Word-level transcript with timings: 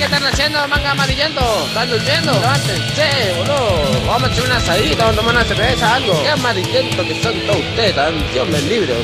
¿Ustedes 0.00 0.18
qué 0.18 0.24
están 0.24 0.32
haciendo, 0.32 0.68
manga 0.68 0.90
amarillento? 0.92 1.66
¿Están 1.66 1.90
durmiendo? 1.90 2.32
Levántense, 2.32 3.34
boludo. 3.36 4.06
Vamos 4.06 4.30
a 4.30 4.32
hacer 4.32 4.44
una 4.46 4.56
asadita, 4.56 5.04
vamos 5.04 5.12
a 5.12 5.20
tomar 5.20 5.34
una 5.34 5.44
cerveza, 5.44 5.94
algo. 5.94 6.22
Qué 6.22 6.28
amarillento 6.30 7.02
que 7.04 7.22
son 7.22 7.34
todos 7.40 7.58
ustedes, 7.58 7.94
tan 7.94 8.32
Dios 8.32 8.48
me 8.48 8.62
libre. 8.62 8.94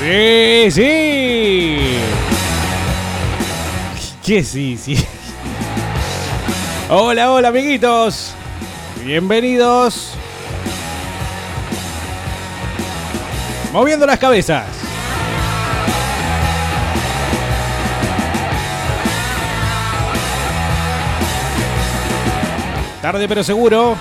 Sí, 0.00 0.70
sí. 0.70 1.98
¿Qué 4.24 4.42
sí, 4.42 4.78
sí? 4.78 5.06
Hola, 6.88 7.30
hola, 7.30 7.48
amiguitos. 7.48 8.32
Bienvenidos. 9.04 10.12
Moviendo 13.70 14.06
las 14.06 14.18
cabezas. 14.18 14.89
Tarde 23.00 23.26
pero 23.28 23.42
seguro. 23.42 23.96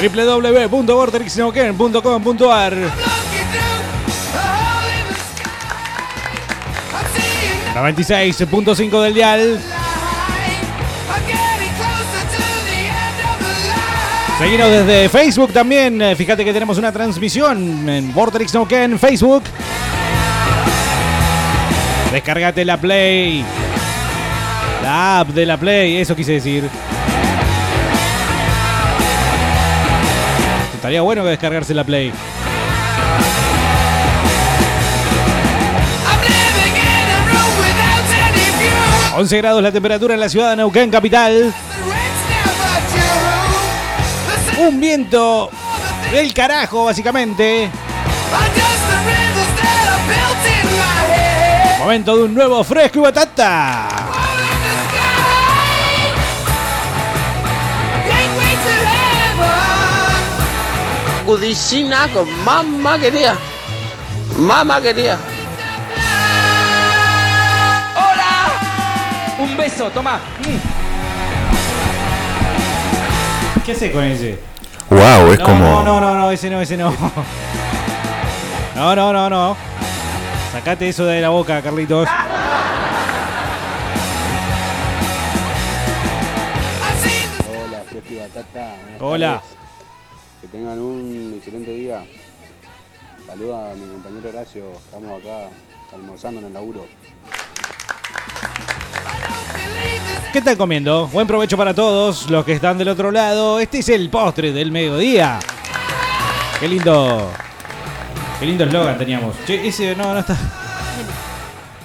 www.vortexneuquén.com.ar 0.00 2.74
96.5 7.74 9.02
del 9.02 9.14
dial. 9.14 9.60
Seguimos 14.38 14.70
desde 14.70 15.08
Facebook 15.08 15.52
también. 15.52 16.00
Eh, 16.00 16.14
Fíjate 16.14 16.44
que 16.44 16.52
tenemos 16.52 16.78
una 16.78 16.92
transmisión 16.92 17.88
en 17.88 18.12
Vortex 18.12 18.52
Ken 18.68 18.98
Facebook. 18.98 19.42
Descárgate 22.12 22.64
la 22.64 22.76
Play. 22.76 23.44
La 24.88 25.20
app 25.20 25.28
de 25.28 25.44
la 25.44 25.58
Play, 25.58 25.98
eso 25.98 26.16
quise 26.16 26.32
decir. 26.32 26.66
Estaría 30.74 31.02
bueno 31.02 31.22
que 31.24 31.28
descargarse 31.28 31.74
la 31.74 31.84
Play. 31.84 32.10
I'm 39.14 39.20
11 39.20 39.36
grados 39.36 39.62
la 39.62 39.70
temperatura 39.70 40.14
en 40.14 40.20
la 40.20 40.30
ciudad 40.30 40.48
de 40.48 40.56
Neuquén, 40.56 40.90
capital. 40.90 41.52
Un 44.58 44.80
viento 44.80 45.50
del 46.12 46.32
carajo, 46.32 46.86
básicamente. 46.86 47.68
Momento 51.78 52.16
de 52.16 52.22
un 52.22 52.32
nuevo 52.32 52.64
fresco 52.64 53.00
y 53.00 53.02
batata. 53.02 54.07
Cudicina 61.28 62.08
con 62.08 62.26
mamá 62.42 62.98
quería. 62.98 63.36
Mamá 64.38 64.80
quería. 64.80 65.18
Un 69.38 69.54
beso, 69.54 69.90
toma. 69.90 70.20
¿Qué 73.66 73.72
haces 73.72 73.92
con 73.92 74.04
ese? 74.04 74.38
Wow, 74.88 75.32
es 75.32 75.38
no, 75.38 75.44
como. 75.44 75.58
No, 75.58 75.84
no, 75.84 76.00
no, 76.00 76.14
no, 76.14 76.30
ese 76.30 76.48
no, 76.48 76.62
ese 76.62 76.78
no. 76.78 76.94
No, 78.74 78.96
no, 78.96 79.12
no, 79.12 79.28
no. 79.28 79.56
Sacate 80.50 80.88
eso 80.88 81.04
de 81.04 81.20
la 81.20 81.28
boca, 81.28 81.60
Carlitos. 81.60 82.08
Hola, 88.98 89.42
Que 90.40 90.46
tengan 90.46 90.78
un 90.78 91.34
excelente 91.36 91.72
día. 91.72 92.04
Saluda 93.26 93.72
a 93.72 93.74
mi 93.74 93.92
compañero 93.92 94.28
Horacio. 94.28 94.70
Estamos 94.84 95.20
acá 95.20 95.48
almorzando 95.92 96.40
en 96.40 96.46
el 96.46 96.52
laburo. 96.52 96.86
¿Qué 100.32 100.38
están 100.38 100.56
comiendo? 100.56 101.08
Buen 101.08 101.26
provecho 101.26 101.56
para 101.56 101.74
todos 101.74 102.30
los 102.30 102.44
que 102.44 102.52
están 102.52 102.78
del 102.78 102.88
otro 102.88 103.10
lado. 103.10 103.58
Este 103.58 103.78
es 103.78 103.88
el 103.88 104.10
postre 104.10 104.52
del 104.52 104.70
mediodía. 104.70 105.40
Qué 106.60 106.68
lindo. 106.68 107.30
Qué 108.38 108.46
lindo 108.46 108.64
eslogan 108.64 108.96
teníamos. 108.96 109.34
Che, 109.44 109.66
ese 109.66 109.96
no, 109.96 110.12
no 110.12 110.20
está. 110.20 110.36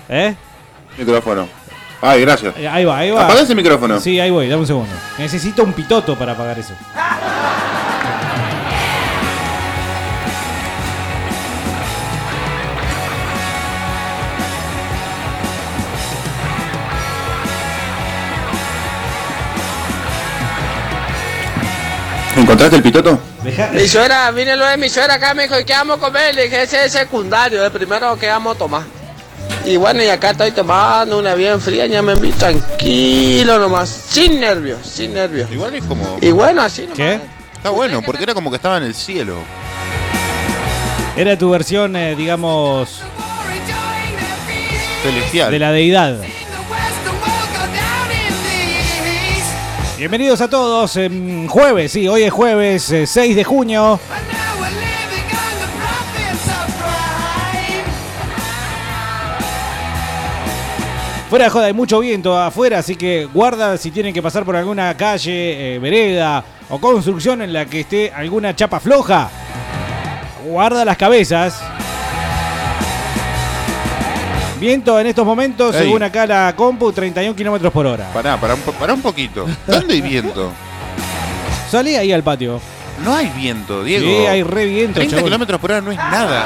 ¿Eh? 0.10 0.36
Micrófono. 0.98 1.48
Ay, 2.02 2.22
gracias. 2.22 2.54
Ahí 2.58 2.86
va, 2.86 2.98
ahí 2.98 3.10
va. 3.10 3.26
Apaga 3.26 3.42
ese 3.42 3.56
micrófono. 3.56 4.00
Sí, 4.00 4.20
ahí 4.20 4.30
voy, 4.30 4.48
dame 4.48 4.62
un 4.62 4.68
segundo. 4.68 4.94
Necesito 5.18 5.64
un 5.64 5.74
pitoto 5.74 6.16
para 6.16 6.34
apagar 6.34 6.60
eso. 6.60 6.74
¿Encontraste 22.54 22.76
el 22.78 22.84
pitoto? 22.84 23.20
Mi 23.74 23.88
suegra, 23.88 24.30
vine 24.30 24.56
lo 24.56 24.68
de 24.68 24.78
mi 24.78 24.88
suegra 24.88 25.16
acá, 25.16 25.34
me 25.34 25.48
dijo, 25.48 25.56
¿qué 25.66 25.74
vamos 25.74 25.98
a 25.98 26.00
comer? 26.00 26.36
Le 26.36 26.44
dije, 26.44 26.62
ese 26.62 26.86
es 26.86 26.92
secundario, 26.92 27.66
el 27.66 27.72
primero 27.72 28.16
que 28.16 28.28
vamos 28.28 28.56
a 28.56 28.60
tomar. 28.60 28.84
Y 29.66 29.76
bueno, 29.78 30.04
y 30.04 30.08
acá 30.10 30.30
estoy 30.30 30.52
tomando 30.52 31.18
una 31.18 31.34
bien 31.34 31.60
fría, 31.60 31.88
ya 31.88 32.04
me 32.04 32.14
vi 32.14 32.32
tranquilo 32.32 33.58
nomás, 33.58 33.90
sin 33.90 34.40
nervios, 34.40 34.86
sin 34.86 35.16
nervios. 35.16 35.50
Igual 35.50 35.74
es 35.74 35.84
como. 35.86 36.20
Y 36.22 36.30
bueno, 36.30 36.62
así 36.62 36.84
nomás. 36.84 36.98
¿Qué? 36.98 37.20
Está 37.56 37.72
bueno, 37.72 38.04
porque 38.04 38.22
era 38.22 38.36
como 38.36 38.52
que 38.52 38.58
estaba 38.58 38.78
en 38.78 38.84
el 38.84 38.94
cielo. 38.94 39.38
Era 41.18 41.36
tu 41.36 41.50
versión, 41.50 41.96
eh, 41.96 42.16
digamos, 42.16 43.02
Celestial. 45.02 45.50
de 45.50 45.58
la 45.58 45.72
deidad. 45.72 46.18
Bienvenidos 50.04 50.42
a 50.42 50.50
todos. 50.50 50.98
em, 50.98 51.48
jueves, 51.48 51.94
sí, 51.94 52.10
hoy 52.10 52.24
es 52.24 52.34
jueves 52.34 52.92
eh, 52.92 53.08
6 53.08 53.38
de 53.38 53.44
junio. 53.46 53.98
Fuera 61.30 61.46
de 61.46 61.50
joda, 61.50 61.66
hay 61.68 61.74
mucho 61.74 62.02
viento 62.02 62.38
afuera, 62.38 62.80
así 62.80 62.98
que 62.98 63.30
guarda 63.34 63.78
si 63.78 63.92
tienen 63.92 64.14
que 64.14 64.22
pasar 64.22 64.44
por 64.44 64.58
alguna 64.58 64.94
calle, 64.98 65.76
eh, 65.76 65.80
vereda 65.80 66.44
o 66.70 66.82
construcción 66.82 67.42
en 67.42 67.54
la 67.54 67.66
que 67.66 67.80
esté 67.80 68.12
alguna 68.14 68.54
chapa 68.54 68.82
floja. 68.82 69.30
Guarda 70.46 70.84
las 70.84 70.98
cabezas. 70.98 71.64
Viento 74.60 74.98
en 75.00 75.08
estos 75.08 75.26
momentos, 75.26 75.76
Ey. 75.76 75.84
según 75.84 76.04
acá 76.04 76.26
la 76.26 76.54
compu, 76.56 76.92
31 76.94 77.36
kilómetros 77.36 77.72
por 77.74 77.86
hora. 77.86 78.10
Pará, 78.14 78.40
pará 78.40 78.54
un, 78.54 78.62
po- 78.62 78.72
pará 78.74 78.94
un 78.94 79.02
poquito. 79.02 79.46
¿Dónde 79.68 79.96
hay 79.96 80.02
viento? 80.02 80.52
Salí 81.70 81.96
ahí 81.96 82.12
al 82.14 82.24
patio. 82.24 82.62
No 83.04 83.14
hay 83.14 83.30
viento, 83.36 83.84
Diego. 83.84 84.06
Sí, 84.06 84.26
hay 84.26 84.44
re 84.44 84.66
viento, 84.68 84.94
30 84.96 85.16
chabón. 85.18 85.26
kilómetros 85.26 85.60
por 85.60 85.72
hora 85.72 85.82
no 85.82 85.92
es 85.92 85.98
nada. 85.98 86.46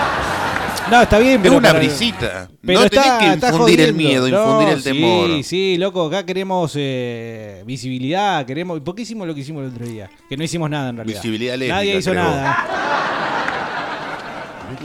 No, 0.89 1.01
está 1.01 1.19
bien, 1.19 1.33
Es 1.35 1.41
pero. 1.41 1.57
una 1.57 1.67
para- 1.69 1.79
brisita. 1.79 2.47
Pero 2.65 2.79
no 2.79 2.85
está, 2.85 3.03
tenés 3.03 3.19
que 3.19 3.33
está 3.35 3.49
infundir 3.49 3.81
el 3.81 3.91
jodiendo. 3.93 4.23
miedo, 4.23 4.29
No, 4.29 4.43
infundir 4.51 4.69
el 4.77 4.83
temor. 4.83 5.27
Sí, 5.27 5.43
sí, 5.43 5.77
loco, 5.77 6.07
acá 6.07 6.25
queremos 6.25 6.71
eh, 6.75 7.61
visibilidad, 7.67 8.45
queremos. 8.45 8.79
¿Por 8.79 8.95
qué 8.95 9.01
hicimos 9.03 9.27
lo 9.27 9.35
que 9.35 9.41
hicimos 9.41 9.63
el 9.63 9.69
otro 9.73 9.85
día? 9.85 10.09
Que 10.29 10.37
no 10.37 10.43
hicimos 10.43 10.69
nada 10.69 10.89
en 10.89 10.95
realidad. 10.95 11.21
Visibilidad 11.21 11.55
lésbica, 11.55 11.75
Nadie 11.75 11.97
hizo 11.97 12.11
creo. 12.11 12.23
nada. 12.23 12.67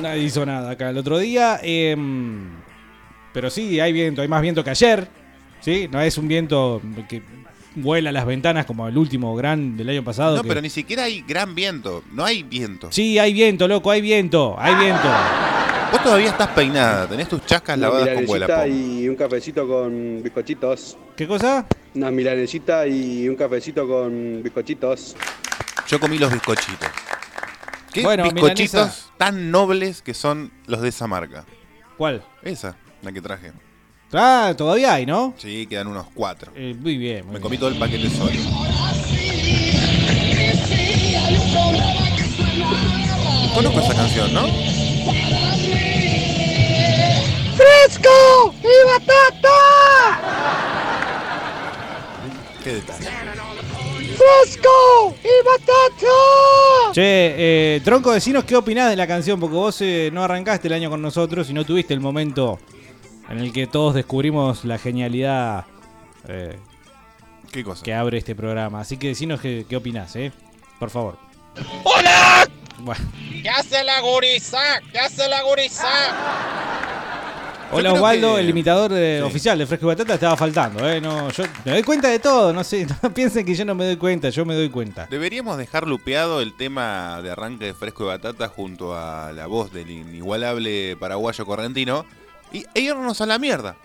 Nadie 0.02 0.22
hizo 0.24 0.44
nada 0.44 0.70
acá 0.72 0.90
el 0.90 0.98
otro 0.98 1.18
día. 1.18 1.60
em, 1.62 2.51
pero 3.32 3.50
sí, 3.50 3.80
hay 3.80 3.92
viento, 3.92 4.22
hay 4.22 4.28
más 4.28 4.42
viento 4.42 4.62
que 4.64 4.70
ayer. 4.70 5.08
¿Sí? 5.60 5.88
No 5.92 6.00
es 6.00 6.18
un 6.18 6.26
viento 6.26 6.82
que 7.08 7.22
vuela 7.76 8.10
a 8.10 8.12
las 8.12 8.26
ventanas 8.26 8.66
como 8.66 8.88
el 8.88 8.98
último 8.98 9.34
gran 9.36 9.76
del 9.76 9.88
año 9.90 10.02
pasado. 10.04 10.36
No, 10.36 10.42
que- 10.42 10.48
pero 10.48 10.60
ni 10.60 10.70
siquiera 10.70 11.04
hay 11.04 11.22
gran 11.22 11.54
viento. 11.54 12.02
No 12.12 12.24
hay 12.24 12.42
viento. 12.42 12.88
Sí, 12.90 13.18
hay 13.18 13.32
viento, 13.32 13.68
loco, 13.68 13.90
hay 13.90 14.00
viento, 14.00 14.56
hay 14.58 14.74
viento. 14.74 15.08
Vos 15.92 16.02
todavía 16.02 16.30
estás 16.30 16.48
peinada, 16.48 17.06
tenés 17.06 17.28
tus 17.28 17.44
chascas 17.46 17.76
Una 17.76 17.86
lavadas 17.88 18.14
con 18.14 18.26
vuela. 18.26 18.46
milanesita 18.46 18.66
y 18.68 19.08
un 19.08 19.14
cafecito 19.14 19.68
con 19.68 20.22
bizcochitos. 20.22 20.96
¿Qué 21.16 21.28
cosa? 21.28 21.66
Una 21.94 22.10
milanesita 22.10 22.86
y 22.86 23.28
un 23.28 23.36
cafecito 23.36 23.86
con 23.86 24.42
bizcochitos. 24.42 25.14
Yo 25.86 26.00
comí 26.00 26.18
los 26.18 26.32
bizcochitos. 26.32 26.88
¿Qué 27.92 28.02
Bueno, 28.02 28.24
bizcochitos 28.24 28.72
milanesa. 28.72 29.12
tan 29.18 29.50
nobles 29.50 30.00
que 30.02 30.14
son 30.14 30.50
los 30.66 30.80
de 30.80 30.88
esa 30.88 31.06
marca? 31.06 31.44
¿Cuál? 31.98 32.24
Esa, 32.42 32.74
la 33.02 33.12
que 33.12 33.20
traje. 33.20 33.52
Ah, 34.12 34.54
todavía 34.56 34.94
hay, 34.94 35.06
¿no? 35.06 35.34
Sí, 35.38 35.66
quedan 35.66 35.86
unos 35.88 36.06
cuatro. 36.14 36.52
Eh, 36.54 36.74
muy 36.78 36.96
bien. 36.96 37.24
muy 37.24 37.26
Me 37.26 37.30
bien. 37.38 37.42
comí 37.42 37.58
todo 37.58 37.70
el 37.70 37.78
paquete 37.78 38.10
solo. 38.10 38.30
Conozco 43.54 43.80
esa 43.80 43.94
canción, 43.94 44.32
¿no? 44.32 44.46
¡Fresco 47.56 48.54
y 48.62 48.86
batata! 48.88 49.58
Qué 52.64 52.74
detalle. 52.74 53.08
¡Fresco 54.16 55.14
y 55.22 55.44
batata! 55.44 56.92
Che, 56.92 57.02
eh, 57.76 57.80
Tronco, 57.84 58.12
decinos 58.12 58.44
qué 58.44 58.56
opinás 58.56 58.90
de 58.90 58.96
la 58.96 59.06
canción, 59.06 59.38
porque 59.40 59.54
vos 59.56 59.80
eh, 59.80 60.10
no 60.12 60.22
arrancaste 60.24 60.68
el 60.68 60.74
año 60.74 60.90
con 60.90 61.02
nosotros 61.02 61.48
y 61.50 61.52
no 61.52 61.64
tuviste 61.64 61.92
el 61.94 62.00
momento 62.00 62.58
en 63.32 63.38
el 63.40 63.52
que 63.52 63.66
todos 63.66 63.94
descubrimos 63.94 64.64
la 64.64 64.78
genialidad 64.78 65.64
eh, 66.28 66.58
¿Qué 67.50 67.64
cosa? 67.64 67.82
que 67.82 67.92
abre 67.94 68.18
este 68.18 68.34
programa. 68.34 68.80
Así 68.80 68.96
que 68.96 69.08
decinos 69.08 69.40
qué, 69.40 69.66
qué 69.68 69.76
opinás, 69.76 70.14
¿eh? 70.16 70.32
Por 70.78 70.90
favor. 70.90 71.16
¡Hola! 71.84 72.48
Bueno. 72.78 73.04
¿Qué 73.42 73.48
hace 73.48 73.82
la 73.84 74.00
guriza? 74.00 74.58
¿Qué 74.90 74.98
hace 74.98 75.28
la 75.28 75.42
guriza? 75.42 75.88
Hola 77.74 77.94
Osvaldo, 77.94 78.34
que- 78.34 78.40
el 78.42 78.50
imitador 78.50 78.92
de- 78.92 79.18
Sí. 79.20 79.24
oficial 79.24 79.56
de 79.58 79.66
Fresco 79.66 79.86
y 79.86 79.88
Batata 79.88 80.14
estaba 80.14 80.36
faltando, 80.36 80.86
¿eh? 80.86 81.00
No, 81.00 81.30
yo 81.30 81.44
me 81.64 81.72
doy 81.72 81.82
cuenta 81.82 82.08
de 82.08 82.18
todo, 82.18 82.52
no 82.52 82.62
sé, 82.64 82.86
no 83.02 83.14
piensen 83.14 83.46
que 83.46 83.54
yo 83.54 83.64
no 83.64 83.74
me 83.74 83.86
doy 83.86 83.96
cuenta, 83.96 84.28
yo 84.28 84.44
me 84.44 84.54
doy 84.54 84.68
cuenta. 84.68 85.06
Deberíamos 85.10 85.56
dejar 85.56 85.86
lupeado 85.88 86.42
el 86.42 86.54
tema 86.54 87.22
de 87.22 87.30
arranque 87.30 87.64
de 87.66 87.74
Fresco 87.74 88.04
y 88.04 88.06
Batata 88.08 88.48
junto 88.48 88.94
a 88.94 89.32
la 89.32 89.46
voz 89.46 89.72
del 89.72 89.90
inigualable 89.90 90.96
paraguayo 91.00 91.46
correntino 91.46 92.04
y, 92.52 92.66
e 92.74 92.80
irnos 92.80 93.20
a 93.20 93.26
la 93.26 93.38
mierda. 93.38 93.76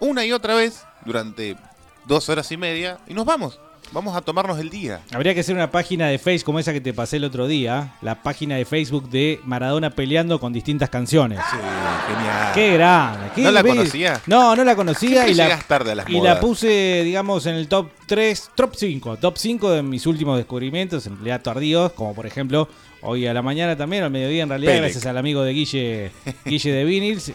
Una 0.00 0.24
y 0.24 0.32
otra 0.32 0.54
vez 0.54 0.84
durante 1.04 1.56
dos 2.04 2.28
horas 2.28 2.50
y 2.52 2.56
media 2.56 2.98
y 3.06 3.14
nos 3.14 3.24
vamos. 3.24 3.60
Vamos 3.90 4.14
a 4.14 4.20
tomarnos 4.20 4.58
el 4.58 4.68
día. 4.68 5.00
Habría 5.12 5.32
que 5.32 5.40
hacer 5.40 5.54
una 5.54 5.70
página 5.70 6.08
de 6.08 6.18
Facebook 6.18 6.44
como 6.44 6.58
esa 6.58 6.74
que 6.74 6.80
te 6.80 6.92
pasé 6.92 7.16
el 7.16 7.24
otro 7.24 7.46
día, 7.46 7.94
la 8.02 8.22
página 8.22 8.56
de 8.56 8.66
Facebook 8.66 9.08
de 9.08 9.40
Maradona 9.44 9.90
peleando 9.90 10.38
con 10.38 10.52
distintas 10.52 10.90
canciones. 10.90 11.40
Sí, 11.50 11.56
genial. 11.56 12.52
Qué 12.52 12.74
grande. 12.74 13.30
qué 13.34 13.42
¿No 13.42 13.50
la 13.50 13.62
ves? 13.62 13.74
conocía? 13.74 14.20
No, 14.26 14.54
no 14.54 14.62
la 14.62 14.76
conocía 14.76 15.26
y 15.26 15.34
la, 15.34 15.58
tarde 15.60 15.92
a 15.92 15.94
las 15.94 16.10
y 16.10 16.20
la 16.20 16.38
puse, 16.38 17.02
digamos, 17.02 17.46
en 17.46 17.54
el 17.54 17.66
top 17.66 17.88
3, 18.06 18.50
top 18.54 18.74
5, 18.76 19.16
top 19.16 19.38
5 19.38 19.70
de 19.70 19.82
mis 19.82 20.06
últimos 20.06 20.36
descubrimientos, 20.36 21.06
en 21.06 21.14
realidad 21.14 21.40
tardíos, 21.40 21.92
como 21.92 22.14
por 22.14 22.26
ejemplo 22.26 22.68
hoy 23.02 23.26
a 23.26 23.34
la 23.34 23.42
mañana 23.42 23.76
también, 23.76 24.02
al 24.04 24.10
mediodía 24.10 24.42
en 24.42 24.48
realidad, 24.48 24.72
Pelec. 24.72 24.82
gracias 24.84 25.06
al 25.06 25.18
amigo 25.18 25.42
de 25.42 25.52
Guille, 25.52 26.10
Guille 26.44 26.72
de 26.72 26.84
Vinils. 26.84 27.32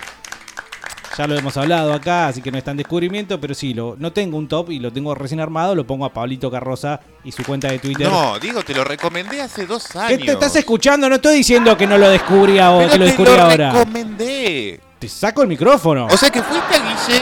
Ya 1.15 1.27
lo 1.27 1.37
hemos 1.37 1.55
hablado 1.57 1.93
acá, 1.93 2.27
así 2.29 2.41
que 2.41 2.51
no 2.51 2.57
es 2.57 2.63
tan 2.63 2.75
descubrimiento, 2.75 3.39
pero 3.39 3.53
sí, 3.53 3.75
lo, 3.75 3.95
no 3.99 4.11
tengo 4.11 4.35
un 4.35 4.47
top 4.47 4.71
y 4.71 4.79
lo 4.79 4.91
tengo 4.91 5.13
recién 5.13 5.39
armado, 5.39 5.75
lo 5.75 5.85
pongo 5.85 6.05
a 6.05 6.11
Pablito 6.11 6.49
Carroza 6.49 6.99
y 7.23 7.31
su 7.31 7.43
cuenta 7.43 7.67
de 7.71 7.77
Twitter. 7.77 8.07
No, 8.09 8.39
digo, 8.39 8.63
te 8.63 8.73
lo 8.73 8.83
recomendé 8.83 9.39
hace 9.39 9.67
dos 9.67 9.89
¿Qué 9.93 9.99
años. 9.99 10.25
te 10.25 10.31
estás 10.31 10.55
escuchando? 10.55 11.07
No 11.07 11.15
estoy 11.15 11.35
diciendo 11.35 11.77
que 11.77 11.85
no 11.85 11.99
lo 11.99 12.09
descubrí 12.09 12.57
ahora, 12.57 12.87
Pero 12.87 12.91
que 12.93 12.97
lo 12.97 13.05
te 13.05 13.11
descubrí 13.11 13.31
lo 13.35 13.41
ahora. 13.43 13.71
recomendé. 13.73 14.79
Te 14.97 15.07
saco 15.07 15.43
el 15.43 15.49
micrófono. 15.49 16.07
O 16.07 16.17
sea 16.17 16.31
que 16.31 16.41
fuiste 16.41 16.73
a 16.75 16.79
Guille. 16.79 17.21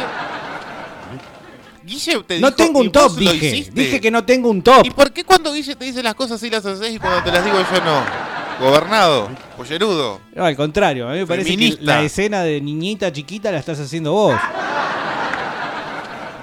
Guille 1.92 2.24
te 2.24 2.40
no 2.40 2.48
dijo, 2.48 2.56
tengo 2.58 2.82
y 2.84 2.86
un 2.88 2.92
top, 2.92 3.04
vos 3.14 3.22
lo 3.22 3.32
dije. 3.34 3.48
hiciste. 3.48 3.82
Dije 3.82 4.02
que 4.02 4.10
no 4.12 4.24
tengo 4.24 4.50
un 4.50 4.62
top. 4.62 4.86
¿Y 4.86 4.92
por 4.92 5.12
qué 5.12 5.24
cuando 5.24 5.54
Guille 5.54 5.76
te 5.76 5.86
dice 5.86 6.02
las 6.02 6.16
cosas 6.16 6.40
sí 6.40 6.50
las 6.50 6.66
haces 6.66 6.94
y 6.94 7.00
cuando 7.00 7.22
te 7.24 7.32
las 7.32 7.44
digo 7.44 7.58
yo 7.58 7.84
no? 7.84 8.32
Gobernado, 8.60 9.30
pollerudo. 9.58 10.22
No, 10.36 10.46
al 10.46 10.56
contrario, 10.56 11.08
a 11.10 11.14
mí 11.14 11.20
me 11.20 11.26
parece 11.28 11.50
que 11.50 11.54
Feminista. 11.56 11.84
la 11.84 12.04
escena 12.04 12.44
de 12.44 12.62
niñita 12.62 13.12
chiquita 13.12 13.52
la 13.52 13.58
estás 13.58 13.80
haciendo 13.80 14.12
vos. 14.12 14.36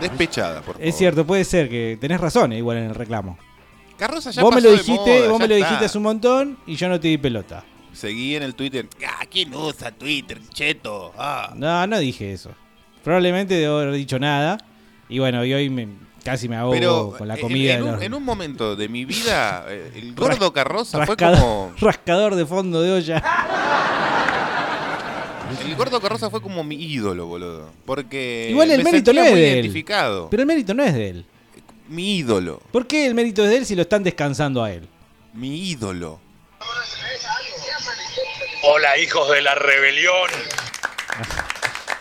Despechada, 0.00 0.60
por 0.62 0.74
favor. 0.74 0.88
Es 0.88 0.96
cierto, 0.96 1.26
puede 1.26 1.44
ser 1.44 1.68
que 1.68 1.98
tenés 2.00 2.20
razón 2.20 2.52
eh, 2.52 2.58
igual 2.58 2.78
en 2.78 2.84
el 2.84 2.94
reclamo. 2.94 3.36
Carroza 3.96 4.30
ya 4.30 4.42
vos 4.42 4.50
me 4.54 4.56
pasó 4.58 4.66
lo 4.68 4.72
de 4.72 4.78
dijiste, 4.82 5.20
moda, 5.20 5.28
vos 5.28 5.38
ya 5.38 5.42
me 5.44 5.48
lo 5.48 5.54
está. 5.54 5.66
dijiste 5.66 5.84
hace 5.86 5.98
un 5.98 6.04
montón 6.04 6.58
y 6.66 6.76
yo 6.76 6.88
no 6.88 7.00
te 7.00 7.08
di 7.08 7.18
pelota. 7.18 7.64
Seguí 7.92 8.36
en 8.36 8.44
el 8.44 8.54
Twitter. 8.54 8.88
Ah, 9.04 9.24
¿quién 9.28 9.52
usa 9.54 9.90
Twitter, 9.90 10.40
cheto? 10.54 11.12
Ah. 11.18 11.52
No, 11.56 11.84
no 11.88 11.98
dije 11.98 12.32
eso. 12.32 12.50
Probablemente 13.02 13.54
debo 13.54 13.78
haber 13.78 13.92
dicho 13.94 14.18
nada. 14.20 14.58
Y 15.08 15.18
bueno, 15.18 15.44
y 15.44 15.54
hoy 15.54 15.70
me, 15.70 15.88
casi 16.24 16.48
me 16.48 16.56
ahogo 16.56 16.72
Pero 16.72 17.14
con 17.16 17.28
la 17.28 17.34
en- 17.34 17.40
comida. 17.40 17.74
en, 17.74 17.82
un, 17.82 17.92
los- 17.92 18.02
en 18.02 18.14
un 18.14 18.22
momento 18.24 18.76
de 18.76 18.88
mi 18.88 19.04
vida, 19.04 19.64
eh, 19.68 19.92
el 19.96 20.14
gordo 20.16 20.52
Carroza 20.52 21.04
fue 21.06 21.16
como. 21.16 21.72
rascador 21.80 22.34
de 22.34 22.44
fondo 22.46 22.82
de 22.82 22.92
olla. 22.92 23.22
El 25.66 25.76
gordo 25.76 26.00
Carroza 26.00 26.28
fue 26.30 26.40
como 26.42 26.62
mi 26.62 26.76
ídolo, 26.76 27.26
boludo. 27.26 27.70
Porque. 27.86 28.48
Igual 28.50 28.70
el 28.70 28.78
me 28.78 28.84
mérito 28.84 29.12
no 29.12 29.22
es 29.22 29.30
muy 29.30 29.40
de 29.40 29.60
él. 29.60 29.84
Pero 30.30 30.42
el 30.42 30.46
mérito 30.46 30.74
no 30.74 30.82
es 30.82 30.92
de 30.94 31.08
él. 31.08 31.26
Mi 31.88 32.16
ídolo. 32.18 32.60
¿Por 32.70 32.86
qué 32.86 33.06
el 33.06 33.14
mérito 33.14 33.42
es 33.44 33.50
de 33.50 33.56
él 33.58 33.66
si 33.66 33.74
lo 33.74 33.82
están 33.82 34.02
descansando 34.04 34.62
a 34.62 34.70
él? 34.72 34.86
Mi 35.32 35.70
ídolo. 35.70 36.20
Hola, 38.62 38.98
hijos 38.98 39.30
de 39.30 39.40
la 39.42 39.54
rebelión. 39.54 40.28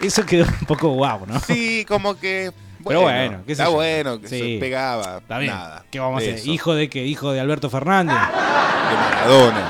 Eso 0.01 0.25
quedó 0.25 0.45
un 0.45 0.67
poco 0.67 0.89
guau, 0.89 1.25
¿no? 1.25 1.39
Sí, 1.39 1.85
como 1.87 2.19
que. 2.19 2.51
Pero 2.87 3.01
bueno, 3.01 3.37
qué 3.45 3.55
sé 3.55 3.61
está 3.61 3.65
yo. 3.65 3.71
bueno, 3.73 4.19
que 4.21 4.27
Sí. 4.27 4.39
se 4.55 4.59
pegaba. 4.59 5.17
Está 5.17 5.37
bien. 5.39 5.53
Nada. 5.53 5.83
¿Qué 5.91 5.99
vamos 5.99 6.15
a 6.15 6.17
hacer? 6.19 6.35
eso, 6.35 6.49
¿Hijo 6.51 6.75
de 6.75 6.89
qué? 6.89 7.05
¿Hijo 7.05 7.31
de 7.31 7.39
Alberto 7.39 7.69
Fernández? 7.69 8.15
De 8.17 8.95
Maradona. 8.95 9.69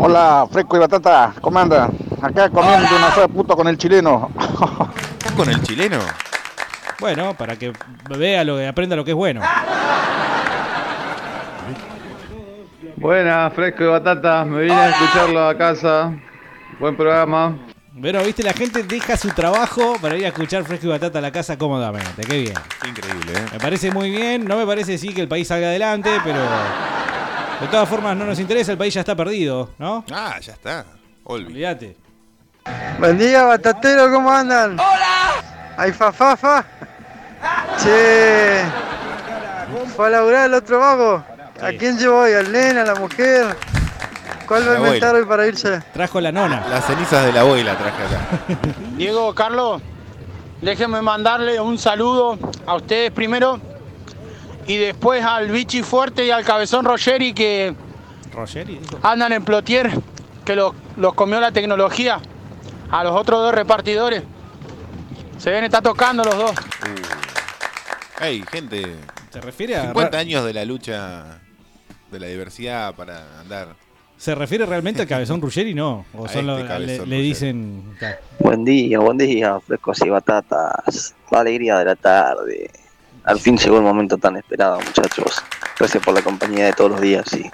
Hola, 0.00 0.46
Fresco 0.50 0.76
y 0.76 0.80
Batata, 0.80 1.34
¿cómo 1.40 1.58
anda? 1.58 1.90
Acá 2.22 2.48
comiendo 2.50 2.96
una 2.96 3.08
sopa 3.10 3.20
de 3.22 3.28
puto 3.28 3.56
con 3.56 3.66
el 3.68 3.76
chileno. 3.78 4.30
¿Estás 4.38 5.32
con 5.32 5.48
el 5.48 5.60
chileno? 5.62 5.98
Bueno, 7.00 7.34
para 7.34 7.56
que 7.56 7.72
vea 8.16 8.42
lo 8.44 8.56
que 8.56 8.66
aprenda 8.66 8.96
lo 8.96 9.04
que 9.04 9.10
es 9.12 9.16
bueno. 9.16 9.40
Buenas, 12.96 13.52
fresco 13.54 13.84
y 13.84 13.86
batata. 13.86 14.44
Me 14.44 14.62
vine 14.62 14.74
a 14.74 14.90
escucharlo 14.90 15.48
a 15.48 15.56
casa. 15.56 16.12
Buen 16.80 16.96
programa. 16.96 17.56
Pero, 18.00 18.22
viste, 18.22 18.42
la 18.42 18.52
gente 18.52 18.82
deja 18.82 19.16
su 19.16 19.28
trabajo 19.30 19.96
para 20.00 20.16
ir 20.16 20.24
a 20.24 20.28
escuchar 20.28 20.64
Fresco 20.64 20.86
y 20.86 20.90
Batata 20.90 21.18
a 21.18 21.22
la 21.22 21.32
casa 21.32 21.58
cómodamente. 21.58 22.22
Qué 22.22 22.38
bien. 22.38 22.54
Increíble, 22.86 23.32
¿eh? 23.32 23.46
Me 23.52 23.58
parece 23.58 23.90
muy 23.90 24.10
bien. 24.10 24.44
No 24.44 24.56
me 24.56 24.66
parece 24.66 24.98
sí 24.98 25.12
que 25.12 25.20
el 25.20 25.28
país 25.28 25.48
salga 25.48 25.68
adelante, 25.68 26.10
pero 26.24 26.40
de 27.60 27.66
todas 27.70 27.88
formas 27.88 28.16
no 28.16 28.24
nos 28.24 28.38
interesa. 28.38 28.72
El 28.72 28.78
país 28.78 28.94
ya 28.94 29.00
está 29.00 29.16
perdido, 29.16 29.70
¿no? 29.78 30.04
Ah, 30.12 30.38
ya 30.40 30.52
está. 30.52 30.84
Olvídate. 31.24 31.96
Buen 32.98 33.18
día, 33.18 33.44
batatero, 33.44 34.10
¿cómo 34.12 34.30
andan? 34.30 34.72
¡Hola! 34.78 35.42
¿Hay 35.76 35.92
fa, 35.92 36.12
fa, 36.12 36.36
fa? 36.36 36.64
Che, 37.78 38.62
¿fue 39.96 40.06
a 40.06 40.10
laburar 40.10 40.46
el 40.46 40.54
otro 40.54 40.78
vago? 40.78 41.24
¿A 41.60 41.72
quién 41.78 41.98
llevó 41.98 42.20
hoy? 42.20 42.32
¿Al 42.32 42.50
nene, 42.50 42.80
a 42.80 42.84
la 42.84 42.94
mujer? 42.94 43.56
¿Cuál 44.48 44.66
va 44.66 44.72
a 44.72 44.78
inventar 44.78 45.14
hoy 45.14 45.26
para 45.26 45.46
irse? 45.46 45.82
Trajo 45.92 46.20
la 46.22 46.32
nona. 46.32 46.66
Las 46.68 46.86
cenizas 46.86 47.26
de 47.26 47.32
la 47.32 47.42
abuela 47.42 47.76
traje 47.76 48.02
acá. 48.02 48.72
Diego, 48.96 49.34
Carlos, 49.34 49.82
déjenme 50.62 51.02
mandarle 51.02 51.60
un 51.60 51.78
saludo 51.78 52.38
a 52.66 52.76
ustedes 52.76 53.12
primero 53.12 53.60
y 54.66 54.78
después 54.78 55.22
al 55.22 55.50
Bichi 55.50 55.82
Fuerte 55.82 56.24
y 56.24 56.30
al 56.30 56.44
Cabezón 56.44 56.86
Rogeri 56.86 57.34
que 57.34 57.74
Rogeri 58.32 58.80
andan 59.02 59.34
en 59.34 59.44
Plotier, 59.44 59.90
que 60.46 60.56
los, 60.56 60.72
los 60.96 61.12
comió 61.12 61.40
la 61.40 61.52
tecnología. 61.52 62.18
A 62.90 63.04
los 63.04 63.14
otros 63.14 63.42
dos 63.42 63.54
repartidores. 63.54 64.22
Se 65.36 65.50
ven, 65.50 65.64
está 65.64 65.82
tocando 65.82 66.24
los 66.24 66.36
dos. 66.36 66.52
Hey, 68.18 68.42
gente. 68.50 68.96
¿Se 69.30 69.42
refiere 69.42 69.76
a 69.76 69.88
50 69.88 70.16
años 70.16 70.44
de 70.46 70.54
la 70.54 70.64
lucha 70.64 71.40
de 72.10 72.20
la 72.20 72.26
diversidad 72.26 72.94
para 72.94 73.40
andar. 73.40 73.76
¿Se 74.18 74.34
refiere 74.34 74.66
realmente 74.66 75.00
al 75.02 75.08
cabezón 75.08 75.40
Ruggeri? 75.40 75.74
No. 75.74 76.04
O 76.14 76.26
A 76.26 76.28
son 76.28 76.46
lo- 76.46 76.58
este 76.58 76.64
le, 76.64 76.68
cabezón 76.68 76.88
le 77.08 77.16
Ruggeri. 77.16 77.22
dicen. 77.22 77.82
claro. 77.98 78.16
Buen 78.40 78.64
día, 78.64 78.98
buen 78.98 79.16
día, 79.18 79.60
frescos 79.60 80.00
y 80.04 80.08
batatas. 80.08 81.14
La 81.30 81.40
alegría 81.40 81.78
de 81.78 81.84
la 81.84 81.96
tarde. 81.96 82.70
Al 83.24 83.38
fin 83.38 83.56
llegó 83.58 83.76
el 83.76 83.82
momento 83.84 84.16
tan 84.18 84.36
esperado, 84.36 84.78
muchachos. 84.80 85.42
Gracias 85.78 86.02
por 86.02 86.14
la 86.14 86.22
compañía 86.22 86.66
de 86.66 86.72
todos 86.72 86.90
los 86.92 87.00
días 87.00 87.26
y, 87.34 87.48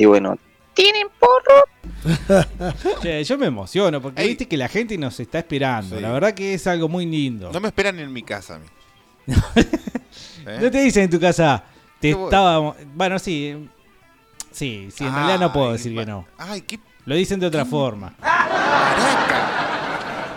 y 0.00 0.04
bueno. 0.06 0.36
¿Tienen 0.74 1.08
porro? 1.18 1.64
Che, 3.02 3.22
yo 3.24 3.36
me 3.38 3.46
emociono 3.46 4.00
porque 4.00 4.22
Ey. 4.22 4.28
viste 4.28 4.46
que 4.48 4.56
la 4.56 4.68
gente 4.68 4.96
nos 4.96 5.18
está 5.20 5.38
esperando. 5.38 5.96
Sí. 5.96 6.02
La 6.02 6.12
verdad 6.12 6.32
que 6.34 6.54
es 6.54 6.66
algo 6.66 6.88
muy 6.88 7.04
lindo. 7.06 7.50
No 7.52 7.60
me 7.60 7.68
esperan 7.68 7.98
en 7.98 8.12
mi 8.12 8.22
casa 8.22 8.56
a 8.56 8.58
mí. 8.58 8.66
¿Eh? 9.56 10.58
No 10.60 10.70
te 10.70 10.80
dicen 10.82 11.04
en 11.04 11.10
tu 11.10 11.20
casa, 11.20 11.64
te 12.00 12.10
estaba. 12.10 12.74
Bueno, 12.94 13.18
sí. 13.18 13.68
Sí, 14.50 14.88
sí, 14.94 15.04
en 15.04 15.14
realidad 15.14 15.38
no 15.40 15.52
puedo 15.52 15.72
decir 15.72 15.94
que 15.94 16.04
no. 16.06 16.24
Ay, 16.38 16.62
qué 16.62 16.78
Lo 17.04 17.14
dicen 17.14 17.38
de 17.40 17.46
otra 17.46 17.64
forma. 17.64 18.12
maraca. 18.20 19.44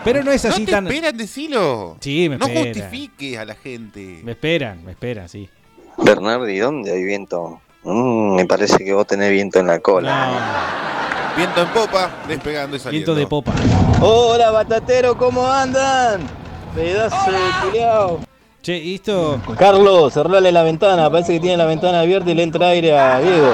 Pero 0.04 0.24
no 0.24 0.32
es 0.32 0.44
No 0.44 0.50
así 0.52 0.66
te 0.66 0.72
tan. 0.72 0.88
esperan, 0.88 1.16
decilo. 1.18 1.98
Sí, 2.00 2.28
me 2.30 2.38
no 2.38 2.46
esperan. 2.48 2.74
justifiques 2.74 3.38
a 3.38 3.46
la 3.46 3.56
gente. 3.56 4.22
Me 4.24 4.32
esperan, 4.32 4.84
me 4.84 4.92
esperan, 4.92 5.30
sí. 5.30 5.50
Bernardi, 5.98 6.58
¿dónde 6.58 6.92
hay 6.92 7.04
viento? 7.04 7.62
Mm, 7.84 8.36
me 8.36 8.46
parece 8.46 8.84
que 8.84 8.94
vos 8.94 9.06
tenés 9.08 9.32
viento 9.32 9.60
en 9.60 9.68
la 9.68 9.80
cola. 9.80 10.66
Viento 11.38 11.62
en 11.62 11.68
popa, 11.70 12.10
despegando 12.28 12.76
y 12.76 12.80
No, 12.80 12.84
saliendo. 12.84 13.14
viento 13.14 13.16
de 13.16 13.28
popa. 13.28 13.54
Hola, 14.02 14.52
batatero, 14.52 15.18
¿cómo 15.18 15.48
andan? 15.48 16.22
Pedazo 16.76 17.32
de 17.32 17.38
culiao. 17.64 18.20
Che, 18.62 18.78
¿y 18.78 18.96
esto. 18.96 19.40
Carlos, 19.58 20.14
cerrale 20.14 20.52
la 20.52 20.64
ventana, 20.64 21.10
parece 21.10 21.34
que 21.34 21.40
tiene 21.40 21.58
la 21.58 21.66
ventana 21.66 22.02
abierta 22.02 22.30
y 22.32 22.36
le 22.36 22.44
entra 22.44 22.68
aire 22.70 22.98
a 22.98 23.20
Diego. 23.20 23.54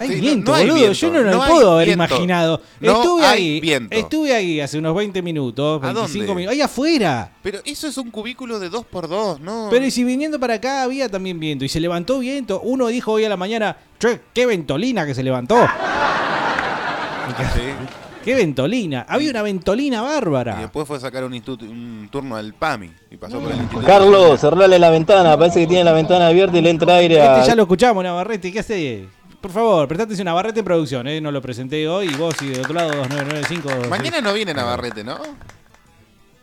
Hay 0.00 0.08
Sí, 0.08 0.20
viento, 0.20 0.50
no 0.52 0.56
boludo. 0.58 0.74
viento, 0.76 0.92
Yo 0.94 1.12
no, 1.12 1.20
lo 1.20 1.30
no 1.30 1.46
puedo 1.46 1.72
haber 1.72 1.86
viento. 1.88 2.04
imaginado. 2.06 2.60
No 2.80 2.92
estuve 2.92 3.26
hay 3.26 3.38
ahí. 3.54 3.60
viento. 3.60 3.94
Estuve 3.96 4.34
ahí 4.34 4.58
hace 4.60 4.78
unos 4.78 4.94
20 4.96 5.20
minutos, 5.22 5.82
¿A 5.82 5.92
25 5.92 6.18
dónde? 6.26 6.34
minutos. 6.34 6.52
Ahí 6.54 6.60
afuera. 6.62 7.32
Pero 7.42 7.58
eso 7.66 7.86
es 7.86 7.98
un 7.98 8.10
cubículo 8.10 8.58
de 8.58 8.70
2x2, 8.70 9.38
¿no? 9.40 9.68
Pero 9.70 9.84
y 9.84 9.90
si 9.90 10.02
viniendo 10.02 10.40
para 10.40 10.54
acá 10.54 10.82
había 10.84 11.08
también 11.10 11.38
viento 11.38 11.64
y 11.64 11.68
se 11.68 11.80
levantó 11.80 12.18
viento. 12.18 12.60
Uno 12.62 12.86
dijo 12.88 13.12
hoy 13.12 13.24
a 13.24 13.28
la 13.28 13.36
mañana, 13.36 13.76
che, 13.98 14.20
qué 14.32 14.46
ventolina 14.46 15.04
que 15.04 15.14
se 15.14 15.22
levantó. 15.22 15.56
Sí. 17.54 17.60
Qué 18.24 18.34
ventolina. 18.34 19.06
Había 19.08 19.30
una 19.30 19.42
ventolina 19.42 19.98
Y 19.98 20.00
bárbara. 20.00 20.56
después 20.56 20.86
fue 20.86 20.96
a 20.98 21.00
sacar 21.00 21.24
un, 21.24 21.32
instituto- 21.32 21.64
un 21.64 22.08
turno 22.10 22.36
al 22.36 22.52
PAMI 22.54 22.90
y 23.10 23.16
pasó 23.16 23.38
por 23.40 23.50
el 23.52 23.58
instituto. 23.58 23.86
Carlos, 23.86 24.40
cerrale 24.40 24.78
la 24.78 24.90
ventana, 24.90 25.38
parece 25.38 25.60
que 25.60 25.66
tiene 25.66 25.84
la 25.84 25.92
ventana 25.92 26.26
abierta 26.26 26.58
y 26.58 26.60
le 26.60 26.70
entra 26.70 26.96
aire 26.96 27.20
a... 27.22 27.36
Este 27.38 27.48
ya 27.50 27.54
lo 27.54 27.62
escuchamos, 27.62 28.02
Navarrete. 28.04 28.52
¿Qué 28.52 28.58
hace? 28.58 29.08
Por 29.40 29.50
favor, 29.50 29.88
prestate 29.88 30.04
atención. 30.08 30.26
Navarrete 30.26 30.58
en 30.60 30.64
producción, 30.66 31.06
¿eh? 31.08 31.20
No 31.20 31.32
lo 31.32 31.40
presenté 31.40 31.88
hoy. 31.88 32.08
Y 32.08 32.14
vos, 32.14 32.34
y 32.42 32.48
de 32.48 32.60
otro 32.60 32.74
lado, 32.74 32.88
2995. 32.94 33.88
Mañana 33.88 34.20
no 34.20 34.32
viene 34.34 34.52
Navarrete, 34.52 35.02
¿no? 35.02 35.18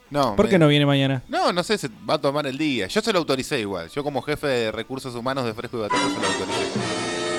No. 0.09 0.35
¿Por 0.35 0.45
me- 0.45 0.49
qué 0.51 0.57
no 0.57 0.67
viene 0.67 0.85
mañana? 0.85 1.21
No, 1.27 1.51
no 1.51 1.63
sé, 1.63 1.77
se 1.77 1.89
va 2.09 2.15
a 2.15 2.17
tomar 2.21 2.47
el 2.47 2.57
día. 2.57 2.87
Yo 2.87 3.01
se 3.01 3.11
lo 3.13 3.19
autoricé 3.19 3.59
igual. 3.59 3.89
Yo 3.89 4.03
como 4.03 4.21
jefe 4.21 4.47
de 4.47 4.71
recursos 4.71 5.13
humanos 5.15 5.45
de 5.45 5.53
Fresco 5.53 5.77
y 5.77 5.81
Batata 5.81 6.01
se 6.01 6.09
lo 6.21 6.27
autoricé. 6.27 6.79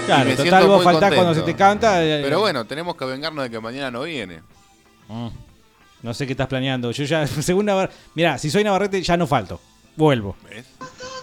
Claro, 0.06 0.36
total, 0.36 0.66
vos 0.66 0.84
faltás 0.84 1.12
cuando 1.14 1.34
se 1.34 1.42
te 1.42 1.54
canta. 1.54 2.04
eh, 2.04 2.20
Pero 2.22 2.40
bueno, 2.40 2.64
tenemos 2.66 2.94
que 2.96 3.04
vengarnos 3.04 3.44
de 3.44 3.50
que 3.50 3.60
mañana 3.60 3.90
no 3.90 4.02
viene. 4.02 4.42
Mm. 5.08 5.28
No 6.02 6.14
sé 6.14 6.26
qué 6.26 6.32
estás 6.32 6.46
planeando. 6.46 6.90
Yo 6.92 7.04
ya, 7.04 7.26
según 7.42 7.66
Navarrete. 7.66 7.98
Mirá, 8.14 8.38
si 8.38 8.50
soy 8.50 8.62
Navarrete, 8.64 9.02
ya 9.02 9.16
no 9.16 9.26
falto. 9.26 9.60
Vuelvo. 9.96 10.36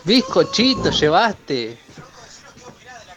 Bizcochito 0.04 0.90
llevaste. 0.92 1.78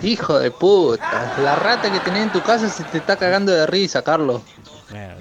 Hijo 0.02 0.38
de 0.38 0.50
puta. 0.50 1.36
La 1.42 1.56
rata 1.56 1.90
que 1.92 1.98
tenés 2.00 2.24
en 2.24 2.32
tu 2.32 2.40
casa 2.42 2.68
se 2.68 2.84
te 2.84 2.98
está 2.98 3.16
cagando 3.16 3.50
de 3.52 3.66
risa, 3.66 4.02
Carlos. 4.02 4.42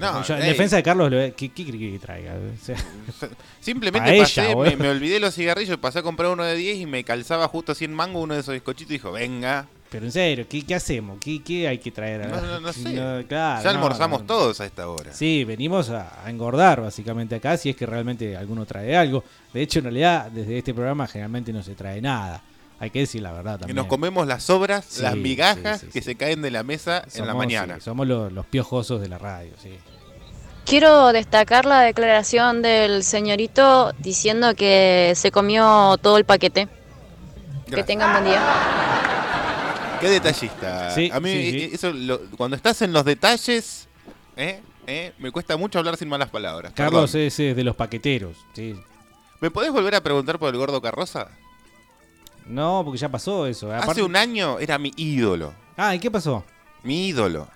No, 0.00 0.22
Yo, 0.24 0.36
en 0.36 0.42
ey. 0.44 0.48
defensa 0.48 0.76
de 0.76 0.82
Carlos, 0.82 1.10
lo- 1.10 1.18
¿qué, 1.36 1.50
qué 1.50 1.66
crees 1.66 1.92
que 1.92 1.98
traiga? 1.98 2.34
O 2.34 2.64
sea, 2.64 2.76
Simplemente 3.60 4.08
Pa' 4.08 4.14
ella, 4.14 4.22
pasé, 4.24 4.76
me, 4.76 4.88
olvidé 4.88 5.20
los 5.20 5.34
cigarrillos, 5.34 5.76
pasé 5.78 5.98
a 5.98 6.02
comprar 6.02 6.30
uno 6.30 6.42
de 6.44 6.54
10 6.56 6.78
y 6.78 6.86
me 6.86 7.04
calzaba 7.04 7.48
justo 7.48 7.74
100 7.74 7.92
mango 7.92 8.20
uno 8.22 8.32
de 8.34 8.40
esos 8.40 8.54
bizcochitos 8.54 8.90
y 8.90 8.94
dijo, 8.94 9.12
venga. 9.12 9.66
Pero 9.90 10.06
en 10.06 10.12
serio, 10.12 10.46
¿qué, 10.48 10.64
qué 10.64 10.74
hacemos? 10.74 11.18
¿Qué, 11.20 11.42
qué 11.42 11.68
hay 11.68 11.78
que 11.78 11.90
traer? 11.90 12.22
a- 12.22 12.26
No, 12.28 12.40
no, 12.40 12.60
no 12.60 12.72
sé. 12.72 12.92
claro, 12.92 13.22
ya 13.28 13.62
no, 13.64 13.70
almorzamos 13.70 14.20
no. 14.20 14.26
todos 14.26 14.60
a 14.60 14.64
esta 14.66 14.88
hora. 14.88 15.12
Sí, 15.12 15.44
venimos 15.44 15.90
a, 15.90 16.24
a 16.24 16.30
engordar 16.30 16.80
básicamente 16.80 17.34
acá, 17.34 17.56
si 17.58 17.68
es 17.70 17.76
que 17.76 17.84
realmente 17.84 18.36
alguno 18.38 18.64
trae 18.64 18.96
algo. 18.96 19.22
De 19.52 19.60
hecho, 19.60 19.80
en 19.80 19.86
realidad, 19.86 20.30
desde 20.30 20.56
este 20.58 20.72
programa 20.72 21.06
generalmente 21.06 21.52
no 21.52 21.62
se 21.62 21.74
trae 21.74 22.00
nada. 22.00 22.40
Hay 22.80 22.90
que 22.90 23.00
decir 23.00 23.22
la 23.22 23.32
verdad 23.32 23.54
Que 23.54 23.58
también. 23.60 23.76
nos 23.76 23.86
comemos 23.86 24.26
las 24.26 24.44
sobras, 24.44 24.84
Sí, 24.88 25.02
las 25.02 25.16
migajas 25.16 25.80
sí, 25.80 25.86
sí, 25.86 25.92
que 25.92 26.02
se 26.02 26.14
caen 26.14 26.42
de 26.42 26.50
la 26.52 26.62
mesa 26.62 27.04
en 27.14 27.26
la 27.26 27.34
mañana. 27.34 27.74
sí, 27.76 27.80
somos 27.82 28.06
los, 28.06 28.32
los 28.32 28.46
piojosos 28.46 29.00
de 29.00 29.08
la 29.08 29.18
radio, 29.18 29.52
sí. 29.60 29.76
Quiero 30.64 31.08
destacar 31.12 31.64
la 31.64 31.80
declaración 31.80 32.60
del 32.62 33.02
señorito 33.02 33.92
diciendo 33.98 34.54
que 34.54 35.12
se 35.16 35.30
comió 35.32 35.96
todo 36.02 36.18
el 36.18 36.24
paquete. 36.24 36.68
Que 37.74 37.82
tengan 37.82 38.12
buen 38.12 38.24
día. 38.24 38.40
Qué 40.00 40.08
detallista. 40.10 40.90
Sí, 40.90 41.10
a 41.12 41.18
mí 41.20 41.30
sí, 41.32 41.50
sí. 41.50 41.58
eh, 41.64 41.70
eso 41.72 41.92
lo- 41.92 42.20
cuando 42.36 42.54
estás 42.56 42.80
en 42.82 42.92
los 42.92 43.04
detalles, 43.04 43.88
¿eh? 44.36 44.60
¿eh? 44.86 45.12
me 45.18 45.32
cuesta 45.32 45.56
mucho 45.56 45.78
hablar 45.78 45.96
sin 45.96 46.08
malas 46.08 46.28
palabras. 46.30 46.72
Carlos 46.74 47.10
Perdón. 47.12 47.26
es, 47.26 47.40
eh, 47.40 47.54
de 47.54 47.64
los 47.64 47.74
paqueteros, 47.74 48.36
sí. 48.54 48.78
¿Me 49.40 49.50
podés 49.50 49.72
volver 49.72 49.94
a 49.96 50.00
preguntar 50.02 50.38
por 50.38 50.50
el 50.52 50.56
gordo 50.58 50.80
Carroza? 50.80 51.28
No, 52.48 52.82
porque 52.84 52.98
ya 52.98 53.08
pasó 53.08 53.46
eso. 53.46 53.70
Hace 53.72 53.82
Aparte- 53.84 54.02
un 54.02 54.16
año 54.16 54.58
era 54.58 54.78
mi 54.78 54.92
ídolo. 54.96 55.52
Ah, 55.76 55.94
¿y 55.94 55.98
qué 55.98 56.10
pasó? 56.10 56.44
Mi 56.82 57.08
ídolo. 57.08 57.46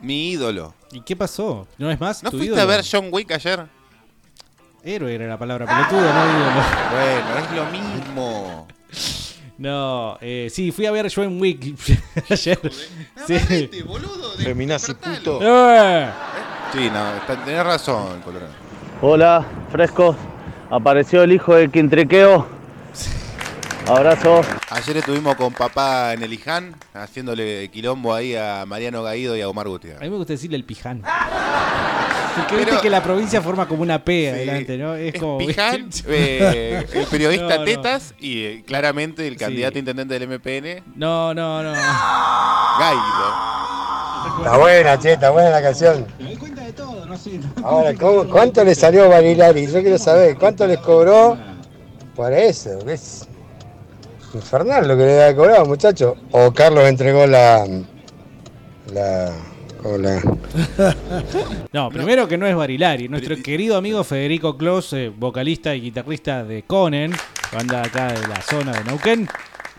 Mi 0.00 0.30
ídolo. 0.32 0.74
¿Y 0.92 1.00
qué 1.00 1.16
pasó? 1.16 1.66
¿No 1.78 1.90
es 1.90 2.00
más? 2.00 2.22
¿No 2.22 2.30
tu 2.30 2.36
fuiste 2.38 2.54
ídolo? 2.54 2.62
a 2.62 2.76
ver 2.76 2.84
John 2.90 3.08
Wick 3.10 3.30
ayer? 3.32 3.66
Héroe 4.82 5.14
era 5.14 5.26
la 5.26 5.38
palabra 5.38 5.64
pelotudo, 5.66 6.00
no 6.12 6.24
ídolo. 6.30 6.62
Bueno, 6.90 7.38
es 7.38 7.52
lo 7.52 7.64
mismo. 7.70 8.66
No, 9.56 10.18
eh, 10.20 10.48
sí, 10.50 10.72
fui 10.72 10.84
a 10.84 10.90
ver 10.90 11.08
John 11.14 11.40
Wick 11.40 11.76
ayer. 12.28 12.72
Sí. 13.24 13.70
Feminazi 14.42 14.94
puto. 14.94 15.38
Eh. 15.40 16.10
Sí, 16.72 16.90
no, 16.92 17.14
está- 17.14 17.44
tenés 17.44 17.64
razón, 17.64 18.20
Colorado. 18.22 18.50
Hola, 19.00 19.46
frescos. 19.70 20.16
Apareció 20.70 21.22
el 21.22 21.30
hijo 21.30 21.54
del 21.54 21.70
quintrequeo. 21.70 22.48
Abrazo. 23.86 24.40
Ayer 24.70 24.96
estuvimos 24.96 25.34
con 25.36 25.52
papá 25.52 26.14
en 26.14 26.22
el 26.22 26.32
Iján, 26.32 26.74
haciéndole 26.94 27.68
quilombo 27.70 28.14
ahí 28.14 28.34
a 28.34 28.64
Mariano 28.66 29.02
Gaído 29.02 29.36
y 29.36 29.42
a 29.42 29.48
Omar 29.48 29.66
A 29.66 29.70
Gutiérrez. 29.70 30.00
mí 30.00 30.08
me 30.10 30.16
gusta 30.16 30.32
decirle 30.32 30.56
el 30.56 30.64
piján. 30.64 31.02
Porque 32.36 32.56
viste 32.56 32.80
que 32.80 32.90
la 32.90 33.02
provincia 33.02 33.40
forma 33.42 33.68
como 33.68 33.82
una 33.82 34.02
P 34.02 34.30
adelante, 34.30 34.78
¿no? 34.78 34.94
Es, 34.94 35.14
como. 35.20 35.38
Piján, 35.38 35.90
eh, 36.08 36.84
el 36.94 37.06
periodista 37.06 37.44
No, 37.54 37.58
no. 37.58 37.64
Tetas 37.64 38.14
y 38.18 38.42
eh, 38.44 38.64
claramente 38.66 39.26
el 39.28 39.34
Sí. 39.34 39.38
candidato 39.40 39.76
a 39.76 39.78
intendente 39.78 40.18
del 40.18 40.28
MPN, 40.28 40.82
No, 40.96 41.34
no, 41.34 41.62
no. 41.62 41.72
Gaído. 41.72 43.54
Está 44.38 44.56
buena, 44.56 44.98
che, 44.98 45.12
está 45.12 45.30
buena 45.30 45.50
la 45.50 45.62
canción. 45.62 46.06
Ahora, 47.62 47.94
¿cómo- 47.94 48.24
¿cuánto 48.24 48.64
le 48.64 48.74
salió 48.74 49.04
a 49.04 49.08
Barilari? 49.08 49.66
Yo 49.66 49.82
quiero 49.82 49.98
saber, 49.98 50.36
¿cuánto 50.38 50.66
les 50.66 50.78
cobró 50.78 51.36
por 52.16 52.32
eso? 52.32 52.70
Es 52.88 53.28
infernal 54.38 54.86
lo 54.88 54.96
que 54.96 55.04
le 55.04 55.22
ha 55.24 55.34
cobrado, 55.36 55.64
muchacho. 55.66 56.16
O 56.32 56.52
Carlos 56.52 56.84
entregó 56.84 57.26
la. 57.26 57.66
la. 58.92 59.32
como 59.82 59.98
la- 59.98 60.20
No, 61.72 61.90
primero 61.90 62.26
que 62.28 62.36
no 62.38 62.46
es 62.46 62.54
Barilari. 62.56 63.08
Nuestro 63.08 63.36
querido 63.36 63.76
amigo 63.76 64.02
Federico 64.04 64.56
Clos, 64.56 64.92
eh, 64.92 65.10
vocalista 65.14 65.74
y 65.74 65.80
guitarrista 65.80 66.44
de 66.44 66.62
Conen, 66.62 67.12
banda 67.52 67.82
acá 67.82 68.12
de 68.12 68.26
la 68.28 68.40
zona 68.42 68.72
de 68.72 68.84
Neuquén, 68.84 69.28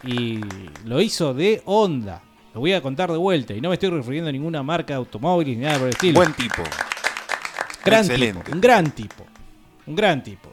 y 0.03 0.41
lo 0.85 1.01
hizo 1.01 1.33
de 1.33 1.62
onda. 1.65 2.21
Lo 2.53 2.62
voy 2.62 2.74
a 2.74 2.81
contar 2.81 3.12
de 3.12 3.17
vuelta 3.17 3.53
y 3.53 3.59
no 3.62 3.69
me 3.69 3.75
estoy 3.75 3.89
refiriendo 3.89 4.29
a 4.29 4.31
ninguna 4.31 4.63
marca 4.63 4.93
de 4.93 4.97
automóviles 5.00 5.57
ni 5.57 5.63
nada 5.63 5.77
por 5.77 5.88
el 5.88 5.93
estilo. 5.93 6.13
Buen 6.15 6.33
tipo. 6.33 6.63
Gran 7.83 8.05
Excelente. 8.05 8.39
tipo, 8.43 8.55
un 8.55 8.62
gran 8.62 8.91
tipo. 8.91 9.25
Un 9.88 9.95
gran 9.95 10.24
tipo. 10.24 10.50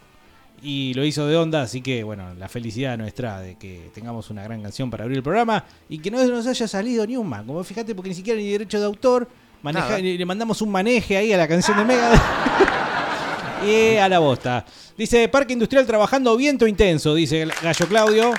Y 0.65 0.95
lo 0.95 1.05
hizo 1.05 1.27
de 1.27 1.37
onda, 1.37 1.63
así 1.63 1.81
que 1.83 2.05
bueno, 2.05 2.35
la 2.39 2.49
felicidad 2.49 2.97
nuestra 2.97 3.41
de 3.41 3.57
que 3.57 3.91
tengamos 3.95 4.31
una 4.31 4.45
gran 4.45 4.63
canción 4.63 4.91
para 4.91 5.03
abrir 5.03 5.17
el 5.19 5.23
programa 5.25 5.65
y 5.89 5.99
que 5.99 6.09
no 6.11 6.25
nos 6.25 6.47
haya 6.47 6.69
salido 6.69 7.05
ni 7.07 7.17
un 7.17 7.29
mango. 7.29 7.63
Fíjate, 7.65 7.95
porque 7.97 8.11
ni 8.11 8.15
siquiera 8.15 8.39
ni 8.39 8.51
derecho 8.53 8.79
de 8.79 8.87
autor. 8.87 9.29
maneja- 9.63 9.99
le 9.99 10.25
mandamos 10.25 10.63
un 10.63 10.71
maneje 10.71 11.17
ahí 11.17 11.33
a 11.33 11.37
la 11.37 11.49
canción 11.49 11.77
de 11.79 11.85
Mega. 11.85 12.13
y 13.67 13.97
a 13.97 14.09
la 14.09 14.19
bosta. 14.21 14.65
Dice, 14.97 15.29
Parque 15.29 15.53
Industrial 15.53 15.87
trabajando 15.87 16.37
viento 16.37 16.67
intenso, 16.67 17.15
dice 17.15 17.49
Gallo 17.63 17.87
Claudio. 17.89 18.33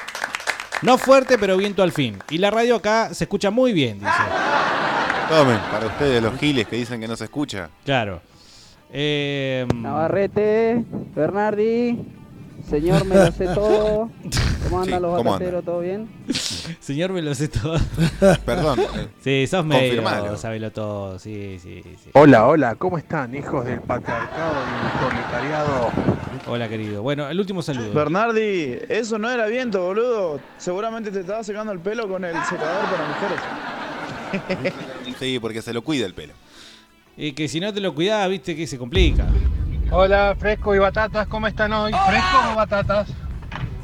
No 0.81 0.97
fuerte, 0.97 1.37
pero 1.37 1.55
viento 1.57 1.81
al 1.83 1.91
fin. 1.93 2.17
Y 2.29 2.37
la 2.37 2.51
radio 2.51 2.75
acá 2.75 3.13
se 3.13 3.23
escucha 3.23 3.49
muy 3.51 3.71
bien, 3.73 3.99
dice. 3.99 4.11
Tomen, 5.29 5.57
para 5.71 5.87
ustedes 5.87 6.21
los 6.21 6.37
giles 6.37 6.67
que 6.67 6.75
dicen 6.75 6.99
que 6.99 7.07
no 7.07 7.15
se 7.15 7.23
escucha. 7.25 7.69
Claro. 7.85 8.21
Eh, 8.95 9.65
Navarrete, 9.75 10.83
Bernardi, 11.15 11.97
señor 12.69 13.05
me 13.05 13.15
lo 13.15 13.31
sé 13.31 13.45
todo. 13.47 14.11
¿Cómo 14.63 14.81
andan 14.81 14.99
Sí, 14.99 15.01
los 15.01 15.17
¿cómo 15.17 15.31
batateros? 15.31 15.65
¿Todo 15.65 15.79
bien? 15.81 16.07
Señor, 16.79 17.11
me 17.11 17.21
lo 17.21 17.35
sé 17.35 17.49
todo. 17.49 17.75
Perdón. 18.45 18.79
eh, 18.79 19.07
Sí, 19.21 19.45
sos 19.47 19.65
medio, 19.65 20.37
sabelo 20.37 20.71
todo, 20.71 21.19
sí, 21.19 21.59
sí, 21.61 21.81
sí. 21.83 22.09
Hola, 22.13 22.47
hola, 22.47 22.75
¿cómo 22.75 22.97
están, 22.97 23.35
hijos 23.35 23.65
del 23.65 23.81
patriarcado 23.81 24.53
y 24.53 24.83
del 24.83 24.91
proletariado? 24.99 25.91
Hola, 26.47 26.69
querido. 26.69 27.01
Bueno, 27.03 27.27
el 27.29 27.37
último 27.39 27.61
saludo. 27.61 27.93
Bernardi, 27.93 28.77
eso 28.89 29.17
no 29.19 29.29
era 29.29 29.47
viento, 29.47 29.83
boludo. 29.83 30.39
Seguramente 30.57 31.11
te 31.11 31.19
estaba 31.21 31.43
secando 31.43 31.71
el 31.73 31.79
pelo 31.79 32.07
con 32.07 32.23
el 32.23 32.35
secador 32.45 32.85
para 32.89 33.05
mujeres. 33.07 33.39
Sí, 35.19 35.39
porque 35.39 35.61
se 35.61 35.73
lo 35.73 35.81
cuida 35.83 36.05
el 36.05 36.13
pelo. 36.13 36.33
Y 37.15 37.33
que 37.33 37.47
si 37.47 37.59
no 37.59 37.73
te 37.73 37.79
lo 37.79 37.93
cuidás, 37.93 38.27
viste 38.29 38.55
que 38.55 38.65
se 38.65 38.77
complica. 38.77 39.25
Hola, 39.91 40.35
fresco 40.37 40.73
y 40.73 40.79
batatas, 40.79 41.27
¿cómo 41.27 41.45
están 41.47 41.71
hoy? 41.73 41.91
¿Fresco 41.91 42.51
o 42.51 42.55
batatas? 42.55 43.07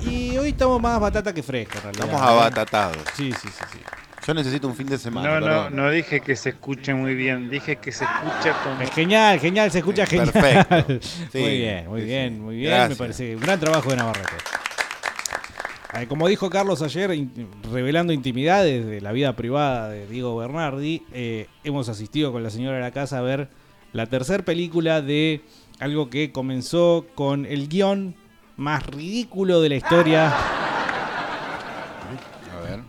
Y 0.02 0.36
hoy 0.38 0.50
estamos 0.50 0.82
más 0.82 1.00
batata 1.00 1.34
que 1.34 1.44
fresco, 1.44 1.78
en 1.78 1.84
realidad. 1.84 2.06
Estamos 2.06 2.28
abatatados. 2.28 2.98
Sí, 3.16 3.32
sí, 3.34 3.48
sí, 3.50 3.64
sí. 3.72 3.80
Yo 4.26 4.34
necesito 4.34 4.68
un 4.68 4.76
fin 4.76 4.88
de 4.88 4.98
semana. 4.98 5.40
No, 5.40 5.48
no, 5.48 5.70
no 5.70 5.90
dije 5.92 6.22
que 6.22 6.36
se 6.36 6.50
escuche 6.50 6.94
muy 6.94 7.14
bien, 7.16 7.50
dije 7.50 7.76
que 7.78 7.92
se 7.92 8.04
escucha 8.04 8.54
como... 8.64 8.82
Es 8.82 8.92
genial, 8.92 9.40
genial, 9.40 9.72
se 9.72 9.80
escucha 9.80 10.06
genial. 10.06 10.32
perfecto. 10.32 11.00
Sí, 11.32 11.40
muy 11.40 11.58
bien, 11.58 11.88
muy 11.88 12.02
sí, 12.02 12.08
bien, 12.08 12.34
sí. 12.34 12.40
muy 12.40 12.56
bien. 12.58 12.70
Gracias. 12.72 12.90
Me 12.90 12.96
parece 12.96 13.36
un 13.36 13.42
gran 13.42 13.60
trabajo 13.60 13.90
de 13.90 13.96
Navarrete. 13.98 14.36
Eh, 15.94 16.08
Como 16.08 16.28
dijo 16.28 16.50
Carlos 16.50 16.82
ayer, 16.82 17.12
in- 17.14 17.32
revelando 17.72 18.12
intimidades 18.14 18.86
de 18.86 19.02
la 19.02 19.12
vida 19.12 19.36
privada 19.36 19.90
de 19.90 20.08
Diego 20.08 20.36
Bernardi, 20.38 21.04
eh, 21.14 21.48
hemos 21.64 21.90
asistido 21.90 22.32
con 22.32 22.44
la 22.44 22.50
señora 22.52 22.76
de 22.78 22.84
la 22.84 22.92
casa 22.92 23.18
a 23.18 23.22
ver 23.22 23.50
la 23.92 24.06
tercera 24.06 24.46
película 24.46 25.02
de 25.02 25.42
algo 25.80 26.10
que 26.12 26.32
comenzó 26.32 27.08
con 27.16 27.48
el 27.48 27.68
guion 27.70 28.14
más 28.56 28.86
ridículo 28.86 29.62
de 29.62 29.70
la 29.70 29.76
historia. 29.78 30.28
A 30.28 30.32
ver. 32.64 32.82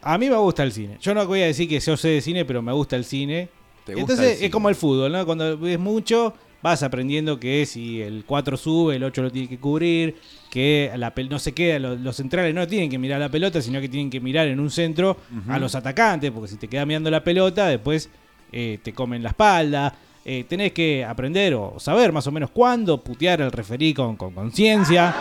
A 0.00 0.16
mí 0.16 0.30
me 0.30 0.36
gusta 0.36 0.62
el 0.62 0.72
cine. 0.72 0.96
Yo 1.02 1.12
no 1.14 1.26
voy 1.26 1.42
a 1.42 1.46
decir 1.46 1.68
que 1.68 1.80
yo 1.80 1.96
sé 1.98 2.08
de 2.08 2.20
cine, 2.22 2.46
pero 2.46 2.62
me 2.62 2.72
gusta 2.72 2.96
el 2.96 3.04
cine. 3.04 3.50
¿Te 3.84 3.92
gusta 3.94 4.00
Entonces 4.12 4.38
el 4.38 4.44
es 4.46 4.50
como 4.50 4.70
el 4.70 4.74
fútbol, 4.74 5.12
¿no? 5.12 5.26
Cuando 5.26 5.58
ves 5.58 5.78
mucho, 5.78 6.32
vas 6.62 6.82
aprendiendo 6.82 7.38
que 7.38 7.66
si 7.66 8.00
el 8.02 8.24
4 8.26 8.56
sube, 8.56 8.96
el 8.96 9.04
8 9.04 9.22
lo 9.22 9.30
tiene 9.30 9.48
que 9.48 9.58
cubrir, 9.58 10.16
que 10.50 10.90
la 10.96 11.12
no 11.28 11.38
se 11.38 11.52
queda, 11.52 11.78
los, 11.78 12.00
los 12.00 12.16
centrales 12.16 12.54
no 12.54 12.66
tienen 12.66 12.90
que 12.90 12.98
mirar 12.98 13.20
la 13.20 13.28
pelota, 13.28 13.62
sino 13.62 13.80
que 13.80 13.88
tienen 13.88 14.10
que 14.10 14.20
mirar 14.20 14.48
en 14.48 14.60
un 14.60 14.70
centro 14.70 15.16
a 15.48 15.58
los 15.58 15.74
atacantes, 15.74 16.30
porque 16.30 16.48
si 16.48 16.56
te 16.56 16.68
quedas 16.68 16.86
mirando 16.86 17.10
la 17.10 17.22
pelota, 17.22 17.68
después 17.68 18.10
eh, 18.52 18.78
te 18.82 18.92
comen 18.92 19.22
la 19.22 19.30
espalda. 19.30 19.94
Eh, 20.22 20.44
tenés 20.46 20.72
que 20.72 21.02
aprender 21.02 21.54
o 21.54 21.76
saber 21.78 22.12
más 22.12 22.26
o 22.26 22.32
menos 22.32 22.50
cuándo 22.50 23.02
putear 23.02 23.40
al 23.40 23.50
referí 23.50 23.94
con 23.94 24.16
con 24.16 24.34
conciencia. 24.34 25.14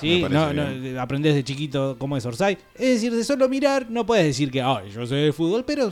Sí, 0.00 0.24
no, 0.30 0.52
no, 0.52 1.00
aprendés 1.00 1.34
de 1.34 1.44
chiquito 1.44 1.96
cómo 1.98 2.16
es 2.16 2.24
Orsay. 2.24 2.56
Es 2.74 2.94
decir, 2.94 3.14
de 3.14 3.24
solo 3.24 3.48
mirar, 3.48 3.86
no 3.90 4.04
puedes 4.06 4.26
decir 4.26 4.50
que 4.50 4.62
Ay, 4.62 4.90
yo 4.90 5.06
sé 5.06 5.14
de 5.14 5.32
fútbol, 5.32 5.64
pero 5.66 5.90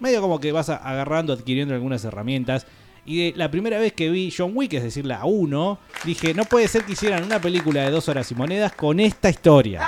medio 0.00 0.20
como 0.20 0.40
que 0.40 0.52
vas 0.52 0.68
agarrando, 0.68 1.32
adquiriendo 1.32 1.74
algunas 1.74 2.04
herramientas. 2.04 2.66
Y 3.04 3.30
de 3.30 3.38
la 3.38 3.50
primera 3.50 3.78
vez 3.78 3.92
que 3.94 4.10
vi 4.10 4.32
John 4.36 4.52
Wick, 4.54 4.74
es 4.74 4.82
decir, 4.82 5.06
la 5.06 5.24
1, 5.24 5.78
dije, 6.04 6.34
no 6.34 6.44
puede 6.44 6.68
ser 6.68 6.84
que 6.84 6.92
hicieran 6.92 7.24
una 7.24 7.40
película 7.40 7.82
de 7.82 7.90
dos 7.90 8.08
horas 8.08 8.30
y 8.30 8.34
monedas 8.34 8.72
con 8.72 9.00
esta 9.00 9.30
historia. 9.30 9.80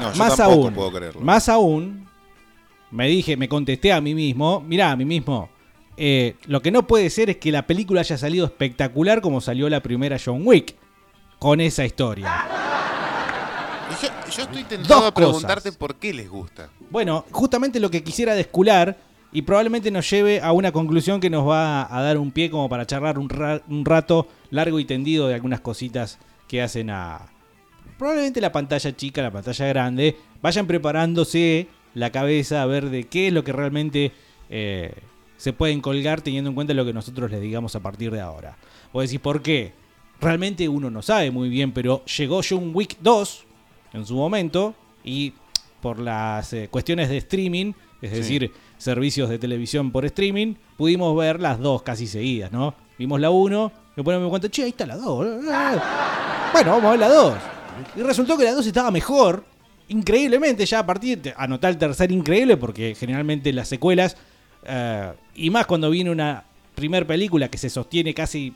No, 0.00 0.12
yo 0.12 0.18
más 0.18 0.36
tampoco 0.36 0.64
aún, 0.64 0.74
puedo 0.74 0.92
creerlo. 0.92 1.20
más 1.20 1.48
aún, 1.48 2.06
me 2.90 3.08
dije, 3.08 3.36
me 3.36 3.48
contesté 3.48 3.92
a 3.92 4.00
mí 4.00 4.14
mismo, 4.14 4.60
mirá, 4.60 4.90
a 4.90 4.96
mí 4.96 5.04
mismo, 5.04 5.50
eh, 5.96 6.36
lo 6.46 6.60
que 6.60 6.70
no 6.70 6.86
puede 6.86 7.08
ser 7.10 7.30
es 7.30 7.36
que 7.38 7.50
la 7.50 7.66
película 7.66 8.00
haya 8.00 8.18
salido 8.18 8.44
espectacular 8.44 9.20
como 9.20 9.40
salió 9.40 9.68
la 9.68 9.80
primera 9.82 10.18
John 10.22 10.42
Wick, 10.44 10.74
con 11.38 11.60
esa 11.60 11.84
historia. 11.84 12.55
Yo, 14.02 14.08
yo 14.30 14.42
estoy 14.42 14.64
tentado 14.64 15.00
Dos 15.00 15.08
a 15.08 15.14
preguntarte 15.14 15.68
cosas. 15.70 15.76
por 15.76 15.94
qué 15.96 16.12
les 16.12 16.28
gusta. 16.28 16.68
Bueno, 16.90 17.24
justamente 17.30 17.80
lo 17.80 17.90
que 17.90 18.02
quisiera 18.02 18.34
descular 18.34 18.96
y 19.32 19.42
probablemente 19.42 19.90
nos 19.90 20.08
lleve 20.10 20.40
a 20.40 20.52
una 20.52 20.72
conclusión 20.72 21.20
que 21.20 21.30
nos 21.30 21.46
va 21.48 21.94
a 21.94 22.02
dar 22.02 22.18
un 22.18 22.30
pie 22.30 22.50
como 22.50 22.68
para 22.68 22.86
charlar 22.86 23.18
un, 23.18 23.28
ra- 23.28 23.62
un 23.68 23.84
rato 23.84 24.28
largo 24.50 24.78
y 24.80 24.84
tendido 24.84 25.28
de 25.28 25.34
algunas 25.34 25.60
cositas 25.60 26.18
que 26.48 26.62
hacen 26.62 26.90
a 26.90 27.20
probablemente 27.98 28.40
la 28.40 28.52
pantalla 28.52 28.94
chica, 28.96 29.22
la 29.22 29.30
pantalla 29.30 29.66
grande. 29.66 30.16
Vayan 30.42 30.66
preparándose 30.66 31.68
la 31.94 32.10
cabeza 32.10 32.62
a 32.62 32.66
ver 32.66 32.90
de 32.90 33.04
qué 33.04 33.28
es 33.28 33.32
lo 33.32 33.42
que 33.44 33.52
realmente 33.52 34.12
eh, 34.50 34.92
se 35.38 35.52
pueden 35.52 35.80
colgar 35.80 36.20
teniendo 36.20 36.50
en 36.50 36.54
cuenta 36.54 36.74
lo 36.74 36.84
que 36.84 36.92
nosotros 36.92 37.30
les 37.30 37.40
digamos 37.40 37.74
a 37.74 37.80
partir 37.80 38.10
de 38.12 38.20
ahora. 38.20 38.56
Vos 38.92 39.04
decís, 39.04 39.20
¿por 39.20 39.42
qué? 39.42 39.72
Realmente 40.20 40.68
uno 40.68 40.90
no 40.90 41.02
sabe 41.02 41.30
muy 41.30 41.48
bien, 41.48 41.72
pero 41.72 42.04
llegó 42.04 42.40
John 42.48 42.70
Wick 42.74 42.96
2 43.00 43.44
en 43.96 44.06
su 44.06 44.14
momento 44.14 44.74
y 45.04 45.32
por 45.80 45.98
las 45.98 46.52
eh, 46.52 46.68
cuestiones 46.70 47.08
de 47.08 47.16
streaming, 47.18 47.72
es 48.02 48.10
Sí. 48.10 48.16
decir, 48.16 48.52
servicios 48.78 49.28
de 49.28 49.38
televisión 49.38 49.90
por 49.90 50.04
streaming, 50.04 50.54
pudimos 50.76 51.16
ver 51.16 51.40
las 51.40 51.58
dos 51.58 51.82
casi 51.82 52.06
seguidas, 52.06 52.52
¿no? 52.52 52.74
Vimos 52.98 53.20
la 53.20 53.30
1, 53.30 53.72
me 53.96 54.02
ponemos 54.04 54.24
en 54.26 54.30
cuenta, 54.30 54.48
che, 54.48 54.62
ahí 54.64 54.70
está 54.70 54.86
la 54.86 54.96
2. 54.96 55.26
Bueno, 56.52 56.70
vamos 56.72 56.84
a 56.84 56.90
ver 56.90 57.00
la 57.00 57.08
2. 57.08 57.34
Y 57.96 58.00
resultó 58.02 58.36
que 58.38 58.44
la 58.44 58.52
2 58.52 58.66
estaba 58.66 58.90
mejor, 58.90 59.44
increíblemente, 59.88 60.64
ya 60.66 60.80
a 60.80 60.86
partir 60.86 61.20
de 61.20 61.34
anotar 61.36 61.70
el 61.70 61.78
tercer 61.78 62.10
increíble, 62.12 62.56
porque 62.56 62.94
generalmente 62.94 63.52
las 63.52 63.68
secuelas, 63.68 64.16
eh, 64.64 65.12
y 65.34 65.50
más 65.50 65.66
cuando 65.66 65.90
viene 65.90 66.10
una 66.10 66.44
primer 66.74 67.06
película 67.06 67.48
que 67.48 67.58
se 67.58 67.70
sostiene 67.70 68.12
casi 68.14 68.52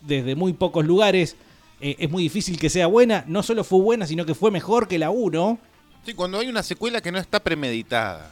desde 0.00 0.34
muy 0.34 0.52
pocos 0.52 0.84
lugares, 0.84 1.36
eh, 1.82 1.96
es 1.98 2.10
muy 2.10 2.22
difícil 2.22 2.58
que 2.58 2.70
sea 2.70 2.86
buena. 2.86 3.24
No 3.26 3.42
solo 3.42 3.64
fue 3.64 3.80
buena, 3.80 4.06
sino 4.06 4.24
que 4.24 4.34
fue 4.34 4.50
mejor 4.50 4.88
que 4.88 4.98
la 4.98 5.10
1. 5.10 5.58
Sí, 6.06 6.14
cuando 6.14 6.38
hay 6.38 6.48
una 6.48 6.62
secuela 6.62 7.00
que 7.00 7.12
no 7.12 7.18
está 7.18 7.40
premeditada. 7.40 8.30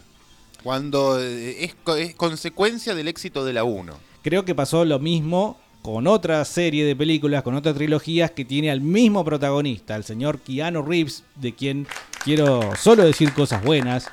Cuando 0.62 1.20
eh, 1.20 1.64
es, 1.64 1.74
co- 1.82 1.96
es 1.96 2.14
consecuencia 2.14 2.94
del 2.94 3.08
éxito 3.08 3.44
de 3.44 3.52
la 3.52 3.64
1. 3.64 3.92
Creo 4.22 4.44
que 4.44 4.54
pasó 4.54 4.84
lo 4.84 4.98
mismo 4.98 5.58
con 5.82 6.06
otra 6.06 6.44
serie 6.44 6.84
de 6.84 6.94
películas, 6.94 7.42
con 7.42 7.54
otras 7.54 7.74
trilogías 7.74 8.30
que 8.32 8.44
tiene 8.44 8.70
al 8.70 8.82
mismo 8.82 9.24
protagonista, 9.24 9.96
el 9.96 10.04
señor 10.04 10.38
Keanu 10.40 10.82
Reeves, 10.82 11.24
de 11.36 11.54
quien 11.54 11.86
quiero 12.22 12.60
solo 12.76 13.04
decir 13.04 13.32
cosas 13.32 13.64
buenas. 13.64 14.06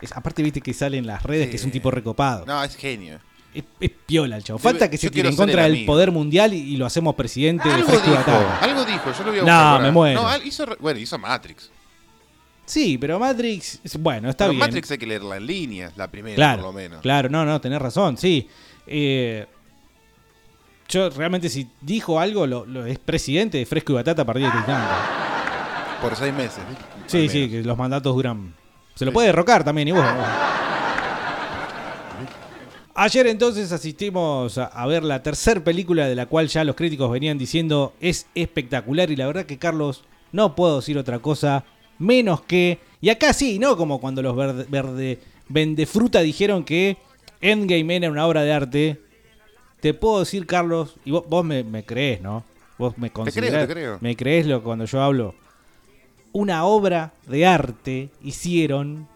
Es- 0.00 0.12
aparte, 0.12 0.42
viste 0.44 0.60
que 0.60 0.72
sale 0.74 0.96
en 0.98 1.06
las 1.08 1.24
redes 1.24 1.48
que 1.50 1.56
es 1.56 1.64
un 1.64 1.72
tipo 1.72 1.90
recopado. 1.90 2.46
No, 2.46 2.62
es 2.62 2.76
genio. 2.76 3.18
Es, 3.58 3.64
es 3.80 3.90
piola 4.06 4.36
el 4.36 4.44
chavo. 4.44 4.58
Falta 4.58 4.88
que 4.88 4.96
yo 4.96 5.00
se 5.02 5.10
tire 5.10 5.28
en 5.28 5.36
contra 5.36 5.66
el 5.66 5.72
del 5.74 5.84
poder 5.86 6.10
mundial 6.12 6.54
y, 6.54 6.58
y 6.74 6.76
lo 6.76 6.86
hacemos 6.86 7.14
presidente 7.14 7.68
de 7.68 7.74
Algo 7.74 7.88
Fresco 7.88 8.06
y 8.06 8.10
dijo, 8.10 8.22
Batata. 8.30 8.58
algo 8.64 8.84
dijo, 8.84 9.12
yo 9.12 9.24
lo 9.24 9.30
voy 9.30 9.40
a 9.40 9.42
No, 9.42 9.52
ahora. 9.52 9.84
me 9.84 9.90
muero. 9.90 10.22
No, 10.22 10.36
hizo, 10.44 10.66
bueno, 10.80 11.00
hizo 11.00 11.18
Matrix. 11.18 11.70
Sí, 12.66 12.98
pero 12.98 13.18
Matrix, 13.18 13.80
bueno, 13.98 14.28
está 14.28 14.44
Pero 14.44 14.50
bien. 14.52 14.60
Matrix 14.60 14.90
hay 14.90 14.98
que 14.98 15.06
leerla 15.06 15.36
en 15.38 15.46
línea, 15.46 15.92
la 15.96 16.08
primera 16.10 16.36
claro, 16.36 16.62
por 16.62 16.72
lo 16.74 16.78
menos. 16.78 17.00
Claro, 17.00 17.28
no, 17.30 17.44
no, 17.44 17.60
tenés 17.60 17.80
razón, 17.80 18.16
sí. 18.18 18.46
Eh, 18.86 19.46
yo 20.88 21.10
realmente 21.10 21.48
si 21.48 21.66
dijo 21.80 22.20
algo, 22.20 22.46
lo, 22.46 22.64
lo- 22.66 22.86
es 22.86 22.98
presidente 22.98 23.58
de 23.58 23.66
Fresco 23.66 23.92
y 23.92 23.96
Batata 23.96 24.22
a 24.22 24.24
partir 24.24 24.50
de 24.50 24.56
instante. 24.56 24.94
Por 26.00 26.14
seis 26.14 26.32
meses. 26.32 26.60
¿viste? 26.68 26.84
Sí, 27.06 27.28
sí, 27.28 27.50
que 27.50 27.62
los 27.62 27.76
mandatos 27.76 28.14
duran. 28.14 28.54
Se 28.94 29.04
lo 29.04 29.12
puede 29.12 29.28
derrocar 29.28 29.64
también, 29.64 29.88
y 29.88 29.92
vos. 29.92 30.04
Ayer 33.00 33.28
entonces 33.28 33.70
asistimos 33.70 34.58
a, 34.58 34.66
a 34.66 34.86
ver 34.86 35.04
la 35.04 35.22
tercera 35.22 35.62
película 35.62 36.08
de 36.08 36.16
la 36.16 36.26
cual 36.26 36.48
ya 36.48 36.64
los 36.64 36.74
críticos 36.74 37.10
venían 37.10 37.38
diciendo 37.38 37.92
es 38.00 38.26
espectacular 38.34 39.10
y 39.10 39.16
la 39.16 39.28
verdad 39.28 39.46
que 39.46 39.56
Carlos 39.56 40.02
no 40.32 40.56
puedo 40.56 40.76
decir 40.80 40.98
otra 40.98 41.20
cosa 41.20 41.64
menos 41.98 42.40
que 42.40 42.80
y 43.00 43.10
acá 43.10 43.32
sí, 43.32 43.60
no 43.60 43.76
como 43.76 44.00
cuando 44.00 44.20
los 44.20 44.34
verde, 44.34 44.66
verde 44.68 45.20
vendefruta 45.48 46.20
dijeron 46.20 46.64
que 46.64 46.96
Endgame 47.40 47.96
era 47.96 48.10
una 48.10 48.26
obra 48.26 48.42
de 48.42 48.52
arte. 48.52 49.00
Te 49.80 49.94
puedo 49.94 50.18
decir 50.18 50.44
Carlos 50.44 50.96
y 51.04 51.12
vos, 51.12 51.22
vos 51.28 51.44
me, 51.44 51.62
me 51.62 51.84
crees, 51.84 52.20
¿no? 52.20 52.42
Vos 52.78 52.98
me 52.98 53.10
creo, 53.10 53.24
considerás, 53.24 53.68
te 53.68 53.74
creo. 53.74 53.98
me 54.00 54.16
crees 54.16 54.46
lo 54.46 54.62
cuando 54.64 54.86
yo 54.86 55.00
hablo 55.00 55.34
una 56.32 56.64
obra 56.64 57.12
de 57.26 57.46
arte 57.46 58.10
hicieron 58.22 59.08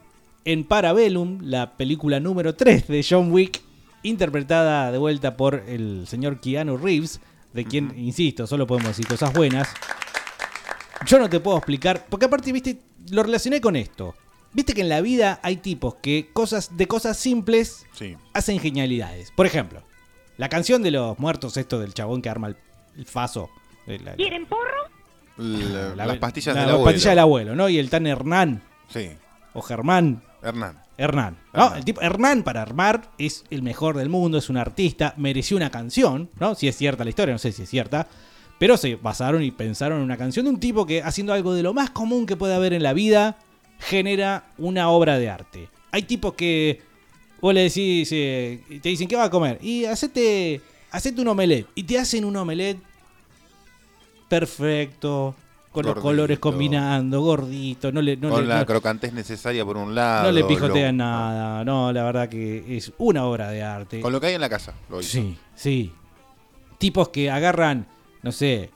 en 0.44 0.64
Parabellum, 0.64 1.38
la 1.42 1.76
película 1.76 2.20
número 2.20 2.54
3 2.54 2.88
de 2.88 3.06
John 3.08 3.30
Wick, 3.30 3.61
interpretada 4.02 4.90
de 4.92 4.98
vuelta 4.98 5.36
por 5.36 5.54
el 5.66 6.06
señor 6.06 6.40
Keanu 6.40 6.76
Reeves, 6.76 7.20
de 7.52 7.64
quien, 7.64 7.92
insisto, 7.98 8.46
solo 8.46 8.66
podemos 8.66 8.88
decir 8.88 9.06
cosas 9.06 9.32
buenas. 9.32 9.68
Yo 11.06 11.18
no 11.18 11.28
te 11.28 11.40
puedo 11.40 11.56
explicar, 11.58 12.06
porque 12.08 12.26
aparte, 12.26 12.52
viste, 12.52 12.78
lo 13.10 13.22
relacioné 13.22 13.60
con 13.60 13.76
esto. 13.76 14.14
Viste 14.52 14.74
que 14.74 14.82
en 14.82 14.88
la 14.88 15.00
vida 15.00 15.40
hay 15.42 15.56
tipos 15.56 15.96
que 15.96 16.30
cosas 16.32 16.76
de 16.76 16.86
cosas 16.86 17.16
simples 17.18 17.86
Sí. 17.92 18.16
hacen 18.34 18.58
genialidades. 18.60 19.30
Por 19.32 19.46
ejemplo, 19.46 19.82
la 20.36 20.48
canción 20.48 20.82
de 20.82 20.90
los 20.90 21.18
muertos, 21.18 21.56
esto 21.56 21.78
del 21.80 21.94
chabón 21.94 22.22
que 22.22 22.28
arma 22.28 22.48
el, 22.48 22.56
el 22.96 23.06
faso. 23.06 23.50
eh, 23.86 23.98
la- 24.04 24.14
¿Quieren 24.14 24.46
porro? 24.46 24.60
La- 25.38 25.94
la- 25.96 26.06
las 26.06 26.18
pastillas 26.18 26.54
la- 26.54 26.60
del 26.60 26.68
las 26.68 26.74
abuelo. 26.74 26.84
pastillas 26.84 27.10
del 27.12 27.18
abuelo, 27.18 27.54
¿no? 27.56 27.68
Y 27.68 27.78
el 27.78 27.90
tan 27.90 28.06
Hernán. 28.06 28.62
Sí. 28.88 29.10
O 29.54 29.62
Germán. 29.62 30.22
Hernán. 30.42 30.81
Hernán. 30.96 31.38
¿no? 31.52 31.74
El 31.74 31.84
tipo, 31.84 32.00
Hernán 32.00 32.42
para 32.42 32.62
armar 32.62 33.10
es 33.18 33.44
el 33.50 33.62
mejor 33.62 33.96
del 33.96 34.08
mundo, 34.08 34.38
es 34.38 34.50
un 34.50 34.56
artista, 34.56 35.14
mereció 35.16 35.56
una 35.56 35.70
canción, 35.70 36.30
¿no? 36.38 36.54
Si 36.54 36.68
es 36.68 36.76
cierta 36.76 37.04
la 37.04 37.10
historia, 37.10 37.34
no 37.34 37.38
sé 37.38 37.52
si 37.52 37.62
es 37.62 37.70
cierta. 37.70 38.08
Pero 38.58 38.76
se 38.76 38.94
basaron 38.96 39.42
y 39.42 39.50
pensaron 39.50 39.98
en 39.98 40.04
una 40.04 40.16
canción 40.16 40.44
de 40.44 40.50
un 40.50 40.60
tipo 40.60 40.86
que 40.86 41.02
haciendo 41.02 41.32
algo 41.32 41.54
de 41.54 41.62
lo 41.62 41.74
más 41.74 41.90
común 41.90 42.26
que 42.26 42.36
puede 42.36 42.54
haber 42.54 42.72
en 42.72 42.82
la 42.82 42.92
vida, 42.92 43.38
genera 43.80 44.44
una 44.58 44.88
obra 44.90 45.18
de 45.18 45.28
arte. 45.28 45.68
Hay 45.90 46.02
tipos 46.02 46.34
que 46.34 46.80
vos 47.40 47.52
le 47.52 47.62
decís, 47.62 48.08
eh, 48.12 48.60
te 48.80 48.88
dicen, 48.88 49.08
¿qué 49.08 49.16
va 49.16 49.24
a 49.24 49.30
comer? 49.30 49.58
Y 49.60 49.84
hacete, 49.84 50.60
hacete 50.92 51.20
un 51.20 51.28
omelette. 51.28 51.66
Y 51.74 51.82
te 51.82 51.98
hacen 51.98 52.24
un 52.24 52.36
omelette 52.36 52.78
perfecto, 54.28 55.34
con 55.72 55.86
los 55.86 55.94
colores 55.96 56.38
combinando, 56.38 57.20
gordito, 57.22 57.90
no 57.90 58.02
le, 58.02 58.16
no 58.16 58.28
Con 58.30 58.42
le- 58.42 58.48
la 58.48 58.58
no- 58.60 58.66
crocantez 58.66 59.12
necesaria 59.12 59.64
por 59.64 59.76
un 59.78 59.94
lado. 59.94 60.24
no 60.24 60.32
le 60.32 60.44
pijotean 60.44 60.96
lo- 60.98 61.04
nada, 61.04 61.64
no, 61.64 61.92
la 61.92 62.04
verdad 62.04 62.28
que 62.28 62.76
es 62.76 62.92
una 62.98 63.24
obra 63.24 63.50
de 63.50 63.62
arte. 63.62 64.00
Con 64.00 64.12
lo 64.12 64.20
que 64.20 64.26
hay 64.28 64.34
en 64.34 64.40
la 64.42 64.48
casa. 64.50 64.74
Lo 64.90 65.00
hizo. 65.00 65.10
Sí, 65.10 65.36
sí. 65.54 65.92
Tipos 66.78 67.08
que 67.08 67.30
agarran, 67.30 67.86
no 68.22 68.32
sé, 68.32 68.70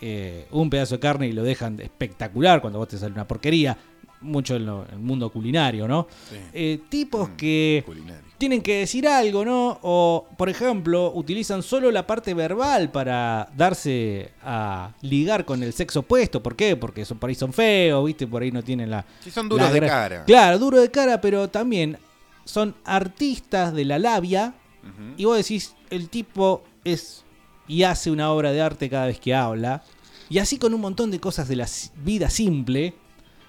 eh, 0.00 0.46
un 0.50 0.68
pedazo 0.68 0.96
de 0.96 1.00
carne 1.00 1.26
y 1.28 1.32
lo 1.32 1.42
dejan 1.42 1.80
espectacular 1.80 2.60
cuando 2.60 2.78
vos 2.78 2.88
te 2.88 2.98
sale 2.98 3.12
una 3.14 3.26
porquería. 3.26 3.76
Mucho 4.20 4.54
en, 4.54 4.66
lo- 4.66 4.84
en 4.86 4.92
el 4.94 4.98
mundo 5.00 5.30
culinario, 5.30 5.88
¿no? 5.88 6.06
Sí. 6.30 6.36
Eh, 6.52 6.80
tipos 6.88 7.30
que 7.30 7.82
Culinario. 7.84 8.22
Tienen 8.42 8.60
que 8.60 8.80
decir 8.80 9.06
algo, 9.06 9.44
¿no? 9.44 9.78
O, 9.82 10.26
por 10.36 10.48
ejemplo, 10.48 11.12
utilizan 11.14 11.62
solo 11.62 11.92
la 11.92 12.08
parte 12.08 12.34
verbal 12.34 12.90
para 12.90 13.48
darse 13.56 14.32
a 14.42 14.90
ligar 15.00 15.44
con 15.44 15.62
el 15.62 15.72
sexo 15.72 16.00
opuesto. 16.00 16.42
¿Por 16.42 16.56
qué? 16.56 16.74
Porque 16.74 17.04
son, 17.04 17.18
por 17.18 17.30
ahí 17.30 17.36
son 17.36 17.52
feos, 17.52 18.04
¿viste? 18.04 18.26
Por 18.26 18.42
ahí 18.42 18.50
no 18.50 18.64
tienen 18.64 18.90
la. 18.90 19.06
Sí, 19.20 19.30
son 19.30 19.48
duros 19.48 19.68
la 19.68 19.72
de 19.72 19.80
cara. 19.86 20.24
Claro, 20.24 20.58
duro 20.58 20.80
de 20.80 20.90
cara, 20.90 21.20
pero 21.20 21.50
también 21.50 21.98
son 22.44 22.74
artistas 22.84 23.72
de 23.74 23.84
la 23.84 24.00
labia. 24.00 24.54
Ujú. 24.82 25.14
Y 25.18 25.24
vos 25.24 25.36
decís, 25.36 25.76
el 25.90 26.08
tipo 26.08 26.64
es 26.82 27.22
y 27.68 27.84
hace 27.84 28.10
una 28.10 28.32
obra 28.32 28.50
de 28.50 28.60
arte 28.60 28.90
cada 28.90 29.06
vez 29.06 29.20
que 29.20 29.36
habla. 29.36 29.84
Y 30.28 30.38
así 30.38 30.58
con 30.58 30.74
un 30.74 30.80
montón 30.80 31.12
de 31.12 31.20
cosas 31.20 31.46
de 31.46 31.54
la 31.54 31.68
vida 32.02 32.28
simple. 32.28 32.94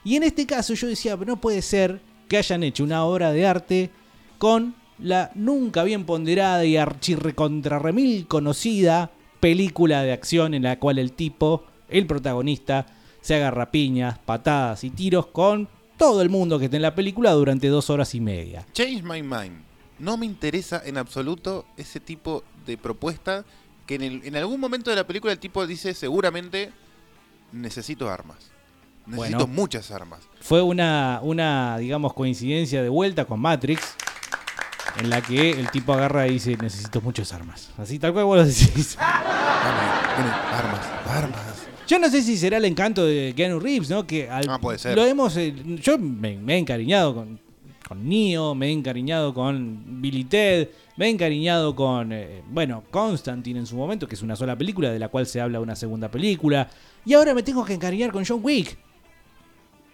Y 0.04 0.18
en 0.18 0.22
este 0.22 0.46
caso 0.46 0.76
yo 0.76 0.88
decía, 0.88 1.16
no 1.16 1.42
puede 1.42 1.64
ser 1.64 2.00
que 2.30 2.38
hayan 2.38 2.62
hecho 2.62 2.84
una 2.84 3.06
obra 3.06 3.32
de 3.32 3.48
arte 3.48 3.90
con 4.38 4.83
la 5.00 5.32
nunca 5.36 5.84
bien 5.84 6.06
ponderada 6.06 6.66
y 6.66 6.78
archirrecontrarremil 6.78 8.28
conocida 8.28 9.12
película 9.40 10.04
de 10.04 10.14
acción 10.14 10.54
en 10.54 10.64
la 10.64 10.80
cual 10.80 11.00
el 11.00 11.12
tipo, 11.14 11.66
el 11.90 12.08
protagonista, 12.08 12.86
se 13.22 13.36
agarra 13.36 13.72
piñas, 13.72 14.18
patadas 14.20 14.84
y 14.84 14.90
tiros 14.90 15.28
con 15.28 15.68
todo 15.98 16.22
el 16.22 16.30
mundo 16.30 16.60
que 16.60 16.66
está 16.66 16.78
en 16.78 16.82
la 16.84 16.96
película 16.96 17.32
durante 17.32 17.68
dos 17.68 17.90
horas 17.90 18.14
y 18.16 18.22
media. 18.22 18.66
Change 18.74 19.04
my 19.04 19.22
mind. 19.22 19.62
No 20.00 20.18
me 20.18 20.26
interesa 20.26 20.82
en 20.86 20.98
absoluto 20.98 21.66
ese 21.78 22.00
tipo 22.00 22.44
de 22.66 22.78
propuesta 22.78 23.46
que 23.86 23.96
en, 23.96 24.02
el- 24.02 24.22
en 24.26 24.36
algún 24.36 24.60
momento 24.60 24.90
de 24.90 24.96
la 24.98 25.06
película 25.08 25.32
el 25.34 25.40
tipo 25.40 25.66
dice 25.68 25.94
seguramente 25.94 26.72
necesito 27.52 28.10
armas. 28.10 28.38
Necesito 29.06 29.38
Bueno. 29.40 29.48
muchas 29.54 29.92
armas. 29.92 30.20
Fue 30.40 30.62
una, 30.62 31.20
una, 31.22 31.78
digamos, 31.78 32.14
coincidencia 32.14 32.82
de 32.82 32.88
vuelta 32.90 33.26
con 33.26 33.40
Matrix, 33.42 33.96
en 35.00 35.10
la 35.10 35.22
que 35.22 35.52
el 35.52 35.70
tipo 35.72 35.94
agarra 35.94 36.28
y 36.28 36.34
dice, 36.34 36.58
necesito 36.62 37.02
muchas 37.02 37.34
armas. 37.34 37.70
Así 37.78 38.00
tal 38.00 38.14
cual 38.14 38.26
vos 38.26 38.38
lo 38.38 38.46
decís. 38.46 38.98
armas, 39.00 40.86
armas. 41.08 41.42
Yo 41.88 42.00
no 42.00 42.10
sé 42.10 42.22
si 42.22 42.38
será 42.38 42.58
el 42.58 42.66
encanto 42.66 43.06
de 43.06 43.34
Keanu 43.36 43.60
Reeves, 43.60 43.90
¿no? 43.90 44.08
Que 44.08 44.30
al- 44.30 44.48
Ah, 44.50 44.60
puede 44.60 44.78
ser. 44.78 44.96
Lo 44.96 45.06
hemos, 45.06 45.36
eh, 45.38 45.54
yo 45.82 45.98
me, 45.98 46.38
me 46.38 46.56
he 46.56 46.58
encariñado 46.58 47.14
con, 47.14 47.40
con 47.88 48.08
Neo, 48.08 48.56
me 48.56 48.68
he 48.68 48.72
encariñado 48.72 49.34
con 49.34 50.02
Billy 50.02 50.24
Ted, 50.24 50.70
me 50.96 51.08
he 51.08 51.10
encariñado 51.10 51.76
con, 51.76 52.14
eh, 52.14 52.42
bueno, 52.50 52.84
Constantine 52.90 53.60
en 53.60 53.66
su 53.68 53.76
momento, 53.76 54.08
que 54.08 54.16
es 54.16 54.22
una 54.22 54.36
sola 54.36 54.58
película 54.58 54.92
de 54.92 55.00
la 55.00 55.10
cual 55.10 55.26
se 55.28 55.42
habla 55.42 55.60
una 55.60 55.76
segunda 55.76 56.10
película. 56.10 56.70
Y 57.06 57.14
ahora 57.14 57.34
me 57.34 57.44
tengo 57.44 57.66
que 57.66 57.74
encariñar 57.74 58.12
con 58.12 58.24
John 58.26 58.40
Wick. 58.42 58.78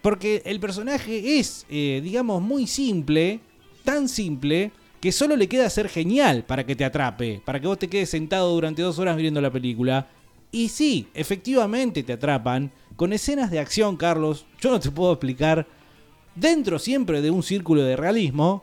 Porque 0.00 0.42
el 0.46 0.60
personaje 0.60 1.38
es, 1.38 1.66
eh, 1.68 2.00
digamos, 2.02 2.40
muy 2.40 2.66
simple, 2.66 3.40
tan 3.84 4.08
simple, 4.08 4.70
que 5.00 5.12
solo 5.12 5.34
le 5.36 5.48
queda 5.48 5.70
ser 5.70 5.88
genial 5.88 6.44
para 6.44 6.64
que 6.64 6.76
te 6.76 6.84
atrape, 6.84 7.40
para 7.44 7.58
que 7.58 7.66
vos 7.66 7.78
te 7.78 7.88
quedes 7.88 8.10
sentado 8.10 8.52
durante 8.52 8.82
dos 8.82 8.98
horas 8.98 9.16
viendo 9.16 9.40
la 9.40 9.50
película. 9.50 10.08
Y 10.52 10.68
sí, 10.68 11.08
efectivamente 11.14 12.02
te 12.02 12.12
atrapan 12.12 12.70
con 12.96 13.12
escenas 13.12 13.50
de 13.50 13.58
acción, 13.58 13.96
Carlos. 13.96 14.46
Yo 14.60 14.70
no 14.70 14.78
te 14.78 14.90
puedo 14.90 15.12
explicar, 15.12 15.66
dentro 16.34 16.78
siempre 16.78 17.22
de 17.22 17.30
un 17.30 17.42
círculo 17.42 17.82
de 17.82 17.96
realismo, 17.96 18.62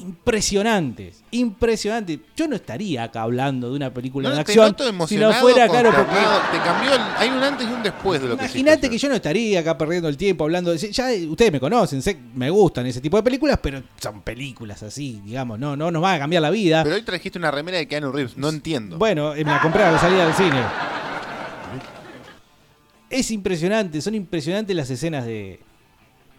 impresionantes, 0.00 1.22
impresionantes. 1.30 2.18
Yo 2.36 2.46
no 2.48 2.56
estaría 2.56 3.04
acá 3.04 3.22
hablando 3.22 3.70
de 3.70 3.76
una 3.76 3.92
película 3.92 4.28
No, 4.28 4.34
de 4.34 4.40
acción 4.40 4.74
si 5.08 5.16
no 5.16 5.32
fuera, 5.34 5.68
claro, 5.68 5.90
porque. 5.94 6.14
Te 6.52 6.58
cambió 6.64 6.94
el- 6.94 7.00
hay 7.16 7.28
un 7.30 7.42
antes 7.42 7.66
y 7.68 7.72
un 7.72 7.82
después 7.82 8.20
de 8.22 8.28
lo 8.28 8.36
que 8.36 8.44
Imagínate 8.44 8.88
que 8.90 8.98
yo 8.98 9.08
no 9.08 9.14
estaría 9.16 9.60
acá 9.60 9.76
perdiendo 9.76 10.08
el 10.08 10.16
tiempo 10.16 10.44
hablando 10.44 10.70
de. 10.72 10.78
Ya 10.92 11.08
ustedes 11.28 11.52
me 11.52 11.60
conocen, 11.60 12.00
sé, 12.02 12.16
me 12.34 12.50
gustan 12.50 12.86
ese 12.86 13.00
tipo 13.00 13.16
de 13.16 13.22
películas, 13.22 13.58
pero 13.62 13.82
son 14.00 14.22
películas 14.22 14.82
así, 14.82 15.20
digamos, 15.24 15.58
no, 15.58 15.76
no 15.76 15.90
nos 15.90 16.02
van 16.02 16.16
a 16.16 16.18
cambiar 16.18 16.42
la 16.42 16.50
vida. 16.50 16.82
Pero 16.84 16.96
hoy 16.96 17.02
trajiste 17.02 17.38
una 17.38 17.50
remera 17.50 17.78
de 17.78 17.88
Keanu 17.88 18.12
Reeves, 18.12 18.36
no 18.36 18.48
entiendo. 18.48 18.98
Bueno, 18.98 19.34
eh, 19.34 19.44
me 19.44 19.50
la 19.50 19.60
compré 19.60 19.82
a 19.84 19.92
la 19.92 19.98
salida 19.98 20.24
del 20.26 20.34
cine. 20.34 20.62
Es 23.10 23.30
impresionante, 23.30 24.00
son 24.02 24.14
impresionantes 24.14 24.76
las 24.76 24.90
escenas 24.90 25.24
de 25.24 25.60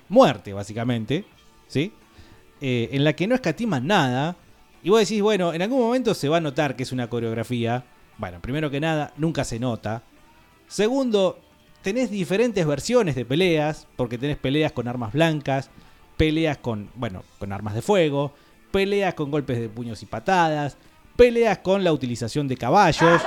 muerte, 0.07 0.53
básicamente, 0.53 1.25
¿sí? 1.67 1.91
Eh, 2.61 2.89
en 2.91 3.03
la 3.03 3.13
que 3.13 3.27
no 3.27 3.35
escatiman 3.35 3.87
nada. 3.87 4.35
Y 4.83 4.89
vos 4.89 4.99
decís, 4.99 5.21
bueno, 5.21 5.53
en 5.53 5.61
algún 5.61 5.79
momento 5.81 6.13
se 6.13 6.29
va 6.29 6.37
a 6.37 6.41
notar 6.41 6.75
que 6.75 6.83
es 6.83 6.91
una 6.91 7.09
coreografía. 7.09 7.83
Bueno, 8.17 8.39
primero 8.41 8.69
que 8.69 8.79
nada, 8.79 9.13
nunca 9.17 9.43
se 9.43 9.59
nota. 9.59 10.03
Segundo, 10.67 11.39
tenés 11.81 12.11
diferentes 12.11 12.65
versiones 12.65 13.15
de 13.15 13.25
peleas, 13.25 13.87
porque 13.95 14.17
tenés 14.17 14.37
peleas 14.37 14.71
con 14.71 14.87
armas 14.87 15.13
blancas, 15.13 15.69
peleas 16.17 16.57
con, 16.57 16.89
bueno, 16.95 17.23
con 17.39 17.51
armas 17.53 17.73
de 17.75 17.81
fuego, 17.81 18.33
peleas 18.71 19.13
con 19.13 19.31
golpes 19.31 19.59
de 19.59 19.69
puños 19.69 20.03
y 20.03 20.05
patadas, 20.05 20.77
peleas 21.15 21.59
con 21.59 21.83
la 21.83 21.91
utilización 21.93 22.47
de 22.47 22.57
caballos, 22.57 23.21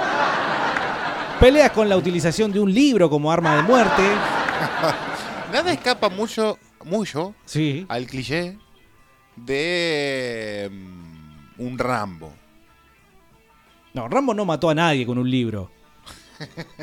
peleas 1.40 1.70
con 1.72 1.88
la 1.88 1.96
utilización 1.96 2.52
de 2.52 2.60
un 2.60 2.72
libro 2.72 3.10
como 3.10 3.32
arma 3.32 3.56
de 3.56 3.62
muerte. 3.62 4.02
Nada 5.52 5.72
escapa 5.72 6.08
mucho, 6.08 6.58
mucho 6.84 7.34
Sí. 7.44 7.84
al 7.88 8.06
cliché 8.06 8.56
de 9.36 10.70
mm, 10.72 11.62
un 11.62 11.78
Rambo. 11.78 12.32
No, 13.94 14.08
Rambo 14.08 14.32
no 14.34 14.44
mató 14.44 14.70
a 14.70 14.74
nadie 14.74 15.04
con 15.06 15.18
un 15.18 15.30
libro. 15.30 15.70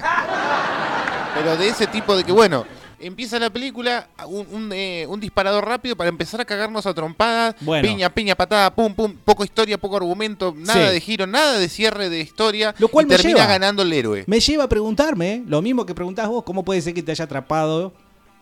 Pero 1.35 1.57
de 1.57 1.67
ese 1.69 1.87
tipo 1.87 2.15
de 2.15 2.23
que, 2.23 2.31
bueno, 2.31 2.65
empieza 2.99 3.39
la 3.39 3.49
película, 3.49 4.07
un, 4.27 4.45
un, 4.51 4.71
eh, 4.73 5.05
un 5.07 5.19
disparador 5.19 5.65
rápido 5.65 5.95
para 5.95 6.09
empezar 6.09 6.41
a 6.41 6.45
cagarnos 6.45 6.85
a 6.85 6.93
trompadas, 6.93 7.55
Bueno. 7.61 7.87
piña, 7.87 8.09
piña, 8.09 8.35
patada, 8.35 8.73
pum, 8.73 8.93
pum, 8.93 9.15
poco 9.23 9.43
historia, 9.43 9.77
poco 9.77 9.97
argumento, 9.97 10.53
nada 10.57 10.87
Sí. 10.87 10.93
de 10.93 10.99
giro, 11.01 11.27
nada 11.27 11.57
de 11.59 11.69
cierre 11.69 12.09
de 12.09 12.19
historia, 12.19 12.73
Lo 12.77 12.87
cual 12.89 13.05
y 13.05 13.09
me 13.09 13.15
termina 13.15 13.39
lleva- 13.39 13.47
ganando 13.47 13.83
el 13.83 13.93
héroe. 13.93 14.23
Me 14.27 14.39
lleva 14.39 14.65
a 14.65 14.69
preguntarme, 14.69 15.43
lo 15.47 15.61
mismo 15.61 15.85
que 15.85 15.95
preguntás 15.95 16.27
vos, 16.27 16.43
¿cómo 16.43 16.63
puede 16.65 16.81
ser 16.81 16.93
que 16.93 17.03
te 17.03 17.11
haya 17.11 17.25
atrapado 17.25 17.93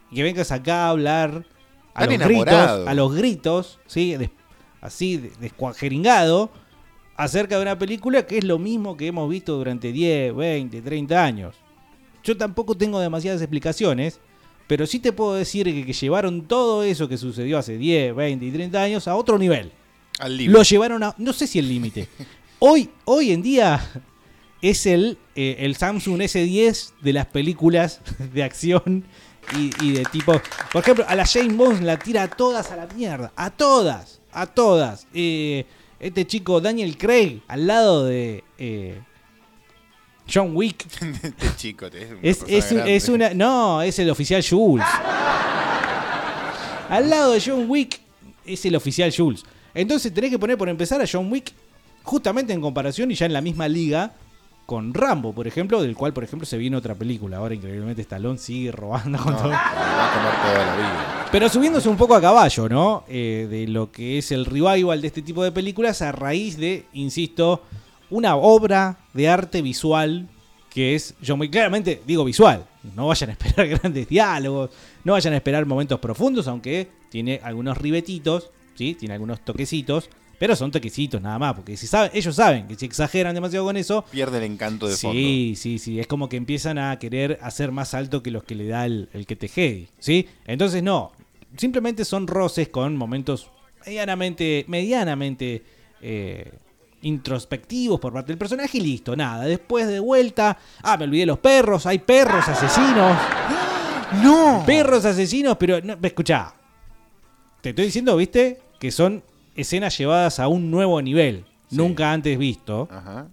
y 0.09 0.15
que 0.15 0.23
vengas 0.23 0.51
acá 0.51 0.85
a 0.85 0.89
hablar 0.89 1.45
a 1.97 2.05
los 2.05 2.17
gritos, 2.27 2.87
a 2.87 2.93
los 2.93 3.15
gritos, 3.15 3.79
¿sí? 3.87 4.15
Des- 4.17 4.29
así, 4.81 5.17
de- 5.17 5.31
descuajeringado, 5.39 6.51
acerca 7.15 7.55
de 7.57 7.61
una 7.63 7.77
película 7.79 8.25
que 8.25 8.37
es 8.37 8.43
lo 8.43 8.59
mismo 8.59 8.95
que 8.95 9.07
hemos 9.07 9.29
visto 9.29 9.55
durante 9.57 9.91
10, 9.91 10.35
20, 10.35 10.81
30 10.81 11.23
años? 11.23 11.55
Yo 12.23 12.35
tampoco 12.37 12.75
tengo 12.75 12.99
demasiadas 12.99 13.41
explicaciones, 13.41 14.19
pero 14.67 14.85
sí 14.85 14.99
te 14.99 15.11
puedo 15.13 15.33
decir 15.33 15.65
que, 15.65 15.85
que 15.85 15.93
llevaron 15.93 16.43
todo 16.47 16.83
eso 16.83 17.07
que 17.07 17.17
sucedió 17.17 17.57
hace 17.57 17.77
10, 17.77 18.15
20 18.15 18.45
y 18.45 18.51
30 18.51 18.81
años 18.81 19.07
a 19.07 19.15
otro 19.15 19.37
nivel. 19.37 19.71
Al 20.19 20.35
límite. 20.35 20.57
Lo 20.57 20.63
llevaron 20.63 21.03
a. 21.03 21.15
No 21.17 21.31
sé 21.33 21.47
si 21.47 21.59
el 21.59 21.67
límite. 21.69 22.07
Hoy, 22.59 22.89
hoy 23.05 23.31
en 23.31 23.41
día 23.43 23.79
es 24.61 24.85
el, 24.87 25.17
eh, 25.35 25.57
el 25.59 25.75
Samsung 25.75 26.19
S10 26.21 26.93
de 27.01 27.13
las 27.13 27.27
películas 27.27 28.01
de 28.33 28.43
acción 28.43 29.05
y, 29.55 29.71
y 29.85 29.91
de 29.93 30.03
tipo. 30.05 30.33
Por 30.71 30.81
ejemplo, 30.81 31.05
a 31.07 31.15
la 31.15 31.25
Jane 31.25 31.53
Bond 31.53 31.81
la 31.83 31.97
tira 31.97 32.23
a 32.23 32.27
todas 32.27 32.71
a 32.71 32.75
la 32.75 32.87
mierda. 32.87 33.31
A 33.35 33.49
todas. 33.49 34.19
A 34.31 34.45
todas. 34.47 35.07
Eh, 35.13 35.65
este 35.99 36.25
chico 36.27 36.61
Daniel 36.61 36.97
Craig 36.97 37.41
al 37.47 37.65
lado 37.67 38.05
de 38.05 38.43
eh, 38.57 39.01
John 40.31 40.51
Wick. 40.55 40.85
este 41.23 41.55
chico 41.55 41.89
te- 41.89 42.03
es 42.03 42.09
una 42.11 42.19
Es, 42.21 42.43
es, 42.47 42.71
es 42.71 43.09
una. 43.09 43.33
No, 43.33 43.81
es 43.81 43.97
el 43.99 44.09
oficial 44.09 44.43
Jules. 44.47 44.85
Al 46.89 47.09
lado 47.09 47.33
de 47.33 47.41
John 47.45 47.65
Wick 47.69 47.99
es 48.45 48.65
el 48.65 48.75
oficial 48.75 49.13
Jules. 49.15 49.43
Entonces 49.73 50.13
tenés 50.13 50.29
que 50.31 50.39
poner 50.39 50.57
por 50.57 50.69
empezar 50.69 51.01
a 51.01 51.05
John 51.11 51.31
Wick 51.31 51.51
justamente 52.03 52.53
en 52.53 52.61
comparación 52.61 53.11
y 53.11 53.15
ya 53.15 53.25
en 53.25 53.33
la 53.33 53.41
misma 53.41 53.67
liga 53.67 54.13
con 54.67 54.93
Rambo, 54.93 55.33
por 55.33 55.47
ejemplo, 55.47 55.81
del 55.81 55.95
cual, 55.95 56.13
por 56.13 56.23
ejemplo, 56.23 56.45
se 56.45 56.57
viene 56.57 56.75
otra 56.77 56.93
película. 56.93 57.37
Ahora, 57.37 57.55
increíblemente, 57.55 58.01
Stallone 58.03 58.37
sigue 58.37 58.71
robando 58.71 59.17
con 59.17 59.31
No, 59.31 59.37
todo. 59.39 59.47
me 59.47 59.53
va 59.55 60.11
a 60.11 60.13
comer 60.13 60.33
toda 60.53 60.65
la 60.65 60.75
vida. 60.75 61.25
Pero 61.31 61.49
subiéndose 61.49 61.87
un 61.89 61.97
poco 61.97 62.13
a 62.15 62.21
caballo, 62.21 62.67
¿no? 62.69 63.03
Eh, 63.07 63.47
de 63.49 63.67
lo 63.67 63.91
que 63.91 64.17
es 64.17 64.31
el 64.31 64.45
revival 64.45 65.01
de 65.01 65.07
este 65.07 65.21
tipo 65.21 65.43
de 65.43 65.51
películas 65.51 66.01
a 66.01 66.11
raíz 66.11 66.57
de, 66.57 66.85
insisto, 66.93 67.63
una 68.09 68.35
obra 68.35 68.97
de 69.13 69.27
arte 69.29 69.61
visual 69.61 70.27
que 70.69 70.95
es 70.95 71.15
John 71.25 71.39
Wick. 71.39 71.51
Claramente 71.51 72.03
digo 72.05 72.23
visual. 72.25 72.65
No 72.95 73.07
vayan 73.07 73.29
a 73.29 73.33
esperar 73.33 73.67
grandes 73.79 74.07
diálogos, 74.07 74.69
no 75.05 75.13
vayan 75.13 75.33
a 75.33 75.37
esperar 75.37 75.65
momentos 75.65 75.99
profundos, 75.99 76.47
aunque 76.47 76.89
tiene 77.09 77.39
algunos 77.41 77.77
ribetitos, 77.77 78.51
¿sí? 78.75 78.95
Tiene 78.95 79.13
algunos 79.13 79.39
toquecitos, 79.45 80.09
pero 80.39 80.55
son 80.55 80.71
toquecitos 80.71 81.21
nada 81.21 81.39
más, 81.39 81.53
porque 81.55 81.77
si 81.77 81.87
saben, 81.87 82.11
ellos 82.13 82.35
saben 82.35 82.67
que 82.67 82.75
si 82.75 82.85
exageran 82.85 83.33
demasiado 83.33 83.65
con 83.65 83.77
eso, 83.77 84.03
Pierde 84.11 84.37
el 84.37 84.43
encanto 84.43 84.87
de 84.87 84.95
fondo. 84.95 85.17
Sí, 85.17 85.55
sí, 85.57 85.79
sí. 85.79 85.99
Es 85.99 86.07
como 86.07 86.29
que 86.29 86.37
empiezan 86.37 86.77
a 86.77 86.97
querer 86.99 87.39
hacer 87.41 87.71
más 87.71 87.93
alto 87.93 88.21
que 88.21 88.31
los 88.31 88.43
que 88.43 88.55
le 88.55 88.67
da 88.67 88.85
el, 88.85 89.09
el 89.13 89.25
que 89.25 89.35
te 89.35 89.47
jedi, 89.47 89.87
¿sí? 89.99 90.27
Entonces, 90.45 90.83
no. 90.83 91.11
Simplemente 91.57 92.05
son 92.05 92.27
roces 92.27 92.69
con 92.69 92.95
momentos 92.95 93.49
medianamente, 93.85 94.65
medianamente 94.67 95.63
eh, 96.01 96.51
introspectivos 97.01 97.99
por 97.99 98.13
parte 98.13 98.31
del 98.31 98.37
personaje 98.37 98.77
y 98.77 98.81
listo, 98.81 99.15
nada. 99.15 99.45
Después 99.45 99.87
de 99.87 99.99
vuelta, 99.99 100.57
ah, 100.83 100.97
me 100.97 101.05
olvidé 101.05 101.25
los 101.25 101.39
perros, 101.39 101.85
hay 101.85 101.99
perros 101.99 102.47
asesinos. 102.47 103.17
¡No! 104.23 104.63
Perros 104.65 105.05
asesinos, 105.05 105.57
pero 105.57 105.81
no, 105.81 105.97
escuchá. 106.01 106.53
Te 107.61 107.69
estoy 107.69 107.85
diciendo, 107.85 108.15
viste, 108.15 108.61
que 108.79 108.91
son 108.91 109.23
escenas 109.57 109.97
llevadas 109.97 110.39
a 110.39 110.47
un 110.47 110.71
nuevo 110.71 111.01
nivel, 111.01 111.43
nunca 111.71 112.13
antes 112.13 112.37
visto. 112.37 112.87
Ajá. 112.89 113.27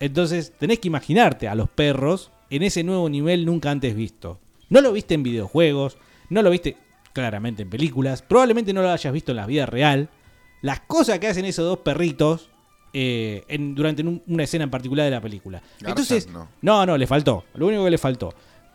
Entonces 0.00 0.52
tenés 0.58 0.78
que 0.80 0.88
imaginarte 0.88 1.48
a 1.48 1.54
los 1.54 1.68
perros 1.70 2.30
en 2.50 2.62
ese 2.62 2.82
nuevo 2.84 3.08
nivel 3.08 3.46
nunca 3.46 3.70
antes 3.70 3.94
visto. 3.94 4.38
No 4.68 4.80
lo 4.80 4.92
viste 4.92 5.14
en 5.14 5.22
videojuegos, 5.22 5.96
no 6.28 6.42
lo 6.42 6.50
viste 6.50 6.76
claramente 7.12 7.62
en 7.62 7.70
películas, 7.70 8.22
probablemente 8.22 8.72
no 8.72 8.82
lo 8.82 8.90
hayas 8.90 9.12
visto 9.12 9.32
en 9.32 9.36
la 9.36 9.46
vida 9.46 9.66
real. 9.66 10.08
Las 10.60 10.80
cosas 10.80 11.18
que 11.18 11.28
hacen 11.28 11.44
esos 11.44 11.64
dos 11.66 11.78
perritos 11.78 12.48
eh, 12.94 13.44
en- 13.48 13.74
durante 13.74 14.02
un- 14.02 14.22
una 14.26 14.42
escena 14.44 14.64
en 14.64 14.70
particular 14.70 15.04
de 15.06 15.10
la 15.12 15.20
película. 15.20 15.62
Entonces, 15.82 16.28
no. 16.28 16.46
no, 16.60 16.84
no, 16.84 16.98
le 16.98 17.06
faltó. 17.06 17.44
Lo 17.54 17.66
único 17.68 17.84
que 17.84 17.90
le 17.90 17.96
faltó. 17.98 18.34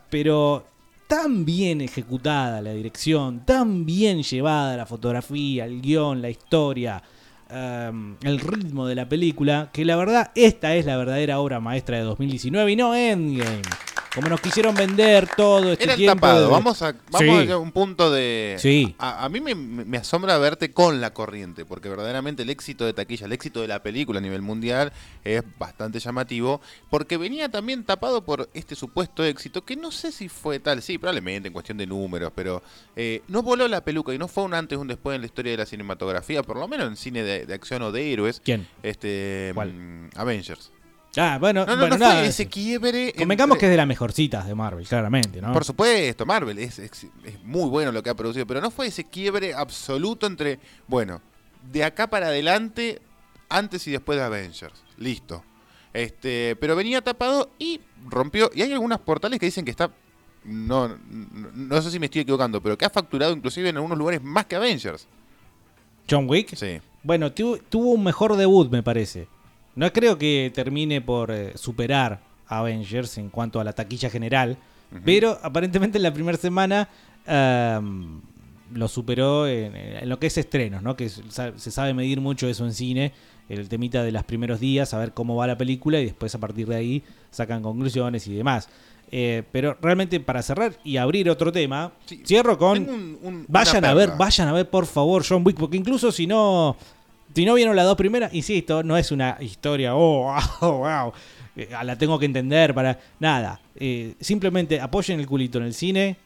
Pero 0.10 0.66
tan 1.08 1.46
bien 1.46 1.82
ejecutada 1.82 2.62
la 2.62 2.74
dirección, 2.74 3.46
tan 3.46 3.86
bien 3.86 4.24
llevada 4.24 4.78
la 4.78 4.86
fotografía, 4.86 5.66
el 5.66 5.82
guion, 5.82 6.22
la 6.22 6.30
historia, 6.30 7.02
um, 7.50 8.18
el 8.22 8.40
ritmo 8.40 8.86
de 8.86 8.96
la 8.96 9.08
película, 9.08 9.70
que 9.72 9.86
la 9.86 9.96
verdad 9.96 10.32
esta 10.36 10.76
es 10.76 10.86
la 10.86 10.98
verdadera 10.98 11.40
obra 11.40 11.60
maestra 11.60 11.98
de 11.98 12.04
2019 12.04 12.72
y 12.72 12.76
no 12.76 12.94
Endgame. 12.94 13.62
Como 14.18 14.30
nos 14.30 14.42
quisieron 14.42 14.74
vender 14.74 15.30
todo 15.38 15.72
este 15.72 15.84
Era 15.84 15.94
el 15.94 15.98
tiempo. 16.00 16.16
tapado. 16.16 16.46
de- 16.48 16.52
Vamos 16.52 16.82
a, 16.82 16.94
vamos 17.12 17.44
Sí. 17.46 17.52
a 17.52 17.58
un 17.58 17.72
punto 17.72 18.12
de. 18.12 18.56
Sí. 18.60 18.96
A, 18.98 19.24
a 19.26 19.30
mí 19.30 19.40
me, 19.40 19.54
me 19.54 19.98
asombra 19.98 20.38
verte 20.40 20.72
con 20.74 21.00
la 21.00 21.14
corriente, 21.14 21.66
porque 21.66 21.88
verdaderamente 21.88 22.42
el 22.42 22.50
éxito 22.50 22.84
de 22.86 22.94
taquilla, 22.94 23.28
el 23.28 23.32
éxito 23.34 23.62
de 23.62 23.68
la 23.68 23.84
película 23.84 24.18
a 24.18 24.22
nivel 24.22 24.42
mundial 24.42 24.92
es 25.24 25.44
bastante 25.60 26.00
llamativo, 26.00 26.62
porque 26.90 27.18
venía 27.18 27.50
también 27.50 27.84
tapado 27.84 28.26
por 28.26 28.50
este 28.56 28.74
supuesto 28.76 29.24
éxito, 29.24 29.64
que 29.64 29.76
no 29.76 29.92
sé 29.92 30.12
si 30.12 30.30
fue 30.30 30.60
tal, 30.60 30.82
sí, 30.82 30.98
probablemente 30.98 31.48
en 31.50 31.54
cuestión 31.54 31.78
de 31.78 31.86
números, 31.86 32.32
pero 32.36 32.64
eh, 32.96 33.22
no 33.28 33.44
voló 33.44 33.68
la 33.68 33.82
peluca 33.84 34.14
y 34.14 34.18
no 34.18 34.28
fue 34.28 34.44
un 34.46 34.56
antes 34.56 34.78
o 34.78 34.82
un 34.82 34.88
después 34.88 35.14
en 35.16 35.22
la 35.22 35.28
historia 35.28 35.52
de 35.52 35.58
la 35.60 35.66
cinematografía, 35.68 36.42
por 36.42 36.58
lo 36.58 36.68
menos 36.68 36.88
en 36.88 36.96
cine 36.98 37.22
de, 37.22 37.46
de 37.46 37.54
acción 37.54 37.84
o 37.84 37.92
de 37.92 38.12
héroes. 38.12 38.42
¿Quién? 38.44 38.68
Este, 38.82 39.54
mm, 39.56 40.08
Avengers. 40.18 40.72
Ah, 41.16 41.38
bueno, 41.40 41.66
No, 41.66 41.74
no, 41.76 41.80
bueno, 41.82 41.98
no 41.98 42.06
fue 42.06 42.14
nada. 42.16 42.26
ese 42.26 42.48
quiebre 42.48 43.14
Convengamos 43.18 43.56
entre- 43.56 43.60
que 43.62 43.66
es 43.68 43.72
de 43.72 43.78
las 43.78 43.88
mejorcitas 43.88 44.46
de 44.46 44.54
Marvel, 44.54 44.86
claramente, 44.88 45.42
¿no? 45.42 45.52
Por 45.54 45.64
supuesto, 45.66 46.26
Marvel 46.26 46.60
es, 46.60 46.78
es- 46.80 47.08
es 47.24 47.44
muy 47.44 47.70
bueno 47.70 47.92
lo 47.92 48.04
que 48.04 48.10
ha 48.10 48.16
producido, 48.16 48.46
pero 48.46 48.62
no 48.62 48.70
fue 48.70 48.88
ese 48.88 49.04
quiebre 49.06 49.54
absoluto 49.54 50.28
entre, 50.28 50.60
bueno, 50.88 51.22
de 51.72 51.84
acá 51.84 52.08
para 52.08 52.28
adelante, 52.28 53.02
antes 53.50 53.88
y 53.88 53.92
después 53.92 54.20
de 54.20 54.26
Avengers. 54.26 54.84
Listo. 54.98 55.44
Este, 55.94 56.56
pero 56.60 56.76
venía 56.76 57.02
tapado 57.02 57.50
y 57.58 57.80
rompió. 58.08 58.52
Y 58.54 58.62
hay 58.62 58.72
algunos 58.74 59.00
portales 59.00 59.40
que 59.40 59.48
dicen 59.48 59.66
que 59.66 59.72
está. 59.72 59.90
No, 60.44 60.88
no, 60.90 60.98
no 61.54 61.82
sé 61.82 61.90
si 61.90 61.98
me 62.00 62.06
estoy 62.06 62.22
equivocando, 62.22 62.62
pero 62.62 62.78
que 62.78 62.86
ha 62.86 62.90
facturado 62.90 63.34
inclusive 63.34 63.70
en 63.70 63.78
algunos 63.78 63.98
lugares 63.98 64.22
más 64.22 64.46
que 64.46 64.56
Avengers. 64.56 65.08
John 66.10 66.30
Wick. 66.30 66.56
Sí. 66.56 66.80
Bueno, 67.04 67.32
tu- 67.32 67.58
tuvo 67.70 67.92
un 67.92 68.04
mejor 68.04 68.36
debut, 68.36 68.70
me 68.70 68.84
parece. 68.84 69.28
No 69.78 69.94
creo 69.94 70.18
que 70.18 70.52
termine 70.54 71.00
por 71.02 71.32
eh, 71.32 71.54
superar 71.56 72.20
a 72.48 72.60
Avengers 72.60 73.18
en 73.18 73.30
cuanto 73.30 73.60
a 73.60 73.64
la 73.64 73.72
taquilla 73.74 74.10
general, 74.10 74.58
pero 75.06 75.38
aparentemente 75.44 75.98
en 75.98 76.04
la 76.04 76.14
primera 76.14 76.38
semana 76.38 76.90
ehm, 77.26 78.20
lo 78.74 78.88
superó 78.88 79.48
en, 79.48 79.76
en 79.76 80.10
lo 80.10 80.20
que 80.20 80.28
es 80.28 80.38
estrenos, 80.38 80.82
¿no? 80.82 80.96
Que 80.96 81.10
se 81.10 81.24
sa- 81.30 81.58
se 81.58 81.72
sabe 81.72 81.94
medir 81.94 82.20
mucho 82.22 82.48
eso 82.48 82.66
en 82.66 82.74
cine, 82.74 83.14
el 83.50 83.70
temita 83.70 84.04
de 84.04 84.12
los 84.12 84.24
primeros 84.24 84.60
días, 84.60 84.90
saber 84.90 85.14
cómo 85.14 85.36
va 85.36 85.48
la 85.48 85.58
película 85.58 86.00
y 86.00 86.06
después 86.06 86.34
a 86.36 86.40
partir 86.40 86.68
de 86.68 86.76
ahí 86.76 87.04
sacan 87.32 87.62
conclusiones 87.62 88.28
y 88.28 88.34
demás. 88.36 88.70
Eh, 89.10 89.44
pero 89.54 89.78
realmente 89.82 90.20
para 90.20 90.42
cerrar 90.42 90.74
y 90.84 90.98
abrir 90.98 91.30
otro 91.30 91.50
tema, 91.52 91.94
cierro 92.26 92.58
con 92.58 92.74
Tengo 92.86 92.94
un- 92.94 93.18
un- 93.24 93.46
vayan 93.48 93.86
a 93.86 93.94
ver, 93.94 94.10
vayan 94.18 94.48
a 94.50 94.54
ver 94.54 94.70
por 94.70 94.86
favor 94.86 95.24
John 95.28 95.44
Wick, 95.46 95.58
porque 95.58 95.78
incluso 95.78 96.12
si 96.12 96.28
no 96.28 96.76
si 97.38 97.46
no 97.46 97.54
vieron 97.54 97.76
las 97.76 97.86
dos 97.86 97.96
primeras, 97.98 98.34
insisto, 98.34 98.82
no 98.82 98.98
es 98.98 99.12
una 99.12 99.38
historia, 99.42 99.96
oh, 99.96 100.34
wow, 100.62 100.72
wow, 100.80 101.14
eh, 101.56 101.70
la 101.84 101.96
tengo 101.96 102.18
que 102.18 102.26
entender 102.26 102.74
para 102.74 103.00
nada. 103.20 103.62
Eh, 103.76 104.16
simplemente 104.20 104.82
apoyen 104.82 105.20
el 105.20 105.28
culito 105.28 105.60
en 105.60 105.66
el 105.66 105.76
cine 105.76 106.18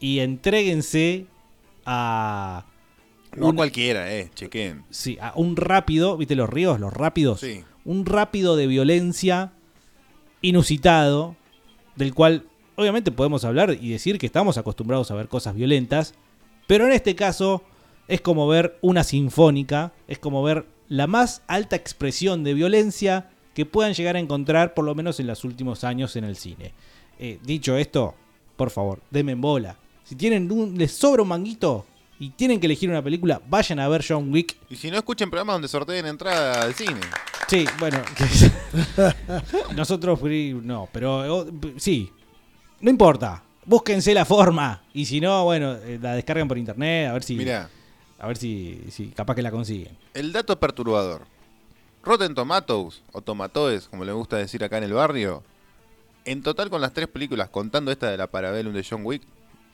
y 0.00 0.20
entréguense 0.20 1.26
a 1.84 2.64
No 3.36 3.48
un- 3.48 3.56
cualquiera, 3.56 4.10
eh, 4.10 4.30
chequen. 4.34 4.84
Sí, 4.88 5.18
a 5.20 5.32
un 5.36 5.54
rápido, 5.54 6.16
¿viste 6.16 6.34
los 6.34 6.48
ríos? 6.48 6.80
Los 6.80 6.94
rápidos. 6.94 7.40
Sí. 7.40 7.62
Un 7.84 8.06
rápido 8.06 8.56
de 8.56 8.66
violencia 8.66 9.52
inusitado, 10.40 11.36
del 11.96 12.14
cual 12.14 12.44
obviamente 12.76 13.10
podemos 13.12 13.44
hablar 13.44 13.76
y 13.78 13.90
decir 13.90 14.18
que 14.18 14.24
estamos 14.24 14.56
acostumbrados 14.56 15.10
a 15.10 15.14
ver 15.14 15.28
cosas 15.28 15.54
violentas, 15.54 16.14
pero 16.66 16.86
en 16.86 16.92
este 16.92 17.14
caso 17.14 17.62
es 18.08 18.20
como 18.20 18.46
ver 18.46 18.78
una 18.82 19.04
sinfónica, 19.04 19.92
es 20.08 20.18
como 20.18 20.42
ver 20.42 20.66
la 20.88 21.06
más 21.06 21.42
alta 21.46 21.76
expresión 21.76 22.44
de 22.44 22.54
violencia 22.54 23.30
que 23.54 23.66
puedan 23.66 23.94
llegar 23.94 24.16
a 24.16 24.20
encontrar 24.20 24.74
por 24.74 24.84
lo 24.84 24.94
menos 24.94 25.18
en 25.18 25.26
los 25.26 25.44
últimos 25.44 25.84
años 25.84 26.14
en 26.16 26.24
el 26.24 26.36
cine. 26.36 26.72
Eh, 27.18 27.38
dicho 27.42 27.76
esto, 27.76 28.14
por 28.56 28.70
favor, 28.70 29.00
denme 29.10 29.32
en 29.32 29.40
bola. 29.40 29.76
Si 30.04 30.14
tienen 30.14 30.50
un, 30.52 30.76
les 30.78 30.92
sobra 30.92 31.22
un 31.22 31.28
manguito 31.28 31.86
y 32.18 32.30
tienen 32.30 32.60
que 32.60 32.66
elegir 32.66 32.90
una 32.90 33.02
película, 33.02 33.40
vayan 33.48 33.80
a 33.80 33.88
ver 33.88 34.04
John 34.06 34.32
Wick. 34.32 34.56
Y 34.70 34.76
si 34.76 34.90
no, 34.90 34.98
escuchen 34.98 35.30
programas 35.30 35.54
donde 35.54 35.68
sorteen 35.68 36.06
entrada 36.06 36.62
al 36.62 36.74
cine. 36.74 37.00
Sí, 37.48 37.64
bueno. 37.78 38.02
Nosotros 39.76 40.20
no, 40.62 40.88
pero 40.92 41.38
oh, 41.38 41.46
sí. 41.76 42.10
No 42.80 42.90
importa. 42.90 43.42
Búsquense 43.64 44.14
la 44.14 44.24
forma. 44.24 44.82
Y 44.94 45.06
si 45.06 45.20
no, 45.20 45.44
bueno, 45.44 45.74
eh, 45.74 45.98
la 46.00 46.14
descargan 46.14 46.46
por 46.46 46.58
internet, 46.58 47.08
a 47.08 47.12
ver 47.14 47.22
si. 47.22 47.34
Mirá. 47.36 47.68
A 48.18 48.26
ver 48.26 48.36
si, 48.36 48.84
si 48.90 49.08
capaz 49.08 49.34
que 49.34 49.42
la 49.42 49.50
consiguen. 49.50 49.96
El 50.14 50.32
dato 50.32 50.58
perturbador. 50.58 51.22
Rotten 52.02 52.34
Tomatoes, 52.34 53.02
o 53.12 53.20
Tomatoes, 53.20 53.88
como 53.88 54.04
le 54.04 54.12
gusta 54.12 54.36
decir 54.36 54.62
acá 54.62 54.78
en 54.78 54.84
el 54.84 54.92
barrio, 54.92 55.42
en 56.24 56.42
total 56.42 56.70
con 56.70 56.80
las 56.80 56.92
tres 56.92 57.08
películas, 57.08 57.48
contando 57.50 57.90
esta 57.90 58.10
de 58.10 58.16
la 58.16 58.28
Parabellum 58.28 58.72
de 58.72 58.86
John 58.88 59.02
Wick, 59.04 59.22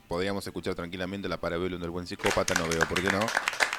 podríamos 0.09 0.47
escuchar 0.47 0.75
tranquilamente 0.75 1.29
la 1.29 1.37
Parabellum 1.37 1.81
del 1.81 1.91
buen 1.91 2.07
psicópata, 2.07 2.55
no 2.55 2.67
veo 2.69 2.87
por 2.89 3.03
qué 3.03 3.11
no, 3.11 3.21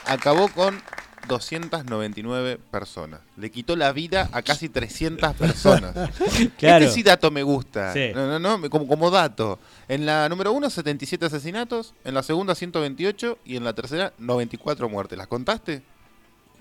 acabó 0.06 0.50
con 0.50 0.80
299 1.28 2.60
personas. 2.72 3.22
Le 3.38 3.52
quitó 3.52 3.76
la 3.76 3.92
vida 3.92 4.30
a 4.32 4.42
casi 4.42 4.70
300 4.70 5.34
personas. 5.36 5.94
Claro. 6.58 6.86
Este 6.86 6.96
sí 6.96 7.04
dato 7.04 7.32
me 7.32 7.44
gusta. 7.44 7.94
Sí. 7.94 8.12
No, 8.14 8.40
no, 8.40 8.58
no, 8.58 8.70
como, 8.70 8.88
como 8.88 9.12
dato. 9.12 9.60
En 9.88 10.06
la 10.06 10.28
número 10.30 10.52
1, 10.54 10.70
77 10.70 11.26
asesinatos. 11.26 11.94
En 12.04 12.14
la 12.14 12.24
segunda, 12.24 12.56
128. 12.56 13.40
Y 13.46 13.58
en 13.58 13.64
la 13.64 13.74
tercera, 13.74 14.14
94 14.18 14.90
muertes. 14.90 15.18
¿Las 15.18 15.28
contaste? 15.28 15.84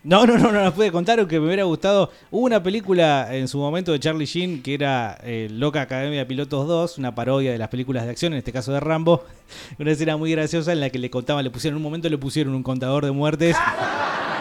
No, 0.05 0.27
no, 0.27 0.37
no, 0.37 0.51
no 0.51 0.61
las 0.61 0.72
pude 0.72 0.90
contar, 0.90 1.20
aunque 1.20 1.38
me 1.38 1.46
hubiera 1.46 1.62
gustado. 1.62 2.11
Hubo 2.33 2.46
una 2.46 2.61
película 2.61 3.33
en 3.37 3.46
su 3.46 3.59
momento 3.59 3.92
de 3.92 4.01
Charlie 4.01 4.27
Sheen 4.27 4.61
que 4.61 4.75
era 4.75 5.16
eh, 5.22 5.46
Loca 5.48 5.81
Academia 5.81 6.18
de 6.18 6.27
Pilotos 6.27 6.66
2, 6.66 6.98
una 6.98 7.14
parodia 7.14 7.53
de 7.53 7.59
las 7.59 7.68
películas 7.68 8.05
de 8.05 8.11
acción, 8.11 8.33
en 8.33 8.40
este 8.40 8.53
caso 8.53 8.72
de 8.72 8.81
Rambo. 8.81 9.25
Una 9.79 9.92
escena 9.92 10.16
muy 10.16 10.33
graciosa 10.33 10.72
en 10.72 10.81
la 10.81 10.90
que 10.90 10.98
le 10.98 11.11
contaban, 11.11 11.44
le 11.44 11.51
pusieron, 11.51 11.77
en 11.77 11.77
un 11.77 11.83
momento 11.85 12.09
le 12.09 12.18
pusieron 12.18 12.55
un 12.55 12.64
contador 12.64 13.05
de 13.05 13.12
muertes. 13.12 13.57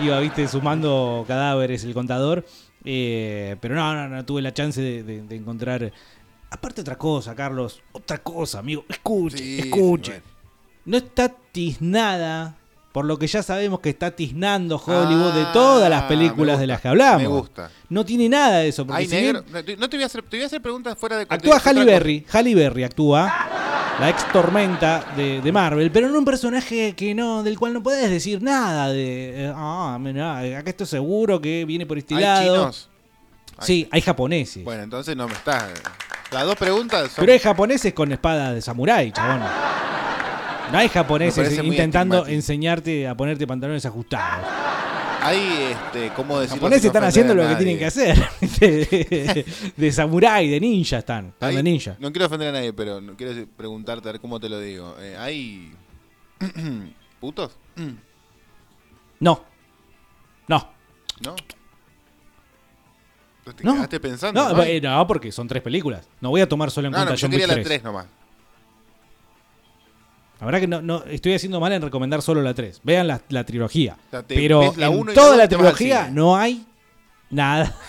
Iba, 0.00 0.20
viste, 0.20 0.46
sumando 0.48 1.24
cadáveres 1.26 1.84
el 1.84 1.94
contador. 1.94 2.44
Eh, 2.84 3.56
pero 3.60 3.74
no, 3.74 3.94
no, 3.94 4.08
no 4.08 4.24
tuve 4.24 4.40
la 4.42 4.54
chance 4.54 4.80
de, 4.80 5.02
de- 5.02 5.22
de 5.22 5.36
encontrar. 5.36 5.92
Aparte, 6.50 6.80
otra 6.80 6.96
cosa, 6.96 7.34
Carlos. 7.34 7.82
Otra 7.92 8.18
cosa, 8.18 8.60
amigo. 8.60 8.84
Escuche, 8.88 9.58
escuche. 9.58 10.22
No 10.84 10.96
está 10.96 11.28
tiznada 11.28 12.56
por 12.98 13.04
lo 13.04 13.16
que 13.16 13.28
ya 13.28 13.44
sabemos 13.44 13.78
que 13.78 13.90
está 13.90 14.10
tiznando 14.10 14.74
Hollywood 14.84 15.32
de 15.32 15.44
todas 15.52 15.88
las 15.88 16.02
Ah, 16.02 16.08
películas 16.08 16.58
de 16.58 16.66
las 16.66 16.80
que 16.80 16.88
hablamos. 16.88 17.22
me 17.22 17.28
gusta. 17.28 17.70
No 17.90 18.04
tiene 18.04 18.28
nada 18.28 18.58
de 18.58 18.68
eso. 18.70 18.84
Porque 18.84 19.02
Hay 19.02 19.08
si 19.08 19.12
bien 19.20 19.34
negro. 19.34 19.44
No 19.52 19.64
te- 19.64 19.76
no 19.76 19.88
te 19.88 19.96
voy 19.98 20.02
a 20.02 20.06
hacer, 20.06 20.22
te 20.22 20.36
voy 20.36 20.42
a 20.42 20.46
hacer 20.46 20.60
preguntas 20.60 20.98
fuera 20.98 21.16
de 21.16 21.22
actúa. 21.28 21.60
Halle. 21.64 21.84
Berry. 21.84 22.26
Halle 22.32 22.54
Berry 22.56 22.82
actúa. 22.82 23.32
La 24.00 24.10
ex 24.10 24.32
tormenta 24.32 25.12
de, 25.16 25.40
de 25.40 25.52
Marvel, 25.52 25.92
pero 25.92 26.08
en 26.08 26.16
un 26.16 26.24
personaje 26.24 26.96
que 26.96 27.14
no, 27.14 27.44
del 27.44 27.56
cual 27.56 27.72
no 27.72 27.84
puedes 27.84 28.10
decir 28.10 28.42
nada 28.42 28.88
de 28.88 29.44
eh, 29.46 29.52
ah, 29.54 29.96
mirá, 30.00 30.38
acá 30.58 30.70
estoy 30.70 30.86
seguro 30.88 31.40
que 31.40 31.64
viene 31.64 31.86
por 31.86 31.98
este 31.98 32.16
¿Hay 32.16 32.22
lado. 32.24 32.56
chinos? 32.56 32.88
Sí, 33.60 33.88
hay 33.92 34.00
japoneses. 34.00 34.64
Bueno, 34.64 34.82
entonces 34.82 35.16
no 35.16 35.28
me 35.28 35.34
estás. 35.34 35.66
Las 36.32 36.44
dos 36.46 36.56
preguntas 36.56 37.12
son. 37.12 37.22
Pero 37.22 37.32
hay 37.32 37.38
japoneses 37.38 37.92
con 37.94 38.10
espadas 38.10 38.54
de 38.54 38.60
samurái, 38.60 39.12
chabón. 39.12 39.40
No 40.72 40.78
hay 40.78 40.88
japoneses 40.88 41.58
intentando 41.64 42.26
enseñarte 42.26 43.08
a 43.08 43.16
ponerte 43.16 43.46
pantalones 43.46 43.84
ajustados. 43.86 44.46
Hay, 45.20 45.72
este, 45.72 46.10
¿cómo 46.14 46.34
Los 46.34 46.42
decirlo? 46.42 46.60
japoneses 46.60 46.84
están 46.84 47.04
haciendo 47.04 47.34
lo 47.34 47.46
que 47.48 47.56
tienen 47.56 47.78
que 47.78 47.86
hacer. 47.86 48.16
de, 48.60 49.44
de 49.76 49.92
samurái, 49.92 50.48
de 50.48 50.60
ninja 50.60 50.98
están. 50.98 51.28
Están 51.28 51.50
Hay- 51.50 51.56
de 51.56 51.62
ninja. 51.62 51.96
No 51.98 52.12
quiero 52.12 52.26
ofender 52.26 52.48
a 52.48 52.52
nadie, 52.52 52.72
pero 52.72 53.00
no 53.00 53.16
quiero 53.16 53.46
preguntarte 53.56 54.08
a 54.08 54.12
ver 54.12 54.20
cómo 54.20 54.38
te 54.38 54.48
lo 54.48 54.60
digo. 54.60 54.94
Eh, 55.00 55.16
¿Hay 55.18 55.72
putos? 57.20 57.56
No. 59.20 59.42
No. 60.46 60.68
¿No? 61.24 61.34
¿Te 63.52 63.64
No. 63.64 63.74
quedaste 63.74 63.98
pensando? 63.98 64.54
No, 64.54 64.62
eh, 64.62 64.80
no, 64.80 65.04
porque 65.08 65.32
son 65.32 65.48
tres 65.48 65.60
películas. 65.60 66.06
No 66.20 66.30
voy 66.30 66.40
a 66.40 66.48
tomar 66.48 66.70
solo 66.70 66.86
en 66.86 66.94
cuenta 66.94 67.14
yo 67.16 67.20
John 67.26 67.30
quería 67.32 67.46
Wick 67.46 67.48
la 67.48 67.54
3. 67.64 67.66
3 67.66 67.82
nomás. 67.82 68.06
La 70.40 70.46
verdad 70.46 70.60
que 70.60 70.66
no, 70.68 70.80
no 70.82 71.04
estoy 71.04 71.34
haciendo 71.34 71.58
mal 71.60 71.72
en 71.72 71.82
recomendar 71.82 72.22
solo 72.22 72.42
la 72.42 72.54
3. 72.54 72.80
Vean 72.84 73.08
la, 73.08 73.20
la 73.28 73.44
trilogía. 73.44 73.96
O 74.08 74.10
sea, 74.10 74.22
te 74.22 74.36
Pero 74.36 74.60
ves 74.60 74.76
la 74.76 74.86
en 74.86 74.92
uno 74.98 75.12
y 75.12 75.14
la 75.14 75.20
toda 75.20 75.36
la 75.36 75.48
trilogía 75.48 76.08
no 76.10 76.36
hay 76.36 76.64
nada. 77.30 77.74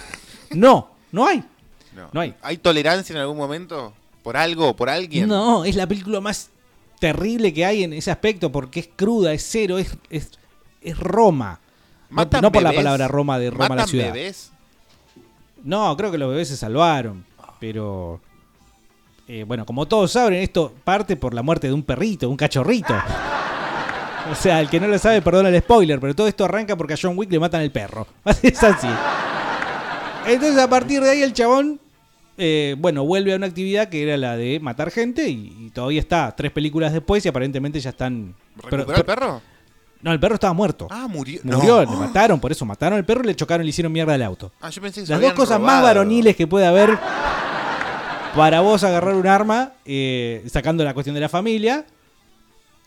No, 0.51 0.89
no 1.11 1.27
hay. 1.27 1.43
No. 1.95 2.09
No 2.11 2.21
hay. 2.21 2.33
¿Hay 2.41 2.57
tolerancia 2.57 3.13
en 3.13 3.19
algún 3.19 3.37
momento? 3.37 3.93
¿Por 4.23 4.35
algo? 4.35 4.75
¿Por 4.75 4.89
alguien? 4.89 5.27
No, 5.27 5.63
es 5.63 5.75
la 5.75 5.85
película 5.85 6.19
más 6.21 6.49
terrible 6.99 7.53
que 7.53 7.65
hay 7.65 7.83
en 7.83 7.93
ese 7.93 8.09
aspecto 8.09 8.51
porque 8.51 8.79
es 8.79 8.89
cruda, 8.95 9.31
es 9.31 9.45
cero, 9.47 9.77
es, 9.77 9.95
es, 10.09 10.31
es 10.81 10.97
Roma. 10.97 11.59
No, 12.09 12.15
¿Matan 12.15 12.41
no 12.41 12.51
por 12.51 12.63
la 12.63 12.73
palabra 12.73 13.07
Roma 13.07 13.37
de 13.37 13.51
Roma 13.51 13.63
la 13.63 13.69
¿Matan 13.69 13.87
ciudad. 13.87 14.11
bebés? 14.11 14.51
No, 15.63 15.95
creo 15.95 16.11
que 16.11 16.17
los 16.17 16.29
bebés 16.31 16.47
se 16.47 16.57
salvaron, 16.57 17.23
pero 17.59 18.19
eh, 19.29 19.43
bueno, 19.47 19.65
como 19.65 19.87
todos 19.87 20.11
saben, 20.11 20.33
esto 20.33 20.73
parte 20.83 21.15
por 21.15 21.33
la 21.33 21.41
muerte 21.43 21.67
de 21.67 21.73
un 21.73 21.83
perrito, 21.83 22.27
un 22.29 22.35
cachorrito. 22.35 22.93
O 24.31 24.35
sea, 24.35 24.59
el 24.59 24.69
que 24.69 24.79
no 24.79 24.87
lo 24.87 24.97
sabe, 24.99 25.21
perdona 25.21 25.49
el 25.49 25.59
spoiler, 25.59 25.99
pero 25.99 26.13
todo 26.15 26.27
esto 26.27 26.45
arranca 26.45 26.75
porque 26.75 26.93
a 26.93 26.97
John 27.01 27.13
Wick 27.17 27.31
le 27.31 27.39
matan 27.39 27.61
el 27.61 27.71
perro. 27.71 28.07
Es 28.43 28.61
así. 28.63 28.87
Entonces, 30.27 30.57
a 30.57 30.69
partir 30.69 31.01
de 31.01 31.09
ahí, 31.11 31.21
el 31.21 31.33
chabón, 31.33 31.79
eh, 32.37 32.75
bueno, 32.77 33.03
vuelve 33.05 33.33
a 33.33 33.35
una 33.37 33.47
actividad 33.47 33.87
que 33.89 34.03
era 34.03 34.17
la 34.17 34.35
de 34.35 34.59
matar 34.59 34.91
gente 34.91 35.27
y, 35.29 35.55
y 35.59 35.69
todavía 35.71 35.99
está 35.99 36.35
tres 36.35 36.51
películas 36.51 36.91
después 36.93 37.25
y 37.25 37.29
aparentemente 37.29 37.79
ya 37.79 37.91
están. 37.91 38.35
¿Recuperó 38.57 38.97
el 38.97 39.05
perro? 39.05 39.41
No, 40.01 40.11
el 40.11 40.19
perro 40.19 40.35
estaba 40.35 40.53
muerto. 40.53 40.87
Ah, 40.89 41.07
murió. 41.09 41.39
Murió, 41.43 41.85
No. 41.85 41.91
le 41.91 41.97
mataron, 41.97 42.39
por 42.39 42.51
eso 42.51 42.65
mataron 42.65 42.97
al 42.97 43.05
perro 43.05 43.21
y 43.23 43.27
le 43.27 43.35
chocaron 43.35 43.63
y 43.63 43.65
le 43.65 43.69
hicieron 43.69 43.91
mierda 43.91 44.13
al 44.13 44.21
auto. 44.23 44.51
Ah, 44.61 44.69
yo 44.69 44.81
pensé 44.81 45.03
que 45.03 45.09
Las 45.11 45.21
dos 45.21 45.33
cosas 45.33 45.59
más 45.59 45.81
varoniles 45.83 46.35
que 46.35 46.47
puede 46.47 46.65
haber 46.65 46.97
para 48.35 48.61
vos 48.61 48.83
agarrar 48.83 49.15
un 49.15 49.27
arma, 49.27 49.73
eh, 49.85 50.43
sacando 50.49 50.83
la 50.83 50.93
cuestión 50.93 51.13
de 51.13 51.21
la 51.21 51.29
familia 51.29 51.85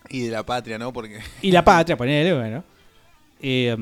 Y 0.08 0.20
de 0.26 0.30
la 0.30 0.44
patria, 0.44 0.78
¿no? 0.78 0.92
Porque. 0.92 1.18
y 1.42 1.50
la 1.50 1.64
patria, 1.64 1.96
ponele, 1.96 2.34
bueno. 2.34 2.64
Eh, 3.40 3.76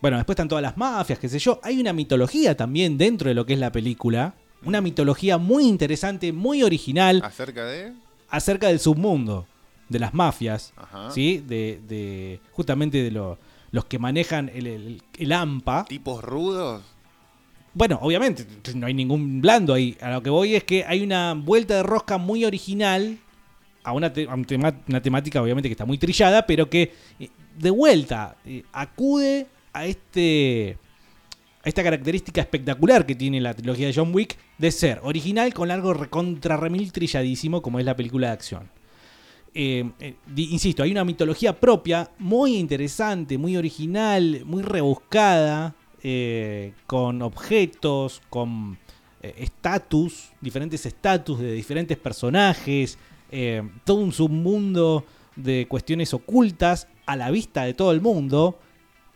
bueno, 0.00 0.16
después 0.16 0.34
están 0.34 0.48
todas 0.48 0.62
las 0.62 0.76
mafias, 0.76 1.18
qué 1.18 1.28
sé 1.28 1.38
yo. 1.38 1.60
Hay 1.62 1.80
una 1.80 1.92
mitología 1.92 2.56
también 2.56 2.96
dentro 2.96 3.28
de 3.28 3.34
lo 3.34 3.44
que 3.44 3.54
es 3.54 3.58
la 3.58 3.72
película. 3.72 4.34
Una 4.64 4.80
mitología 4.80 5.38
muy 5.38 5.64
interesante, 5.66 6.32
muy 6.32 6.62
original, 6.62 7.22
Acerca 7.24 7.64
de. 7.64 7.92
acerca 8.28 8.68
del 8.68 8.80
submundo, 8.80 9.46
de 9.88 9.98
las 10.00 10.14
mafias, 10.14 10.72
Ajá. 10.76 11.10
¿sí? 11.10 11.38
De, 11.46 11.80
de- 11.88 12.40
justamente 12.52 13.02
de 13.02 13.10
lo- 13.10 13.38
los 13.70 13.84
que 13.84 13.98
manejan 13.98 14.50
el, 14.54 14.66
el, 14.66 15.02
el 15.18 15.32
AMPA. 15.32 15.84
Tipos 15.88 16.24
rudos. 16.24 16.82
Bueno, 17.78 18.00
obviamente, 18.02 18.44
no 18.74 18.88
hay 18.88 18.92
ningún 18.92 19.40
blando 19.40 19.72
ahí. 19.72 19.96
A 20.00 20.10
lo 20.10 20.20
que 20.20 20.30
voy 20.30 20.56
es 20.56 20.64
que 20.64 20.84
hay 20.84 21.00
una 21.00 21.34
vuelta 21.34 21.76
de 21.76 21.84
rosca 21.84 22.18
muy 22.18 22.44
original 22.44 23.18
a 23.84 23.92
una, 23.92 24.12
una 24.88 25.00
temática, 25.00 25.40
obviamente, 25.40 25.68
que 25.68 25.74
está 25.74 25.84
muy 25.84 25.96
trillada, 25.96 26.44
pero 26.44 26.68
que 26.68 26.92
eh, 27.20 27.28
de 27.56 27.70
vuelta 27.70 28.36
eh, 28.44 28.64
acude 28.72 29.46
a 29.72 29.86
este 29.86 30.76
a 31.62 31.68
esta 31.68 31.84
característica 31.84 32.40
espectacular 32.40 33.06
que 33.06 33.14
tiene 33.14 33.40
la 33.40 33.54
trilogía 33.54 33.86
de 33.86 33.94
John 33.94 34.12
Wick 34.12 34.36
de 34.58 34.72
ser 34.72 34.98
original 35.04 35.54
con 35.54 35.70
algo 35.70 35.94
recontra 35.94 36.56
remil 36.56 36.90
trilladísimo 36.90 37.62
como 37.62 37.78
es 37.78 37.84
la 37.84 37.94
película 37.94 38.26
de 38.26 38.32
acción. 38.32 38.70
Eh, 39.54 39.88
insisto, 40.34 40.82
hay 40.82 40.90
una 40.90 41.04
mitología 41.04 41.52
propia 41.60 42.10
muy 42.18 42.56
interesante, 42.56 43.38
muy 43.38 43.56
original, 43.56 44.42
muy 44.44 44.64
rebuscada, 44.64 45.76
eh, 46.02 46.72
con 46.86 47.22
objetos, 47.22 48.22
con 48.30 48.78
eh, 49.22 49.34
estatus, 49.38 50.30
diferentes 50.40 50.86
estatus 50.86 51.40
de 51.40 51.52
diferentes 51.52 51.96
personajes, 51.96 52.98
eh, 53.30 53.62
todo 53.84 53.98
un 53.98 54.12
submundo 54.12 55.04
de 55.34 55.66
cuestiones 55.68 56.14
ocultas 56.14 56.88
a 57.06 57.16
la 57.16 57.30
vista 57.30 57.64
de 57.64 57.74
todo 57.74 57.92
el 57.92 58.00
mundo, 58.00 58.58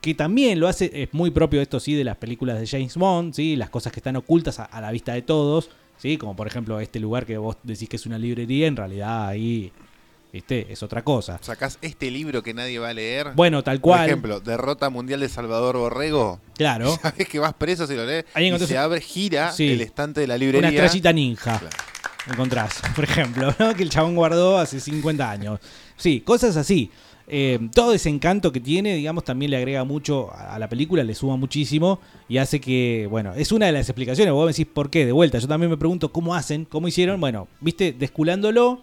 que 0.01 0.15
también 0.15 0.59
lo 0.59 0.67
hace, 0.67 0.91
es 1.03 1.15
muy 1.15 1.31
propio 1.31 1.63
esto 1.63 1.79
sí 1.79 1.95
de 1.95 2.05
las 2.05 2.17
películas 2.17 2.59
de 2.59 2.67
James 2.67 2.97
Bond, 2.97 3.35
¿sí? 3.35 3.55
las 3.55 3.71
cosas 3.71 3.93
que 3.93 4.01
están 4.01 4.17
ocultas 4.17 4.59
a, 4.59 4.65
a 4.65 4.81
la 4.81 4.91
vista 4.91 5.15
de 5.15 5.23
todos, 5.23 5.71
¿sí? 5.97 6.17
como 6.19 6.35
por 6.35 6.47
ejemplo 6.47 6.81
este 6.81 6.99
lugar 6.99 7.25
que 7.25 7.39
vos 7.39 7.57
decís 7.63 7.89
que 7.89 7.97
es 7.97 8.07
una 8.07 8.19
librería, 8.19 8.67
en 8.67 8.77
realidad 8.77 9.29
ahí 9.29 9.73
¿viste? 10.33 10.67
es 10.71 10.83
otra 10.83 11.03
cosa. 11.03 11.39
Sacás 11.43 11.79
este 11.83 12.11
libro 12.11 12.43
que 12.43 12.55
nadie 12.55 12.79
va 12.79 12.89
a 12.91 12.95
leer. 12.95 13.33
Bueno, 13.35 13.63
tal 13.63 13.81
cual. 13.81 14.01
Por 14.01 14.09
ejemplo, 14.09 14.41
Derrota 14.41 14.91
Mundial 14.91 15.21
de 15.21 15.29
Salvador 15.29 15.77
Borrego. 15.77 16.41
Claro. 16.57 16.97
Sabes 17.03 17.29
que 17.29 17.39
vas 17.39 17.55
preso 17.55 17.87
si 17.87 17.95
lo 17.95 18.05
lees. 18.07 18.25
Ahí 18.35 18.53
y 18.53 18.59
se 18.59 18.79
abre, 18.79 19.01
gira 19.01 19.53
Sí. 19.53 19.71
el 19.71 19.81
estante 19.81 20.21
de 20.21 20.27
la 20.27 20.39
librería. 20.39 20.69
Una 20.69 20.77
estrellita 20.77 21.13
ninja. 21.13 21.61
Encontrás, 22.31 22.81
por 22.95 23.05
ejemplo, 23.05 23.55
¿no? 23.59 23.75
que 23.75 23.83
el 23.83 23.91
chabón 23.91 24.15
guardó 24.15 24.59
hace 24.59 24.79
50 24.81 25.31
años. 25.31 25.61
Sí, 25.97 26.21
cosas 26.21 26.57
así. 26.57 26.91
Eh, 27.29 27.59
todo 27.75 27.95
ese 27.95 28.09
encanto 28.09 28.53
que 28.53 28.61
tiene, 28.61 28.95
digamos, 28.95 29.25
también 29.25 29.51
le 29.51 29.57
agrega 29.57 29.85
mucho 29.85 30.31
a 30.35 30.55
a 30.55 30.59
la 30.59 30.69
película, 30.69 31.03
le 31.03 31.15
suma 31.15 31.37
muchísimo 31.37 31.99
y 32.29 32.37
hace 32.39 32.61
que, 32.61 33.07
bueno, 33.09 33.33
es 33.35 33.53
una 33.53 33.67
de 33.67 33.73
las 33.73 33.89
explicaciones. 33.89 34.35
Vos 34.35 34.45
me 34.45 34.53
decís 34.53 34.67
por 34.73 34.91
qué, 34.91 35.07
de 35.07 35.13
vuelta. 35.13 35.39
Yo 35.39 35.49
también 35.49 35.71
me 35.71 35.77
pregunto 35.79 36.13
cómo 36.13 36.35
hacen, 36.35 36.65
cómo 36.67 36.89
hicieron. 36.89 37.21
Bueno, 37.21 37.49
viste, 37.61 37.93
desculándolo, 37.93 38.83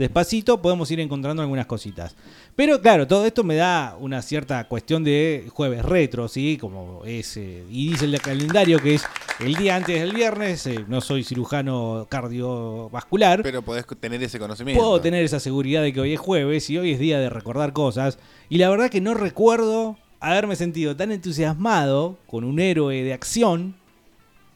despacito, 0.00 0.60
podemos 0.60 0.90
ir 0.90 0.98
encontrando 0.98 1.42
algunas 1.42 1.66
cositas. 1.66 2.16
Pero 2.56 2.80
claro, 2.80 3.06
todo 3.06 3.26
esto 3.26 3.44
me 3.44 3.54
da 3.54 3.96
una 4.00 4.22
cierta 4.22 4.66
cuestión 4.66 5.04
de 5.04 5.46
jueves 5.52 5.84
retro, 5.84 6.26
¿sí? 6.26 6.56
Como 6.58 7.04
es, 7.04 7.36
eh, 7.36 7.64
y 7.70 7.90
dice 7.90 8.06
el 8.06 8.20
calendario 8.20 8.78
que 8.80 8.94
es 8.94 9.04
el 9.38 9.54
día 9.54 9.76
antes 9.76 10.00
del 10.00 10.12
viernes, 10.12 10.66
eh, 10.66 10.84
no 10.88 11.00
soy 11.00 11.22
cirujano 11.22 12.06
cardiovascular, 12.08 13.42
Pero 13.42 13.62
podés 13.62 13.86
tener 14.00 14.22
ese 14.22 14.38
conocimiento. 14.38 14.82
puedo 14.82 15.00
tener 15.00 15.22
esa 15.22 15.38
seguridad 15.38 15.82
de 15.82 15.92
que 15.92 16.00
hoy 16.00 16.14
es 16.14 16.20
jueves 16.20 16.68
y 16.70 16.78
hoy 16.78 16.92
es 16.92 16.98
día 16.98 17.20
de 17.20 17.30
recordar 17.30 17.72
cosas. 17.72 18.18
Y 18.48 18.58
la 18.58 18.68
verdad 18.70 18.90
que 18.90 19.00
no 19.00 19.14
recuerdo 19.14 19.96
haberme 20.18 20.56
sentido 20.56 20.96
tan 20.96 21.12
entusiasmado 21.12 22.18
con 22.26 22.44
un 22.44 22.58
héroe 22.58 23.02
de 23.02 23.12
acción 23.12 23.76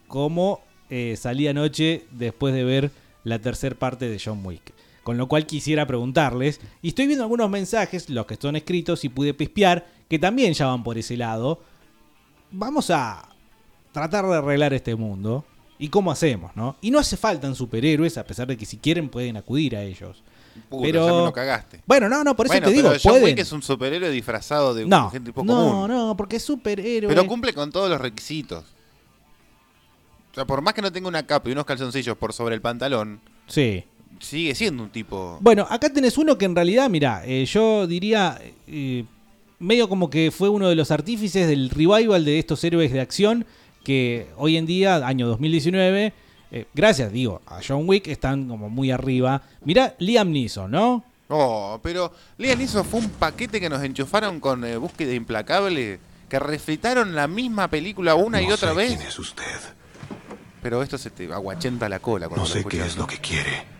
como 0.07 0.61
eh, 0.89 1.15
salí 1.17 1.47
anoche 1.47 2.05
después 2.11 2.53
de 2.53 2.63
ver 2.63 2.91
la 3.23 3.39
tercera 3.39 3.75
parte 3.75 4.07
de 4.07 4.21
John 4.23 4.41
Wick. 4.43 4.74
Con 5.05 5.19
lo 5.19 5.27
cual 5.27 5.45
quisiera 5.45 5.85
preguntarles, 5.85 6.59
y 6.81 6.87
estoy 6.87 7.05
viendo 7.05 7.23
algunos 7.23 7.47
mensajes, 7.47 8.09
los 8.09 8.25
que 8.25 8.37
son 8.37 8.55
escritos 8.55 9.05
y 9.05 9.09
pude 9.09 9.35
pispear, 9.35 9.85
que 10.09 10.17
también 10.17 10.51
ya 10.55 10.65
van 10.65 10.83
por 10.83 10.97
ese 10.97 11.15
lado. 11.15 11.59
Vamos 12.49 12.89
a 12.89 13.29
tratar 13.91 14.25
de 14.25 14.35
arreglar 14.35 14.73
este 14.73 14.95
mundo. 14.95 15.45
¿Y 15.77 15.89
cómo 15.89 16.09
hacemos, 16.11 16.55
no? 16.55 16.75
Y 16.81 16.89
no 16.89 16.97
hace 16.97 17.17
falta 17.17 17.53
superhéroes, 17.53 18.17
a 18.17 18.23
pesar 18.25 18.47
de 18.47 18.57
que 18.57 18.65
si 18.65 18.77
quieren 18.77 19.09
pueden 19.09 19.37
acudir 19.37 19.75
a 19.75 19.83
ellos. 19.83 20.23
Pero 20.71 21.05
ya 21.05 21.13
me 21.13 21.25
lo 21.25 21.33
cagaste. 21.33 21.81
Bueno, 21.85 22.09
no, 22.09 22.23
no, 22.23 22.35
por 22.35 22.47
eso 22.47 22.53
Bueno, 22.53 22.67
te 22.67 22.73
digo, 22.73 22.87
pero 22.89 22.99
John 23.03 23.11
pueden. 23.11 23.25
Wick 23.25 23.39
es 23.39 23.51
un 23.51 23.61
superhéroe 23.61 24.09
disfrazado 24.09 24.73
de 24.73 24.87
No, 24.87 25.11
gente 25.11 25.31
poco 25.31 25.45
no, 25.45 25.69
común. 25.69 25.87
no, 25.87 26.17
porque 26.17 26.37
es 26.37 26.43
superhéroe. 26.43 27.09
Pero 27.13 27.27
cumple 27.27 27.53
con 27.53 27.71
todos 27.71 27.91
los 27.91 28.01
requisitos. 28.01 28.63
O 30.31 30.33
sea, 30.33 30.45
por 30.45 30.61
más 30.61 30.73
que 30.73 30.81
no 30.81 30.91
tenga 30.91 31.07
una 31.07 31.27
capa 31.27 31.47
y 31.47 31.51
unos 31.51 31.65
calzoncillos 31.65 32.17
por 32.17 32.33
sobre 32.33 32.55
el 32.55 32.61
pantalón, 32.61 33.19
Sí. 33.47 33.85
Sigue 34.19 34.55
siendo 34.55 34.83
un 34.83 34.89
tipo. 34.89 35.37
Bueno, 35.41 35.67
acá 35.69 35.89
tenés 35.89 36.17
uno 36.17 36.37
que 36.37 36.45
en 36.45 36.55
realidad, 36.55 36.89
mira, 36.89 37.25
yo 37.45 37.87
diría 37.87 38.39
eh, 38.67 39.05
medio 39.59 39.89
como 39.89 40.09
que 40.09 40.31
fue 40.31 40.49
uno 40.49 40.69
de 40.69 40.75
los 40.75 40.91
artífices 40.91 41.47
del 41.47 41.69
revival 41.69 42.25
de 42.25 42.39
estos 42.39 42.63
héroes 42.63 42.91
de 42.91 43.01
acción 43.01 43.45
que 43.83 44.27
hoy 44.37 44.57
en 44.57 44.65
día, 44.65 44.95
año 45.07 45.27
2019, 45.27 46.13
eh, 46.51 46.65
gracias, 46.73 47.11
digo, 47.11 47.41
a 47.45 47.59
John 47.65 47.83
Wick 47.87 48.07
están 48.07 48.47
como 48.47 48.69
muy 48.69 48.91
arriba. 48.91 49.41
Mira, 49.63 49.95
Liam 49.99 50.31
Neeson, 50.31 50.71
¿no? 50.71 51.03
Oh, 51.27 51.79
pero 51.83 52.11
Liam 52.37 52.57
Neeson 52.57 52.85
fue 52.85 52.99
un 53.01 53.09
paquete 53.09 53.59
que 53.59 53.69
nos 53.69 53.83
enchufaron 53.83 54.39
con 54.39 54.63
eh, 54.65 54.77
Búsqueda 54.77 55.13
Implacable, 55.13 55.99
que 56.29 56.39
refritaron 56.39 57.13
la 57.13 57.27
misma 57.27 57.67
película 57.67 58.15
una 58.15 58.41
y 58.41 58.51
otra 58.51 58.69
sé 58.69 58.75
vez. 58.75 58.95
quién 58.95 59.07
es 59.07 59.19
usted. 59.19 59.43
Pero 60.61 60.81
esto 60.81 60.97
se 60.97 61.11
te 61.11 61.31
aguachenta 61.31 61.87
la 61.87 61.99
cola 61.99 62.27
cuando 62.27 62.47
No 62.47 62.51
sé 62.51 62.63
qué 62.65 62.83
es 62.83 62.97
lo 62.97 63.05
que 63.05 63.19
quiere. 63.19 63.74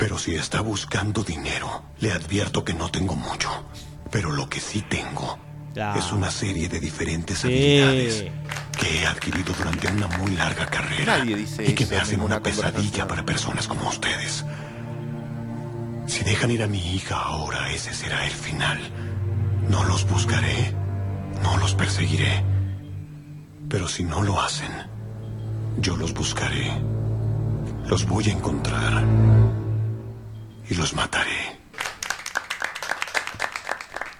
Pero 0.00 0.16
si 0.18 0.34
está 0.34 0.62
buscando 0.62 1.22
dinero, 1.22 1.82
le 2.00 2.10
advierto 2.10 2.64
que 2.64 2.72
no 2.72 2.90
tengo 2.90 3.14
mucho. 3.16 3.50
Pero 4.10 4.32
lo 4.32 4.48
que 4.48 4.58
sí 4.58 4.80
tengo 4.80 5.38
Ya. 5.74 5.94
es 5.94 6.10
una 6.10 6.30
serie 6.30 6.70
de 6.70 6.80
diferentes 6.80 7.40
Sí. 7.40 7.46
habilidades 7.48 8.24
que 8.78 9.02
he 9.02 9.06
adquirido 9.06 9.52
durante 9.52 9.88
una 9.88 10.08
muy 10.16 10.30
larga 10.30 10.64
carrera 10.66 11.18
Nadie 11.18 11.36
dice 11.36 11.64
y 11.70 11.74
que 11.74 11.84
eso 11.84 11.90
me 11.90 11.96
en 11.98 12.02
hacen 12.02 12.20
una 12.22 12.42
pesadilla 12.42 13.06
para 13.06 13.26
personas 13.26 13.68
como 13.68 13.90
ustedes. 13.90 14.42
Si 16.06 16.24
dejan 16.24 16.50
ir 16.50 16.62
a 16.62 16.66
mi 16.66 16.94
hija 16.94 17.16
ahora, 17.20 17.70
ese 17.70 17.92
será 17.92 18.24
el 18.24 18.32
final. 18.32 18.78
No 19.68 19.84
los 19.84 20.08
buscaré, 20.08 20.74
no 21.42 21.58
los 21.58 21.74
perseguiré. 21.74 22.42
Pero 23.68 23.86
si 23.86 24.04
no 24.04 24.22
lo 24.22 24.40
hacen, 24.40 24.72
yo 25.76 25.98
los 25.98 26.14
buscaré. 26.14 26.72
Los 27.86 28.06
voy 28.06 28.30
a 28.30 28.32
encontrar 28.32 29.04
y 30.70 30.74
los 30.74 30.94
mataré. 30.94 31.58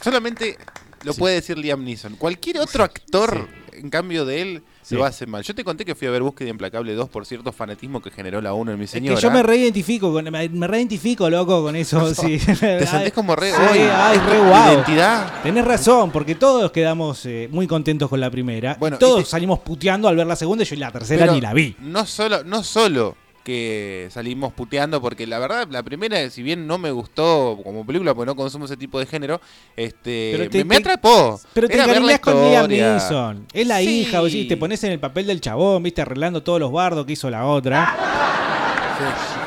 Solamente 0.02 0.56
lo 1.04 1.14
puede 1.14 1.36
decir 1.36 1.58
Liam 1.58 1.84
Neeson. 1.84 2.16
Cualquier 2.16 2.58
otro 2.58 2.84
actor, 2.84 3.48
en 3.72 3.90
cambio 3.90 4.24
de 4.24 4.42
él, 4.42 4.62
Sí. 4.82 4.96
lo 4.96 5.04
hace 5.04 5.24
mal. 5.26 5.44
Yo 5.44 5.54
te 5.54 5.62
conté 5.62 5.84
que 5.84 5.94
fui 5.94 6.08
a 6.08 6.10
ver 6.10 6.22
Búsqueda 6.22 6.48
Implacable 6.48 6.94
2 6.94 7.08
por 7.10 7.24
cierto 7.24 7.52
fanatismo 7.52 8.00
que 8.02 8.10
generó 8.10 8.40
la 8.40 8.54
1 8.54 8.72
en 8.72 8.78
mi 8.78 8.84
Es 8.86 8.90
señora. 8.90 9.14
que 9.14 9.22
yo 9.22 9.30
me 9.30 9.42
reidentifico, 9.42 10.12
con, 10.12 10.24
me, 10.24 10.48
me 10.48 10.66
reidentifico, 10.66 11.30
loco, 11.30 11.62
con 11.62 11.76
eso. 11.76 12.12
sí. 12.14 12.38
Te 12.38 12.86
sentís 12.86 13.12
como 13.12 13.36
re- 13.36 13.52
Sí, 13.52 13.56
ay, 13.92 14.18
re 14.18 14.38
¿tu 14.38 14.44
guau. 14.48 14.72
identidad? 14.74 15.42
Tenés 15.42 15.64
razón, 15.64 16.10
porque 16.10 16.34
todos 16.34 16.72
quedamos 16.72 17.24
eh, 17.26 17.48
muy 17.52 17.68
contentos 17.68 18.08
con 18.08 18.18
la 18.18 18.30
primera. 18.30 18.76
Bueno, 18.80 18.96
y 18.96 18.98
todos 18.98 19.20
y 19.20 19.24
te- 19.24 19.30
salimos 19.30 19.60
puteando 19.60 20.08
al 20.08 20.16
ver 20.16 20.26
la 20.26 20.34
segunda 20.34 20.64
y 20.64 20.66
yo 20.66 20.74
la 20.76 20.90
tercera 20.90 21.20
Pero 21.20 21.34
ni 21.34 21.40
la 21.40 21.52
vi. 21.54 21.76
No 21.78 22.04
solo, 22.04 22.42
no 22.42 22.64
solo 22.64 23.16
que 23.44 24.08
salimos 24.10 24.52
puteando, 24.52 25.00
porque 25.00 25.26
la 25.26 25.38
verdad, 25.38 25.66
la 25.70 25.82
primera, 25.82 26.28
si 26.30 26.42
bien 26.42 26.66
no 26.66 26.76
me 26.78 26.90
gustó 26.90 27.58
como 27.64 27.86
película, 27.86 28.14
porque 28.14 28.26
no 28.26 28.36
consumo 28.36 28.66
ese 28.66 28.76
tipo 28.76 28.98
de 28.98 29.06
género, 29.06 29.40
este 29.76 30.30
Pero 30.36 30.50
te- 30.50 30.58
me, 30.58 30.64
me 30.64 30.76
atrapó. 30.76 31.40
Pero 31.54 31.68
te 31.68 31.74
encariñás 31.80 32.20
con 32.20 32.34
Liam. 32.50 32.68
Neeson. 32.68 33.46
Es 33.52 33.66
la 33.66 33.78
Sí. 33.78 34.00
hija, 34.02 34.20
sí, 34.28 34.46
te 34.46 34.56
pones 34.56 34.82
en 34.84 34.92
el 34.92 35.00
papel 35.00 35.26
del 35.26 35.40
chabón, 35.40 35.82
viste, 35.82 36.02
arreglando 36.02 36.42
todos 36.42 36.60
los 36.60 36.70
bardos 36.70 37.06
que 37.06 37.12
hizo 37.14 37.30
la 37.30 37.46
otra. 37.46 37.96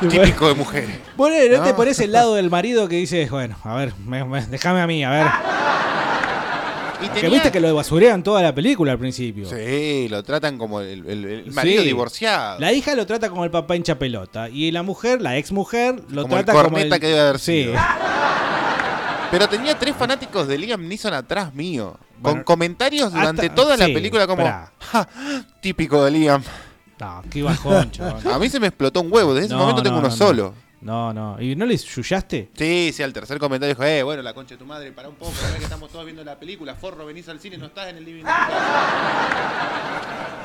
Típico 0.10 0.48
de 0.48 0.54
mujeres. 0.54 0.90
Bueno, 1.16 1.56
¿no, 1.58 1.62
te 1.62 1.74
pones 1.74 1.98
el 2.00 2.10
lado 2.12 2.34
del 2.34 2.50
marido 2.50 2.88
que 2.88 2.96
dice, 2.96 3.28
bueno, 3.30 3.56
a 3.62 3.74
ver, 3.76 3.92
me- 4.04 4.24
me- 4.24 4.44
déjame 4.46 4.80
a 4.80 4.86
mí, 4.86 5.04
a 5.04 5.10
ver? 5.10 5.26
Y 7.02 7.08
Que 7.20 7.28
viste 7.28 7.50
que 7.52 7.60
lo 7.60 7.74
basurean 7.74 8.22
toda 8.22 8.40
la 8.42 8.54
película 8.54 8.92
al 8.92 8.98
principio. 8.98 9.48
Sí, 9.48 10.06
lo 10.08 10.22
tratan 10.22 10.56
como 10.58 10.80
el, 10.80 11.06
el- 11.06 11.24
el 11.24 11.52
marido 11.52 11.82
Sí. 11.82 11.88
divorciado. 11.88 12.58
La 12.60 12.72
hija 12.72 12.94
lo 12.94 13.04
trata 13.06 13.28
como 13.28 13.44
el 13.44 13.50
papá 13.50 13.76
hincha 13.76 13.98
pelota. 13.98 14.48
Y 14.48 14.70
la 14.70 14.82
mujer, 14.82 15.20
la 15.20 15.36
ex 15.36 15.52
mujer, 15.52 15.96
lo 16.08 16.22
Como 16.22 16.36
el 16.38 16.44
trata 16.44 16.52
como 16.52 16.70
corneta 16.74 16.94
el. 16.96 17.00
que 17.00 17.06
debe 17.08 17.20
haber 17.20 17.38
Sí. 17.38 17.64
sido. 17.64 17.74
Pero 19.30 19.48
tenía 19.48 19.76
tres 19.78 19.96
fanáticos 19.96 20.46
de 20.46 20.56
Liam 20.58 20.86
Neeson 20.86 21.12
atrás 21.12 21.52
mío. 21.54 21.98
Bueno, 22.18 22.36
con 22.38 22.44
comentarios 22.44 23.12
durante 23.12 23.42
hasta- 23.46 23.54
toda 23.54 23.76
la 23.76 23.86
sí, 23.86 23.92
película 23.92 24.26
como... 24.26 24.42
esperá. 24.42 24.72
"Ja, 24.78 25.08
típico 25.60 26.04
de 26.04 26.10
Liam. 26.12 26.42
No, 27.00 27.22
qué 27.28 27.42
bajón, 27.42 27.90
chaval. 27.90 28.22
A 28.32 28.38
mí 28.38 28.48
se 28.48 28.60
me 28.60 28.68
explotó 28.68 29.00
un 29.00 29.12
huevo. 29.12 29.34
Desde 29.34 29.46
ese 29.46 29.54
No, 29.54 29.60
momento 29.62 29.82
tengo 29.82 29.96
no, 29.96 30.00
uno 30.02 30.08
no, 30.08 30.14
no. 30.14 30.24
solo. 30.26 30.54
No, 30.84 31.14
no. 31.14 31.40
¿Y 31.40 31.56
no 31.56 31.64
le 31.64 31.76
yuyaste? 31.78 32.50
Sí, 32.54 32.92
sí, 32.92 33.02
al 33.02 33.14
tercer 33.14 33.38
comentario 33.38 33.74
dijo, 33.74 33.84
eh, 33.84 34.02
bueno, 34.02 34.22
la 34.22 34.34
concha 34.34 34.54
de 34.54 34.58
tu 34.58 34.66
madre, 34.66 34.92
para 34.92 35.08
un 35.08 35.14
poco, 35.14 35.32
a 35.42 35.48
ver 35.48 35.56
que 35.58 35.64
estamos 35.64 35.90
todos 35.90 36.04
viendo 36.04 36.22
la 36.22 36.38
película, 36.38 36.74
forro, 36.74 37.06
venís 37.06 37.26
al 37.30 37.40
cine, 37.40 37.56
no 37.56 37.66
estás 37.66 37.88
en 37.88 37.96
el 37.96 38.04
living 38.04 38.22
de 38.22 38.28
tu 38.30 38.36
casa". 38.36 39.70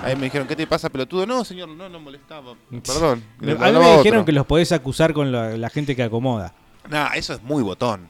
Ahí 0.01 0.15
me 0.15 0.23
dijeron, 0.23 0.47
¿qué 0.47 0.55
te 0.55 0.65
pasa, 0.65 0.89
pelotudo? 0.89 1.25
No, 1.25 1.43
señor, 1.43 1.67
no, 1.67 1.89
no 1.89 1.99
molestaba. 1.99 2.55
Perdón. 2.85 3.21
A 3.41 3.45
mí 3.45 3.79
me 3.79 3.97
dijeron 3.97 4.23
que 4.23 4.31
los 4.31 4.45
podés 4.45 4.71
acusar 4.71 5.11
con 5.13 5.29
la, 5.29 5.57
la 5.57 5.69
gente 5.69 5.93
que 5.93 6.03
acomoda. 6.03 6.53
Nah, 6.89 7.09
eso 7.15 7.33
es 7.33 7.43
muy 7.43 7.61
botón. 7.61 8.07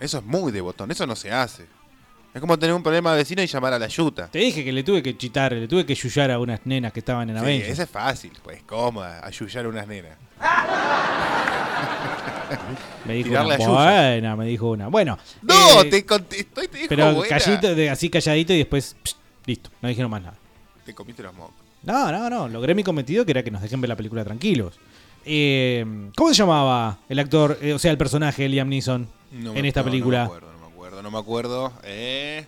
Eso 0.00 0.18
es 0.18 0.24
muy 0.24 0.50
de 0.50 0.60
botón, 0.60 0.90
eso 0.90 1.06
no 1.06 1.14
se 1.14 1.30
hace. 1.30 1.68
Es 2.38 2.40
como 2.40 2.56
tener 2.56 2.72
un 2.72 2.84
problema 2.84 3.10
de 3.10 3.16
vecino 3.16 3.42
y 3.42 3.48
llamar 3.48 3.72
a 3.72 3.80
la 3.80 3.88
yuta. 3.88 4.28
Te 4.28 4.38
dije 4.38 4.62
que 4.62 4.70
le 4.70 4.84
tuve 4.84 5.02
que 5.02 5.18
chitar, 5.18 5.52
le 5.52 5.66
tuve 5.66 5.84
que 5.84 5.96
yuyar 5.96 6.30
a 6.30 6.38
unas 6.38 6.60
nenas 6.66 6.92
que 6.92 7.00
estaban 7.00 7.28
en 7.28 7.34
Sí, 7.36 7.42
Avengers. 7.42 7.70
ese 7.70 7.82
es 7.82 7.90
fácil, 7.90 8.30
pues 8.44 8.62
cómoda, 8.62 9.26
ayuyar 9.26 9.64
a 9.64 9.68
unas 9.68 9.88
nenas. 9.88 10.16
Me 13.04 13.14
dijo 13.14 13.30
Tirarle 13.30 13.56
una 13.56 13.64
a 13.64 13.66
Yuya. 13.66 14.10
buena, 14.12 14.36
me 14.36 14.46
dijo 14.46 14.70
una. 14.70 14.86
Bueno. 14.86 15.18
No, 15.42 15.82
eh, 15.82 15.86
te 15.86 16.06
contestó 16.06 16.62
y 16.62 16.68
te 16.68 16.76
dijo 16.78 16.88
Pero 16.90 17.12
buena. 17.14 17.38
callito, 17.38 17.74
de- 17.74 17.90
así 17.90 18.08
calladito 18.08 18.52
y 18.52 18.58
después, 18.58 18.94
listo, 19.46 19.70
no 19.82 19.88
dijeron 19.88 20.08
más 20.10 20.22
nada. 20.22 20.36
Te 20.84 20.94
comiste 20.94 21.24
los 21.24 21.34
mocos. 21.34 21.54
No, 21.82 22.12
no, 22.12 22.30
no, 22.30 22.46
logré 22.48 22.74
mi 22.76 22.84
cometido 22.84 23.24
que 23.24 23.32
era 23.32 23.42
que 23.42 23.50
nos 23.50 23.62
dejen 23.62 23.80
ver 23.80 23.88
la 23.88 23.96
película 23.96 24.24
tranquilos. 24.24 24.78
Eh, 25.24 25.84
¿Cómo 26.16 26.28
se 26.30 26.36
llamaba 26.36 26.98
el 27.08 27.18
actor, 27.18 27.58
eh, 27.60 27.72
o 27.72 27.78
sea, 27.80 27.90
el 27.90 27.98
personaje 27.98 28.44
de 28.44 28.48
Liam 28.50 28.68
Neeson 28.68 29.08
No 29.32 29.52
me 29.54 29.58
en 29.58 29.64
esta 29.66 29.80
acuerdo, 29.80 29.90
película? 29.92 30.18
No 30.24 30.30
me 30.30 30.36
acuerdo, 30.36 30.52
no 30.52 30.57
acuerdo, 30.98 31.02
no 31.02 31.10
me 31.10 31.18
acuerdo. 31.18 31.72
Eh, 31.84 32.44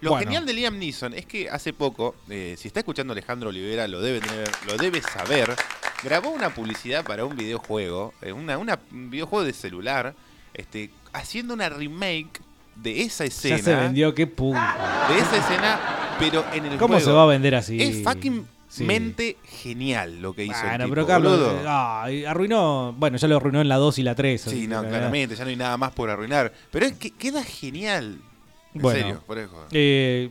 Lo 0.00 0.10
Bueno. 0.10 0.24
genial 0.24 0.44
de 0.46 0.52
Liam 0.52 0.78
Neeson 0.80 1.14
es 1.14 1.26
que 1.26 1.48
hace 1.48 1.72
poco, 1.72 2.16
eh, 2.28 2.56
si 2.58 2.66
está 2.66 2.80
escuchando 2.80 3.12
Alejandro 3.12 3.50
Olivera, 3.50 3.86
lo 3.86 4.00
debe, 4.00 4.18
tener- 4.20 4.50
lo 4.66 4.76
debe 4.76 5.00
saber, 5.00 5.54
grabó 6.02 6.30
una 6.30 6.52
publicidad 6.52 7.04
para 7.04 7.24
un 7.24 7.36
videojuego, 7.36 8.12
eh, 8.20 8.32
una, 8.32 8.58
una- 8.58 8.80
un 8.90 9.10
videojuego 9.10 9.44
de 9.44 9.52
celular, 9.52 10.12
este, 10.54 10.90
haciendo 11.12 11.54
una 11.54 11.68
remake 11.68 12.40
de 12.74 13.02
esa 13.02 13.24
escena. 13.24 13.58
Ya 13.58 13.62
se 13.62 13.74
vendió, 13.76 14.12
qué 14.12 14.26
puto. 14.26 14.58
De 15.08 15.18
esa 15.20 15.36
escena, 15.36 15.78
pero 16.18 16.44
en 16.52 16.64
el 16.66 16.78
¿Cómo 16.78 16.94
juego. 16.94 17.04
se 17.08 17.12
va 17.12 17.22
a 17.22 17.26
vender 17.26 17.54
así? 17.54 17.80
Es 17.80 18.02
fucking 18.02 18.44
Sí. 18.72 18.84
mente 18.84 19.36
genial 19.44 20.22
lo 20.22 20.32
que 20.32 20.44
hizo 20.46 20.54
el 20.62 20.68
Bueno, 20.68 20.84
tipo, 20.84 20.94
pero 20.94 21.06
Carlos, 21.06 21.38
boludo. 21.38 22.08
eh, 22.08 22.26
arruinó, 22.26 22.94
bueno, 22.96 23.18
ya 23.18 23.28
lo 23.28 23.36
arruinó 23.36 23.60
en 23.60 23.68
la 23.68 23.76
2 23.76 23.98
y 23.98 24.02
la 24.02 24.14
3. 24.14 24.40
Sí, 24.40 24.66
no, 24.66 24.80
claramente, 24.88 25.36
ya 25.36 25.44
no 25.44 25.50
hay 25.50 25.56
nada 25.56 25.76
más 25.76 25.92
por 25.92 26.08
arruinar. 26.08 26.50
Pero 26.70 26.86
es 26.86 26.92
que 26.94 27.10
queda 27.10 27.42
genial. 27.44 28.18
En 28.74 28.80
Bueno, 28.80 28.98
serio, 28.98 29.22
por 29.26 29.36
eso. 29.38 29.66
eh, 29.72 30.30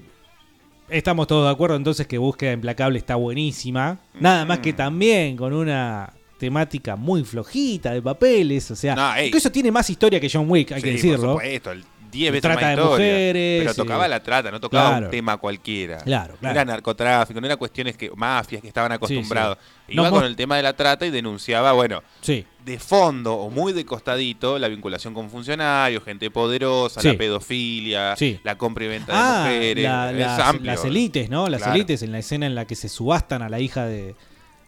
estamos 0.89 1.27
todos 1.27 1.45
de 1.45 1.51
acuerdo 1.53 1.75
entonces 1.75 2.07
que 2.07 2.17
Búsqueda 2.17 2.53
Implacable 2.53 2.97
está 2.97 3.15
buenísima. 3.15 3.99
Nada 4.19 4.43
más 4.45 4.57
Mm. 4.57 4.61
que 4.63 4.73
también 4.73 5.37
con 5.37 5.53
una 5.53 6.11
temática 6.39 6.95
muy 6.95 7.23
flojita 7.23 7.91
de 7.93 8.01
papeles. 8.01 8.71
O 8.71 8.75
sea, 8.75 8.95
No, 8.95 9.15
ey. 9.15 9.27
incluso 9.27 9.51
tiene 9.51 9.71
más 9.71 9.87
historia 9.91 10.19
que 10.19 10.27
John 10.33 10.49
Wick, 10.49 10.71
hay 10.71 10.81
que 10.81 10.93
decirlo. 10.93 11.33
Por 11.33 11.43
supuesto, 11.43 11.71
el 11.71 11.85
10 12.11 12.27
Y 12.27 12.31
veces 12.31 12.41
trata 12.41 12.55
más 12.61 12.65
de 12.67 12.73
historia. 12.81 12.89
mujeres, 12.91 13.61
Pero 13.63 13.73
tocaba 13.75 14.05
eh, 14.05 14.09
la 14.09 14.21
trata, 14.23 14.51
no 14.51 14.59
tocaba 14.59 14.89
claro. 14.89 15.05
un 15.05 15.11
tema 15.11 15.37
cualquiera. 15.37 15.97
Claro, 15.99 16.35
claro. 16.37 16.37
No 16.41 16.49
era 16.61 16.65
narcotráfico, 16.65 17.39
no 17.39 17.47
era 17.47 17.55
cuestiones 17.57 17.95
que 17.97 18.11
mafias 18.15 18.61
que 18.61 18.67
estaban 18.67 18.91
acostumbrados. 18.91 19.57
sí. 19.87 19.93
Iba 19.93 20.09
con 20.09 20.23
el 20.23 20.35
tema 20.37 20.55
de 20.55 20.63
la 20.63 20.73
trata 20.73 21.05
y 21.05 21.09
denunciaba, 21.11 21.73
bueno, 21.73 22.01
Sí. 22.21 22.45
de 22.63 22.79
fondo 22.79 23.33
o 23.35 23.49
muy 23.49 23.73
de 23.73 23.85
costadito 23.85 24.57
la 24.59 24.67
vinculación 24.69 25.13
con 25.13 25.29
funcionarios, 25.29 26.03
gente 26.03 26.29
poderosa, 26.31 27.01
la 27.03 27.17
pedofilia, 27.17 28.15
Sí. 28.15 28.39
la 28.43 28.57
compra 28.57 28.85
y 28.85 28.87
venta 28.87 29.11
Ah, 29.13 29.43
de 29.49 29.55
mujeres. 29.55 29.83
la- 29.83 30.11
las, 30.11 30.61
las 30.61 30.85
élites, 30.85 31.29
¿no? 31.29 31.49
Las 31.49 31.61
Claro. 31.63 31.75
élites 31.75 32.03
en 32.03 32.11
la 32.11 32.19
escena 32.19 32.45
en 32.45 32.55
la 32.55 32.65
que 32.65 32.75
se 32.75 32.87
subastan 32.89 33.41
a 33.41 33.49
la 33.49 33.59
hija 33.59 33.85
de, 33.85 34.15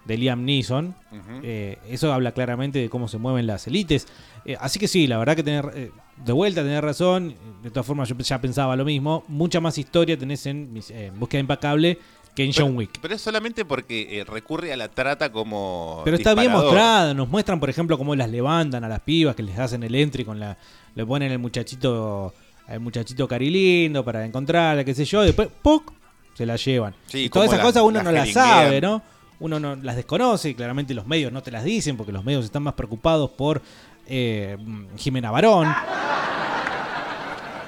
de 0.06 0.18
Liam 0.18 0.44
Neeson. 0.46 0.96
Eh, 1.44 1.78
eso 1.90 2.12
habla 2.14 2.32
claramente 2.32 2.80
de 2.80 2.90
cómo 2.90 3.08
se 3.08 3.18
mueven 3.18 3.48
las 3.48 3.68
élites. 3.68 4.08
Eh, 4.46 4.58
así 4.60 4.80
que 4.80 4.88
sí, 4.88 5.08
la 5.08 5.18
verdad 5.18 5.36
que 5.36 5.44
tener, 5.44 5.72
eh, 5.76 5.92
de 6.18 6.32
vuelta 6.34 6.62
tener 6.62 6.84
razón. 6.84 7.36
De 7.64 7.70
todas 7.70 7.86
formas, 7.86 8.10
yo 8.10 8.18
ya 8.18 8.40
pensaba 8.42 8.76
lo 8.76 8.84
mismo. 8.86 9.24
Mucha 9.28 9.60
más 9.62 9.78
historia 9.78 10.18
tenés 10.18 10.46
en, 10.46 10.78
eh, 10.90 11.06
en 11.14 11.20
Búsqueda 11.20 11.40
Impacable 11.42 11.98
que 12.36 12.44
en 12.44 12.52
John 12.52 12.76
Wick. 12.76 13.00
Pero 13.02 13.14
es 13.16 13.22
solamente 13.22 13.64
porque 13.64 14.24
recurre 14.28 14.74
a 14.74 14.78
la 14.78 14.90
trata 14.90 15.32
como. 15.32 16.02
Pero 16.04 16.18
está 16.18 16.34
bien 16.34 16.52
mostrado. 16.52 17.14
Nos 17.14 17.30
muestran, 17.30 17.60
por 17.60 17.70
ejemplo, 17.70 17.98
cómo 17.98 18.16
las 18.16 18.30
levantan 18.30 18.84
a 18.84 18.90
las 18.90 19.02
pibas, 19.02 19.36
que 19.36 19.44
les 19.44 19.58
hacen 19.60 19.84
el 19.84 19.94
entry 19.96 20.26
con 20.26 20.40
la. 20.40 20.58
Le 20.96 21.06
ponen 21.06 21.32
el 21.32 21.40
muchachito. 21.40 22.34
El 22.68 22.80
muchachito 22.80 23.28
carilindo 23.28 24.06
para 24.06 24.26
encontrarla, 24.26 24.86
qué 24.86 24.96
sé 24.96 25.04
yo. 25.04 25.22
Después, 25.22 25.50
¡puc! 25.62 25.92
Se 26.34 26.46
la 26.46 26.56
llevan. 26.56 26.96
Sí, 27.08 27.26
y 27.26 27.30
todas 27.30 27.48
esas 27.50 27.58
la- 27.60 27.64
cosas 27.66 27.84
uno 27.84 28.02
no 28.02 28.12
las 28.12 28.32
sabe, 28.32 28.80
¿no? 28.82 29.02
Uno 29.44 29.60
no 29.60 29.76
las 29.76 29.98
desconoce 29.98 30.52
y 30.52 30.56
claramente 30.56 30.94
los 30.94 31.06
medios 31.06 31.30
no 31.30 31.44
te 31.44 31.52
las 31.52 31.66
dicen 31.66 31.98
porque 31.98 32.14
los 32.14 32.24
medios 32.24 32.46
están 32.46 32.64
más 32.64 32.76
preocupados 32.76 33.30
por 33.32 33.62
eh, 34.08 34.58
Jimena 34.96 35.32
Barón. 35.32 35.68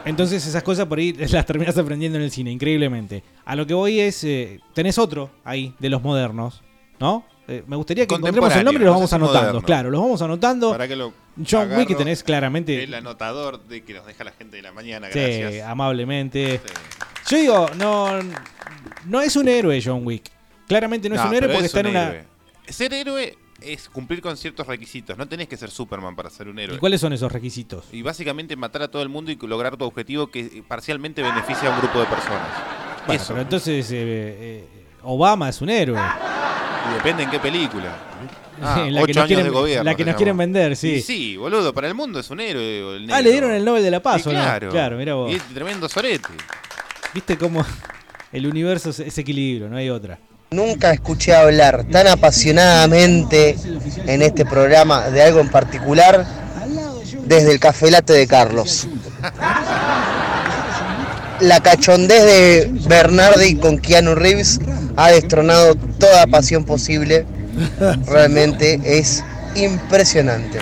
Entonces 0.05 0.47
esas 0.47 0.63
cosas 0.63 0.85
por 0.85 0.99
ahí 0.99 1.11
las 1.31 1.45
terminas 1.45 1.77
aprendiendo 1.77 2.17
en 2.17 2.23
el 2.23 2.31
cine, 2.31 2.49
increíblemente. 2.49 3.23
A 3.43 3.57
lo 3.57 3.67
que 3.67 3.73
voy 3.73 3.99
es, 3.99 4.23
eh, 4.23 4.61
tenés 4.73 4.97
otro 4.97 5.29
ahí 5.43 5.75
de 5.79 5.89
los 5.89 6.01
modernos, 6.01 6.61
¿no? 6.97 7.25
Eh, 7.45 7.61
me 7.67 7.75
gustaría 7.75 8.07
que 8.07 8.15
encontremos 8.15 8.55
el 8.55 8.63
nombre 8.63 8.81
y 8.81 8.85
los 8.85 8.95
vamos 8.95 9.11
anotando. 9.11 9.39
moderno. 9.41 9.61
Claro, 9.63 9.91
los 9.91 10.01
vamos 10.01 10.21
anotando. 10.21 10.71
Para 10.71 10.87
que 10.87 10.95
lo 10.95 11.11
John 11.45 11.73
Wick 11.73 11.89
que 11.89 11.95
tenés 11.95 12.23
claramente... 12.23 12.85
El 12.85 12.93
anotador 12.93 13.61
de 13.65 13.83
que 13.83 13.93
nos 13.93 14.05
deja 14.05 14.23
la 14.23 14.31
gente 14.31 14.55
de 14.55 14.63
la 14.63 14.71
mañana, 14.71 15.07
Sí, 15.11 15.19
gracias. 15.19 15.67
amablemente. 15.67 16.61
Yo 17.27 17.37
digo, 17.37 17.65
no, 17.77 18.07
no 19.07 19.21
es 19.21 19.35
un 19.35 19.49
héroe 19.49 19.81
John 19.83 20.05
Wick. 20.05 20.34
Claramente 20.67 21.09
no, 21.09 21.15
es 21.15 21.21
un 21.21 21.33
héroe 21.33 21.49
porque 21.49 21.59
es 21.59 21.65
está 21.65 21.79
en 21.81 21.85
un 21.87 21.91
una... 21.91 22.07
héroe. 22.09 22.23
Ser 22.67 22.93
héroe 22.93 23.37
es 23.61 23.87
cumplir 23.89 24.21
con 24.21 24.35
ciertos 24.37 24.65
requisitos. 24.67 25.17
No 25.17 25.27
tenés 25.27 25.47
que 25.47 25.55
ser 25.57 25.69
Superman 25.69 26.15
para 26.15 26.29
ser 26.29 26.47
un 26.47 26.59
héroe. 26.59 26.75
¿Y 26.75 26.79
cuáles 26.79 26.99
son 27.01 27.13
esos 27.13 27.31
requisitos? 27.31 27.85
Y 27.91 28.01
básicamente 28.01 28.55
matar 28.55 28.81
a 28.83 28.87
todo 28.89 29.01
el 29.01 29.09
mundo 29.09 29.31
y 29.31 29.35
lograr 29.47 29.77
tu 29.77 29.85
objetivo 29.85 30.27
que 30.27 30.63
parcialmente 30.67 31.21
beneficia 31.21 31.69
a 31.69 31.75
un 31.75 31.79
grupo 31.81 31.99
de 31.99 32.05
personas. 32.07 32.47
Bueno, 33.05 33.21
Eso. 33.21 33.33
pero 33.33 33.41
entonces 33.43 33.91
eh, 33.91 33.95
eh, 33.97 34.67
Obama 35.03 35.49
es 35.49 35.61
un 35.61 35.69
héroe. 35.69 35.99
Y 35.99 36.93
depende 36.95 37.23
en 37.23 37.29
qué 37.31 37.39
película. 37.39 37.95
Ah, 38.61 38.87
La 38.89 39.01
que 39.01 39.11
ocho 39.11 39.13
nos 39.15 39.17
años 39.17 39.27
quieren- 39.27 39.43
de 39.43 39.49
gobierno. 39.49 39.83
la 39.83 39.95
que 39.95 40.05
nos 40.05 40.15
quieren 40.15 40.37
vender, 40.37 40.77
sí. 40.77 40.91
Y 40.93 41.01
sí, 41.01 41.35
boludo, 41.35 41.73
para 41.73 41.89
el 41.89 41.93
mundo 41.93 42.21
es 42.21 42.29
un 42.29 42.39
héroe. 42.39 42.95
el 42.95 43.11
Ah, 43.11 43.21
le 43.21 43.29
dieron 43.29 43.51
el 43.51 43.65
Nobel 43.65 43.83
de 43.83 43.91
la 43.91 44.01
Paz, 44.01 44.25
Y 44.25 44.29
¿o 44.29 44.31
no? 44.31 44.39
claro. 44.39 44.69
Claro, 44.71 44.95
mira 44.97 45.13
vos. 45.13 45.29
Y 45.29 45.35
es 45.35 45.43
tremendo 45.53 45.89
sorete. 45.89 46.29
Viste 47.13 47.37
cómo 47.37 47.65
el 48.31 48.47
universo 48.47 48.91
es 48.91 49.17
equilibrio, 49.17 49.67
no 49.67 49.75
hay 49.75 49.89
otra. 49.89 50.19
Nunca 50.51 50.91
escuché 50.91 51.33
hablar 51.33 51.85
tan 51.91 52.07
apasionadamente 52.07 53.57
en 54.05 54.21
este 54.21 54.45
programa 54.45 55.09
de 55.09 55.23
algo 55.23 55.39
en 55.39 55.49
particular 55.49 56.25
desde 57.25 57.51
el 57.51 57.59
café 57.59 57.89
latte 57.89 58.13
de 58.13 58.27
Carlos. 58.27 58.87
La 61.39 61.59
cachondez 61.61 62.23
de 62.23 62.69
Bernardi 62.87 63.55
con 63.55 63.79
Keanu 63.79 64.15
Reeves 64.15 64.59
ha 64.95 65.09
destronado 65.11 65.75
toda 65.75 66.27
pasión 66.27 66.63
posible. 66.63 67.25
Realmente 68.05 68.79
es 68.85 69.23
impresionante. 69.55 70.59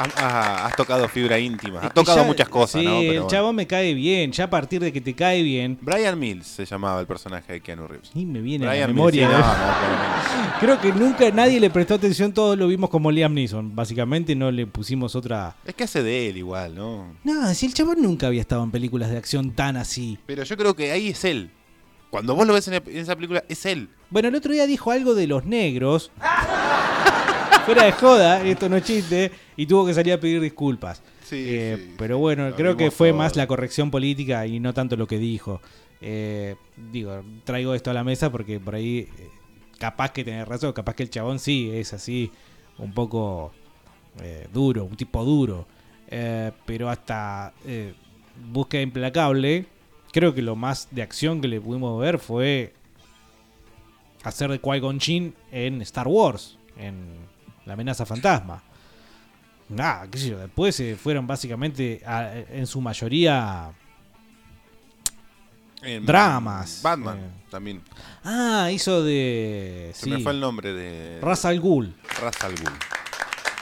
Ah, 0.00 0.06
ah, 0.16 0.66
has 0.66 0.76
tocado 0.76 1.08
fibra 1.08 1.38
íntima. 1.38 1.80
Has 1.80 1.92
tocado 1.94 2.18
ya- 2.18 2.24
muchas 2.24 2.48
cosas, 2.48 2.80
sí, 2.80 2.86
¿no? 2.86 2.92
Pero 2.98 3.02
el 3.10 3.16
bueno. 3.18 3.28
chabón 3.30 3.56
me 3.56 3.66
cae 3.66 3.94
bien. 3.94 4.30
Ya 4.32 4.44
a 4.44 4.50
partir 4.50 4.80
de 4.80 4.92
que 4.92 5.00
te 5.00 5.14
cae 5.14 5.42
bien. 5.42 5.76
Brian 5.80 6.18
Mills 6.18 6.46
se 6.46 6.64
llamaba 6.64 7.00
el 7.00 7.06
personaje 7.06 7.54
de 7.54 7.60
Keanu 7.60 7.88
Reeves. 7.88 8.10
Y 8.14 8.24
me 8.26 8.40
viene 8.40 8.66
a 8.66 8.70
Brian 8.70 8.94
Mills, 8.94 8.96
memoria. 8.96 9.26
sí, 9.28 9.32
¿no? 9.32 9.38
no, 9.40 9.46
no, 9.46 9.54
claramente. 9.54 10.58
Creo 10.60 10.80
que 10.80 10.92
nunca 10.92 11.30
nadie 11.30 11.58
le 11.60 11.70
prestó 11.70 11.94
atención, 11.94 12.32
todos 12.32 12.56
lo 12.56 12.68
vimos 12.68 12.90
como 12.90 13.10
Liam 13.10 13.34
Neeson. 13.34 13.74
Básicamente 13.74 14.34
no 14.36 14.50
le 14.50 14.66
pusimos 14.66 15.16
otra. 15.16 15.56
Es 15.64 15.74
que 15.74 15.84
hace 15.84 16.02
de 16.02 16.28
él 16.30 16.36
igual, 16.36 16.74
¿no? 16.74 17.14
No, 17.24 17.52
si 17.54 17.66
el 17.66 17.74
chabón 17.74 18.00
nunca 18.02 18.26
había 18.28 18.40
estado 18.40 18.62
en 18.64 18.70
películas 18.70 19.10
de 19.10 19.16
acción 19.18 19.50
tan 19.52 19.76
así. 19.76 20.18
Pero 20.26 20.42
yo 20.44 20.56
creo 20.56 20.74
que 20.76 20.92
ahí 20.92 21.08
es 21.08 21.24
él. 21.24 21.50
Cuando 22.10 22.34
vos 22.34 22.46
lo 22.46 22.54
ves 22.54 22.66
en, 22.68 22.74
en 22.74 22.96
esa 22.96 23.14
película, 23.14 23.44
es 23.48 23.66
él. 23.66 23.90
Bueno, 24.08 24.28
el 24.28 24.34
otro 24.34 24.50
día 24.52 24.66
dijo 24.66 24.90
algo 24.90 25.14
de 25.14 25.26
los 25.26 25.44
negros. 25.44 26.10
Fuera 27.68 27.84
de 27.84 27.92
joda, 27.92 28.42
esto 28.46 28.66
no 28.70 28.78
es 28.78 28.84
chiste. 28.84 29.30
Y 29.54 29.66
tuvo 29.66 29.84
que 29.84 29.92
salir 29.92 30.14
a 30.14 30.18
pedir 30.18 30.40
disculpas. 30.40 31.02
Eh, 31.30 31.92
pero 31.98 32.16
bueno, 32.16 32.50
creo 32.56 32.78
que 32.78 32.90
fue 32.90 33.10
todo. 33.10 33.18
más 33.18 33.36
la 33.36 33.46
corrección 33.46 33.90
política 33.90 34.46
y 34.46 34.58
no 34.58 34.72
tanto 34.72 34.96
lo 34.96 35.06
que 35.06 35.18
dijo. 35.18 35.60
Eh, 36.00 36.56
digo, 36.90 37.22
traigo 37.44 37.74
esto 37.74 37.90
a 37.90 37.92
la 37.92 38.04
mesa 38.04 38.32
porque 38.32 38.58
por 38.58 38.74
ahí 38.74 39.00
eh, 39.00 39.28
capaz 39.78 40.12
que 40.12 40.24
tenés 40.24 40.48
razón, 40.48 40.72
capaz 40.72 40.94
que 40.94 41.02
el 41.02 41.10
chabón 41.10 41.38
sí 41.38 41.70
es 41.74 41.92
así 41.92 42.32
un 42.78 42.94
poco 42.94 43.52
eh, 44.22 44.48
duro, 44.50 44.86
un 44.86 44.96
tipo 44.96 45.22
duro. 45.22 45.66
Eh, 46.08 46.52
pero 46.64 46.88
hasta 46.88 47.52
Búsqueda 48.50 48.80
Implacable, 48.80 49.66
creo 50.10 50.32
que 50.32 50.40
lo 50.40 50.56
más 50.56 50.88
de 50.90 51.02
acción 51.02 51.42
que 51.42 51.48
le 51.48 51.60
pudimos 51.60 52.00
ver 52.00 52.18
fue 52.18 52.72
hacer 54.22 54.50
de 54.50 54.58
Qui-Gon 54.58 54.98
Jinn 54.98 55.34
en 55.52 55.82
Star 55.82 56.08
Wars, 56.08 56.56
en 56.78 57.27
La 57.68 57.74
amenaza 57.74 58.04
fantasma. 58.06 58.60
Nada, 59.68 60.08
qué 60.10 60.16
sé 60.18 60.30
yo, 60.30 60.38
después 60.38 60.74
se 60.74 60.96
fueron 60.96 61.26
básicamente 61.26 62.00
a- 62.06 62.32
en 62.50 62.66
su 62.66 62.80
mayoría 62.80 63.70
En 65.82 66.04
dramas. 66.06 66.80
Batman 66.82 67.18
Eh, 67.18 67.30
también. 67.50 67.82
Ah, 68.24 68.70
hizo 68.72 69.04
de. 69.04 69.90
Se 69.94 70.08
me 70.08 70.18
fue 70.20 70.32
el 70.32 70.40
nombre 70.40 70.72
de. 70.72 71.20
Ra's 71.20 71.44
al 71.44 71.60
Ghul. 71.60 71.94
Ra's 72.20 72.42
al 72.42 72.54
Ghul. 72.56 72.72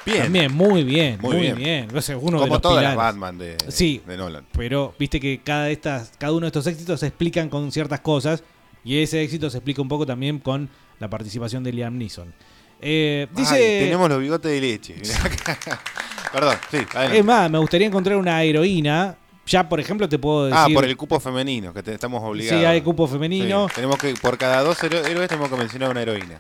Bien. 0.06 0.22
También, 0.22 0.54
muy 0.54 0.84
bien, 0.84 1.18
Muy 1.20 1.32
muy, 1.34 1.42
bien. 1.42 1.56
bien. 1.56 1.96
O 1.96 2.00
sea, 2.00 2.16
uno 2.16 2.38
de 2.38 2.44
Como 2.44 2.54
los 2.54 2.62
todas 2.62 2.82
las. 2.84 2.94
Batman 2.96 3.36
de- 3.36 3.56
sí, 3.68 4.00
de 4.06 4.16
Nolan. 4.16 4.46
Pero 4.52 4.94
viste 4.98 5.18
que 5.18 5.40
cada, 5.42 5.64
de 5.64 5.72
estas, 5.72 6.12
cada 6.16 6.32
uno 6.32 6.42
de 6.42 6.46
estos 6.46 6.66
éxitos 6.68 7.00
se 7.00 7.08
explican 7.08 7.48
con 7.48 7.70
ciertas 7.72 8.00
cosas. 8.00 8.44
Y 8.84 8.98
ese 9.02 9.20
éxito 9.22 9.50
se 9.50 9.58
explica 9.58 9.82
un 9.82 9.88
poco 9.88 10.06
también 10.06 10.38
con 10.38 10.70
la 11.00 11.10
participación 11.10 11.64
de 11.64 11.72
Liam 11.72 11.98
Neeson. 11.98 12.32
Eh, 12.88 13.26
dice. 13.34 13.54
Ay, 13.54 13.84
tenemos 13.84 14.08
los 14.08 14.20
bigotes 14.20 14.50
de 14.52 14.60
leche. 14.60 14.94
Perdón, 16.32 16.56
sí, 16.70 16.78
adelante. 16.94 17.18
Es 17.18 17.24
más, 17.24 17.50
me 17.50 17.58
gustaría 17.58 17.86
encontrar 17.86 18.16
una 18.16 18.42
heroína. 18.42 19.16
Ya, 19.46 19.68
por 19.68 19.78
ejemplo, 19.80 20.08
te 20.08 20.18
puedo 20.18 20.46
decir. 20.46 20.58
Ah, 20.60 20.66
por 20.72 20.84
el 20.84 20.96
cupo 20.96 21.18
femenino, 21.20 21.72
que 21.74 21.82
te- 21.82 21.94
estamos 21.94 22.22
obligados. 22.22 22.60
Sí, 22.60 22.64
hay 22.66 22.80
cupo 22.82 23.06
femenino. 23.06 23.68
Sí, 23.68 23.74
tenemos 23.76 23.96
que, 23.98 24.14
por 24.14 24.36
cada 24.38 24.60
dos 24.62 24.82
héroes 24.84 25.28
tenemos 25.28 25.48
que 25.50 25.56
mencionar 25.56 25.90
una 25.90 26.02
heroína. 26.02 26.38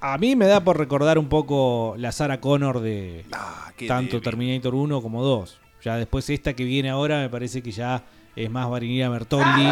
A 0.00 0.18
mí 0.18 0.36
me 0.36 0.46
da 0.46 0.60
por 0.62 0.78
recordar 0.78 1.18
un 1.18 1.28
poco 1.28 1.94
la 1.98 2.12
Sarah 2.12 2.40
Connor 2.40 2.80
de 2.80 3.24
Ah, 3.32 3.72
tanto 3.88 4.16
débil. 4.16 4.22
Terminator 4.22 4.74
1 4.74 5.00
como 5.02 5.22
2. 5.22 5.58
Ya 5.84 5.96
después 5.96 6.28
esta 6.30 6.54
que 6.54 6.64
viene 6.64 6.90
ahora 6.90 7.18
me 7.20 7.28
parece 7.28 7.62
que 7.62 7.70
ya 7.72 8.02
es 8.34 8.50
más 8.50 8.68
Marinira 8.68 9.08
Bertoldi. 9.08 9.68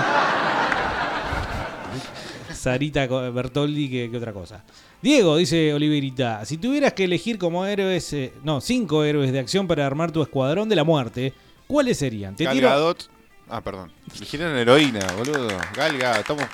Sarita 2.65 3.07
Bertoldi 3.07 3.91
que, 3.91 4.11
que 4.11 4.17
otra 4.17 4.33
cosa. 4.33 4.65
Diego, 5.03 5.37
dice 5.37 5.75
Oliverita, 5.75 6.45
si 6.47 6.57
tuvieras 6.57 6.95
que 6.95 7.05
elegir 7.05 7.37
como 7.37 7.67
héroes, 7.67 8.11
eh, 8.15 8.33
no, 8.43 8.61
cinco 8.63 9.05
héroes 9.05 9.33
de 9.33 9.39
acción 9.39 9.67
para 9.67 9.87
armar 9.87 10.11
tu 10.13 10.23
escuadrón 10.23 10.69
de 10.69 10.77
la 10.77 10.83
muerte, 10.85 11.35
¿cuáles 11.67 11.99
serían? 11.99 12.35
Te 12.37 12.45
Gal 12.45 12.55
tiro- 12.57 12.69
Gadot- 12.71 13.09
Ah, 13.51 13.61
perdón. 13.61 13.93
Dijeron 14.19 14.57
heroína, 14.57 15.01
boludo. 15.19 15.49
Gal 15.77 15.99
Gadot, 15.99 16.21
estamos... 16.21 16.45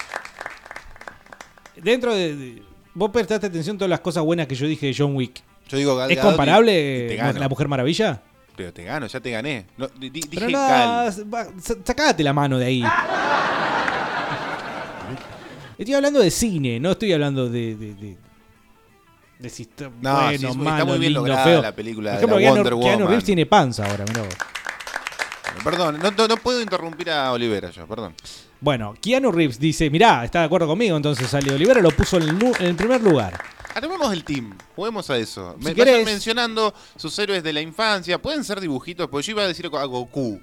Dentro 1.77 2.13
de, 2.15 2.35
de- 2.37 2.63
Vos 2.93 3.11
prestaste 3.13 3.47
atención 3.47 3.77
a 3.77 3.79
todas 3.79 3.91
las 3.91 4.01
cosas 4.01 4.25
buenas 4.25 4.49
que 4.49 4.57
yo 4.57 4.67
dije 4.67 4.87
de 4.87 4.95
John 4.99 5.15
Wick. 5.15 5.41
Yo 5.69 5.79
digo 5.79 5.95
Gal 5.95 6.11
¿Es 6.11 6.17
Gadot 6.17 6.33
comparable 6.33 6.73
y 7.09 7.13
eh, 7.17 7.33
la 7.39 7.49
Mujer 7.49 7.69
Maravilla? 7.69 8.21
Pero 8.57 8.73
te 8.73 8.83
gano, 8.83 9.07
ya 9.07 9.21
te 9.21 9.31
gané. 9.31 9.67
No, 9.79 9.87
di- 9.87 10.11
di- 10.11 10.23
Pero 10.29 10.47
dije 10.49 10.59
no, 10.59 10.67
Gal. 10.69 11.13
sacate 11.85 12.25
la 12.25 12.33
mano 12.33 12.59
de 12.59 12.67
ahí. 12.67 12.83
Estoy 15.81 15.95
hablando 15.95 16.21
de 16.21 16.31
cine, 16.31 16.79
no 16.79 16.91
estoy 16.93 17.13
hablando 17.13 17.49
de. 17.49 17.75
de, 17.75 17.95
de- 17.95 18.17
de 19.39 19.49
si 19.49 19.63
está 19.63 19.85
No, 20.03 20.15
bueno, 20.15 20.29
sí, 20.39 20.47
es 20.47 20.57
muy- 20.57 20.65
malo, 20.67 20.77
está 20.77 20.85
muy 20.85 20.99
bien 20.99 21.13
lindo, 21.15 21.21
lograda 21.27 21.45
feo. 21.45 21.63
la 21.63 21.75
película 21.75 22.11
Por 22.13 22.21
de 22.21 22.27
la 22.27 22.37
Keanu, 22.39 22.55
Wonder 22.57 22.73
Keanu 22.75 22.93
Woman. 22.93 23.09
Reeves 23.09 23.25
tiene 23.25 23.47
panza 23.47 23.87
ahora, 23.87 24.05
mirá 24.07 24.23
vos. 24.23 24.35
Perdón, 25.65 25.99
no, 26.29 26.37
puedo 26.37 26.61
interrumpir 26.61 27.11
a 27.11 27.33
Olivera 27.33 27.71
yo, 27.71 27.87
perdón. 27.87 28.15
Bueno, 28.61 28.95
Keanu 29.01 29.33
Reeves 29.33 29.59
dice: 29.59 29.89
Mirá, 29.89 30.23
está 30.25 30.41
de 30.41 30.45
acuerdo 30.45 30.67
conmigo, 30.67 30.95
entonces 30.97 31.27
sale 31.29 31.51
Olivera, 31.53 31.81
lo 31.81 31.91
puso 31.91 32.19
en 32.19 32.25
el, 32.25 32.39
nu- 32.39 32.53
en 32.59 32.67
el 32.67 32.75
primer 32.77 33.01
lugar. 33.01 33.41
Armemos 33.75 34.13
el 34.13 34.23
team, 34.25 34.53
juguemos 34.77 35.09
a 35.09 35.17
eso. 35.17 35.57
Si 35.59 35.65
Me 35.65 35.75
querés- 35.75 35.93
vayan 35.93 36.05
mencionando 36.05 36.75
sus 36.97 37.19
héroes 37.19 37.43
de 37.43 37.53
la 37.55 37.63
infancia. 37.63 38.21
Pueden 38.21 38.45
ser 38.45 38.61
dibujitos, 38.61 39.09
porque 39.09 39.27
yo 39.29 39.31
iba 39.33 39.45
a 39.45 39.47
decir 39.49 39.67
a 39.73 39.85
Goku. 39.87 40.41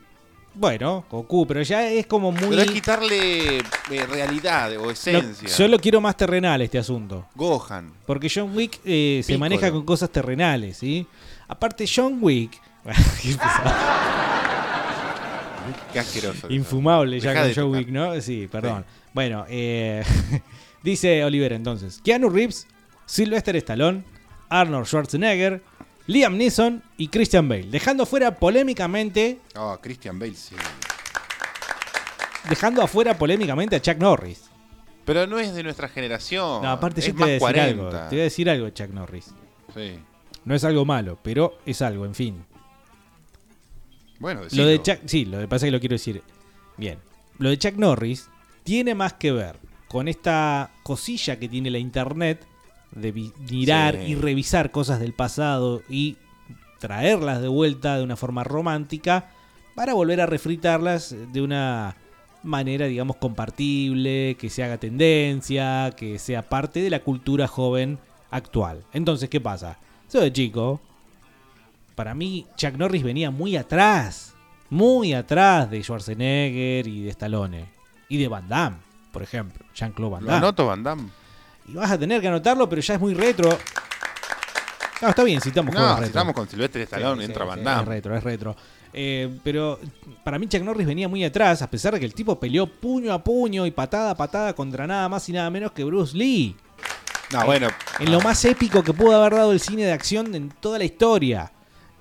Bueno, 0.60 1.05
Goku, 1.10 1.45
pero 1.45 1.62
ya 1.62 1.88
es 1.88 2.08
como 2.08 2.32
muy. 2.32 2.49
Pero 2.49 2.62
es 2.64 2.72
quitarle 2.72 3.58
eh, 3.60 4.05
realidad 4.10 4.72
o 4.78 4.86
Lo- 4.86 4.91
esencia. 4.91 5.47
yo 5.47 5.68
lo 5.68 5.78
quiero 5.80 6.01
más 6.01 6.18
terrenal 6.18 6.62
este 6.64 6.80
asunto. 6.80 7.28
Gohan. 7.36 7.93
Porque 8.08 8.28
John 8.34 8.55
Wick 8.55 8.80
eh, 8.84 9.22
se 9.24 9.38
maneja 9.38 9.70
con 9.72 9.86
cosas 9.86 10.10
terrenales, 10.10 10.78
¿sí? 10.78 11.05
Aparte, 11.47 11.86
John 11.93 12.18
Wick. 12.22 12.60
Qué 15.93 15.99
asqueroso. 15.99 16.47
Infumable 16.49 17.20
ya 17.20 17.34
con 17.34 17.53
John. 17.53 17.72
Wick, 17.76 17.89
¿no? 17.89 18.20
Sí, 18.22 18.47
perdón. 18.51 18.86
Bueno, 19.14 19.45
eh, 19.49 20.03
dice 20.84 21.24
Oliver 21.24 21.53
entonces: 21.53 22.01
Keanu 22.03 22.30
Reeves, 22.30 22.68
Sylvester 23.05 23.55
Stallone, 23.58 24.03
Arnold 24.49 24.86
Schwarzenegger, 24.88 25.62
Liam 26.08 26.38
Neeson 26.38 26.82
y 26.97 27.10
Christian 27.10 27.47
Bale. 27.49 27.68
Dejando 27.70 28.05
fuera 28.05 28.36
polémicamente. 28.36 29.39
Oh, 29.55 29.78
Christian 29.82 30.18
Bale, 30.18 30.36
sí. 30.36 30.55
Dejando 32.49 32.82
afuera 32.82 33.18
polémicamente 33.18 33.76
a 33.76 33.82
Chuck 33.82 33.97
Norris. 33.97 34.43
Pero 35.03 35.28
no 35.28 35.38
es 35.38 35.53
de 35.53 35.64
nuestra 35.64 35.89
generación. 35.89 36.64
No, 36.64 36.70
aparte 36.70 37.01
es 37.01 37.08
yo 37.08 37.14
te 37.14 37.20
voy 37.20 37.30
a 37.30 37.34
decir 37.34 37.60
algo. 37.60 37.84
40. 37.89 38.10
Te 38.10 38.16
voy 38.16 38.22
a 38.22 38.24
decir 38.24 38.49
algo 38.49 38.70
Chuck 38.70 38.89
Norris. 38.89 39.34
Sí. 39.74 39.99
No 40.45 40.55
es 40.55 40.64
algo 40.64 40.86
malo, 40.86 41.20
pero 41.22 41.58
es 41.66 41.82
algo, 41.82 42.05
en 42.05 42.16
fin. 42.16 42.45
Bueno, 44.20 44.41
Lo 44.51 44.66
de 44.66 44.78
decilo. 44.78 44.84
Chuck, 44.84 45.08
sí, 45.08 45.26
lo 45.26 45.39
que 45.39 45.47
pasa 45.47 45.66
es 45.66 45.70
que 45.70 45.72
lo 45.72 45.80
quiero 45.82 45.95
decir 45.95 46.24
bien. 46.78 46.99
Lo 47.38 47.49
de 47.49 47.58
Chuck 47.58 47.76
Norris 47.76 48.30
tiene 48.64 48.95
más 48.95 49.14
que 49.14 49.32
ver 49.34 49.58
con 49.89 50.08
esta 50.08 50.72
cosilla 50.84 51.38
que 51.38 51.49
tiene 51.49 51.70
la 51.70 51.78
internet 51.80 52.45
de 52.91 53.11
mirar 53.49 53.95
Sí. 53.95 54.11
y 54.11 54.15
revisar 54.15 54.71
cosas 54.71 54.99
del 54.99 55.13
pasado 55.13 55.81
y 55.89 56.17
traerlas 56.79 57.41
de 57.41 57.47
vuelta 57.47 57.97
de 57.97 58.03
una 58.03 58.15
forma 58.15 58.43
romántica 58.43 59.29
para 59.75 59.93
volver 59.93 60.21
a 60.21 60.25
refritarlas 60.25 61.15
de 61.33 61.41
una 61.41 61.95
manera, 62.43 62.85
digamos, 62.85 63.17
compartible, 63.17 64.35
que 64.39 64.49
se 64.49 64.63
haga 64.63 64.77
tendencia, 64.77 65.91
que 65.97 66.17
sea 66.19 66.47
parte 66.49 66.81
de 66.81 66.89
la 66.89 66.99
cultura 67.03 67.47
joven 67.47 67.99
actual. 68.31 68.83
Entonces, 68.93 69.29
¿qué 69.29 69.41
pasa? 69.41 69.77
Yo 70.11 70.21
de 70.21 70.31
chico, 70.31 70.79
para 71.95 72.13
mí 72.13 72.45
Chuck 72.55 72.73
Norris 72.75 73.03
venía 73.03 73.31
muy 73.31 73.55
atrás, 73.57 74.33
muy 74.69 75.13
atrás 75.13 75.69
de 75.69 75.81
Schwarzenegger 75.83 76.88
y 76.88 77.03
de 77.03 77.09
Stallone 77.09 77.65
y 78.07 78.17
de 78.17 78.27
Van 78.27 78.47
Damme, 78.47 78.77
por 79.11 79.23
ejemplo, 79.23 79.65
Jean-Claude 79.75 80.11
Van 80.13 80.21
Lo 80.23 80.27
Damme. 80.31 80.38
anoto, 80.45 80.65
Van 80.67 80.83
Damme. 80.83 81.09
Y 81.68 81.74
vas 81.74 81.91
a 81.91 81.97
tener 81.97 82.22
que 82.22 82.28
anotarlo, 82.28 82.68
pero 82.70 82.82
ya 82.82 82.93
es 82.95 82.99
muy 82.99 83.13
retro. 83.13 83.49
No, 85.01 85.09
está 85.09 85.24
bien, 85.24 85.41
si 85.41 85.49
estamos 85.49 85.74
No, 85.74 85.80
juegos 85.80 85.99
retro. 85.99 86.34
con 86.34 86.49
Silvestre 86.49 86.84
Stallone, 86.84 87.24
entra 87.24 87.45
Van 87.45 87.59
Es 87.59 87.86
retro, 87.86 88.15
es 88.15 88.24
retro. 88.24 88.55
Eh, 88.93 89.38
pero 89.43 89.80
para 90.24 90.39
mí 90.39 90.47
Chuck 90.47 90.63
Norris 90.63 90.88
venía 90.88 91.07
muy 91.07 91.24
atrás, 91.24 91.61
a 91.61 91.70
pesar 91.70 91.93
de 91.93 91.99
que 91.99 92.05
el 92.05 92.13
tipo 92.13 92.39
peleó 92.39 92.65
puño 92.65 93.13
a 93.13 93.24
puño 93.24 93.65
y 93.65 93.72
patada 93.72 94.11
a 94.11 94.15
patada 94.15 94.53
contra 94.53 94.88
nada 94.88 95.07
más 95.07 95.28
y 95.30 95.34
nada 95.34 95.49
menos 95.49 95.72
que 95.72 95.84
Bruce 95.84 96.18
Lee. 96.18 96.55
No, 97.32 97.45
bueno. 97.45 97.68
En 97.99 98.11
lo 98.11 98.22
más 98.22 98.43
épico 98.45 98.82
que 98.84 98.93
pudo 98.93 99.15
haber 99.20 99.34
dado 99.34 99.51
el 99.51 99.59
cine 99.59 99.84
de 99.84 99.91
acción 99.91 100.34
en 100.34 100.49
toda 100.49 100.80
la 100.80 100.86
historia. 100.86 101.51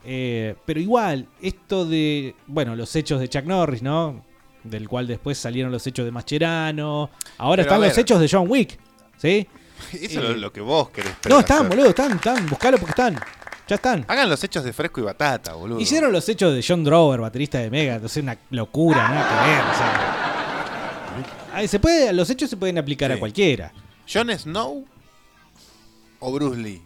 Eh, 0.04 0.54
pero 0.64 0.78
igual, 0.78 1.26
esto 1.42 1.84
de, 1.84 2.36
bueno, 2.46 2.76
los 2.76 2.94
hechos 2.94 3.20
de 3.20 3.28
Chuck 3.28 3.44
Norris, 3.44 3.82
¿no? 3.82 4.24
Del 4.62 4.88
cual 4.88 5.06
después 5.08 5.36
salieron 5.36 5.72
los 5.72 5.84
hechos 5.86 6.04
de 6.04 6.12
Mascherano. 6.12 7.10
Ahora 7.38 7.64
Pero 7.64 7.74
están 7.74 7.88
los 7.88 7.98
hechos 7.98 8.20
de 8.20 8.28
John 8.30 8.48
Wick, 8.48 8.78
¿sí? 9.18 9.46
Eso 9.92 10.20
Eh, 10.22 10.30
es 10.32 10.36
lo 10.38 10.52
que 10.52 10.60
vos 10.60 10.90
querés 10.90 11.12
No, 11.28 11.40
están, 11.40 11.58
hacer. 11.58 11.68
boludo, 11.68 11.88
están, 11.90 12.12
están. 12.12 12.46
Buscalo 12.48 12.78
porque 12.78 12.90
están. 12.92 13.18
Ya 13.68 13.74
están. 13.76 14.04
Hagan 14.08 14.28
los 14.30 14.42
hechos 14.44 14.62
de 14.64 14.72
fresco 14.72 15.00
y 15.00 15.04
batata, 15.04 15.54
boludo. 15.54 15.80
Hicieron 15.80 16.12
los 16.12 16.28
hechos 16.28 16.54
de 16.54 16.64
John 16.66 16.84
Drover, 16.84 17.20
baterista 17.20 17.58
de 17.58 17.68
Mega, 17.70 17.94
entonces 17.96 18.22
una 18.22 18.38
locura, 18.50 19.08
nada 19.08 19.28
que 19.28 19.50
ver. 19.50 19.60
o 19.60 19.74
sea. 19.76 21.52
Ay, 21.54 21.68
se 21.68 21.80
puede, 21.80 22.12
los 22.12 22.28
hechos 22.30 22.48
se 22.50 22.56
pueden 22.56 22.78
aplicar 22.78 23.10
a 23.10 23.18
cualquiera. 23.18 23.72
¿Jon 24.12 24.30
Snow 24.38 24.84
o 26.20 26.32
Bruce 26.32 26.60
Lee? 26.60 26.82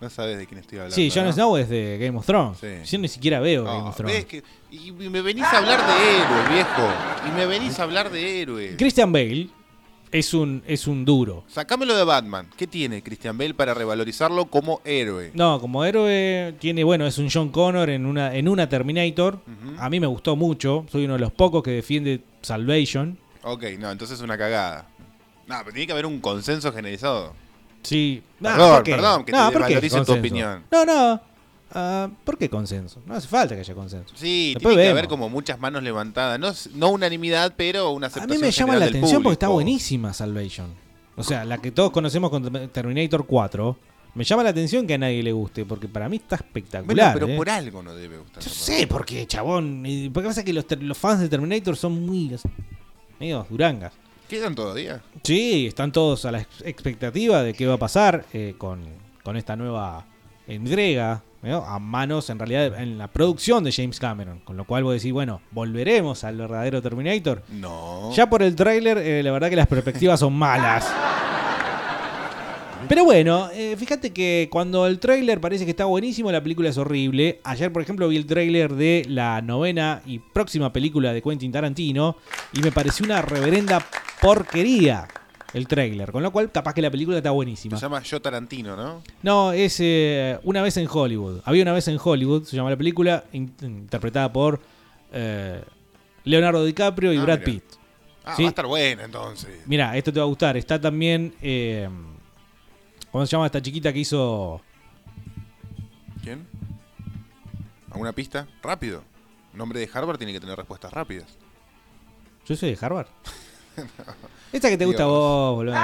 No 0.00 0.08
sabes 0.08 0.38
de 0.38 0.46
quién 0.46 0.58
estoy 0.60 0.78
hablando. 0.78 0.94
Sí, 0.96 1.10
Jon 1.14 1.24
¿no? 1.26 1.32
Snow 1.32 1.56
es 1.58 1.68
de 1.68 1.98
Game 2.00 2.18
of 2.18 2.24
Thrones. 2.26 2.58
Sí. 2.58 2.68
Yo 2.90 2.98
ni 2.98 3.08
siquiera 3.08 3.38
veo 3.38 3.64
No, 3.64 3.70
Game 3.76 3.88
of 3.90 3.96
Thrones. 3.96 4.24
que- 4.24 4.42
y 4.70 4.92
me 4.92 5.20
venís 5.20 5.44
a 5.44 5.58
hablar 5.58 5.78
de 5.86 6.16
héroes, 6.16 6.50
viejo. 6.52 6.88
Y 7.28 7.30
me 7.32 7.46
venís 7.46 7.78
a 7.78 7.82
hablar 7.82 8.10
de 8.10 8.40
héroes. 8.40 8.76
Christian 8.78 9.12
Bale 9.12 9.48
es 10.12 10.34
un, 10.34 10.62
es 10.66 10.86
un 10.86 11.04
duro. 11.04 11.44
Sacámelo 11.48 11.96
de 11.96 12.04
Batman. 12.04 12.48
¿Qué 12.56 12.66
tiene 12.66 13.02
Christian 13.02 13.38
Bale 13.38 13.54
para 13.54 13.74
revalorizarlo 13.74 14.46
como 14.46 14.80
héroe? 14.84 15.30
No, 15.34 15.60
como 15.60 15.84
héroe 15.84 16.54
tiene, 16.58 16.84
bueno, 16.84 17.06
es 17.06 17.18
un 17.18 17.28
John 17.30 17.50
Connor 17.50 17.90
en 17.90 18.06
una, 18.06 18.34
en 18.34 18.48
una 18.48 18.68
Terminator. 18.68 19.40
A 19.78 19.88
mí 19.88 20.00
me 20.00 20.06
gustó 20.06 20.36
mucho. 20.36 20.84
Soy 20.90 21.04
uno 21.04 21.14
de 21.14 21.20
los 21.20 21.32
pocos 21.32 21.62
que 21.62 21.70
defiende 21.70 22.22
Salvation. 22.42 23.18
Ok, 23.42 23.64
no, 23.78 23.90
entonces 23.90 24.18
es 24.18 24.24
una 24.24 24.36
cagada. 24.36 24.86
No, 25.46 25.56
pero 25.60 25.72
tiene 25.72 25.86
que 25.86 25.92
haber 25.92 26.06
un 26.06 26.20
consenso 26.20 26.72
generalizado. 26.72 27.32
Sí. 27.82 28.22
Perdón, 28.40 28.84
que 29.24 29.32
No, 29.32 29.48
te 29.48 29.52
¿por 29.58 29.66
qué 29.66 29.80
desvalorice 29.80 30.04
tu 30.04 30.12
opinión. 30.12 30.64
No, 30.70 30.84
no. 30.84 31.20
Ah, 31.72 32.08
¿Por 32.24 32.36
qué 32.36 32.48
consenso? 32.50 33.00
No 33.06 33.14
hace 33.14 33.28
falta 33.28 33.54
que 33.54 33.60
haya 33.60 33.74
consenso. 33.74 34.12
Sí, 34.16 34.54
Después 34.54 34.72
tiene 34.74 34.82
que 34.82 34.88
vemos. 34.88 34.98
haber 34.98 35.08
como 35.08 35.28
muchas 35.28 35.58
manos 35.60 35.82
levantadas. 35.82 36.68
No, 36.74 36.90
unanimidad, 36.90 37.54
pero 37.56 37.90
una 37.90 38.06
A 38.06 38.08
aceptación 38.08 38.40
mí 38.40 38.46
me 38.46 38.50
llama 38.50 38.76
la 38.76 38.86
atención 38.86 39.22
porque 39.22 39.34
está 39.34 39.48
buenísima 39.48 40.12
Salvation. 40.12 40.68
O 41.16 41.22
sea, 41.22 41.44
la 41.44 41.58
que 41.58 41.70
todos 41.70 41.90
conocemos 41.90 42.30
con 42.30 42.68
Terminator 42.70 43.26
4. 43.26 43.76
Me 44.14 44.24
llama 44.24 44.42
la 44.42 44.50
atención 44.50 44.86
que 44.88 44.94
a 44.94 44.98
nadie 44.98 45.22
le 45.22 45.30
guste, 45.30 45.64
porque 45.64 45.86
para 45.86 46.08
mí 46.08 46.16
está 46.16 46.36
Bueno, 46.36 46.46
espectacular. 46.48 47.14
pero 47.14 47.28
¿eh? 47.28 47.36
por 47.36 47.48
algo 47.48 47.82
no 47.82 47.94
debe 47.94 48.18
gustar. 48.18 48.42
Yo 48.42 48.50
sé 48.50 48.86
por 48.88 49.04
qué, 49.06 49.24
chabón. 49.26 49.84
Porque 50.12 50.28
pasa 50.28 50.42
que 50.44 50.52
los, 50.52 50.64
fans 50.98 51.20
de 51.20 51.28
Terminator 51.28 51.76
son 51.76 52.04
muy 52.04 52.34
medio 53.20 53.46
durangas. 53.48 53.92
¿Quedan 54.28 54.54
todavía? 54.56 55.00
Sí, 55.22 55.66
están 55.68 55.92
todos 55.92 56.24
a 56.24 56.32
la 56.32 56.40
ex- 56.40 56.62
expectativa 56.64 57.42
de 57.44 57.54
qué 57.54 57.66
va 57.66 57.74
a 57.74 57.78
pasar 57.78 58.24
eh, 58.32 58.54
con, 58.58 58.80
con 59.22 59.36
esta 59.36 59.54
nueva 59.54 60.06
entrega, 60.48 61.22
¿no? 61.42 61.64
a 61.64 61.78
manos 61.78 62.30
en 62.30 62.38
realidad 62.38 62.80
en 62.80 62.98
la 62.98 63.08
producción 63.08 63.64
de 63.64 63.72
James 63.72 63.98
Cameron. 63.98 64.40
Con 64.40 64.56
lo 64.56 64.64
cual 64.64 64.84
vos 64.84 64.94
decís, 64.94 65.12
bueno, 65.12 65.40
volveremos 65.50 66.24
al 66.24 66.36
verdadero 66.36 66.82
Terminator. 66.82 67.42
No. 67.50 68.12
Ya 68.12 68.28
por 68.28 68.42
el 68.42 68.54
tráiler, 68.54 68.98
eh, 68.98 69.22
la 69.22 69.32
verdad 69.32 69.50
que 69.50 69.56
las 69.56 69.66
perspectivas 69.66 70.20
son 70.20 70.34
malas. 70.34 70.92
Pero 72.88 73.04
bueno, 73.04 73.50
eh, 73.52 73.76
fíjate 73.78 74.12
que 74.12 74.48
cuando 74.50 74.86
el 74.86 74.98
tráiler 74.98 75.40
parece 75.40 75.64
que 75.64 75.70
está 75.70 75.84
buenísimo, 75.84 76.32
la 76.32 76.42
película 76.42 76.70
es 76.70 76.78
horrible. 76.78 77.40
Ayer, 77.44 77.72
por 77.72 77.82
ejemplo, 77.82 78.08
vi 78.08 78.16
el 78.16 78.26
tráiler 78.26 78.72
de 78.74 79.04
la 79.06 79.42
novena 79.42 80.02
y 80.06 80.18
próxima 80.18 80.72
película 80.72 81.12
de 81.12 81.22
Quentin 81.22 81.52
Tarantino 81.52 82.16
y 82.52 82.60
me 82.60 82.72
pareció 82.72 83.04
una 83.04 83.22
reverenda 83.22 83.84
porquería 84.20 85.06
el 85.54 85.66
tráiler. 85.68 86.12
Con 86.12 86.22
lo 86.22 86.30
cual, 86.30 86.50
capaz 86.52 86.74
que 86.74 86.82
la 86.82 86.90
película 86.90 87.16
está 87.16 87.30
buenísima. 87.30 87.76
Se 87.76 87.82
llama 87.82 88.02
Yo 88.02 88.20
Tarantino, 88.22 88.76
¿no? 88.76 89.02
No, 89.22 89.52
es 89.52 89.76
eh, 89.80 90.38
Una 90.44 90.62
vez 90.62 90.76
en 90.76 90.86
Hollywood. 90.90 91.40
Había 91.44 91.62
una 91.62 91.72
vez 91.72 91.88
en 91.88 91.98
Hollywood, 92.02 92.44
se 92.44 92.56
llama 92.56 92.70
la 92.70 92.76
película, 92.76 93.24
in- 93.32 93.52
interpretada 93.62 94.32
por 94.32 94.60
eh, 95.12 95.62
Leonardo 96.24 96.64
DiCaprio 96.64 97.12
y 97.12 97.16
Ah, 97.18 97.22
Brad 97.22 97.38
mira. 97.40 97.44
Pitt. 97.52 97.64
Ah, 98.24 98.34
¿Sí? 98.36 98.42
va 98.42 98.48
a 98.48 98.50
estar 98.50 98.66
buena 98.66 99.04
entonces. 99.04 99.62
Mira, 99.66 99.96
esto 99.96 100.12
te 100.12 100.20
va 100.20 100.24
a 100.24 100.28
gustar. 100.28 100.56
Está 100.56 100.80
también. 100.80 101.34
eh, 101.42 101.88
¿Cómo 103.10 103.26
se 103.26 103.32
llama 103.32 103.46
esta 103.46 103.60
chiquita 103.60 103.92
que 103.92 103.98
hizo. 104.00 104.60
¿Quién? 106.22 106.46
¿Alguna 107.90 108.12
pista? 108.12 108.46
Rápido. 108.62 109.02
Un 109.52 109.60
hombre 109.62 109.80
de 109.80 109.90
Harvard 109.92 110.18
tiene 110.18 110.32
que 110.32 110.38
tener 110.38 110.56
respuestas 110.56 110.92
rápidas. 110.92 111.26
Yo 112.46 112.54
soy 112.56 112.70
de 112.74 112.78
Harvard. 112.80 113.08
Esta 114.52 114.68
que 114.68 114.76
te 114.76 114.84
gusta 114.84 115.04
a 115.04 115.06
vos, 115.06 115.56
boludo. 115.56 115.74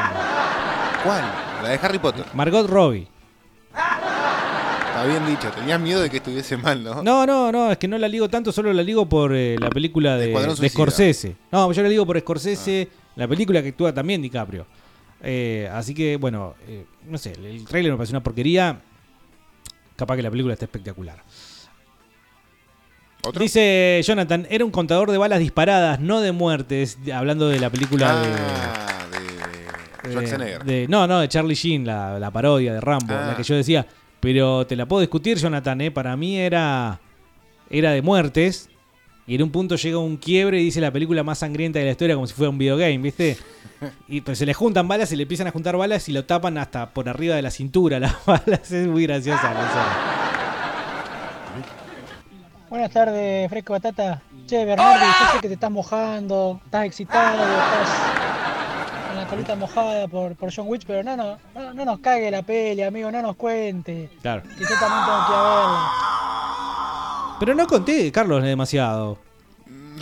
¿Cuál? 1.04 1.24
La 1.62 1.68
de 1.68 1.78
Harry 1.82 1.98
Potter. 1.98 2.24
Margot 2.34 2.68
Robbie. 2.68 3.06
Está 3.68 5.04
bien 5.04 5.26
dicho. 5.26 5.50
Tenías 5.50 5.78
miedo 5.78 6.00
de 6.00 6.08
que 6.08 6.16
estuviese 6.16 6.56
mal, 6.56 6.82
¿no? 6.82 7.02
No, 7.02 7.26
no, 7.26 7.52
no, 7.52 7.70
es 7.70 7.78
que 7.78 7.86
no 7.86 7.98
la 7.98 8.08
ligo 8.08 8.28
tanto, 8.28 8.50
solo 8.50 8.72
la 8.72 8.82
ligo 8.82 9.06
por 9.06 9.34
eh, 9.34 9.56
la 9.60 9.68
película 9.68 10.16
de. 10.16 10.34
Ah. 10.34 10.68
Scorsese. 10.68 11.36
No, 11.52 11.70
yo 11.70 11.82
la 11.82 11.88
ligo 11.88 12.06
por 12.06 12.18
Scorsese, 12.18 12.88
la 13.14 13.28
película 13.28 13.62
que 13.62 13.68
actúa 13.68 13.92
también 13.92 14.22
DiCaprio. 14.22 14.66
Eh, 15.22 15.68
así 15.72 15.94
que, 15.94 16.16
bueno, 16.16 16.54
eh, 16.66 16.86
no 17.08 17.18
sé, 17.18 17.32
el 17.32 17.64
trailer 17.66 17.92
me 17.92 17.98
parece 17.98 18.12
una 18.12 18.22
porquería. 18.22 18.80
Capaz 19.96 20.16
que 20.16 20.22
la 20.22 20.30
película 20.30 20.54
está 20.54 20.64
espectacular. 20.66 21.22
Dice 23.38 24.00
Jonathan, 24.04 24.46
era 24.50 24.64
un 24.64 24.70
contador 24.70 25.10
de 25.10 25.18
balas 25.18 25.38
disparadas, 25.40 26.00
no 26.00 26.20
de 26.20 26.32
muertes, 26.32 26.98
hablando 27.12 27.48
de 27.48 27.58
la 27.60 27.70
película 27.70 28.20
de... 28.20 28.28
Ah, 28.28 29.06
de 29.12 30.08
de- 30.08 30.14
Schwarzenegger. 30.14 30.64
de- 30.64 30.86
no, 30.88 31.06
no, 31.06 31.20
de 31.20 31.28
Charlie 31.28 31.54
Sheen, 31.54 31.84
la, 31.86 32.18
la 32.18 32.30
parodia 32.30 32.72
de 32.74 32.80
Rambo, 32.80 33.14
Ah. 33.14 33.28
la 33.30 33.36
que 33.36 33.42
yo 33.42 33.54
decía. 33.56 33.86
Pero 34.20 34.66
te 34.66 34.76
la 34.76 34.86
puedo 34.86 35.00
discutir, 35.00 35.36
Jonathan, 35.38 35.80
¿eh? 35.80 35.90
Para 35.90 36.16
mí 36.16 36.38
era, 36.38 37.00
era 37.70 37.90
de 37.92 38.02
muertes. 38.02 38.68
Y 39.28 39.34
en 39.34 39.42
un 39.42 39.50
punto 39.50 39.74
llega 39.76 39.98
un 39.98 40.16
quiebre 40.16 40.60
y 40.60 40.64
dice 40.64 40.80
la 40.80 40.92
película 40.92 41.22
más 41.24 41.38
sangrienta 41.40 41.80
de 41.80 41.84
la 41.86 41.90
historia 41.90 42.14
como 42.14 42.26
si 42.28 42.34
fuera 42.34 42.50
un 42.50 42.58
videogame, 42.58 42.98
¿viste? 42.98 43.36
Y 44.08 44.22
pues 44.22 44.38
se 44.38 44.46
le 44.46 44.54
juntan 44.54 44.88
balas, 44.88 45.10
se 45.10 45.16
le 45.16 45.24
empiezan 45.24 45.48
a 45.48 45.50
juntar 45.50 45.76
balas 45.76 46.08
y 46.08 46.12
lo 46.12 46.24
tapan 46.24 46.56
hasta 46.56 46.88
por 46.94 47.08
arriba 47.10 47.34
de 47.36 47.42
la 47.42 47.50
cintura 47.50 48.00
las 48.00 48.24
balas. 48.24 48.70
Es 48.72 48.86
muy 48.86 49.02
graciosa. 49.06 49.52
Buenas 52.68 52.90
tardes, 52.90 53.48
Fresco 53.48 53.74
Batata. 53.74 54.20
Che, 54.46 54.64
Bernardi, 54.64 55.04
yo 55.04 55.32
sé 55.32 55.40
que 55.40 55.48
te 55.48 55.54
estás 55.54 55.70
mojando, 55.70 56.60
estás 56.64 56.84
excitado, 56.84 57.42
estás 57.42 57.88
con 59.06 59.16
la 59.16 59.26
colita 59.26 59.54
mojada 59.54 60.08
por, 60.08 60.34
por 60.34 60.52
John 60.52 60.66
Witch, 60.68 60.84
pero 60.84 61.04
no, 61.04 61.16
no, 61.16 61.38
no, 61.54 61.74
no 61.74 61.84
nos 61.84 62.00
cague 62.00 62.28
la 62.30 62.42
peli, 62.42 62.82
amigo, 62.82 63.10
no 63.12 63.22
nos 63.22 63.36
cuente. 63.36 64.10
Claro. 64.20 64.42
Que 64.42 64.64
yo 64.64 64.78
también 64.80 65.04
tengo 65.04 65.26
que 65.26 65.32
ir 65.32 65.38
a 65.38 65.42
verla. 65.42 65.92
Pero 67.38 67.54
no 67.54 67.66
conté, 67.66 68.10
Carlos, 68.10 68.42
demasiado. 68.42 69.18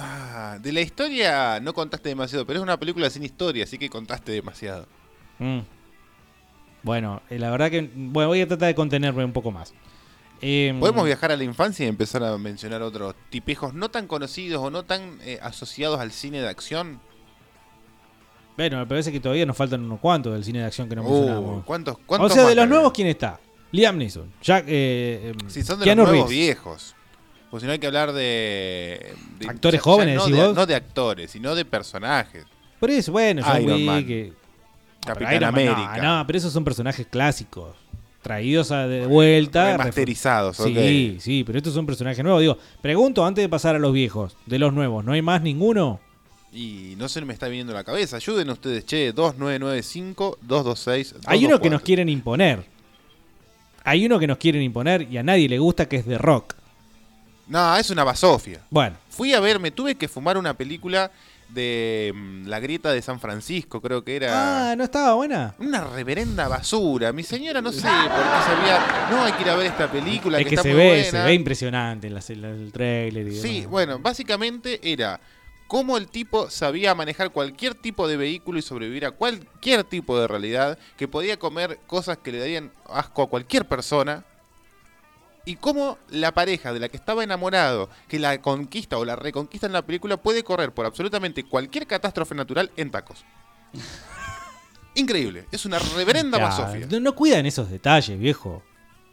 Ah, 0.00 0.56
de 0.60 0.72
la 0.72 0.80
historia 0.80 1.60
no 1.60 1.74
contaste 1.74 2.08
demasiado, 2.08 2.46
pero 2.46 2.58
es 2.58 2.62
una 2.62 2.78
película 2.78 3.10
sin 3.10 3.24
historia, 3.24 3.64
así 3.64 3.76
que 3.76 3.90
contaste 3.90 4.32
demasiado. 4.32 4.86
Mm. 5.38 5.60
Bueno, 6.82 7.20
eh, 7.28 7.38
la 7.38 7.50
verdad 7.50 7.70
que 7.70 7.90
bueno, 7.94 8.28
voy 8.28 8.40
a 8.40 8.48
tratar 8.48 8.68
de 8.68 8.74
contenerme 8.74 9.24
un 9.24 9.32
poco 9.32 9.50
más. 9.50 9.74
Em, 10.40 10.78
Podemos 10.78 11.04
viajar 11.06 11.32
a 11.32 11.36
la 11.36 11.44
infancia 11.44 11.86
y 11.86 11.88
empezar 11.88 12.22
a 12.22 12.36
mencionar 12.36 12.82
otros 12.82 13.14
tipejos 13.30 13.72
no 13.72 13.90
tan 13.90 14.06
conocidos 14.06 14.62
o 14.62 14.70
no 14.70 14.82
tan 14.84 15.18
eh, 15.22 15.38
asociados 15.42 15.98
al 16.00 16.12
cine 16.12 16.40
de 16.40 16.48
acción. 16.48 17.00
Bueno, 18.56 18.78
me 18.78 18.86
parece 18.86 19.10
que 19.10 19.20
todavía 19.20 19.46
nos 19.46 19.56
faltan 19.56 19.82
unos 19.82 20.00
cuantos 20.00 20.32
del 20.32 20.44
cine 20.44 20.60
de 20.60 20.66
acción 20.66 20.88
que 20.88 20.94
no 20.96 21.02
Uh, 21.02 21.10
mencionamos. 21.10 21.64
¿cuántos- 21.64 21.96
o 22.08 22.28
sea, 22.28 22.44
de 22.46 22.54
los 22.54 22.68
nuevos, 22.68 22.92
¿quién 22.92 23.08
está? 23.08 23.40
Liam 23.72 23.96
Neeson, 23.98 24.32
Jack, 24.40 24.66
eh, 24.68 25.32
em, 25.40 25.50
Si 25.50 25.62
son 25.64 25.80
de 25.80 25.84
Keanu 25.84 26.02
los 26.02 26.10
nuevos 26.10 26.28
Reeves. 26.30 26.46
viejos. 26.46 26.94
Pues 27.50 27.60
si 27.62 27.66
no 27.66 27.72
hay 27.72 27.78
que 27.78 27.86
hablar 27.86 28.12
de... 28.12 29.14
de- 29.38 29.48
Actores 29.48 29.80
ya- 29.80 29.84
ya 29.84 29.92
jóvenes, 29.92 30.16
no 30.16 30.26
de, 30.26 30.54
no 30.54 30.66
de 30.66 30.74
actores, 30.74 31.30
sino 31.30 31.54
de 31.54 31.64
personajes. 31.64 32.44
Por 32.78 32.90
eso, 32.90 33.10
bueno, 33.12 33.42
John 33.44 33.62
Iron 33.62 33.76
Wick, 33.76 33.86
Man. 33.86 34.34
Capitán 35.04 35.34
Iron 35.34 35.54
Man, 35.54 35.64
no, 35.66 35.72
América. 35.72 36.02
No, 36.02 36.26
pero 36.26 36.36
esos 36.38 36.52
son 36.52 36.64
personajes 36.64 37.06
clásicos. 37.08 37.74
Traídos 38.24 38.72
a- 38.72 38.88
de 38.88 39.06
vuelta. 39.06 39.76
Remasterizados, 39.76 40.56
Sí, 40.56 41.18
sí, 41.20 41.44
pero 41.44 41.58
estos 41.58 41.74
son 41.74 41.84
personajes 41.84 42.24
nuevos. 42.24 42.40
Digo, 42.40 42.56
pregunto 42.80 43.24
antes 43.24 43.44
de 43.44 43.48
pasar 43.50 43.76
a 43.76 43.78
los 43.78 43.92
viejos, 43.92 44.34
de 44.46 44.58
los 44.58 44.72
nuevos, 44.72 45.04
¿no 45.04 45.12
hay 45.12 45.20
más 45.22 45.42
ninguno? 45.42 46.00
Y 46.50 46.94
no 46.96 47.06
se 47.08 47.20
me 47.22 47.34
está 47.34 47.48
viniendo 47.48 47.72
a 47.74 47.76
la 47.76 47.84
cabeza. 47.84 48.16
Ayuden 48.16 48.48
ustedes, 48.48 48.86
che, 48.86 49.12
2995-226. 49.12 51.14
Hay 51.26 51.44
uno 51.44 51.60
que 51.60 51.70
nos 51.70 51.82
quieren 51.82 52.08
imponer. 52.08 52.64
Hay 53.84 54.06
uno 54.06 54.18
que 54.18 54.26
nos 54.26 54.38
quieren 54.38 54.62
imponer 54.62 55.02
y 55.10 55.18
a 55.18 55.22
nadie 55.22 55.48
le 55.48 55.58
gusta 55.58 55.86
que 55.88 55.96
es 55.96 56.04
The 56.06 56.18
Rock. 56.18 56.54
No, 57.46 57.76
es 57.76 57.90
una 57.90 58.04
basofia. 58.04 58.60
Bueno. 58.70 58.96
Fui 59.10 59.34
a 59.34 59.40
ver, 59.40 59.60
me 59.60 59.70
tuve 59.70 59.96
que 59.96 60.08
fumar 60.08 60.38
una 60.38 60.54
película 60.54 61.10
de 61.48 62.12
mm, 62.14 62.46
La 62.48 62.60
Grieta 62.60 62.92
de 62.92 63.00
San 63.02 63.20
Francisco, 63.20 63.80
creo 63.80 64.04
que 64.04 64.16
era. 64.16 64.70
Ah, 64.70 64.76
¿no 64.76 64.84
estaba 64.84 65.14
buena? 65.14 65.54
Una 65.58 65.84
reverenda 65.84 66.48
basura. 66.48 67.12
Mi 67.12 67.22
señora 67.22 67.60
no 67.60 67.72
sé 67.72 67.82
por 67.82 67.90
qué 67.90 68.42
sabía. 68.46 69.08
No, 69.10 69.24
hay 69.24 69.32
que 69.32 69.42
ir 69.42 69.50
a 69.50 69.56
ver 69.56 69.66
esta 69.66 69.90
película. 69.90 70.38
es 70.38 70.44
que, 70.44 70.50
que 70.50 70.54
está 70.56 70.62
se 70.62 70.68
muy 70.74 70.78
ve, 70.78 70.88
buena". 70.88 71.04
se 71.04 71.22
ve 71.22 71.34
impresionante 71.34 72.06
en, 72.06 72.14
la- 72.14 72.22
en 72.28 72.44
el 72.44 72.72
trailer 72.72 73.26
y 73.28 73.36
Sí, 73.40 73.54
demás. 73.56 73.70
bueno, 73.70 73.98
básicamente 73.98 74.80
era 74.82 75.20
cómo 75.66 75.96
el 75.96 76.08
tipo 76.08 76.50
sabía 76.50 76.94
manejar 76.94 77.30
cualquier 77.30 77.74
tipo 77.74 78.06
de 78.06 78.16
vehículo 78.16 78.58
y 78.58 78.62
sobrevivir 78.62 79.06
a 79.06 79.12
cualquier 79.12 79.82
tipo 79.84 80.18
de 80.18 80.28
realidad, 80.28 80.78
que 80.96 81.08
podía 81.08 81.38
comer 81.38 81.78
cosas 81.86 82.18
que 82.18 82.32
le 82.32 82.38
darían 82.38 82.70
asco 82.88 83.22
a 83.22 83.28
cualquier 83.28 83.64
persona. 83.66 84.24
Y 85.46 85.56
cómo 85.56 85.98
la 86.08 86.32
pareja 86.32 86.72
de 86.72 86.80
la 86.80 86.88
que 86.88 86.96
estaba 86.96 87.22
enamorado, 87.22 87.90
que 88.08 88.18
la 88.18 88.40
conquista 88.40 88.96
o 88.98 89.04
la 89.04 89.14
reconquista 89.16 89.66
en 89.66 89.74
la 89.74 89.82
película, 89.84 90.16
puede 90.16 90.42
correr 90.42 90.72
por 90.72 90.86
absolutamente 90.86 91.44
cualquier 91.44 91.86
catástrofe 91.86 92.34
natural 92.34 92.70
en 92.76 92.90
tacos. 92.90 93.24
Increíble, 94.94 95.46
es 95.50 95.66
una 95.66 95.78
reverenda 95.78 96.38
Ya, 96.38 96.44
basofia. 96.44 96.86
no, 96.90 97.00
no 97.00 97.14
cuidan 97.14 97.46
esos 97.46 97.68
detalles, 97.70 98.18
viejo. 98.18 98.62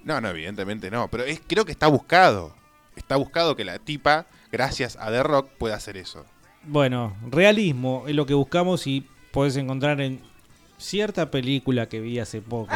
No, 0.03 0.21
no, 0.21 0.29
evidentemente 0.29 0.89
no, 0.91 1.07
pero 1.09 1.23
es, 1.23 1.41
creo 1.45 1.65
que 1.65 1.71
está 1.71 1.87
buscado. 1.87 2.55
Está 2.95 3.15
buscado 3.15 3.55
que 3.55 3.63
la 3.65 3.79
tipa, 3.79 4.25
gracias 4.51 4.95
a 4.99 5.09
The 5.09 5.23
Rock, 5.23 5.49
pueda 5.57 5.75
hacer 5.75 5.97
eso. 5.97 6.25
Bueno, 6.63 7.15
realismo 7.29 8.03
es 8.07 8.13
lo 8.15 8.25
que 8.25 8.33
buscamos 8.35 8.85
y 8.85 9.07
puedes 9.31 9.55
encontrar 9.57 9.99
en 10.01 10.21
cierta 10.77 11.31
película 11.31 11.87
que 11.89 11.99
vi 11.99 12.19
hace 12.19 12.41
poco. 12.41 12.73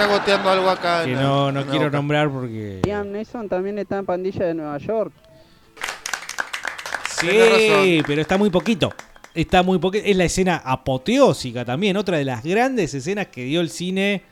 Está 0.00 0.18
goteando 0.18 0.48
algo 0.48 0.70
acá. 0.70 1.04
Que 1.04 1.10
en 1.10 1.16
la- 1.16 1.22
no, 1.22 1.48
en 1.50 1.54
no 1.56 1.66
quiero 1.66 1.84
boca. 1.84 1.96
nombrar 1.98 2.30
porque... 2.30 2.80
Liam 2.86 3.12
Neeson 3.12 3.50
también 3.50 3.78
está 3.78 3.98
en 3.98 4.06
Pandilla 4.06 4.46
de 4.46 4.54
Nueva 4.54 4.78
York. 4.78 5.12
Sí, 7.20 8.02
pero 8.06 8.22
está 8.22 8.38
muy 8.38 8.48
poquito. 8.48 8.94
Está 9.34 9.62
muy 9.62 9.78
poquito. 9.78 10.06
Es 10.06 10.16
la 10.16 10.24
escena 10.24 10.62
apoteósica 10.64 11.66
también, 11.66 11.98
otra 11.98 12.16
de 12.16 12.24
las 12.24 12.42
grandes 12.42 12.94
escenas 12.94 13.26
que 13.26 13.44
dio 13.44 13.60
el 13.60 13.68
cine. 13.68 14.22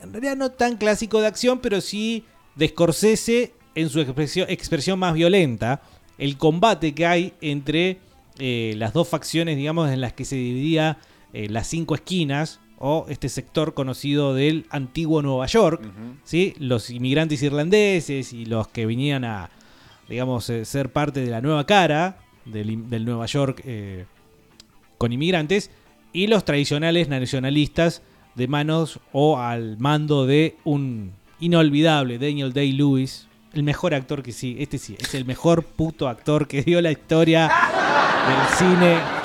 En 0.00 0.12
realidad 0.12 0.36
no 0.36 0.52
tan 0.52 0.76
clásico 0.76 1.20
de 1.20 1.26
acción, 1.26 1.58
pero 1.58 1.80
sí 1.80 2.24
de 2.54 2.68
Scorsese 2.68 3.54
en 3.74 3.88
su 3.90 4.00
expresión, 4.00 4.46
expresión 4.48 5.00
más 5.00 5.14
violenta. 5.14 5.82
El 6.16 6.38
combate 6.38 6.94
que 6.94 7.06
hay 7.06 7.32
entre 7.40 7.98
eh, 8.38 8.74
las 8.76 8.92
dos 8.92 9.08
facciones, 9.08 9.56
digamos, 9.56 9.90
en 9.90 10.00
las 10.00 10.12
que 10.12 10.24
se 10.24 10.36
dividía 10.36 10.98
eh, 11.32 11.48
las 11.48 11.66
cinco 11.66 11.96
esquinas 11.96 12.60
o 12.78 13.06
este 13.08 13.28
sector 13.28 13.74
conocido 13.74 14.34
del 14.34 14.66
antiguo 14.70 15.22
Nueva 15.22 15.46
York. 15.46 15.82
¿sí? 16.24 16.54
Los 16.58 16.90
inmigrantes 16.90 17.42
irlandeses 17.42 18.32
y 18.32 18.46
los 18.46 18.68
que 18.68 18.86
venían 18.86 19.24
a, 19.24 19.50
digamos, 20.08 20.48
eh, 20.50 20.64
ser 20.64 20.92
parte 20.92 21.20
de 21.20 21.30
la 21.30 21.40
nueva 21.40 21.66
cara 21.66 22.18
del, 22.44 23.04
Nueva 23.04 23.26
York 23.26 23.62
eh, 23.64 24.06
con 24.96 25.12
inmigrantes 25.12 25.70
y 26.12 26.26
los 26.26 26.44
tradicionales 26.44 27.08
nacionalistas 27.08 28.02
de 28.34 28.48
manos 28.48 29.00
o 29.12 29.38
al 29.38 29.76
mando 29.78 30.26
de 30.26 30.56
un 30.64 31.12
inolvidable 31.40 32.18
Daniel 32.18 32.52
Day-Lewis. 32.52 33.26
El 33.52 33.62
mejor 33.62 33.94
actor 33.94 34.22
que 34.22 34.32
sí, 34.32 34.56
este 34.58 34.78
sí, 34.78 34.96
es 34.98 35.14
el 35.14 35.24
mejor 35.24 35.64
puto 35.64 36.08
actor 36.08 36.46
que 36.46 36.62
dio 36.62 36.80
la 36.80 36.92
historia 36.92 37.50
del 38.28 38.58
cine. 38.58 39.17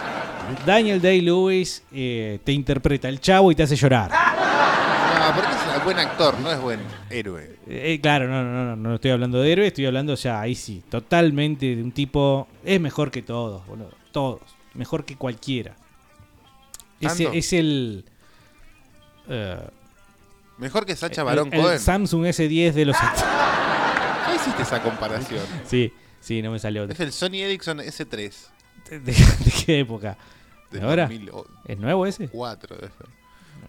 Daniel 0.65 1.01
Day-Lewis 1.01 1.83
eh, 1.91 2.39
te 2.43 2.51
interpreta 2.51 3.09
el 3.09 3.19
chavo 3.19 3.51
y 3.51 3.55
te 3.55 3.63
hace 3.63 3.75
llorar. 3.75 4.11
No, 4.11 5.35
porque 5.35 5.49
es 5.77 5.83
buen 5.83 5.99
actor, 5.99 6.39
no 6.39 6.51
es 6.51 6.59
buen 6.59 6.79
héroe. 7.09 7.57
Eh, 7.67 7.99
claro, 8.01 8.27
no, 8.27 8.43
no, 8.43 8.65
no, 8.65 8.75
no 8.75 8.95
estoy 8.95 9.11
hablando 9.11 9.41
de 9.41 9.51
héroe, 9.51 9.67
estoy 9.67 9.85
hablando 9.85 10.15
ya, 10.15 10.41
ahí 10.41 10.53
sí, 10.55 10.83
totalmente 10.89 11.75
de 11.75 11.81
un 11.83 11.91
tipo, 11.91 12.47
es 12.63 12.79
mejor 12.79 13.09
que 13.11 13.21
todos, 13.21 13.65
boludo, 13.67 13.91
todos, 14.11 14.41
mejor 14.73 15.05
que 15.05 15.15
cualquiera. 15.15 15.75
¿Tanto? 17.01 17.31
es 17.33 17.51
el... 17.53 18.05
eh, 19.27 19.57
Mejor 20.57 20.85
que 20.85 20.95
Sacha 20.95 21.21
el- 21.21 21.25
Baron 21.25 21.53
el 21.53 21.61
Cohen. 21.61 21.79
Samsung 21.79 22.25
S10 22.25 22.71
de 22.73 22.85
los... 22.85 22.95
Ya 22.97 24.35
hiciste 24.35 24.61
esa 24.63 24.81
comparación. 24.81 25.41
sí, 25.65 25.91
sí, 26.21 26.41
no 26.41 26.51
me 26.51 26.59
salió. 26.59 26.83
Es 26.85 26.99
el 26.99 27.11
Sony 27.11 27.35
Ericsson 27.41 27.79
S3. 27.79 28.31
¿De, 28.89 28.99
de 28.99 29.13
qué 29.65 29.79
época? 29.79 30.17
¿De 30.71 30.81
ahora? 30.81 31.03
2004 31.03 31.51
¿Es 31.67 31.77
nuevo 31.79 32.05
ese? 32.05 32.27
ser. 32.27 32.89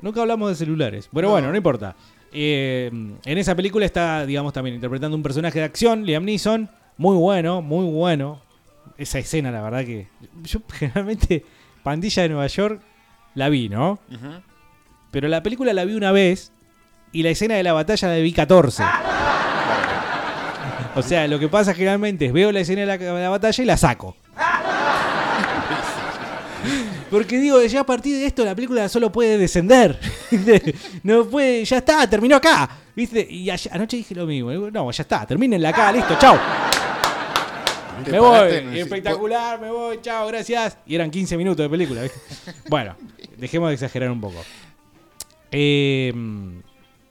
Nunca 0.02 0.20
hablamos 0.20 0.48
de 0.50 0.54
celulares. 0.56 1.08
Pero 1.12 1.28
No. 1.28 1.32
bueno, 1.32 1.50
no 1.50 1.56
importa. 1.56 1.94
Eh, 2.32 2.90
en 3.24 3.38
esa 3.38 3.54
película 3.54 3.86
está, 3.86 4.26
digamos, 4.26 4.52
también 4.52 4.74
interpretando 4.74 5.16
un 5.16 5.22
personaje 5.22 5.58
de 5.58 5.64
acción, 5.64 6.04
Liam 6.04 6.24
Neeson. 6.24 6.68
Muy 6.96 7.16
bueno, 7.16 7.62
muy 7.62 7.86
bueno. 7.90 8.40
Esa 8.98 9.18
escena, 9.18 9.50
la 9.50 9.62
verdad 9.62 9.84
que. 9.84 10.08
Yo 10.42 10.60
generalmente, 10.72 11.44
Pandilla 11.82 12.22
de 12.24 12.28
Nueva 12.30 12.46
York, 12.48 12.80
la 13.34 13.48
vi, 13.48 13.68
¿no? 13.68 13.98
Pero 15.10 15.28
la 15.28 15.42
película 15.42 15.72
la 15.72 15.84
vi 15.84 15.94
una 15.94 16.10
vez 16.12 16.50
y 17.12 17.22
la 17.22 17.30
escena 17.30 17.54
de 17.54 17.62
la 17.62 17.72
batalla 17.72 18.08
la 18.08 18.16
vi 18.16 18.32
14. 18.32 18.82
O 20.96 21.02
sea, 21.02 21.26
lo 21.26 21.40
que 21.40 21.48
pasa 21.48 21.74
generalmente 21.74 22.26
es 22.26 22.32
veo 22.32 22.52
la 22.52 22.60
escena 22.60 22.82
de 22.82 22.86
la, 22.86 22.96
de 22.98 23.20
la 23.20 23.28
batalla 23.28 23.62
y 23.64 23.66
la 23.66 23.76
saco. 23.76 24.16
Porque 27.14 27.38
digo, 27.38 27.62
ya 27.62 27.82
a 27.82 27.86
partir 27.86 28.16
de 28.16 28.26
esto 28.26 28.44
la 28.44 28.56
película 28.56 28.88
solo 28.88 29.12
puede 29.12 29.38
descender. 29.38 30.00
no 31.04 31.24
puede, 31.24 31.64
ya 31.64 31.76
está, 31.78 32.10
terminó 32.10 32.34
acá. 32.34 32.68
¿Viste? 32.96 33.24
Y 33.30 33.48
anoche 33.70 33.98
dije 33.98 34.16
lo 34.16 34.26
mismo. 34.26 34.50
No, 34.50 34.90
ya 34.90 35.02
está, 35.02 35.24
termínenla 35.24 35.68
acá, 35.68 35.92
listo, 35.92 36.16
chao. 36.18 36.36
Me 38.10 38.18
voy, 38.18 38.50
el- 38.50 38.76
espectacular, 38.78 39.60
me 39.60 39.70
voy, 39.70 40.00
chao, 40.02 40.26
gracias. 40.26 40.76
Y 40.86 40.96
eran 40.96 41.08
15 41.08 41.36
minutos 41.36 41.64
de 41.64 41.70
película. 41.70 42.02
¿viste? 42.02 42.18
bueno, 42.68 42.96
dejemos 43.36 43.68
de 43.68 43.74
exagerar 43.74 44.10
un 44.10 44.20
poco. 44.20 44.42
Eh, 45.52 46.12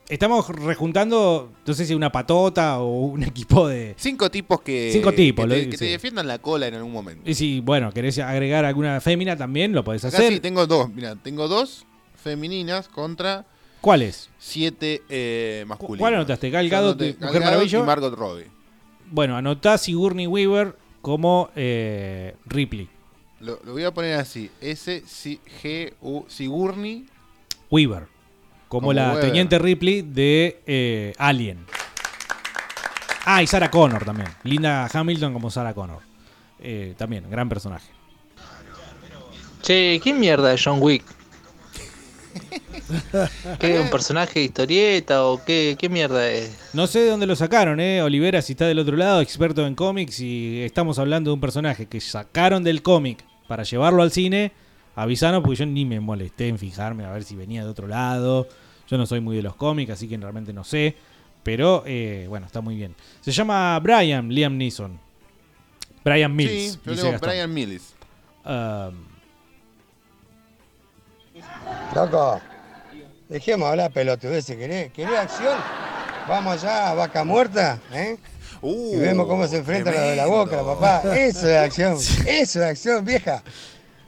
estamos 0.08 0.48
rejuntando, 0.48 1.50
no 1.66 1.74
sé 1.74 1.86
si 1.86 1.94
una 1.94 2.10
patota 2.12 2.78
o 2.80 3.06
un 3.06 3.22
equipo 3.24 3.68
de... 3.68 3.94
Cinco 3.96 4.30
tipos 4.30 4.60
que, 4.60 4.90
Cinco 4.92 5.12
tipos, 5.12 5.46
que, 5.46 5.54
te, 5.54 5.68
que 5.70 5.76
te 5.78 5.84
defiendan 5.86 6.26
la 6.28 6.38
cola 6.38 6.66
en 6.68 6.74
algún 6.74 6.92
momento. 6.92 7.28
Y 7.28 7.34
si, 7.34 7.60
bueno, 7.60 7.92
querés 7.92 8.18
agregar 8.18 8.64
alguna 8.64 9.00
fémina 9.00 9.36
también, 9.36 9.72
lo 9.72 9.84
podés 9.84 10.04
Acá 10.04 10.18
hacer. 10.18 10.32
sí, 10.34 10.40
tengo 10.40 10.66
dos. 10.66 10.88
Mira, 10.90 11.16
tengo 11.16 11.48
dos 11.48 11.84
femeninas 12.22 12.88
contra 12.88 13.46
¿Cuáles? 13.80 14.30
siete 14.38 15.02
eh, 15.08 15.64
masculinos. 15.66 15.98
¿Cuál 15.98 16.14
anotaste? 16.14 16.50
Gal 16.50 16.68
Gadot, 16.68 16.96
Mujer 16.98 17.16
Gal 17.18 17.32
Gadot 17.32 17.44
Maravilla? 17.44 17.78
y 17.78 17.82
Margot 17.82 18.14
Robbie. 18.14 18.46
Bueno, 19.10 19.36
anotá 19.36 19.76
Sigourney 19.78 20.26
Weaver 20.26 20.74
como 21.02 21.50
eh, 21.54 22.34
Ripley. 22.46 22.88
Lo, 23.40 23.60
lo 23.62 23.72
voy 23.72 23.84
a 23.84 23.92
poner 23.92 24.18
así. 24.18 24.50
S 24.62 25.02
C 25.06 25.38
G 25.62 25.92
U 26.00 26.24
Sigourney. 26.28 27.04
Weaver. 27.70 28.06
Como, 28.74 28.88
Como 28.88 28.92
la 28.92 29.20
teniente 29.20 29.56
Ripley 29.56 30.02
de 30.02 30.60
eh, 30.66 31.12
Alien. 31.16 31.64
Ah, 33.24 33.40
y 33.40 33.46
Sarah 33.46 33.70
Connor 33.70 34.04
también. 34.04 34.28
Linda 34.42 34.90
Hamilton 34.92 35.32
como 35.32 35.48
Sarah 35.48 35.72
Connor. 35.74 36.00
Eh, 36.58 36.94
también, 36.98 37.30
gran 37.30 37.48
personaje. 37.48 37.86
Che, 39.62 40.00
¿qué 40.02 40.12
mierda 40.12 40.48
de 40.48 40.60
John 40.60 40.78
Wick? 40.82 41.04
¿Qué? 43.60 43.78
¿Un 43.78 43.90
personaje 43.90 44.40
de 44.40 44.46
historieta 44.46 45.24
o 45.24 45.44
qué, 45.44 45.76
qué 45.78 45.88
mierda 45.88 46.28
es? 46.28 46.50
No 46.72 46.88
sé 46.88 46.98
de 46.98 47.10
dónde 47.10 47.26
lo 47.26 47.36
sacaron, 47.36 47.78
¿eh? 47.78 48.02
Olivera, 48.02 48.42
si 48.42 48.54
está 48.54 48.66
del 48.66 48.80
otro 48.80 48.96
lado, 48.96 49.20
experto 49.20 49.64
en 49.68 49.76
cómics, 49.76 50.18
y 50.18 50.62
estamos 50.64 50.98
hablando 50.98 51.30
de 51.30 51.34
un 51.34 51.40
personaje 51.40 51.86
que 51.86 52.00
sacaron 52.00 52.64
del 52.64 52.82
cómic 52.82 53.24
para 53.46 53.62
llevarlo 53.62 54.02
al 54.02 54.10
cine, 54.10 54.50
avisanos 54.96 55.42
porque 55.42 55.60
yo 55.60 55.66
ni 55.66 55.84
me 55.84 56.00
molesté 56.00 56.48
en 56.48 56.58
fijarme 56.58 57.04
a 57.04 57.12
ver 57.12 57.22
si 57.22 57.36
venía 57.36 57.62
de 57.62 57.70
otro 57.70 57.86
lado. 57.86 58.48
Yo 58.88 58.98
no 58.98 59.06
soy 59.06 59.20
muy 59.20 59.36
de 59.36 59.42
los 59.42 59.56
cómics, 59.56 59.92
así 59.92 60.08
que 60.08 60.16
realmente 60.16 60.52
no 60.52 60.64
sé. 60.64 60.96
Pero, 61.42 61.82
eh, 61.86 62.26
bueno, 62.28 62.46
está 62.46 62.60
muy 62.60 62.74
bien. 62.76 62.94
Se 63.20 63.30
llama 63.30 63.78
Brian 63.80 64.28
Liam 64.28 64.56
Neeson. 64.56 64.98
Brian 66.04 66.34
Mills. 66.34 66.72
Sí, 66.72 66.80
yo 66.84 66.90
dice 66.90 67.02
digo 67.02 67.12
Gastón. 67.12 67.30
Brian 67.30 67.52
Mills. 67.54 67.94
Um, 68.44 69.14
Loco, 71.94 72.40
dejemos 73.28 73.68
hablar 73.68 73.90
pelotudeces, 73.92 74.56
¿querés? 74.56 74.92
¿Querés 74.92 75.18
acción? 75.18 75.56
Vamos 76.28 76.62
allá 76.62 76.90
a 76.90 76.94
vaca 76.94 77.24
muerta, 77.24 77.78
¿eh? 77.92 78.16
y 78.62 78.96
vemos 78.96 79.26
cómo 79.26 79.46
se 79.46 79.58
enfrenta 79.58 79.90
lo 79.90 80.00
de 80.00 80.16
la 80.16 80.26
boca, 80.26 80.64
papá. 80.64 81.02
Eso 81.14 81.48
es 81.48 81.56
acción, 81.56 81.94
eso 82.26 82.62
es 82.62 82.70
acción, 82.70 83.04
vieja. 83.04 83.42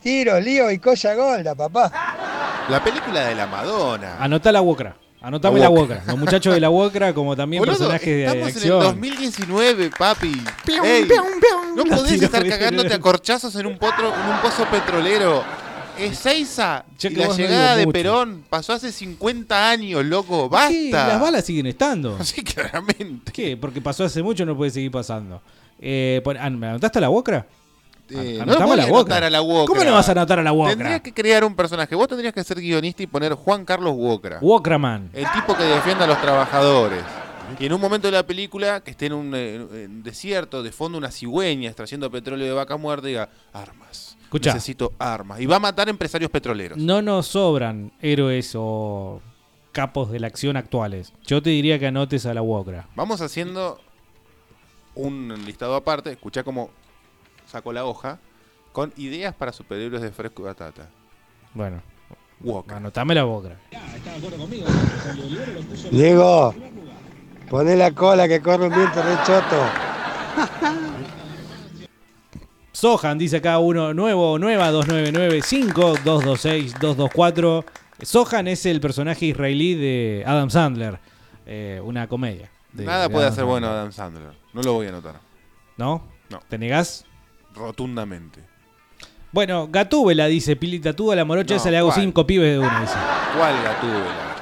Tiro, 0.02 0.40
lío 0.40 0.70
y 0.70 0.78
colla 0.78 1.14
golda, 1.14 1.54
papá. 1.54 1.92
La 2.68 2.82
película 2.82 3.24
de 3.26 3.34
la 3.34 3.46
Madonna. 3.46 4.16
anotá 4.18 4.50
la 4.50 4.60
Wokra. 4.60 4.96
Anotame 5.22 5.58
La. 5.58 5.70
Wokra. 5.70 6.02
Los 6.06 6.18
muchachos 6.18 6.54
de 6.54 6.60
la 6.60 6.70
Wokra, 6.70 7.12
como 7.12 7.34
también 7.34 7.60
Boludo, 7.60 7.76
personajes 7.78 8.06
de 8.06 8.24
estamos 8.24 8.48
en 8.48 8.54
acción. 8.54 8.78
el 8.78 8.84
2019, 8.84 9.90
papi. 9.98 10.42
Ey, 10.84 11.08
no 11.74 11.84
podés 11.84 12.22
estar 12.22 12.46
cagándote 12.46 12.94
a 12.94 13.00
corchazos 13.00 13.54
en 13.56 13.66
un, 13.66 13.76
potro, 13.76 14.14
en 14.14 14.30
un 14.30 14.40
pozo 14.40 14.64
petrolero. 14.66 15.42
Ezeiza 15.98 16.84
Che, 16.98 17.08
y 17.08 17.14
que 17.14 17.20
la 17.20 17.28
no 17.28 17.36
llegada 17.36 17.76
de 17.76 17.86
mucho. 17.86 17.92
Perón 17.94 18.44
pasó 18.48 18.74
hace 18.74 18.92
50 18.92 19.70
años, 19.70 20.04
loco. 20.04 20.48
¡Basta! 20.48 20.70
Sí, 20.70 20.90
las 20.92 21.20
balas 21.20 21.44
siguen 21.44 21.66
estando. 21.66 22.18
Sí, 22.22 22.44
claramente. 22.44 23.32
¿Qué? 23.32 23.56
Porque 23.56 23.80
pasó 23.80 24.04
hace 24.04 24.22
mucho, 24.22 24.44
no 24.44 24.56
puede 24.56 24.70
seguir 24.70 24.90
pasando. 24.90 25.40
Eh, 25.80 26.22
ah, 26.38 26.50
¿Me 26.50 26.68
anotaste 26.68 27.00
la 27.00 27.10
Wokra? 27.10 27.46
Eh, 28.11 28.42
no 28.46 28.76
la 28.76 28.84
anotar 28.84 29.24
a 29.24 29.30
la 29.30 29.42
Wokra. 29.42 29.66
¿Cómo 29.66 29.84
no 29.84 29.94
vas 29.94 30.09
a 30.09 30.12
anotar 30.12 30.38
a 30.38 30.42
la 30.42 30.52
Wokra? 30.52 30.70
Tendría 30.70 31.00
que 31.00 31.12
crear 31.12 31.44
un 31.44 31.54
personaje. 31.54 31.94
Vos 31.94 32.09
tendrías 32.09 32.32
que 32.32 32.44
ser 32.44 32.61
guionista 32.61 33.02
y 33.02 33.07
poner 33.07 33.34
Juan 33.34 33.64
Carlos 33.64 33.94
Wokra. 33.96 34.38
Wokraman. 34.40 35.11
El 35.12 35.26
tipo 35.32 35.57
que 35.57 35.64
defienda 35.64 36.04
a 36.04 36.07
los 36.07 36.20
trabajadores. 36.20 37.02
Y 37.59 37.66
en 37.66 37.72
un 37.72 37.80
momento 37.80 38.09
de 38.09 38.12
la 38.12 38.26
película, 38.26 38.80
que 38.80 38.90
esté 38.90 39.07
en 39.07 39.12
un, 39.12 39.34
eh, 39.34 39.54
en 39.54 39.62
un 39.62 40.02
desierto, 40.02 40.62
de 40.62 40.72
fondo 40.72 40.98
una 40.98 41.11
cigüeña 41.11 41.68
extrayendo 41.68 42.11
petróleo 42.11 42.46
de 42.46 42.52
vaca 42.52 42.76
muerta, 42.76 43.07
diga, 43.07 43.28
armas. 43.52 44.16
Escuchá. 44.24 44.52
Necesito 44.52 44.92
armas. 44.98 45.40
Y 45.40 45.46
va 45.46 45.57
a 45.57 45.61
matar 45.61 45.88
empresarios 45.88 46.30
petroleros. 46.30 46.78
No 46.78 47.02
nos 47.02 47.28
sobran 47.28 47.92
héroes 48.00 48.52
o 48.57 49.22
capos 49.72 50.11
de 50.11 50.20
la 50.20 50.26
acción 50.26 50.57
actuales. 50.57 51.12
Yo 51.24 51.42
te 51.42 51.50
diría 51.50 51.78
que 51.78 51.86
anotes 51.86 52.26
a 52.26 52.34
la 52.34 52.42
Wokra. 52.42 52.88
Vamos 52.96 53.20
haciendo 53.20 53.80
un 54.94 55.32
listado 55.44 55.76
aparte. 55.76 56.11
Escuchá 56.11 56.42
cómo 56.42 56.70
saco 57.47 57.72
la 57.72 57.84
hoja. 57.84 58.18
Con 58.72 58.92
ideas 58.97 59.34
para 59.34 59.53
superhéroes 59.53 60.03
de 60.03 60.11
fresco 60.12 60.42
y 60.42 60.44
batata. 60.47 60.88
Bueno, 61.55 61.80
Wokra. 62.40 62.76
anotame 62.76 63.14
la 63.14 63.24
Wokra. 63.24 63.57
Diego, 65.90 66.55
poné 67.49 67.74
la 67.76 67.90
cola 67.92 68.28
que 68.28 68.42
corre 68.42 68.66
un 68.68 68.74
viento 68.74 69.03
re 69.03 69.14
choto. 69.24 69.62
Sohan 72.72 73.16
dice 73.16 73.38
acá 73.38 73.59
uno 73.59 73.94
nuevo, 73.94 74.38
nueva 74.38 74.70
2995 74.70 75.94
226 76.05 76.74
224. 76.78 77.64
Sohan 78.03 78.49
es 78.49 78.66
el 78.66 78.80
personaje 78.82 79.24
israelí 79.24 79.74
de 79.74 80.22
Adam 80.26 80.51
Sandler, 80.51 80.99
eh, 81.47 81.80
una 81.82 82.07
comedia. 82.07 82.51
de- 82.74 82.84
Nada 82.84 83.05
de 83.05 83.09
puede 83.09 83.24
Adam 83.24 83.32
hacer 83.32 83.44
bueno. 83.47 83.68
Adam 83.68 83.90
Sandler. 83.92 84.32
No 84.53 84.61
lo 84.61 84.74
voy 84.74 84.84
a 84.84 84.88
anotar. 84.90 85.14
¿No? 85.78 86.03
No. 86.28 86.40
¿Te 86.51 86.59
negás? 86.59 87.05
Rotundamente. 87.57 88.40
Bueno, 89.32 89.68
Gatúbela 89.68 90.26
dice, 90.26 90.57
Pilita, 90.57 90.92
tú 90.94 91.11
a 91.12 91.16
la 91.16 91.24
morocha 91.24 91.54
No, 91.54 91.61
esa 91.61 91.70
le 91.70 91.78
hago 91.78 91.88
¿cuál? 91.88 92.00
cinco 92.00 92.26
pibes 92.26 92.52
de 92.52 92.59
una, 92.59 92.80
dice. 92.80 92.94
¿Cuál 93.36 93.62
gatúbela? 93.62 94.36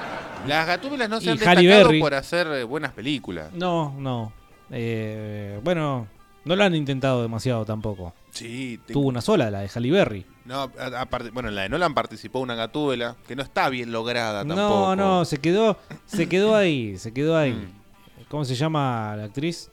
Las 0.47 0.67
gatúbelas 0.67 1.09
no 1.09 1.21
se 1.21 1.27
Y 1.27 1.29
han 1.31 1.39
Halle 1.39 1.62
destacado 1.62 1.85
Berry. 1.89 2.01
por 2.01 2.15
hacer 2.15 2.47
eh, 2.49 2.65
buenas 2.65 2.93
películas. 2.93 3.51
No, 3.55 3.95
no. 3.99 4.33
Eh, 4.71 5.59
bueno, 5.65 6.07
no 6.45 6.55
lo 6.57 6.65
han 6.65 6.75
intentado 6.75 7.23
demasiado 7.23 7.65
tampoco. 7.65 8.15
Sí, 8.31 8.79
te- 8.87 8.93
Tuvo 8.93 9.09
una 9.09 9.21
sola, 9.21 9.51
la 9.51 9.61
de 9.61 9.71
Halle 9.75 9.91
Berry. 9.91 10.27
No, 10.45 10.71
a- 10.79 11.01
aparte, 11.01 11.31
bueno, 11.31 11.49
en 11.49 11.55
la 11.55 11.62
de 11.62 11.71
Nolan 11.71 11.95
participó 11.95 12.41
una 12.41 12.55
gatúbela 12.55 13.17
que 13.27 13.35
no 13.35 13.43
está 13.43 13.69
bien 13.71 13.91
lograda 13.91 14.41
tampoco. 14.45 14.95
No, 14.95 14.97
no, 14.97 15.25
se 15.25 15.39
quedó, 15.39 15.79
se 16.05 16.29
quedó 16.29 16.55
ahí, 16.55 16.99
se 16.99 17.12
quedó 17.15 17.37
ahí. 17.37 17.53
Mm. 17.53 18.25
¿Cómo 18.29 18.45
se 18.45 18.55
llama 18.55 19.15
la 19.17 19.25
actriz? 19.25 19.71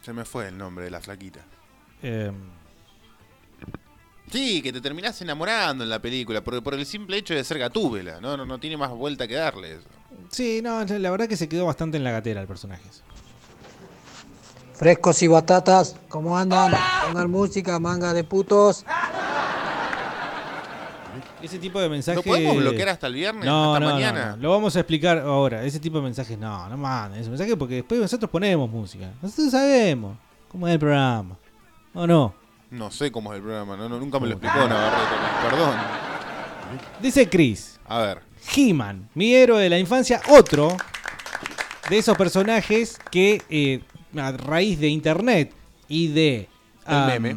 Se 0.00 0.12
me 0.12 0.24
fue 0.24 0.48
el 0.48 0.56
nombre 0.56 0.84
de 0.86 0.90
la 0.90 1.00
flaquita. 1.00 1.40
Eh, 2.02 2.30
Sí, 4.36 4.60
que 4.60 4.70
te 4.70 4.82
terminás 4.82 5.18
enamorando 5.22 5.82
en 5.82 5.88
la 5.88 5.98
película, 5.98 6.44
por, 6.44 6.62
por 6.62 6.74
el 6.74 6.84
simple 6.84 7.16
hecho 7.16 7.32
de 7.32 7.42
ser 7.42 7.58
gatúbela, 7.58 8.20
¿no? 8.20 8.36
No, 8.36 8.44
no 8.44 8.58
tiene 8.58 8.76
más 8.76 8.90
vuelta 8.90 9.26
que 9.26 9.32
darle 9.32 9.76
eso. 9.76 9.88
Sí, 10.28 10.60
no, 10.62 10.84
la 10.84 11.10
verdad 11.10 11.26
que 11.26 11.38
se 11.38 11.48
quedó 11.48 11.64
bastante 11.64 11.96
en 11.96 12.04
la 12.04 12.10
gatera 12.10 12.42
el 12.42 12.46
personaje. 12.46 12.82
Frescos 14.74 15.22
y 15.22 15.26
batatas, 15.26 15.96
¿cómo 16.10 16.36
andan? 16.36 16.70
Pongan 17.06 17.30
música, 17.30 17.78
manga 17.78 18.12
de 18.12 18.24
putos. 18.24 18.84
Ese 21.40 21.58
tipo 21.58 21.80
de 21.80 21.88
mensajes. 21.88 22.22
¿Lo 22.26 22.30
podemos 22.30 22.58
bloquear 22.58 22.90
hasta 22.90 23.06
el 23.06 23.14
viernes? 23.14 23.46
No, 23.46 23.72
¿Hasta 23.72 23.86
no, 23.86 23.94
mañana? 23.94 24.26
no, 24.26 24.36
no. 24.36 24.42
Lo 24.42 24.50
vamos 24.50 24.76
a 24.76 24.80
explicar 24.80 25.16
ahora. 25.16 25.64
Ese 25.64 25.80
tipo 25.80 25.96
de 25.96 26.02
mensajes, 26.04 26.38
no, 26.38 26.68
no 26.68 26.76
manden 26.76 27.22
ese 27.22 27.30
mensaje 27.30 27.56
porque 27.56 27.76
después 27.76 27.98
nosotros 28.02 28.30
ponemos 28.30 28.68
música. 28.68 29.12
Nosotros 29.22 29.50
sabemos 29.50 30.18
cómo 30.50 30.68
es 30.68 30.74
el 30.74 30.78
programa. 30.78 31.38
¿O 31.94 32.06
no? 32.06 32.45
No 32.70 32.90
sé 32.90 33.12
cómo 33.12 33.32
es 33.32 33.36
el 33.36 33.42
programa, 33.42 33.76
no, 33.76 33.88
no, 33.88 33.98
nunca 33.98 34.18
me 34.18 34.26
lo 34.26 34.32
explicó 34.32 34.58
Navarrete, 34.68 35.14
perdón. 35.48 35.74
Dice 37.00 37.28
Chris. 37.28 37.78
A 37.86 37.98
ver. 38.00 38.18
He-Man, 38.56 39.08
mi 39.14 39.34
héroe 39.34 39.62
de 39.62 39.68
la 39.70 39.78
infancia, 39.78 40.20
otro 40.28 40.76
de 41.88 41.98
esos 41.98 42.16
personajes 42.16 42.98
que 43.10 43.42
eh, 43.48 43.80
a 44.16 44.32
raíz 44.32 44.78
de 44.80 44.88
internet 44.88 45.52
y 45.88 46.08
de... 46.08 46.48
El 46.88 47.20
meme. 47.20 47.36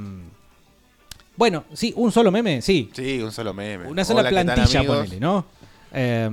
Bueno, 1.36 1.64
sí, 1.74 1.94
un 1.96 2.12
solo 2.12 2.32
meme, 2.32 2.62
sí. 2.62 2.90
Sí, 2.94 3.22
un 3.22 3.32
solo 3.32 3.54
meme. 3.54 3.88
Una 3.88 4.04
sola 4.04 4.20
Hola, 4.22 4.30
¿qué 4.30 4.36
tal, 4.36 4.46
plantilla, 4.56 4.84
ponele, 4.84 5.20
¿no? 5.20 5.46
Eh, 5.94 6.30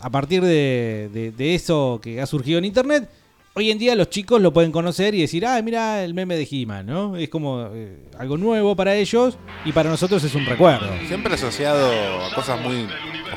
a 0.00 0.10
partir 0.10 0.42
de, 0.42 1.08
de- 1.12 1.32
de 1.32 1.54
eso 1.54 1.98
que 2.02 2.20
ha 2.20 2.26
surgido 2.26 2.58
en 2.58 2.64
internet, 2.66 3.08
hoy 3.54 3.70
en 3.70 3.78
día 3.78 3.94
los 3.94 4.10
chicos 4.10 4.40
lo 4.40 4.52
pueden 4.52 4.72
conocer 4.72 5.14
y 5.14 5.20
decir, 5.20 5.46
ah, 5.46 5.60
mira 5.62 6.02
el 6.04 6.14
meme 6.14 6.36
de 6.36 6.46
He-Man, 6.50 6.86
¿no? 6.86 7.16
Es 7.16 7.28
como 7.28 7.68
eh, 7.72 7.98
algo 8.18 8.36
nuevo 8.36 8.74
para 8.76 8.94
ellos 8.94 9.38
y 9.64 9.72
para 9.72 9.88
nosotros 9.90 10.22
es 10.24 10.34
un 10.34 10.44
recuerdo. 10.46 10.88
Siempre 11.06 11.34
asociado 11.34 11.90
a 12.24 12.34
cosas 12.34 12.60
muy 12.60 12.86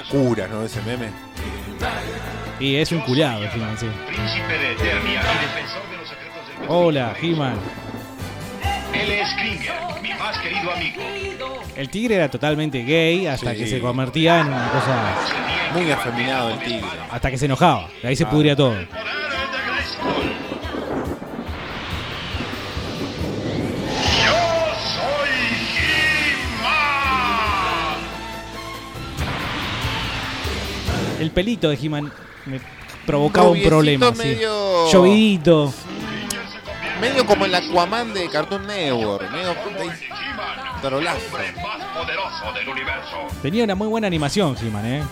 oscuras, 0.02 0.50
¿no? 0.50 0.64
Ese 0.64 0.82
meme. 0.82 1.10
Y 2.60 2.76
es 2.76 2.92
un 2.92 3.02
culiado, 3.02 3.44
He-Man, 3.44 3.78
sí. 3.80 3.86
Príncipe 4.08 4.58
de 4.58 4.72
Eternia 4.74 5.22
y 5.22 5.46
defensor 5.46 5.90
de 5.92 5.98
los 5.98 6.10
secretos 6.10 6.60
del 6.60 6.70
Hola, 6.70 7.16
He-Man. 7.22 7.56
Él 8.94 9.12
es 9.12 9.30
Kringer, 9.36 9.74
mi 10.02 10.10
más 10.10 10.38
querido 10.40 10.72
amigo. 10.72 11.62
El 11.76 11.90
tigre 11.90 12.16
era 12.16 12.32
totalmente 12.32 12.84
gay 12.84 13.28
hasta 13.28 13.52
Sí. 13.52 13.60
que 13.60 13.68
se 13.68 13.80
convertía 13.80 14.40
en 14.42 14.48
una 14.48 14.70
cosa... 14.72 15.16
Muy 15.74 15.92
afeminado 15.92 16.50
el 16.52 16.60
tigre. 16.60 16.88
Hasta 17.12 17.30
que 17.30 17.38
se 17.38 17.46
enojaba. 17.46 17.88
De 18.02 18.08
ahí 18.08 18.16
se 18.16 18.24
Ah. 18.24 18.30
pudría 18.32 18.56
todo. 18.56 18.74
El 31.20 31.32
pelito 31.32 31.70
de 31.70 31.76
He-Man 31.82 32.12
me 32.46 32.60
provocaba 33.06 33.50
un 33.50 33.62
problema. 33.64 34.12
sí. 34.14 34.18
medio- 34.20 34.90
Llovidito. 34.92 35.74
Medio 37.02 37.26
como 37.26 37.46
el 37.46 37.54
Aquaman 37.54 38.14
de 38.14 38.30
Cartoon 38.30 38.66
Network. 38.68 39.30
Medio 39.32 39.54
trolazo. 40.82 41.20
más 41.32 41.86
poderoso 41.96 42.54
del 42.54 42.70
universo. 42.70 43.18
Tenía 43.42 43.64
una 43.64 43.74
muy 43.76 43.88
buena 43.88 44.08
animación, 44.08 44.56
He-Man, 44.62 44.86
¿eh? 44.86 45.04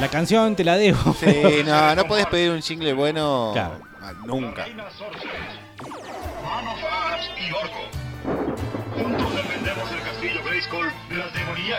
La 0.00 0.08
canción 0.08 0.56
te 0.56 0.64
la 0.64 0.76
debo. 0.76 1.14
Sí, 1.20 1.62
no, 1.64 1.94
no 1.94 2.04
podés 2.06 2.26
pedir 2.26 2.50
un 2.50 2.60
jingle 2.62 2.92
bueno 2.94 3.50
Claro. 3.52 3.78
nunca. 4.26 4.66
Manos 4.66 4.92
Arms 6.90 7.30
y 7.38 7.52
Orco. 7.52 7.84
Juntos 8.96 9.32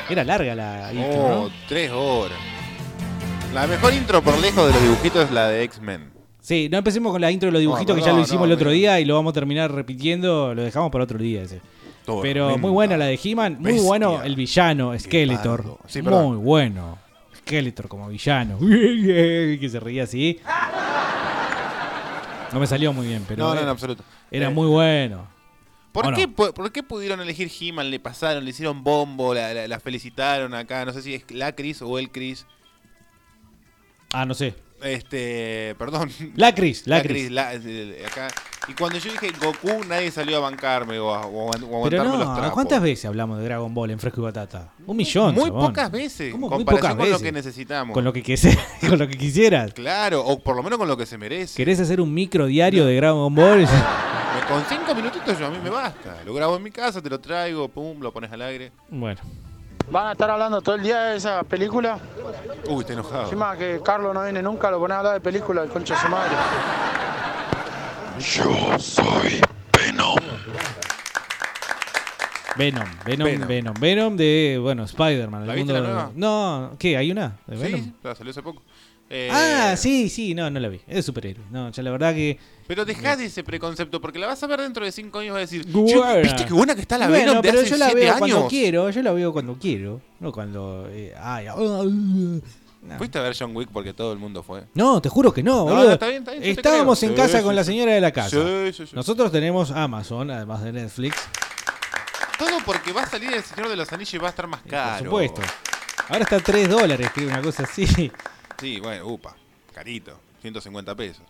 Era 0.10 0.24
larga 0.24 0.56
la 0.56 0.94
intro, 0.94 1.22
Oh, 1.24 1.44
¿no? 1.46 1.52
tres 1.68 1.92
horas. 1.92 2.38
La 3.54 3.68
mejor 3.68 3.94
intro 3.94 4.22
por 4.22 4.38
lejos 4.40 4.68
de 4.68 4.74
los 4.74 4.82
dibujitos 4.82 5.26
es 5.26 5.32
la 5.32 5.48
de 5.48 5.64
X-Men. 5.64 6.12
Sí, 6.42 6.68
no 6.70 6.78
empecemos 6.78 7.12
con 7.12 7.22
la 7.22 7.32
intro 7.32 7.48
de 7.48 7.54
los 7.54 7.62
dibujitos 7.62 7.96
No, 7.96 8.02
que 8.02 8.06
ya 8.06 8.12
no, 8.12 8.18
lo 8.18 8.24
hicimos 8.24 8.42
no, 8.42 8.46
el 8.46 8.52
otro 8.54 8.70
día 8.72 9.00
y 9.00 9.06
lo 9.06 9.16
vamos 9.16 9.32
a 9.32 9.34
terminar 9.34 9.72
repitiendo. 9.72 10.54
Lo 10.54 10.62
dejamos 10.64 10.92
para 10.92 11.04
otro 11.06 11.18
día 11.18 11.42
ese. 11.44 11.62
Pero 12.22 12.58
muy 12.58 12.70
buena 12.70 12.98
la 12.98 13.06
de 13.06 13.20
He-Man. 13.24 13.58
Muy 13.60 13.72
Bestia. 13.72 13.88
bueno 13.88 14.22
el 14.24 14.36
villano, 14.36 14.98
Skeletor. 15.00 15.44
Leopardo. 15.66 15.80
Sí, 15.88 16.02
perdón. 16.04 16.28
muy 16.28 16.38
bueno. 16.38 16.98
Skeletor 17.40 17.88
como 17.88 18.08
villano. 18.10 18.60
que 18.60 19.68
se 19.72 19.80
reía 19.80 20.04
así. 20.04 20.40
No 22.54 22.60
me 22.60 22.68
salió 22.68 22.94
muy 22.94 23.08
bien, 23.08 23.24
pero. 23.28 23.44
No, 23.44 23.50
no, 23.50 23.56
en 23.56 23.64
era- 23.64 23.72
absoluto. 23.72 24.04
Era 24.30 24.48
Eh, 24.48 24.54
muy 24.54 24.68
bueno. 24.68 25.28
¿Por 25.96 26.06
¿O 26.08 26.12
no? 26.12 26.18
qué, 26.18 26.28
por, 26.28 26.54
por 26.54 26.72
qué 26.72 26.84
pudieron 26.84 27.22
elegir 27.22 27.50
He-Man? 27.60 27.89
Le 27.89 28.00
pasaron, 28.00 28.43
le 28.43 28.52
hicieron 28.52 28.84
bombo, 28.84 29.34
la, 29.34 29.54
la- 29.54 29.68
la 29.68 29.80
felicitaron 29.80 30.54
acá. 30.54 30.86
No 30.86 30.93
sé 30.93 31.02
si 31.02 31.16
es 31.16 31.24
la 31.32 31.56
Cris 31.56 31.82
o 31.82 31.98
el 31.98 32.12
Cris. 32.12 32.46
Ah, 34.14 34.26
no 34.26 34.34
sé. 34.34 34.54
Este, 34.84 35.74
perdón. 35.80 36.12
La 36.36 36.54
Cris, 36.54 36.86
la 36.86 36.98
La 36.98 37.04
Cris. 37.04 37.32
Acá. 38.06 38.28
Y 38.68 38.74
cuando 38.74 38.98
yo 39.00 39.12
dije 39.12 39.32
Goku, 39.41 39.84
nadie 39.88 40.12
salió 40.12 40.38
a 40.38 40.39
bancarme 40.41 41.00
o 41.00 41.14
a, 41.14 41.26
o 41.26 41.43
a- 41.54 41.58
o 41.66 41.86
a 41.86 41.89
Pero 41.89 42.02
aguantarme 42.02 42.18
los 42.18 42.28
no, 42.28 42.34
trapos. 42.36 42.52
¿cuántas 42.52 42.82
veces 42.82 43.06
hablamos 43.06 43.38
de 43.39 43.46
Dragon 43.46 43.74
Ball 43.74 43.91
en 43.91 44.00
Fresco 44.00 44.22
y 44.22 44.24
Batata? 44.26 44.74
Un 44.86 44.98
millón. 44.98 45.34
Muy 45.34 45.50
pocas 45.50 45.89
veces. 45.91 46.32
¿Cómo 46.32 46.48
En 46.48 46.52
comparación 46.58 46.82
pocas 46.98 46.98
con 46.98 47.10
lo 47.12 47.20
que 47.20 47.32
necesitamos. 47.32 47.93
Con 47.93 48.04
lo 48.04 48.12
que, 48.14 48.22
quise- 48.22 48.58
con 48.89 49.00
lo 49.00 49.08
que 49.08 49.18
quisieras. 49.18 49.74
Claro, 49.74 50.26
o 50.26 50.39
por 50.39 50.56
lo 50.56 50.62
menos 50.64 50.78
con 50.78 50.88
lo 50.88 50.98
que 50.98 51.06
se 51.06 51.18
merece. 51.18 51.56
¿Querés 51.56 51.80
hacer 51.80 52.02
un 52.02 52.14
micro 52.14 52.46
diario 52.48 52.86
de 52.86 52.96
Dragon 52.98 53.34
Ball? 53.34 53.66
Con 54.48 54.64
cinco 54.66 54.93
minutitos 54.93 55.39
yo 55.39 55.48
a 55.48 55.50
mí 55.50 55.58
me 55.64 55.70
basta. 55.70 56.18
Lo 56.26 56.34
grabo 56.34 56.56
en 56.58 56.64
mi 56.64 56.72
casa, 56.72 57.02
te 57.02 57.10
lo 57.10 57.20
traigo, 57.20 57.68
pum, 57.68 58.00
lo 58.00 58.12
pones 58.14 58.32
al 58.32 58.41
aire. 58.43 58.72
Bueno. 58.89 59.20
¿Van 59.89 60.08
a 60.08 60.12
estar 60.14 60.30
hablando 60.30 60.62
todo 60.62 60.76
el 60.76 60.84
día 60.84 61.02
de 61.04 61.18
esa 61.18 61.43
película? 61.43 62.00
Uy, 62.68 62.82
está 62.82 62.93
enojado. 62.93 63.24
Encima 63.24 63.56
que 63.58 63.82
Carlos 63.84 64.14
no 64.14 64.24
viene 64.24 64.41
nunca, 64.41 64.70
lo 64.72 64.80
pones 64.80 64.96
a 64.96 65.00
hablar 65.00 65.14
de 65.16 65.22
película, 65.22 65.64
el 65.64 65.70
concha 65.70 65.96
de 65.96 66.02
su 66.02 66.08
madre. 66.10 66.32
Yo 68.20 68.80
soy 68.80 69.41
Venom. 69.78 70.16
Venom, 72.58 72.86
Venom, 73.06 73.26
Venom. 73.28 73.48
Venom, 73.48 73.74
Venom, 73.80 74.16
de, 74.16 74.58
bueno, 74.62 74.84
Spider-Man. 74.86 75.41
el 75.41 75.48
¿La 75.48 75.54
viste 75.56 75.74
mundo- 75.74 75.88
la 75.88 75.93
nueva? 75.93 76.12
No, 76.16 76.72
¿qué? 76.80 76.96
¿Hay 76.98 77.12
una? 77.12 77.36
¿De 77.48 77.58
Venom? 77.58 77.82
Sí, 77.82 77.93
la 78.02 78.16
salió 78.16 78.32
hace 78.32 78.41
poco. 78.41 78.62
Eh, 79.10 79.30
Ah, 79.32 79.76
sí, 79.78 80.10
sí, 80.10 80.34
no, 80.34 80.49
no 80.49 80.60
la 80.60 80.68
vi. 80.68 80.82
Es 80.88 80.95
de 80.95 81.03
superhéroe. 81.03 81.45
No, 81.51 81.70
ya 81.72 81.84
la 81.84 81.91
verdad 81.91 82.14
que. 82.14 82.39
Pero 82.68 82.86
dejá 82.86 83.16
de 83.16 83.26
ese 83.26 83.43
preconcepto, 83.43 84.01
porque 84.01 84.18
la 84.18 84.26
vas 84.28 84.41
a 84.41 84.47
ver 84.47 84.60
dentro 84.62 84.84
de 84.84 84.91
cinco 84.91 85.20
años 85.20 85.28
y 85.28 85.32
vas 85.32 85.38
a 85.38 85.41
decir, 85.41 85.66
Buena. 85.68 86.14
"Che, 86.16 86.22
¿viste 86.24 86.45
qué 86.45 86.53
buena 86.53 86.74
que 86.74 86.82
está 86.82 86.97
la 86.97 87.08
Bueno, 87.08 87.26
Venom 87.28 87.41
de 87.43 87.49
pero 87.49 87.62
hace 87.62 87.70
yo 87.70 87.78
la 87.78 87.86
siete 87.86 87.99
veo 88.01 88.10
años? 88.16 88.20
cuando 88.30 88.47
quiero, 88.47 88.89
yo 88.89 89.01
la 89.03 89.12
veo 89.12 89.32
cuando 89.34 89.53
quiero. 89.60 90.01
No 90.20 90.32
cuando. 90.32 90.88
eh, 90.91 91.14
ay, 91.20 91.45
no. 91.45 92.41
¿Fuiste 92.97 93.18
a 93.18 93.22
ver 93.22 93.36
John 93.38 93.56
Wick 93.56 93.70
porque 93.72 93.93
todo 93.93 94.12
el 94.14 94.20
mundo 94.20 94.41
fue? 94.43 94.64
No, 94.76 95.01
te 95.01 95.10
juro 95.10 95.34
que 95.34 95.41
no, 95.43 95.58
No, 95.58 95.64
boludo. 95.66 95.84
no, 95.86 95.91
está 95.93 96.08
bien, 96.08 96.20
está 96.20 96.32
bien, 96.32 96.43
yo 96.43 96.53
te 96.53 96.62
Estábamos 96.62 97.01
en 97.03 97.10
Sí, 97.10 97.16
casa 97.16 97.38
sí, 97.39 97.43
con 97.43 97.56
la 97.56 97.64
señora 97.64 97.91
de 97.93 98.01
la 98.01 98.12
casa. 98.12 98.30
Sí, 98.30 98.74
sí, 98.74 98.86
sí. 98.88 98.95
Nosotros 98.95 99.32
tenemos 99.32 99.72
Amazon, 99.72 100.30
además 100.32 100.64
de 100.64 100.72
Netflix. 100.72 101.16
Todo 102.38 102.58
porque 102.66 102.91
va 102.91 103.03
a 103.03 103.10
salir 103.10 103.32
El 103.34 103.43
Señor 103.43 103.70
de 103.70 103.76
los 103.76 103.91
Anillos 103.93 104.14
y 104.14 104.18
va 104.18 104.28
a 104.28 104.30
estar 104.32 104.45
más 104.47 104.62
caro. 104.70 105.10
Por 105.12 105.28
supuesto. 105.30 105.41
Ahora 106.10 106.24
está 106.24 106.36
a 106.36 106.39
3 106.39 106.70
dólares, 106.70 107.10
creo, 107.14 107.30
una 107.30 107.41
cosa 107.41 107.64
así. 107.64 108.12
Sí, 108.60 108.80
bueno, 108.80 109.06
upa, 109.08 109.36
carito, 109.74 110.18
150 110.41 110.95
pesos. 110.95 111.24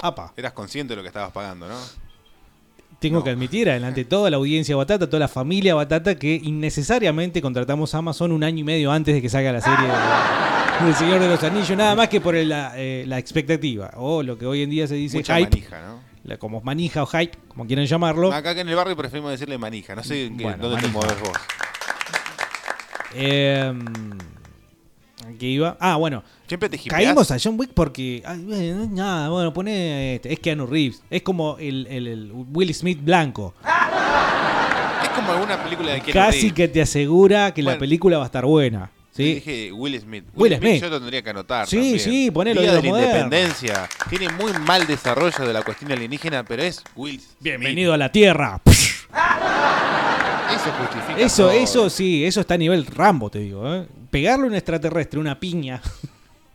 Apa. 0.00 0.32
Eras 0.36 0.52
consciente 0.52 0.92
de 0.92 0.96
lo 0.96 1.02
que 1.02 1.08
estabas 1.08 1.32
pagando, 1.32 1.68
¿no? 1.68 1.78
Tengo 2.98 3.22
que 3.24 3.30
admitir, 3.30 3.68
adelante 3.68 4.04
toda 4.04 4.30
la 4.30 4.36
audiencia 4.36 4.76
Batata, 4.76 5.06
toda 5.08 5.18
la 5.20 5.28
familia 5.28 5.74
Batata, 5.74 6.14
que 6.16 6.34
innecesariamente 6.42 7.42
contratamos 7.42 7.94
Amazon 7.94 8.30
un 8.32 8.44
año 8.44 8.60
y 8.60 8.64
medio 8.64 8.92
antes 8.92 9.14
de 9.14 9.20
que 9.22 9.28
salga 9.28 9.50
la 9.52 9.60
serie 9.60 9.88
de- 9.88 10.84
del 10.86 10.94
Señor 10.94 11.20
de 11.20 11.28
los 11.28 11.42
Anillos, 11.42 11.76
nada 11.76 11.94
más 11.96 12.08
que 12.08 12.20
por 12.20 12.36
el- 12.36 12.48
la, 12.48 12.72
eh, 12.76 13.04
la 13.06 13.18
expectativa, 13.18 13.90
o 13.96 14.22
lo 14.22 14.38
que 14.38 14.46
hoy 14.46 14.62
en 14.62 14.70
día 14.70 14.86
se 14.86 14.94
dice 14.94 15.16
Mucha 15.18 15.36
hype, 15.38 15.50
manija, 15.50 15.80
¿no? 15.82 16.00
la- 16.24 16.36
como 16.38 16.60
manija 16.60 17.02
o 17.02 17.06
hype, 17.06 17.36
como 17.48 17.66
quieran 17.66 17.86
llamarlo. 17.86 18.32
Acá 18.32 18.52
en 18.52 18.68
el 18.68 18.74
barrio 18.76 18.96
preferimos 18.96 19.32
decirle 19.32 19.58
manija, 19.58 19.94
no 19.96 20.04
sé 20.04 20.30
qué- 20.36 20.44
dónde 20.44 20.58
te 20.58 20.68
manija. 20.68 20.88
mueves 20.92 21.20
vos. 21.20 21.32
Eh, 23.14 23.72
¿Qué 25.38 25.46
iba? 25.46 25.76
Ah, 25.80 25.96
bueno. 25.96 26.22
Siempre 26.46 26.68
te 26.68 26.76
hipeás. 26.76 27.02
Caímos 27.02 27.30
a 27.30 27.36
John 27.42 27.58
Wick 27.58 27.70
porque. 27.74 28.22
ay, 28.26 28.40
bueno, 28.46 28.88
nada, 28.92 29.28
bueno, 29.30 29.52
pone. 29.52 30.16
este, 30.16 30.32
es 30.32 30.38
Keanu 30.40 30.66
Reeves. 30.66 31.02
Es 31.10 31.22
como 31.22 31.56
el, 31.58 31.86
el- 31.90 32.06
el 32.06 32.32
Will 32.52 32.74
Smith 32.74 32.98
blanco. 33.02 33.54
Es 35.02 35.08
como 35.10 35.32
alguna 35.32 35.62
película 35.62 35.92
de 35.92 36.00
Keanu 36.00 36.12
Casi 36.26 36.38
Reeves. 36.40 36.52
que 36.54 36.68
te 36.68 36.82
asegura 36.82 37.52
que 37.54 37.62
la 37.62 37.78
película 37.78 38.18
va 38.18 38.24
a 38.24 38.26
estar 38.26 38.44
buena. 38.44 38.90
¿sí? 39.12 39.34
Dije 39.34 39.72
Will 39.72 39.98
Smith. 40.00 40.24
Will 40.34 40.56
Smith. 40.56 40.80
Yo 40.82 40.88
lo 40.88 40.98
tendría 40.98 41.22
que 41.22 41.30
anotar. 41.30 41.66
Sí, 41.66 41.76
también. 41.76 41.98
sí, 42.00 42.30
ponelo 42.30 42.60
Día 42.62 42.74
de 42.74 42.82
la. 42.82 42.88
Independencia. 42.88 43.88
Tiene 44.08 44.28
muy 44.30 44.52
mal 44.66 44.86
desarrollo 44.86 45.46
de 45.46 45.52
la 45.52 45.62
cuestión 45.62 45.92
alienígena, 45.92 46.44
pero 46.44 46.62
es 46.62 46.82
Will 46.96 47.20
Smith. 47.20 47.36
Bienvenido 47.40 47.92
a 47.92 47.96
la 47.98 48.10
Tierra. 48.10 48.60
Eso 50.54 50.70
justifica. 50.78 51.18
Eso, 51.18 51.42
todo. 51.44 51.52
eso 51.52 51.90
sí, 51.90 52.24
eso 52.24 52.40
está 52.40 52.54
a 52.54 52.58
nivel 52.58 52.86
Rambo, 52.86 53.30
te 53.30 53.38
digo. 53.40 53.74
¿eh? 53.74 53.86
Pegarle 54.12 54.44
a 54.44 54.48
un 54.48 54.54
extraterrestre 54.54 55.18
una 55.18 55.40
piña 55.40 55.80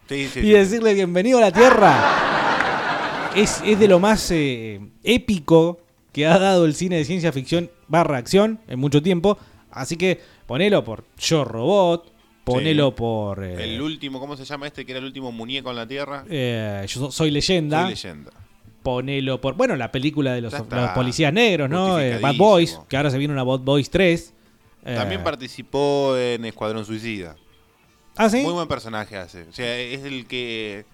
Sí, 0.08 0.28
sí, 0.32 0.40
y 0.44 0.52
decirle 0.52 0.94
bienvenido 0.94 1.40
a 1.40 1.42
la 1.42 1.52
Tierra 1.52 3.32
es, 3.36 3.64
es 3.66 3.80
de 3.80 3.88
lo 3.88 4.00
más 4.00 4.30
eh, 4.30 4.80
épico 5.04 5.80
que 6.14 6.28
ha 6.28 6.38
dado 6.38 6.66
el 6.66 6.76
cine 6.76 6.98
de 6.98 7.06
ciencia 7.06 7.32
ficción 7.32 7.72
barra 7.88 8.18
acción 8.18 8.60
en 8.68 8.80
mucho 8.80 9.02
tiempo. 9.02 9.40
Así 9.72 9.98
que 9.98 10.22
ponelo 10.46 10.84
por 10.84 11.04
Yo 11.18 11.44
Robot, 11.46 12.12
ponelo 12.44 12.90
Sí. 12.90 12.94
por 12.96 13.44
eh, 13.44 13.64
El 13.74 13.82
último, 13.82 14.20
¿cómo 14.20 14.38
se 14.38 14.46
llama 14.46 14.68
este? 14.68 14.86
Que 14.86 14.92
era 14.92 15.00
el 15.00 15.06
último 15.06 15.32
muñeco 15.32 15.72
en 15.72 15.76
la 15.78 15.88
Tierra. 15.88 16.26
eh, 16.30 16.86
Yo 16.88 17.10
Soy 17.12 17.32
Leyenda. 17.32 17.82
Soy 17.82 17.90
leyenda. 17.90 18.32
Ponelo 18.84 19.42
por. 19.42 19.56
Bueno, 19.56 19.76
la 19.76 19.92
película 19.92 20.34
de 20.34 20.42
los, 20.42 20.54
policías 20.96 21.34
negros, 21.34 21.70
¿no? 21.72 22.00
Eh, 22.00 22.20
Bad. 22.20 22.36
Boys, 22.38 22.80
que 22.88 22.98
ahora 22.98 23.10
se 23.10 23.18
viene 23.18 23.34
una 23.34 23.44
Bad 23.44 23.62
Boys 23.62 23.90
3. 23.90 24.34
Eh, 24.86 24.96
También 24.96 25.24
participó 25.24 26.16
en 26.18 26.46
Escuadrón 26.46 26.86
Suicida. 26.86 27.36
¿Ah, 28.18 28.30
sí? 28.30 28.42
Muy 28.42 28.54
buen 28.54 28.68
personaje 28.68 29.16
hace. 29.18 29.44
O 29.44 29.54
sea, 29.54 29.78
es 29.78 30.04
el 30.04 30.26
que 30.28 30.86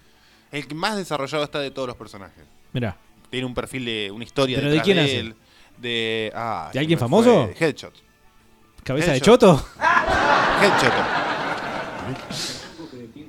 el 0.51 0.67
que 0.67 0.75
más 0.75 0.95
desarrollado 0.97 1.43
está 1.43 1.59
de 1.59 1.71
todos 1.71 1.87
los 1.87 1.97
personajes. 1.97 2.43
Mirá. 2.73 2.95
Tiene 3.29 3.45
un 3.47 3.53
perfil 3.55 3.85
de 3.85 4.11
una 4.11 4.23
historia 4.23 4.57
¿Pero 4.59 4.69
de 4.71 4.81
quién 4.81 4.97
de 4.97 5.03
hace? 5.03 5.19
él, 5.19 5.35
de 5.77 6.31
ah, 6.35 6.69
¿De 6.71 6.79
alguien 6.79 6.99
famoso? 6.99 7.49
fue. 7.57 7.67
Headshot. 7.67 7.93
¿Cabeza 8.83 9.13
de 9.13 9.21
choto? 9.21 9.65
Headshot. 10.61 10.93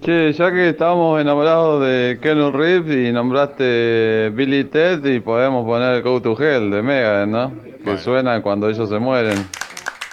Che, 0.03 0.33
ya 0.35 0.51
que 0.53 0.69
estábamos 0.69 1.19
enamorados 1.21 1.81
de 1.83 2.19
Keanu 2.21 2.51
Reeves 2.51 3.09
y 3.09 3.11
nombraste 3.13 4.31
Billy 4.35 4.65
Ted 4.65 5.03
y 5.07 5.21
podemos 5.21 5.65
poner 5.65 6.03
Go 6.03 6.21
to 6.21 6.37
Hell 6.39 6.71
de 6.71 6.83
Megadeth, 6.83 7.29
¿no? 7.29 7.53
Que 7.83 7.97
suenan 7.97 8.43
cuando 8.43 8.69
ellos 8.69 8.87
se 8.89 8.99
mueren. 8.99 9.49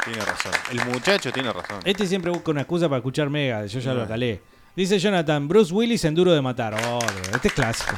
Tiene 0.04 0.20
razón. 0.26 0.52
El 0.72 0.86
muchacho 0.92 1.32
tiene 1.32 1.52
razón. 1.54 1.80
Este 1.86 2.08
siempre 2.08 2.32
busca 2.32 2.52
una 2.52 2.62
excusa 2.62 2.88
para 2.90 2.98
escuchar 2.98 3.30
Mega, 3.30 3.66
yo 3.66 3.80
ya 3.80 3.94
lo 3.94 4.08
calé. 4.08 4.42
Dice 4.76 4.98
Jonathan, 5.00 5.48
Bruce 5.48 5.74
Willis 5.74 6.04
en 6.06 6.16
Duro 6.16 6.32
de 6.34 6.42
Matar. 6.42 6.76
Oh, 6.88 7.00
este 7.34 7.50
es 7.50 7.54
clásico. 7.54 7.92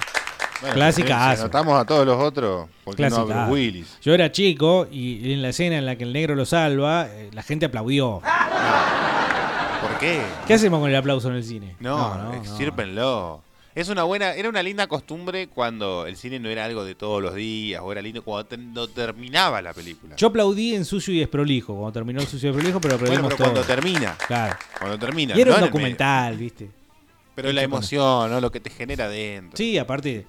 Bueno, 0.61 0.75
Clásica 0.75 1.07
si- 1.07 1.41
a 1.77 1.85
todos 1.85 2.05
los 2.05 2.17
otros, 2.21 2.67
porque 2.83 3.03
no 3.09 3.15
a. 3.17 3.45
Bruce 3.45 3.51
Willis. 3.51 3.97
Yo 4.01 4.13
era 4.13 4.31
chico 4.31 4.87
y 4.89 5.33
en 5.33 5.41
la 5.41 5.49
escena 5.49 5.77
en 5.77 5.85
la 5.85 5.97
que 5.97 6.03
el 6.05 6.13
negro 6.13 6.35
lo 6.35 6.45
salva, 6.45 7.07
eh, 7.09 7.29
la 7.33 7.43
gente 7.43 7.65
aplaudió. 7.65 8.21
¿Por 9.81 9.97
qué? 9.99 10.21
¿Qué 10.47 10.53
hacemos 10.53 10.79
con 10.79 10.89
el 10.89 10.95
aplauso 10.95 11.29
en 11.29 11.35
el 11.35 11.43
cine? 11.43 11.75
No, 11.79 12.15
no, 12.17 12.33
no. 12.33 13.33
Es 13.76 13.89
una 13.89 14.03
buena, 14.03 14.34
era 14.36 14.49
una 14.49 14.61
linda 14.61 14.86
costumbre 14.86 15.47
cuando 15.47 16.05
el 16.05 16.15
cine 16.15 16.39
no 16.39 16.47
era 16.47 16.65
algo 16.65 16.86
de 16.86 16.93
todos 16.93 17.24
los 17.24 17.34
días, 17.34 17.82
o 17.84 17.91
era 17.91 18.03
lindo 18.03 18.24
cuando 18.24 18.55
no 18.57 18.88
terminaba 18.88 19.63
la 19.63 19.74
película. 19.74 20.15
Yo 20.15 20.28
aplaudí 20.28 20.76
en 20.76 20.86
Sucio 20.86 21.11
y 21.11 21.19
Desprolijo, 21.19 21.74
cuando 21.74 21.91
terminó 21.91 22.21
el 22.21 22.28
Sucio 22.28 22.49
y 22.49 22.51
Desprolijo, 22.51 22.80
pero 22.80 22.99
Bueno, 22.99 23.24
pero 23.24 23.38
cuando 23.38 23.63
termina. 23.63 24.15
Claro. 24.28 24.55
Cuando 24.78 24.99
termina. 24.99 25.36
Y 25.36 25.41
era 25.41 25.51
no 25.51 25.57
un 25.57 25.63
documental, 25.63 26.38
¿viste? 26.38 26.69
Pero 27.34 27.51
la 27.51 27.63
emoción, 27.63 28.30
¿no? 28.30 28.39
Lo 28.39 28.51
que 28.51 28.59
te 28.59 28.69
genera 28.69 29.09
dentro. 29.09 29.57
Sí, 29.57 29.76
aparte, 29.80 30.28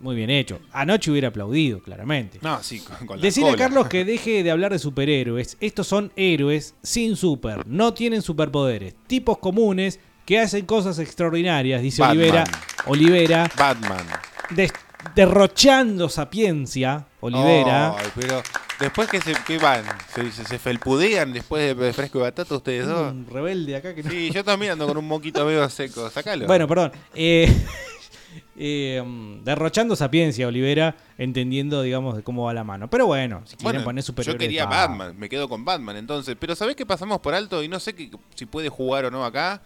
muy 0.00 0.14
bien 0.14 0.28
hecho. 0.28 0.60
Anoche 0.70 1.10
hubiera 1.10 1.28
aplaudido, 1.28 1.80
claramente. 1.80 2.38
No, 2.42 2.62
sí, 2.62 2.80
con, 2.80 3.06
con 3.06 3.16
la 3.18 3.22
Decirle 3.22 3.48
a 3.48 3.52
cola. 3.52 3.64
Carlos 3.64 3.88
que 3.88 4.04
deje 4.04 4.42
de 4.42 4.50
hablar 4.50 4.72
de 4.72 4.78
superhéroes. 4.78 5.56
Estos 5.60 5.86
son 5.86 6.12
héroes 6.16 6.74
sin 6.82 7.16
super. 7.16 7.66
No 7.66 7.94
tienen 7.94 8.20
superpoderes. 8.20 8.94
Tipos 9.06 9.38
comunes 9.38 10.00
que 10.24 10.38
hacen 10.40 10.64
cosas 10.66 10.98
extraordinarias, 10.98 11.82
dice 11.82 12.00
Batman. 12.02 12.18
Olivera. 12.18 12.44
Olivera. 12.86 13.50
Batman. 13.56 14.06
des- 14.50 14.72
derrochando 15.14 16.08
sapiencia. 16.08 17.06
Olivera. 17.20 17.94
Ay, 17.98 18.06
pero 18.14 18.42
después 18.80 19.08
que 19.08 19.20
se 19.20 19.34
que 19.46 19.58
van, 19.58 19.84
se, 20.14 20.30
se, 20.32 20.44
se 20.44 20.58
felpudean 20.58 21.32
después 21.32 21.76
de 21.76 21.92
fresco 21.92 22.18
y 22.18 22.22
batata 22.22 22.54
ustedes 22.54 22.86
dos. 22.86 23.12
Un 23.12 23.26
rebelde 23.30 23.76
acá 23.76 23.94
que 23.94 24.02
no- 24.02 24.10
Sí, 24.10 24.30
yo 24.30 24.42
también 24.44 24.72
ando 24.72 24.86
con 24.86 24.96
un 24.96 25.06
moquito 25.06 25.44
medio 25.44 25.68
seco. 25.68 26.08
Sacalo. 26.10 26.46
Bueno, 26.46 26.66
perdón. 26.66 26.92
Eh, 27.14 27.50
eh, 28.56 29.02
derrochando 29.44 29.94
sapiencia, 29.96 30.46
Olivera, 30.48 30.96
entendiendo, 31.18 31.82
digamos, 31.82 32.16
de 32.16 32.22
cómo 32.22 32.44
va 32.44 32.54
la 32.54 32.64
mano. 32.64 32.88
Pero 32.88 33.06
bueno, 33.06 33.42
si 33.44 33.56
quieren 33.56 33.72
Bueno, 33.80 33.84
poner 33.84 34.02
yo 34.02 34.06
superhéroes. 34.06 34.38
quería. 34.40 34.66
Batman, 34.66 35.14
me 35.18 35.28
quedo 35.28 35.48
con 35.48 35.64
Batman 35.64 35.96
entonces. 35.96 36.36
Pero 36.38 36.54
¿sabés 36.54 36.76
qué 36.76 36.86
pasamos 36.86 37.20
por 37.20 37.34
alto? 37.34 37.62
Y 37.62 37.68
no 37.68 37.78
sé 37.80 37.94
que- 37.94 38.10
si 38.34 38.46
puede 38.46 38.68
jugar 38.68 39.04
o 39.06 39.10
no 39.10 39.24
acá. 39.24 39.62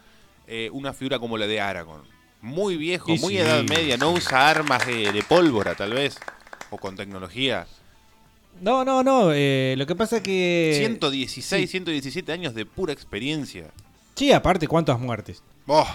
Eh, 0.48 0.70
una 0.72 0.92
figura 0.92 1.18
como 1.18 1.36
la 1.38 1.46
de 1.46 1.60
Aragorn. 1.60 2.02
Muy 2.40 2.76
viejo, 2.76 3.12
Y 3.12 3.18
muy 3.18 3.34
sí. 3.34 3.38
edad 3.38 3.62
media. 3.64 3.96
No 3.96 4.12
usa 4.12 4.48
armas 4.48 4.86
de, 4.86 5.12
de 5.12 5.22
pólvora, 5.22 5.74
tal 5.74 5.92
vez. 5.92 6.18
O 6.70 6.78
con 6.78 6.96
tecnología. 6.96 7.66
No, 8.60 8.84
no, 8.84 9.02
no. 9.02 9.30
eh, 9.32 9.74
lo 9.78 9.86
que 9.86 9.94
pasa 9.94 10.16
es 10.18 10.22
que. 10.22 10.74
116, 10.78 11.70
117 11.70 12.32
años 12.32 12.54
de 12.54 12.64
pura 12.66 12.92
experiencia. 12.92 13.66
Sí, 14.14 14.32
aparte, 14.32 14.66
¿cuántas 14.66 14.98
muertes? 14.98 15.42
Oh, 15.66 15.86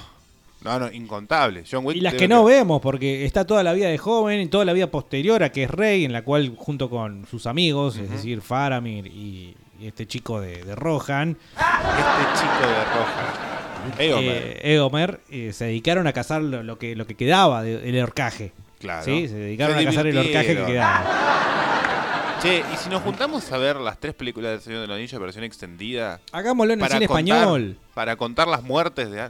no, 0.62 0.80
no, 0.80 0.90
incontable. 0.92 1.64
John 1.70 1.86
Wick 1.86 1.98
Y 1.98 2.02
las 2.02 2.14
que 2.14 2.28
no 2.28 2.46
vemos, 2.46 2.82
porque 2.82 3.26
está 3.26 3.46
toda 3.46 3.64
la 3.64 3.74
vida 3.74 3.90
de 3.90 3.98
joven 3.98 4.40
y 4.42 4.48
toda 4.48 4.64
la 4.64 4.72
vida 4.74 4.88
posterior 4.88 5.44
a 5.44 5.52
que 5.52 5.64
es 5.64 5.70
rey, 5.70 6.06
en 6.06 6.14
la 6.14 6.24
cual 6.24 6.56
junto 6.58 6.90
con 6.90 7.26
sus 7.30 7.48
amigos, 7.48 7.98
es 7.98 8.10
decir, 8.10 8.42
Faramir 8.42 9.08
y, 9.08 9.56
y 9.80 9.88
este 9.88 10.08
chico 10.08 10.40
de, 10.40 10.64
de 10.64 10.74
Rohan, 10.76 11.38
Este 11.58 12.40
chico 12.42 12.68
de 12.68 12.86
roja. 12.86 13.60
Eomer. 13.98 14.36
eh, 14.64 14.74
Eomer, 14.76 15.20
eh, 15.30 15.52
se 15.54 15.66
dedicaron 15.66 16.08
a 16.08 16.14
cazar 16.14 16.42
lo, 16.42 16.64
lo 16.64 16.78
que, 16.78 16.96
lo 16.96 17.06
que 17.08 17.16
quedaba 17.16 17.64
del 17.64 18.02
horcaje. 18.02 18.52
Claro. 18.80 19.04
Sí, 19.06 19.28
se 19.28 19.36
dedicaron 19.36 19.76
Se 19.78 19.82
a 19.82 19.86
cazar 19.86 20.08
el 20.08 20.18
horcaje 20.18 20.56
que 20.58 20.66
quedaba. 20.66 22.40
Che, 22.42 22.58
y 22.60 22.76
si 22.78 22.90
nos 22.90 23.02
juntamos 23.02 23.50
a 23.54 23.58
ver 23.58 23.78
las 23.78 23.98
tres 24.00 24.14
películas 24.14 24.52
del 24.52 24.62
Señor 24.62 24.82
de 24.82 24.88
los 24.88 24.96
Anillos 24.98 25.22
versión 25.22 25.46
extendida. 25.46 26.20
Hagámoslo 26.34 26.74
en 26.74 26.82
el 26.82 26.88
cine 26.90 27.08
contar- 27.08 27.26
español. 27.38 27.78
Para 27.94 28.16
contar 28.18 28.48
las 28.50 28.64
muertes 28.64 29.10
de. 29.10 29.30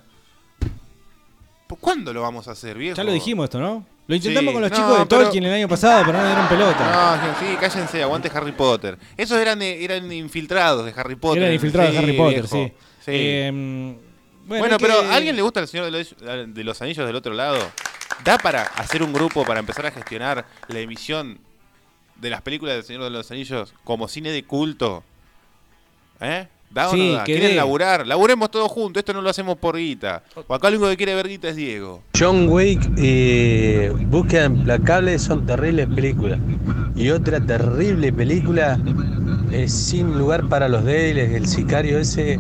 ¿Por 1.68 1.78
cuándo 1.80 2.12
lo 2.14 2.22
vamos 2.22 2.47
a 2.47 2.51
hacer, 2.51 2.78
viejo? 2.78 2.97
Ya 2.97 3.04
lo 3.04 3.12
dijimos 3.14 3.45
esto, 3.45 3.60
¿no? 3.60 3.86
Lo 4.08 4.16
intentamos 4.16 4.49
Sí. 4.49 4.54
con 4.54 4.62
los 4.64 4.72
No, 4.72 4.76
chicos 4.78 4.99
de 4.99 5.06
pero- 5.06 5.22
Tolkien 5.24 5.43
el 5.45 5.54
año 5.54 5.68
pasado, 5.70 6.04
pero 6.06 6.18
no 6.18 6.24
le 6.24 6.30
dieron 6.30 6.47
pelota. 6.47 7.20
No, 7.24 7.39
sí, 7.39 7.56
cállense, 7.60 8.04
aguante 8.04 8.30
Harry 8.34 8.51
Potter. 8.51 8.97
Esos 9.16 9.38
eran, 9.38 9.60
de- 9.60 9.84
eran 9.86 10.12
infiltrados 10.12 10.84
de 10.86 10.93
Harry 10.99 11.16
Potter. 11.16 11.43
Eran 11.43 11.54
infiltrados 11.54 11.93
de 11.93 11.97
Harry 11.99 12.14
Potter, 12.18 12.41
viejo. 12.41 12.47
sí. 12.66 12.74
Sí. 13.06 13.12
Eh, 13.14 13.95
bueno, 14.46 14.62
bueno, 14.64 14.78
pero 14.80 15.02
que- 15.02 15.08
¿a 15.08 15.16
alguien 15.16 15.36
le 15.36 15.41
gusta 15.41 15.60
el 15.60 15.68
Señor 15.68 15.86
de 15.86 15.91
los, 15.91 16.16
de 16.54 16.64
los 16.64 16.82
Anillos 16.82 17.06
del 17.06 17.16
otro 17.16 17.34
lado? 17.34 17.60
¿Da 18.24 18.38
para 18.38 18.64
hacer 18.64 19.02
un 19.04 19.12
grupo 19.14 19.44
para 19.46 19.60
empezar 19.60 19.86
a 19.86 19.91
gestionar 19.91 20.46
la 20.68 20.80
emisión 20.80 21.39
de 22.16 22.30
las 22.30 22.41
películas 22.41 22.76
del 22.76 22.84
Señor 22.84 23.04
de 23.04 23.10
los 23.10 23.30
Anillos 23.32 23.74
como 23.84 24.08
cine 24.08 24.32
de 24.32 24.44
culto? 24.44 25.04
¿Eh? 26.22 26.48
¿Da 26.70 26.88
o 26.89 26.91
Sí, 26.91 27.10
no 27.10 27.14
da? 27.18 27.24
¿Quieren 27.24 27.56
laburar? 27.56 28.08
Laburemos 28.08 28.50
todos 28.50 28.72
juntos, 28.72 29.02
esto 29.02 29.14
no 29.14 29.22
lo 29.22 29.30
hacemos 29.30 29.58
por 29.58 29.78
guita. 29.78 30.24
O 30.48 30.54
acá 30.56 30.70
lo 30.70 30.78
único 30.78 30.89
que 30.89 30.98
quiere 30.98 31.14
ver 31.16 31.28
guita 31.28 31.50
es 31.50 31.56
Diego. 31.56 32.02
John 32.18 32.48
Wick 32.50 32.82
y 32.98 33.88
Búsqueda 34.06 34.46
Implacable 34.46 35.20
son 35.20 35.46
terribles 35.46 35.88
películas. 35.88 36.39
Y 36.96 37.10
otra 37.10 37.39
terrible 37.46 38.12
película 38.14 38.80
es 39.52 39.72
Sin 39.72 40.18
lugar 40.18 40.48
para 40.50 40.68
los 40.68 40.84
débiles. 40.84 41.32
El 41.34 41.48
sicario 41.48 42.00
ese 42.00 42.39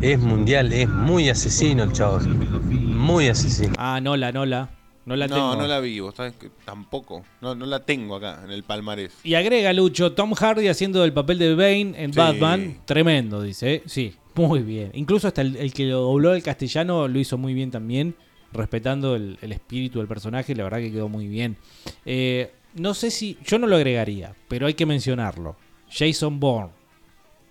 es 0.00 0.18
mundial, 0.18 0.72
es 0.72 0.88
muy 0.88 1.28
asesino 1.28 1.82
el 1.84 1.92
chavo. 1.92 2.18
Muy 2.20 3.28
asesino. 3.28 3.74
Ah, 3.78 4.00
Nola, 4.00 4.32
Nola. 4.32 4.70
No 5.04 5.14
la 5.14 5.28
no, 5.28 5.34
tengo. 5.36 5.56
no 5.56 5.66
la 5.68 5.78
vi, 5.78 6.00
vos 6.00 6.16
sabés 6.16 6.34
que 6.34 6.50
tampoco. 6.64 7.22
No, 7.40 7.54
no 7.54 7.64
la 7.64 7.78
tengo 7.84 8.16
acá 8.16 8.40
en 8.44 8.50
el 8.50 8.64
palmarés. 8.64 9.12
Y 9.22 9.34
agrega 9.34 9.72
Lucho, 9.72 10.12
Tom 10.12 10.32
Hardy 10.34 10.66
haciendo 10.66 11.04
el 11.04 11.12
papel 11.12 11.38
de 11.38 11.54
Bane 11.54 11.94
en 11.96 12.12
Sí. 12.12 12.18
Batman. 12.18 12.78
Tremendo, 12.84 13.40
dice. 13.40 13.82
Sí, 13.86 14.14
muy 14.34 14.62
bien. 14.64 14.90
Incluso 14.94 15.28
hasta 15.28 15.42
el, 15.42 15.56
el 15.56 15.72
que 15.72 15.84
lo 15.86 16.00
dobló 16.00 16.32
al 16.32 16.42
castellano 16.42 17.06
lo 17.06 17.18
hizo 17.20 17.38
muy 17.38 17.54
bien 17.54 17.70
también, 17.70 18.16
respetando 18.52 19.14
el, 19.14 19.38
el 19.42 19.52
espíritu 19.52 20.00
del 20.00 20.08
personaje. 20.08 20.56
La 20.56 20.64
verdad 20.64 20.78
que 20.78 20.90
quedó 20.90 21.08
muy 21.08 21.28
bien. 21.28 21.56
Eh, 22.04 22.50
no 22.74 22.92
sé 22.92 23.12
si. 23.12 23.38
Yo 23.44 23.60
no 23.60 23.68
lo 23.68 23.76
agregaría, 23.76 24.34
pero 24.48 24.66
hay 24.66 24.74
que 24.74 24.86
mencionarlo. 24.86 25.54
Jason 25.88 26.40
Bourne. 26.40 26.70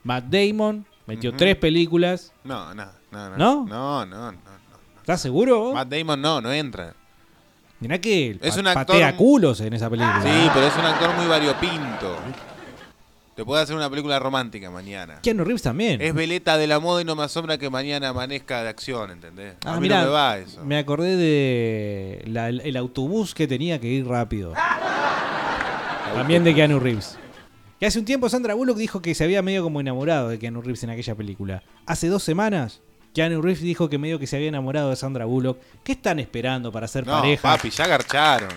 Matt 0.03 0.25
Damon 0.25 0.85
metió 1.08 1.34
tres 1.36 1.56
películas. 1.58 2.32
No, 2.43 2.74
no, 2.74 2.86
no. 3.12 3.30
¿No? 3.30 3.66
No, 3.66 4.06
no, 4.06 4.06
no. 4.06 4.32
no. 4.32 4.39
¿Estás 4.99 5.22
seguro? 5.22 5.74
Matt 5.74 5.89
Damon 5.89 6.22
no, 6.22 6.41
no 6.41 6.51
entra. 6.51 6.93
Mirá 7.80 7.99
que 7.99 8.38
Es 8.41 8.56
pa- 8.56 8.60
un 8.62 8.68
actor- 8.68 8.86
patea 8.88 9.16
culos 9.18 9.60
en 9.62 9.74
esa 9.74 9.89
película. 9.89 10.20
Sí, 10.24 10.49
pero 10.53 10.66
es 10.68 10.76
un 10.76 10.86
actor 10.86 11.14
muy 11.16 11.28
variopinto. 11.28 12.18
Te 13.36 13.43
puede 13.43 13.62
hacer 13.62 13.76
una 13.76 13.89
película 13.89 14.18
romántica 14.18 14.72
mañana. 14.72 15.20
Keanu 15.22 15.43
Reeves 15.43 15.62
también. 15.62 16.01
Es 16.01 16.14
veleta 16.14 16.58
de 16.58 16.68
la 16.68 16.80
moda 16.80 17.01
y 17.01 17.06
no 17.06 17.18
me 17.18 17.24
asombra 17.24 17.58
que 17.58 17.70
mañana 17.70 18.08
amanezca 18.10 18.64
de 18.64 18.70
acción, 18.70 19.12
¿entendés? 19.12 19.56
Ah, 19.66 19.74
a 19.74 19.76
mí 19.76 19.82
mirá, 19.82 19.99
no 19.99 20.06
me 20.06 20.12
va 20.14 20.38
eso. 20.38 20.64
me 20.64 20.78
acordé 20.78 21.18
de 21.18 22.24
la- 22.28 22.47
el, 22.47 22.62
el 22.62 22.78
autobús 22.78 23.34
que 23.36 23.45
tenía 23.45 23.80
que 23.82 23.88
ir 23.88 24.08
rápido. 24.08 24.53
También 26.14 26.43
de 26.45 26.56
Keanu 26.56 26.80
Reeves. 26.80 27.18
Que 27.80 27.86
hace 27.86 27.99
un 27.99 28.05
tiempo 28.05 28.30
Sandra 28.30 28.53
Bullock 28.53 28.78
dijo 28.78 29.01
que 29.01 29.13
se 29.15 29.23
había 29.23 29.41
medio 29.41 29.63
como 29.63 29.82
enamorado 29.82 30.30
de 30.30 30.39
Keanu 30.39 30.61
Reeves 30.61 30.84
en 30.84 30.91
aquella 30.91 31.15
película. 31.15 31.61
Hace 31.86 32.07
dos 32.07 32.23
semanas, 32.23 32.82
Keanu 33.13 33.41
Reeves 33.41 33.61
dijo 33.61 33.89
que 33.89 33.97
medio 33.97 34.17
que 34.17 34.28
se 34.28 34.38
había 34.38 34.47
enamorado 34.47 34.89
de 34.89 34.95
Sandra 34.95 35.26
Bullock. 35.26 35.59
¿Qué 35.84 35.91
están 35.93 36.19
esperando 36.19 36.71
para 36.71 36.88
ser 36.88 37.05
No, 37.05 37.13
pareja? 37.13 37.41
papi, 37.41 37.69
ya 37.69 37.88
garcharon. 37.88 38.49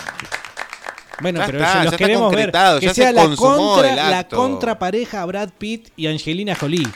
Bueno, 1.21 1.41
Ya 1.41 1.47
pero 1.47 1.59
está, 1.59 1.85
los 1.85 1.95
queremos 1.97 2.33
ver. 2.33 2.53
Que 2.81 2.89
se 2.91 2.95
sea 2.95 3.12
la 3.12 3.35
contra, 3.35 4.09
la 4.11 4.29
contrapareja 4.29 5.25
Brad 5.27 5.51
Pitt 5.59 5.89
y 5.97 6.07
Angelina 6.07 6.55
Jolie. 6.55 6.87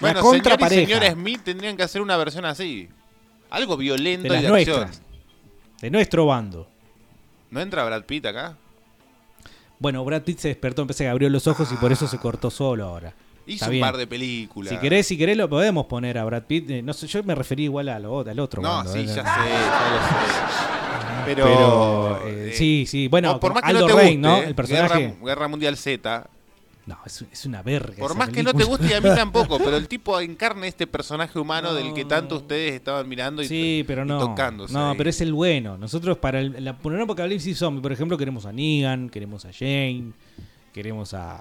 Bueno, 0.00 0.16
la 0.16 0.20
señor 0.22 0.36
y 0.36 0.40
contrapareja. 0.40 0.86
señora 0.86 1.12
Smith 1.12 1.42
tendrían 1.44 1.76
que 1.76 1.84
hacer 1.84 2.02
una 2.02 2.16
versión 2.16 2.44
así. 2.44 2.88
Algo 3.50 3.76
violento 3.76 4.24
De 4.24 4.28
y 4.30 4.32
las 4.32 4.42
de 4.42 4.48
nuestras. 4.48 4.78
acción. 4.88 5.04
De 5.80 5.90
nuestro 5.90 6.26
bando. 6.26 6.68
¿No 7.50 7.60
entra 7.60 7.84
Brad 7.84 8.02
Pitt 8.02 8.26
acá? 8.26 8.56
Bueno, 9.82 10.04
Brad 10.04 10.22
Pitt 10.22 10.38
se 10.38 10.46
despertó, 10.48 10.82
empecé 10.82 11.02
que 11.04 11.10
abrió 11.10 11.28
los 11.28 11.46
ojos 11.48 11.68
y 11.72 11.74
por 11.76 11.90
eso 11.90 12.06
se 12.06 12.16
cortó 12.18 12.50
solo 12.50 12.84
ahora. 12.86 13.12
Hizo 13.46 13.68
un 13.68 13.80
par 13.80 13.96
de 13.96 14.06
películas. 14.06 14.72
Si 14.72 14.78
querés, 14.78 15.08
si 15.08 15.18
querés 15.18 15.36
lo 15.36 15.48
podemos 15.48 15.86
poner 15.86 16.16
a 16.18 16.24
Brad 16.24 16.44
Pitt. 16.44 16.70
Eh, 16.70 16.82
no 16.82 16.92
sé, 16.92 17.08
yo 17.08 17.24
me 17.24 17.34
referí 17.34 17.64
igual 17.64 17.88
a 17.88 17.98
lo- 17.98 18.20
al 18.20 18.38
otro. 18.38 18.62
No, 18.62 18.84
sí, 18.86 19.00
eh. 19.00 19.06
ya 19.06 19.14
sé, 19.14 19.22
ya 19.22 19.90
lo 19.90 19.98
sé. 20.06 20.62
Pero, 21.24 21.44
Pero, 21.44 22.20
eh, 22.28 22.52
sí, 22.54 22.84
sí, 22.86 23.08
bueno, 23.08 23.32
por, 23.40 23.52
por 23.52 23.54
más 23.54 23.62
que 23.64 23.68
Aldo 23.70 23.80
no 23.80 23.86
te 23.88 23.92
Rain, 23.94 24.20
guste, 24.22 24.36
¿no? 24.40 24.42
El 24.48 24.54
personaje- 24.54 24.98
Guerra, 25.00 25.16
Guerra 25.24 25.48
Mundial 25.48 25.76
Z. 25.76 26.28
No, 26.84 26.98
es, 27.06 27.24
es 27.30 27.46
una 27.46 27.62
verga. 27.62 27.94
Por 27.96 28.16
más 28.16 28.28
que 28.30 28.42
no 28.42 28.52
te 28.52 28.64
guste 28.64 28.88
y 28.88 28.92
a 28.92 29.00
mí 29.00 29.08
tampoco, 29.14 29.58
pero 29.58 29.76
el 29.76 29.86
tipo 29.86 30.18
encarna 30.20 30.66
este 30.66 30.86
personaje 30.88 31.38
humano 31.38 31.74
del 31.74 31.94
que 31.94 32.04
tanto 32.04 32.36
ustedes 32.36 32.72
estaban 32.74 33.08
mirando 33.08 33.40
y, 33.42 33.46
Sí, 33.46 33.84
pero 33.86 34.04
no. 34.04 34.18
tocándose. 34.18 34.74
No, 34.74 34.90
ahí. 34.90 34.96
pero 34.98 35.08
es 35.10 35.20
el 35.20 35.32
bueno. 35.32 35.78
Nosotros 35.78 36.18
para 36.18 36.40
el, 36.40 36.64
la, 36.64 36.76
por 36.76 36.98
apocalipsis 37.00 37.56
zombie, 37.56 37.80
por 37.80 37.92
ejemplo, 37.92 38.18
queremos 38.18 38.46
a 38.46 38.52
Negan, 38.52 39.10
queremos 39.10 39.44
a 39.44 39.52
Jane, 39.52 40.10
queremos 40.72 41.14
a, 41.14 41.36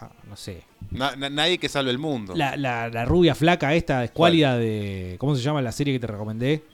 a- 0.00 0.10
no 0.28 0.36
sé, 0.36 0.64
Na- 0.90 1.16
na- 1.16 1.30
nadie 1.30 1.56
que 1.56 1.68
salve 1.70 1.90
el 1.90 1.98
mundo. 1.98 2.34
la, 2.36 2.56
la, 2.56 2.88
la 2.90 3.04
rubia 3.06 3.34
flaca 3.34 3.74
esta 3.74 4.04
escuálida 4.04 4.58
de 4.58 5.16
¿cómo 5.18 5.34
se 5.36 5.40
llama 5.42 5.62
la 5.62 5.72
serie 5.72 5.94
que 5.94 6.00
te 6.00 6.06
recomendé? 6.06 6.64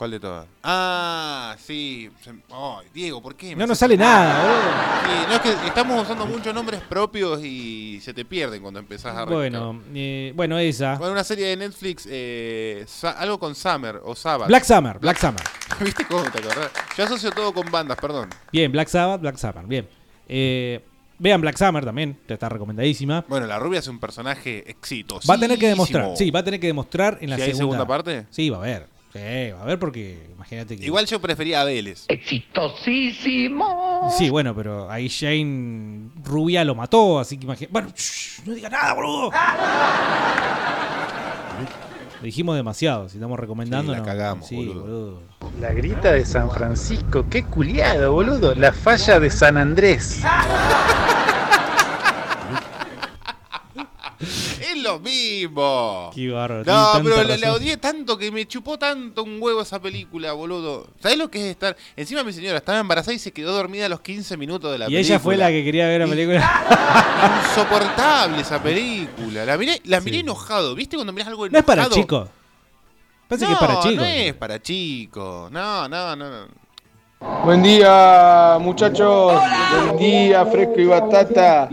¿Cuál 0.00 0.12
de 0.12 0.20
todas? 0.20 0.46
Ah, 0.62 1.54
sí. 1.62 2.08
Ay, 2.50 2.86
Diego, 2.94 3.20
¿por 3.20 3.34
qué? 3.36 3.48
me 3.54 3.56
No 3.60 3.66
nos 3.66 3.76
sale 3.76 3.98
nada, 3.98 4.40
boludo. 4.42 4.62
Sí, 5.04 5.26
no, 5.28 5.34
es 5.34 5.40
que 5.60 5.66
estamos 5.68 6.02
usando 6.02 6.24
muchos 6.24 6.54
nombres 6.54 6.80
propios 6.80 7.44
y 7.44 8.00
se 8.00 8.14
te 8.14 8.24
pierden 8.24 8.62
cuando 8.62 8.80
empezás 8.80 9.08
a 9.14 9.22
arrancar. 9.24 9.34
Bueno, 9.34 9.82
eh, 9.94 10.32
bueno, 10.34 10.58
esa. 10.58 10.96
Bueno, 10.96 11.12
una 11.12 11.22
serie 11.22 11.48
de 11.48 11.56
Netflix, 11.58 12.08
eh, 12.10 12.82
Sa- 12.88 13.10
algo 13.10 13.38
con 13.38 13.54
Summer 13.54 14.00
o 14.02 14.14
Sabbath. 14.14 14.48
Black 14.48 14.64
Summer, 14.64 14.98
Black 15.00 15.18
Summer. 15.18 15.42
¿Viste 15.80 16.06
cómo 16.06 16.22
te 16.30 16.38
acordás? 16.38 16.70
Yo 16.96 17.04
asocio 17.04 17.30
todo 17.32 17.52
con 17.52 17.70
bandas, 17.70 17.98
perdón. 17.98 18.30
Bien, 18.50 18.72
Black 18.72 18.88
Sabbath, 18.88 19.20
Black 19.20 19.36
Summer, 19.36 19.66
bien. 19.66 19.86
Eh, 20.30 20.82
vean 21.18 21.42
Black 21.42 21.58
Summer 21.58 21.84
también, 21.84 22.18
ya 22.26 22.36
está 22.36 22.48
recomendadísima. 22.48 23.26
Bueno, 23.28 23.46
la 23.46 23.58
rubia 23.58 23.80
es 23.80 23.86
un 23.88 24.00
personaje 24.00 24.64
exitoso. 24.70 25.28
Va 25.30 25.34
a 25.34 25.38
tener 25.38 25.58
que 25.58 25.68
demostrar, 25.68 26.16
sí, 26.16 26.30
va 26.30 26.40
a 26.40 26.44
tener 26.44 26.58
que 26.58 26.68
demostrar 26.68 27.18
en 27.20 27.28
la 27.28 27.36
¿Si 27.36 27.42
hay 27.42 27.48
segunda. 27.54 27.76
segunda 27.76 27.86
parte? 27.86 28.26
Sí, 28.30 28.48
va 28.48 28.56
a 28.56 28.60
haber. 28.60 28.99
Sí, 29.12 29.50
va 29.52 29.58
a 29.58 29.62
haber 29.62 29.78
porque 29.78 30.28
imagínate 30.34 30.76
que. 30.76 30.84
Igual 30.84 31.06
yo 31.06 31.20
prefería 31.20 31.62
a 31.62 31.64
Vélez. 31.64 32.06
Sí, 34.16 34.30
bueno, 34.30 34.54
pero 34.54 34.90
ahí 34.90 35.08
Shane 35.08 36.10
Rubia 36.22 36.64
lo 36.64 36.74
mató, 36.76 37.18
así 37.18 37.36
que 37.36 37.44
imagínate. 37.44 37.72
Bueno, 37.72 37.88
shh, 37.96 38.42
no 38.46 38.54
diga 38.54 38.68
nada, 38.68 38.94
boludo. 38.94 39.30
Lo 42.20 42.24
dijimos 42.24 42.54
demasiado, 42.54 43.08
si 43.08 43.16
estamos 43.16 43.38
recomendando. 43.40 43.92
Sí, 43.92 43.98
la 43.98 44.04
cagamos, 44.04 44.46
Sí, 44.46 44.56
boludo. 44.66 45.22
La 45.58 45.72
grita 45.72 46.12
de 46.12 46.24
San 46.24 46.50
Francisco, 46.50 47.24
qué 47.28 47.44
culiado, 47.44 48.12
boludo. 48.12 48.54
La 48.54 48.72
falla 48.72 49.18
de 49.18 49.30
San 49.30 49.56
Andrés. 49.56 50.20
Es 54.20 54.79
lo 54.92 55.00
mismo. 55.00 56.10
Qué 56.14 56.28
bárbaro. 56.30 56.64
No, 56.64 57.00
pero 57.02 57.22
la, 57.24 57.36
la 57.36 57.52
odié 57.52 57.76
tanto 57.76 58.16
que 58.18 58.30
me 58.30 58.46
chupó 58.46 58.78
tanto 58.78 59.22
un 59.24 59.38
huevo 59.40 59.62
esa 59.62 59.80
película, 59.80 60.32
boludo. 60.32 60.88
¿Sabés 61.00 61.18
lo 61.18 61.30
que 61.30 61.38
es 61.38 61.44
estar? 61.50 61.76
Encima 61.96 62.22
mi 62.24 62.32
señora 62.32 62.58
estaba 62.58 62.78
embarazada 62.78 63.14
y 63.14 63.18
se 63.18 63.32
quedó 63.32 63.52
dormida 63.52 63.86
a 63.86 63.88
los 63.88 64.00
15 64.00 64.36
minutos 64.36 64.72
de 64.72 64.78
la 64.78 64.84
Y 64.84 64.88
película. 64.94 65.00
ella 65.14 65.18
fue 65.20 65.36
la 65.36 65.48
que 65.50 65.64
quería 65.64 65.86
ver 65.86 66.00
la 66.00 66.06
película. 66.06 67.40
Insoportable 67.48 68.40
esa 68.42 68.62
película. 68.62 69.44
La 69.44 69.56
miré, 69.56 69.80
la 69.84 70.00
miré 70.00 70.20
enojado. 70.20 70.74
¿Viste 70.74 70.96
cuando 70.96 71.12
mirás 71.12 71.28
algo 71.28 71.48
No 71.48 71.58
es 71.58 71.64
enojado? 71.64 71.66
para 71.66 71.88
chicos. 71.88 72.28
Parece 73.28 73.46
que 73.46 73.52
es 73.52 73.60
No, 73.60 73.66
para 73.66 73.80
chicos. 73.80 73.96
No 73.96 74.04
es 74.04 74.34
para 74.34 74.62
chicos. 74.62 75.50
No, 75.52 75.88
no, 75.88 76.16
no. 76.16 76.30
no. 76.30 76.48
Buen 77.44 77.62
día, 77.62 78.58
muchachos. 78.60 79.34
Buen 79.86 79.98
día, 79.98 80.46
fresco 80.46 80.74
y 80.78 80.86
batata. 80.86 81.68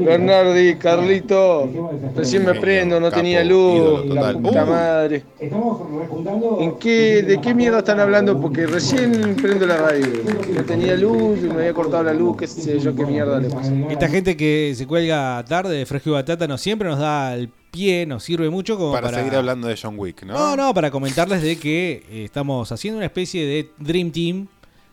Bernardi, 0.00 0.74
Carlito. 0.76 1.68
Recién 2.14 2.44
me 2.44 2.54
prendo, 2.54 3.00
no 3.00 3.10
tenía 3.10 3.42
luz. 3.42 4.04
La 4.06 4.34
puta 4.34 4.66
madre. 4.66 5.24
¿En 5.38 6.78
qué, 6.78 7.22
¿De 7.22 7.40
qué 7.40 7.54
mierda 7.54 7.78
están 7.78 8.00
hablando? 8.00 8.38
Porque 8.38 8.66
recién 8.66 9.34
prendo 9.40 9.66
la 9.66 9.78
radio. 9.78 10.06
No 10.54 10.64
tenía 10.64 10.94
luz, 10.94 11.40
me 11.40 11.54
había 11.54 11.72
cortado 11.72 12.02
la 12.02 12.12
luz, 12.12 12.36
qué 12.36 12.46
sé 12.46 12.78
yo, 12.80 12.94
qué 12.94 13.06
mierda 13.06 13.38
le 13.38 13.48
pasa. 13.48 13.72
Esta 13.88 14.08
gente 14.08 14.36
que 14.36 14.74
se 14.76 14.86
cuelga 14.86 15.42
tarde 15.48 15.76
de 15.76 15.86
Fresco 15.86 16.10
y 16.10 16.12
Batata 16.12 16.46
no 16.46 16.58
siempre 16.58 16.88
nos 16.88 16.98
da 16.98 17.34
el 17.34 17.48
pie, 17.70 18.06
nos 18.06 18.24
sirve 18.24 18.50
mucho 18.50 18.76
como 18.76 18.92
Para, 18.92 19.08
para, 19.08 19.18
seguir 19.18 19.36
hablando 19.36 19.68
de 19.68 19.78
John 19.80 19.94
Wick, 19.98 20.24
¿no? 20.24 20.34
No, 20.34 20.56
no, 20.56 20.74
para 20.74 20.90
comentarles 20.90 21.42
de 21.42 21.58
que 21.58 22.04
eh, 22.10 22.24
estamos 22.24 22.70
haciendo 22.72 22.98
una 22.98 23.06
especie 23.06 23.46
de 23.46 23.70
Dream 23.78 24.10
Team, 24.10 24.48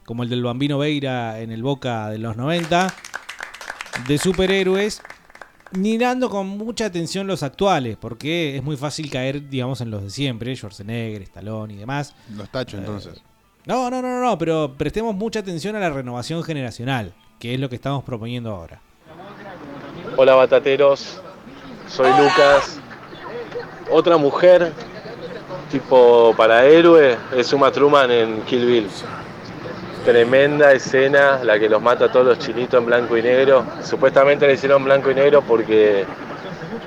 como 0.06 0.24
el 0.24 0.30
del 0.30 0.44
Bambino 0.44 0.78
Veira 0.78 1.40
en 1.40 1.52
el 1.52 1.64
Boca 1.64 2.10
de 2.10 2.18
los 2.18 2.38
90, 2.38 2.94
de 4.08 4.18
superhéroes, 4.18 5.02
mirando 5.72 6.30
con 6.30 6.48
mucha 6.48 6.86
atención 6.86 7.28
los 7.28 7.44
actuales, 7.44 7.98
porque 7.98 8.56
es 8.56 8.64
muy 8.64 8.78
fácil 8.78 9.10
caer, 9.10 9.50
digamos, 9.50 9.82
en 9.82 9.92
los 9.92 10.04
de 10.04 10.10
siempre, 10.10 10.56
Schwarzenegger, 10.56 11.24
Stallone 11.24 11.74
y 11.74 11.78
demás. 11.78 12.16
Los 12.36 12.50
tachos, 12.50 12.80
entonces. 12.80 13.22
No, 13.66 13.90
no, 13.90 14.02
no, 14.02 14.08
no, 14.08 14.22
no, 14.22 14.38
pero 14.38 14.76
prestemos 14.78 15.14
mucha 15.14 15.40
atención 15.40 15.76
a 15.76 15.80
la 15.80 15.90
renovación 15.90 16.42
generacional, 16.44 17.14
que 17.38 17.54
es 17.54 17.60
lo 17.60 17.68
que 17.68 17.76
estamos 17.76 18.04
proponiendo 18.04 18.52
ahora. 18.52 18.80
Hola 20.16 20.36
batateros, 20.36 21.22
soy 21.88 22.10
Lucas. 22.18 22.80
Otra 23.90 24.18
mujer, 24.18 24.74
tipo 25.72 26.34
para 26.36 26.66
héroe, 26.66 27.18
es 27.36 27.52
Uma 27.54 27.72
Truman 27.72 28.12
en 28.12 28.42
Kill 28.42 28.66
Bill. 28.66 28.88
Tremenda 30.06 30.72
escena, 30.72 31.40
la 31.44 31.60
que 31.60 31.68
los 31.68 31.82
mata 31.82 32.06
a 32.06 32.12
todos 32.12 32.26
los 32.26 32.40
chinitos 32.40 32.80
en 32.80 32.86
blanco 32.86 33.18
y 33.18 33.22
negro. 33.22 33.66
Supuestamente 33.84 34.48
le 34.48 34.54
hicieron 34.54 34.84
blanco 34.84 35.12
y 35.12 35.16
negro 35.16 35.42
porque 35.42 36.06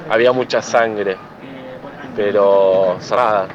había 0.09 0.33
mucha 0.33 0.63
sangre. 0.63 1.17
Pero 2.17 2.97
cerrada. 3.01 3.49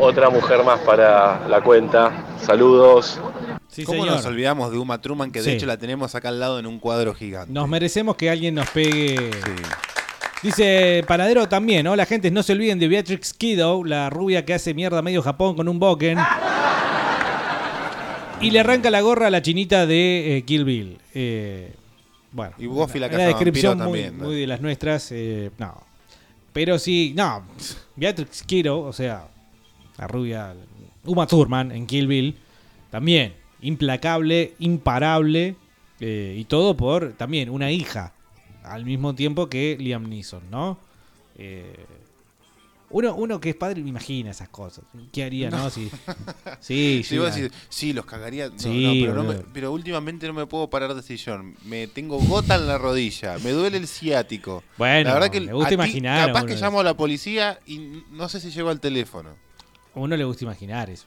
Otra 0.00 0.30
mujer 0.30 0.62
más 0.64 0.80
para 0.80 1.46
la 1.48 1.60
cuenta. 1.60 2.10
Saludos. 2.40 3.20
¿Cómo 3.86 4.02
señor. 4.02 4.16
nos 4.16 4.26
olvidamos 4.26 4.72
de 4.72 4.78
Uma 4.78 5.00
Truman, 5.00 5.30
que 5.30 5.38
de 5.40 5.44
Sí. 5.44 5.50
hecho 5.52 5.66
la 5.66 5.76
tenemos 5.76 6.14
acá 6.16 6.28
al 6.30 6.40
lado 6.40 6.58
en 6.58 6.66
un 6.66 6.80
cuadro 6.80 7.14
gigante? 7.14 7.52
Nos 7.52 7.68
merecemos 7.68 8.16
que 8.16 8.28
alguien 8.30 8.56
nos 8.56 8.68
pegue. 8.70 9.30
Dice 10.42 11.04
Panadero 11.06 11.48
también, 11.48 11.84
¿no? 11.84 11.96
La 11.96 12.06
gente 12.06 12.30
no 12.30 12.42
se 12.42 12.52
olviden 12.52 12.78
de 12.78 12.86
Beatrix 12.88 13.34
Kiddo, 13.34 13.82
la 13.84 14.08
rubia 14.08 14.44
que 14.44 14.54
hace 14.54 14.72
mierda 14.72 15.02
medio 15.02 15.20
Japón 15.22 15.56
con 15.56 15.68
un 15.68 15.78
boken. 15.78 16.18
Y 18.40 18.52
le 18.52 18.60
arranca 18.60 18.88
la 18.90 19.00
gorra 19.00 19.26
a 19.26 19.30
la 19.30 19.42
chinita 19.42 19.84
de 19.86 20.36
eh, 20.36 20.42
Kill 20.42 20.64
Bill. 20.64 20.98
Eh, 21.12 21.74
bueno. 22.30 22.54
Y 22.58 22.66
Buffy 22.66 23.00
la 23.00 23.10
casa 23.10 23.24
descripción 23.26 23.78
muy, 23.78 23.84
también, 23.84 24.18
¿no? 24.18 24.24
muy 24.26 24.36
de 24.40 24.46
las 24.46 24.60
nuestras. 24.60 25.10
eh, 25.10 25.50
no. 25.58 25.82
Pero 26.52 26.78
sí, 26.78 27.12
no. 27.16 27.42
Beatrix 27.96 28.44
Kiddo, 28.44 28.78
o 28.80 28.92
sea, 28.92 29.26
la 29.96 30.06
rubia 30.06 30.54
Uma 31.04 31.26
Thurman 31.26 31.72
en 31.72 31.86
Kill 31.86 32.06
Bill, 32.06 32.36
también 32.90 33.34
implacable, 33.60 34.54
imparable. 34.60 35.56
eh, 36.00 36.36
y 36.38 36.44
todo 36.44 36.76
por 36.76 37.14
también 37.14 37.50
una 37.50 37.72
hija. 37.72 38.12
Al 38.64 38.84
mismo 38.84 39.14
tiempo 39.14 39.48
que 39.48 39.76
Liam 39.78 40.08
Neeson, 40.08 40.42
¿no? 40.50 40.78
Eh, 41.36 41.86
uno, 42.90 43.14
uno 43.14 43.38
que 43.38 43.50
es 43.50 43.54
padre 43.56 43.82
me 43.82 43.90
imagina 43.90 44.30
esas 44.30 44.48
cosas. 44.48 44.84
¿Qué 45.12 45.22
haría, 45.22 45.50
no? 45.50 45.58
No. 45.64 45.70
Si, 45.70 45.90
sí, 46.60 47.02
Sí, 47.04 47.18
vos 47.18 47.34
sí, 47.68 47.92
los 47.92 48.06
cagaría. 48.06 48.48
No, 48.48 48.58
Sí, 48.58 48.84
no, 48.84 48.92
pero, 49.06 49.14
no 49.14 49.22
me- 49.24 49.34
boludo. 49.36 49.50
pero 49.52 49.72
últimamente 49.72 50.26
no 50.26 50.32
me 50.32 50.46
puedo 50.46 50.68
parar 50.70 50.94
de 50.94 51.02
sillón. 51.02 51.54
Me 51.64 51.86
tengo 51.86 52.18
gota 52.18 52.54
en 52.54 52.66
la 52.66 52.78
rodilla. 52.78 53.36
Me 53.44 53.50
duele 53.50 53.76
el 53.76 53.86
ciático. 53.86 54.62
Bueno, 54.78 55.08
la 55.10 55.14
verdad 55.14 55.30
que 55.30 55.40
le 55.40 55.52
gusta 55.52 55.74
imaginar 55.74 56.28
Capaz 56.28 56.46
que 56.46 56.56
llamo 56.56 56.80
a 56.80 56.84
la 56.84 56.94
policía 56.96 57.60
y 57.66 58.02
no 58.10 58.28
sé 58.28 58.40
si 58.40 58.50
llego 58.50 58.70
al 58.70 58.80
teléfono. 58.80 59.30
A 59.94 59.98
uno 60.00 60.16
le 60.16 60.24
gusta 60.24 60.44
imaginar 60.44 60.88
eso. 60.88 61.06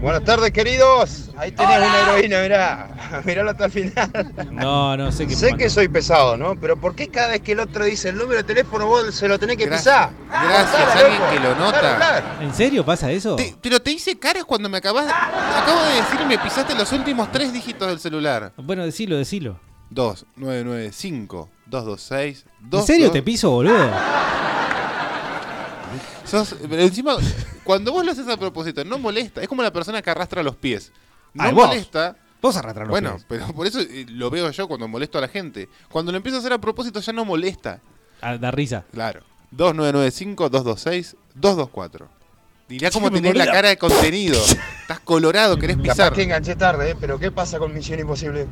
Buenas 0.00 0.22
tardes, 0.24 0.52
queridos. 0.52 1.30
Ahí 1.36 1.50
tenés 1.50 1.76
una 1.78 2.00
heroína, 2.00 2.40
mirá. 2.42 3.22
Miralo 3.24 3.50
hasta 3.50 3.64
el 3.66 3.70
final. 3.72 4.32
No, 4.52 4.96
no 4.96 5.10
sé 5.10 5.26
qué 5.26 5.34
Sé 5.34 5.54
que 5.54 5.68
soy 5.68 5.88
pesado, 5.88 6.36
¿no? 6.36 6.54
Pero 6.54 6.76
¿por 6.76 6.94
qué 6.94 7.08
cada 7.08 7.28
vez 7.28 7.40
que 7.40 7.52
el 7.52 7.60
otro 7.60 7.84
dice 7.84 8.10
el 8.10 8.16
número 8.16 8.36
de 8.36 8.44
teléfono 8.44 8.86
vos 8.86 9.12
se 9.14 9.26
lo 9.26 9.38
tenés 9.38 9.56
que 9.56 9.66
Gracias. 9.66 10.08
pisar? 10.08 10.44
Gracias, 10.48 10.70
Cortala, 10.84 11.00
alguien 11.00 11.20
loco. 11.20 11.32
que 11.32 11.40
lo 11.40 11.54
nota. 11.56 11.80
Claro, 11.80 11.96
claro. 11.98 12.26
¿En 12.42 12.54
serio 12.54 12.84
pasa 12.84 13.10
eso? 13.10 13.34
Te- 13.36 13.56
pero 13.60 13.80
te 13.80 13.90
hice 13.90 14.18
caras 14.18 14.44
cuando 14.44 14.68
me 14.68 14.78
acabas. 14.78 15.06
Acabo 15.08 15.82
de 15.84 15.94
decir 15.94 16.20
y 16.22 16.26
me 16.26 16.38
pisaste 16.38 16.74
los 16.74 16.92
últimos 16.92 17.30
tres 17.32 17.52
dígitos 17.52 17.88
del 17.88 17.98
celular. 17.98 18.52
Bueno, 18.56 18.84
decilo, 18.84 19.16
decilo. 19.16 19.58
2, 19.90 20.26
9, 20.36 20.62
9, 20.64 20.90
5, 20.92 21.50
2, 21.66 21.84
2, 21.84 22.00
6, 22.00 22.44
2. 22.60 22.80
¿En 22.82 22.86
serio 22.86 23.10
te 23.10 23.22
piso, 23.22 23.50
boludo? 23.50 23.90
Sos, 26.24 26.54
pero 26.68 26.82
encima, 26.82 27.16
cuando 27.68 27.92
vos 27.92 28.02
lo 28.02 28.12
haces 28.12 28.26
a 28.26 28.38
propósito, 28.38 28.82
no 28.82 28.98
molesta. 28.98 29.42
Es 29.42 29.46
como 29.46 29.62
la 29.62 29.70
persona 29.70 30.00
que 30.00 30.08
arrastra 30.08 30.42
los 30.42 30.56
pies. 30.56 30.90
No 31.34 31.52
vos. 31.52 31.66
molesta. 31.66 32.16
Vos 32.40 32.56
arrastras 32.56 32.86
los 32.86 32.92
bueno, 32.92 33.16
pies. 33.16 33.26
pero 33.28 33.46
por 33.48 33.66
eso 33.66 33.78
eh, 33.80 34.06
lo 34.08 34.30
veo 34.30 34.50
yo 34.50 34.66
cuando 34.66 34.88
molesto 34.88 35.18
a 35.18 35.20
la 35.20 35.28
gente. 35.28 35.68
Cuando 35.90 36.10
lo 36.10 36.16
empiezo 36.16 36.38
a 36.38 36.40
hacer 36.40 36.54
a 36.54 36.58
propósito 36.58 36.98
ya 37.00 37.12
no 37.12 37.26
molesta. 37.26 37.82
Ah, 38.22 38.38
da 38.38 38.50
risa. 38.50 38.86
Claro. 38.90 39.20
2995 39.50 40.48
226 40.48 41.16
224. 41.34 42.08
Dirá 42.70 42.90
cómo 42.90 43.10
tenés 43.10 43.36
la 43.36 43.44
cara 43.44 43.68
de 43.68 43.76
contenido. 43.76 44.42
Estás 44.80 45.00
colorado, 45.00 45.58
querés 45.58 45.76
Capaz 45.76 45.92
pisar. 45.92 46.12
que 46.14 46.22
enganché 46.22 46.56
tarde, 46.56 46.92
¿eh? 46.92 46.96
Pero 46.98 47.18
¿qué 47.18 47.30
pasa 47.30 47.58
con 47.58 47.74
Misión 47.74 48.00
Imposible? 48.00 48.46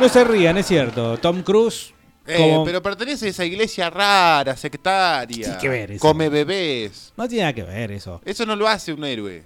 No 0.00 0.08
se 0.08 0.24
rían, 0.24 0.56
es 0.58 0.66
cierto. 0.66 1.16
Tom 1.18 1.42
Cruise. 1.42 1.93
Eh, 2.26 2.36
como- 2.38 2.64
pero 2.64 2.82
pertenece 2.82 3.26
a 3.26 3.30
esa 3.30 3.44
iglesia 3.44 3.90
rara, 3.90 4.56
sectaria. 4.56 5.44
Tiene 5.44 5.58
que 5.58 5.68
ver 5.68 5.90
eso. 5.92 6.00
Come 6.00 6.28
bebés. 6.28 7.12
No 7.16 7.28
tiene 7.28 7.42
nada 7.42 7.52
que 7.52 7.62
ver 7.62 7.92
eso. 7.92 8.20
Eso 8.24 8.46
no 8.46 8.56
lo 8.56 8.66
hace 8.66 8.92
un 8.92 9.04
héroe. 9.04 9.44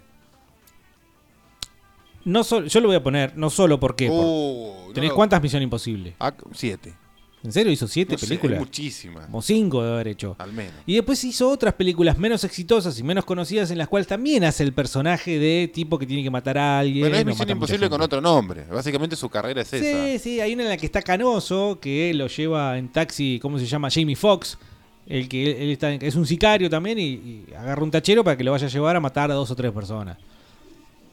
No 2.25 2.45
solo, 2.45 2.67
yo 2.67 2.81
lo 2.81 2.89
voy 2.89 2.97
a 2.97 3.03
poner, 3.03 3.37
no 3.37 3.49
solo 3.51 3.81
porque. 3.81 4.09
Uh, 4.11 4.93
¿Tenés 4.93 5.11
no. 5.11 5.17
cuántas 5.17 5.41
Misión 5.43 5.63
Imposible? 5.63 6.15
Ah, 6.21 6.35
siete. 6.53 6.95
¿En 7.45 7.53
serio 7.53 7.71
hizo 7.73 7.87
siete 7.87 8.13
No 8.13 8.19
sé, 8.19 8.27
películas? 8.27 8.59
muchísimas. 8.59 9.27
Como 9.27 9.43
cinco 9.43 9.83
de 9.85 9.93
haber 9.93 10.09
hecho. 10.09 10.35
Al 10.39 10.53
menos. 10.53 10.73
Y 10.87 10.95
después 10.95 11.23
hizo 11.23 11.49
otras 11.49 11.75
películas 11.75 12.19
menos 12.19 12.43
exitosas 12.43 12.99
y 12.99 13.03
menos 13.05 13.25
conocidas 13.25 13.71
en 13.71 13.79
las 13.79 13.87
cuales 13.87 14.09
también 14.09 14.43
hace 14.45 14.65
el 14.65 14.73
personaje 14.73 15.39
de 15.39 15.71
tipo 15.73 15.99
que 15.99 16.07
tiene 16.07 16.23
que 16.25 16.31
matar 16.31 16.59
a 16.59 16.81
alguien. 16.81 17.05
Pero 17.05 17.17
es 17.17 17.25
Misión 17.25 17.51
Imposible 17.51 17.89
con 17.89 18.01
otro 18.01 18.21
nombre. 18.21 18.65
Básicamente 18.65 19.15
su 19.15 19.29
carrera 19.29 19.63
es 19.63 19.73
esa. 19.73 20.07
Sí, 20.07 20.19
sí, 20.19 20.41
hay 20.41 20.53
una 20.55 20.65
en 20.65 20.69
la 20.71 20.77
que 20.77 20.87
está 20.87 21.01
Canoso, 21.01 21.79
que 21.81 22.13
lo 22.15 22.27
lleva 22.27 22.77
en 22.77 22.89
taxi, 22.89 23.39
¿cómo 23.41 23.59
se 23.59 23.67
llama? 23.67 23.89
Jamie 23.91 24.17
Foxx. 24.17 24.59
El 25.07 25.29
que 25.29 25.51
él, 25.53 25.57
él 25.63 25.71
está, 25.71 25.93
es 25.95 26.17
un 26.17 26.27
sicario 26.27 26.69
también 26.69 26.99
y, 26.99 27.03
y 27.05 27.45
agarra 27.57 27.83
un 27.83 27.91
tachero 27.91 28.23
para 28.25 28.37
que 28.37 28.45
lo 28.45 28.51
vaya 28.53 28.67
a 28.67 28.71
llevar 28.71 28.95
a 28.97 29.01
matar 29.01 29.31
a 29.31 29.35
dos 29.35 29.51
o 29.51 29.57
tres 29.57 29.73
personas. 29.73 30.19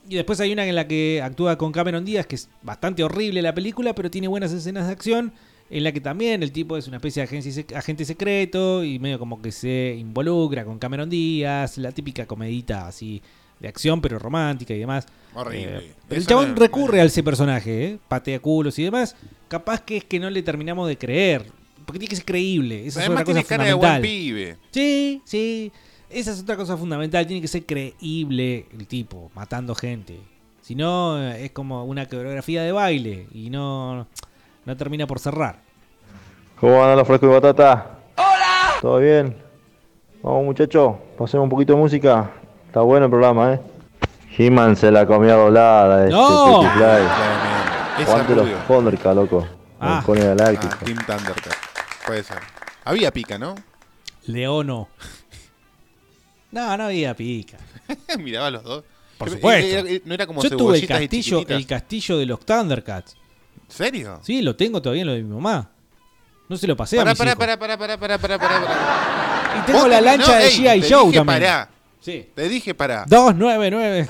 Y 0.09 0.15
después 0.15 0.39
hay 0.39 0.51
una 0.53 0.65
en 0.65 0.75
la 0.75 0.87
que 0.87 1.21
actúa 1.23 1.57
con 1.57 1.71
Cameron 1.71 2.03
Díaz, 2.03 2.27
que 2.27 2.35
es 2.35 2.49
bastante 2.61 3.03
horrible 3.03 3.41
la 3.41 3.55
película, 3.55 3.95
pero 3.95 4.11
tiene 4.11 4.27
buenas 4.27 4.51
escenas 4.51 4.87
de 4.87 4.91
acción. 4.91 5.31
En 5.69 5.83
la 5.83 5.91
que 5.91 5.99
también 5.99 6.43
el 6.43 6.51
tipo 6.51 6.77
es 6.77 6.87
una 6.87 6.97
especie 6.97 7.25
de 7.25 7.65
agente 7.75 8.05
secreto 8.05 8.83
y 8.83 8.99
medio 8.99 9.17
como 9.17 9.41
que 9.41 9.51
se 9.51 9.95
involucra 9.99 10.63
con 10.63 10.77
Cameron 10.77 11.09
Díaz, 11.09 11.77
la 11.79 11.91
típica 11.91 12.25
comedita 12.27 12.87
así 12.87 13.21
de 13.59 13.67
acción, 13.67 13.99
pero 13.99 14.19
romántica 14.19 14.73
y 14.73 14.79
demás. 14.79 15.07
Horrible. 15.33 15.77
Eh, 15.77 15.93
pero 16.07 16.21
el 16.21 16.27
chabón 16.27 16.49
no- 16.49 16.55
recurre 16.55 17.01
a 17.01 17.05
ese 17.05 17.23
personaje, 17.23 17.85
¿eh? 17.85 17.99
patea 18.07 18.39
culos 18.39 18.77
y 18.77 18.83
demás. 18.83 19.15
Capaz 19.47 19.81
que 19.81 19.97
es 19.97 20.03
que 20.03 20.19
no 20.19 20.29
le 20.29 20.43
terminamos 20.43 20.87
de 20.87 20.97
creer. 20.97 21.45
Porque 21.85 21.99
tiene 21.99 22.09
que 22.09 22.15
ser 22.17 22.25
creíble. 22.25 22.85
Esa 22.85 22.99
Además 23.01 23.21
es 23.21 23.21
otra 23.21 23.25
cosa 23.25 23.33
tiene 23.33 23.43
cara 23.47 23.63
de 23.65 23.73
buen 23.73 24.01
pibe. 24.01 24.57
Sí, 24.71 25.21
sí. 25.25 25.71
Esa 26.09 26.31
es 26.31 26.41
otra 26.41 26.57
cosa 26.57 26.77
fundamental. 26.77 27.25
Tiene 27.25 27.41
que 27.41 27.47
ser 27.47 27.65
creíble 27.65 28.65
el 28.77 28.87
tipo, 28.87 29.31
matando 29.35 29.73
gente. 29.75 30.19
Si 30.61 30.75
no, 30.75 31.21
eh, 31.21 31.45
es 31.45 31.51
como 31.51 31.85
una 31.85 32.07
coreografía 32.07 32.63
de 32.63 32.71
baile 32.71 33.27
y 33.33 33.49
no, 33.51 34.07
no 34.65 34.75
termina 34.77 35.07
por 35.07 35.19
cerrar. 35.19 35.59
¿Cómo 36.59 36.81
andan 36.81 36.97
los 36.97 37.07
frescos 37.07 37.29
de 37.29 37.35
batata? 37.39 37.99
¡Hola! 38.17 38.75
¿Todo 38.81 38.99
bien? 38.99 39.35
Vamos 40.23 40.45
muchachos, 40.45 40.95
pasemos 41.17 41.43
un 41.43 41.49
poquito 41.49 41.73
de 41.73 41.79
música. 41.79 42.31
Está 42.67 42.81
bueno 42.81 43.05
el 43.05 43.11
programa, 43.11 43.53
¿eh? 43.53 43.59
He-Man 44.37 44.75
se 44.75 44.91
la 44.91 45.05
comió 45.05 45.37
doblada. 45.37 46.03
Este, 46.05 46.15
¡No! 46.15 46.59
Pretty 46.61 46.75
Fly. 46.77 48.01
Ese 48.03 48.11
Aguante 48.11 48.35
los. 48.35 48.67
Thundercats, 48.67 49.15
loco. 49.15 49.47
Ah. 49.79 49.97
Halcones 49.99 50.25
Galácticos. 50.25 50.77
Ah, 50.81 50.85
Team 50.85 50.97
Thundercat. 51.05 51.53
Puede 52.05 52.23
ser. 52.23 52.37
Había 52.83 53.11
pica, 53.11 53.37
¿no? 53.37 53.55
Leono. 54.25 54.89
No, 56.51 56.77
no 56.77 56.83
había 56.85 57.13
pica. 57.13 57.57
Miraba 58.19 58.47
a 58.47 58.51
los 58.51 58.63
dos. 58.63 58.83
Por 59.17 59.29
supuesto. 59.29 59.77
era- 59.87 60.01
no 60.03 60.13
era 60.13 60.27
como 60.27 60.41
Yo 60.41 60.49
tuve 60.49 60.77
el 60.79 60.83
y 60.83 60.87
castillo, 60.87 61.43
el 61.47 61.65
castillo 61.67 62.17
de 62.17 62.25
los 62.25 62.39
Thundercats. 62.39 63.15
¿En 63.69 63.75
serio? 63.75 64.19
Sí, 64.23 64.41
lo 64.41 64.55
tengo 64.55 64.81
todavía 64.81 65.01
en 65.01 65.07
lo 65.07 65.13
de 65.13 65.23
mi 65.23 65.33
mamá. 65.33 65.69
No 66.47 66.57
se 66.57 66.67
lo 66.67 66.75
pasé 66.77 66.97
a 66.97 67.01
Pará, 67.01 67.11
mis 67.11 67.17
pará, 67.17 67.31
hijos. 67.31 67.39
pará, 67.39 67.57
pará, 67.57 67.77
pará, 67.77 67.97
pará, 67.97 68.17
pará, 68.19 68.37
pará, 68.39 68.65
pará. 68.67 69.57
Y 69.57 69.65
tengo 69.65 69.87
la 69.87 70.01
lancha 70.01 70.33
no, 70.33 70.37
de 70.37 70.47
ey, 70.47 70.57
G.I. 70.59 70.81
te 70.81 70.93
Joe 70.93 71.05
dije 71.05 71.17
también. 71.17 71.39
Pará. 71.39 71.69
Sí. 72.01 72.29
Te 72.35 72.49
dije 72.49 72.75
pará. 72.75 73.05
299. 73.07 74.07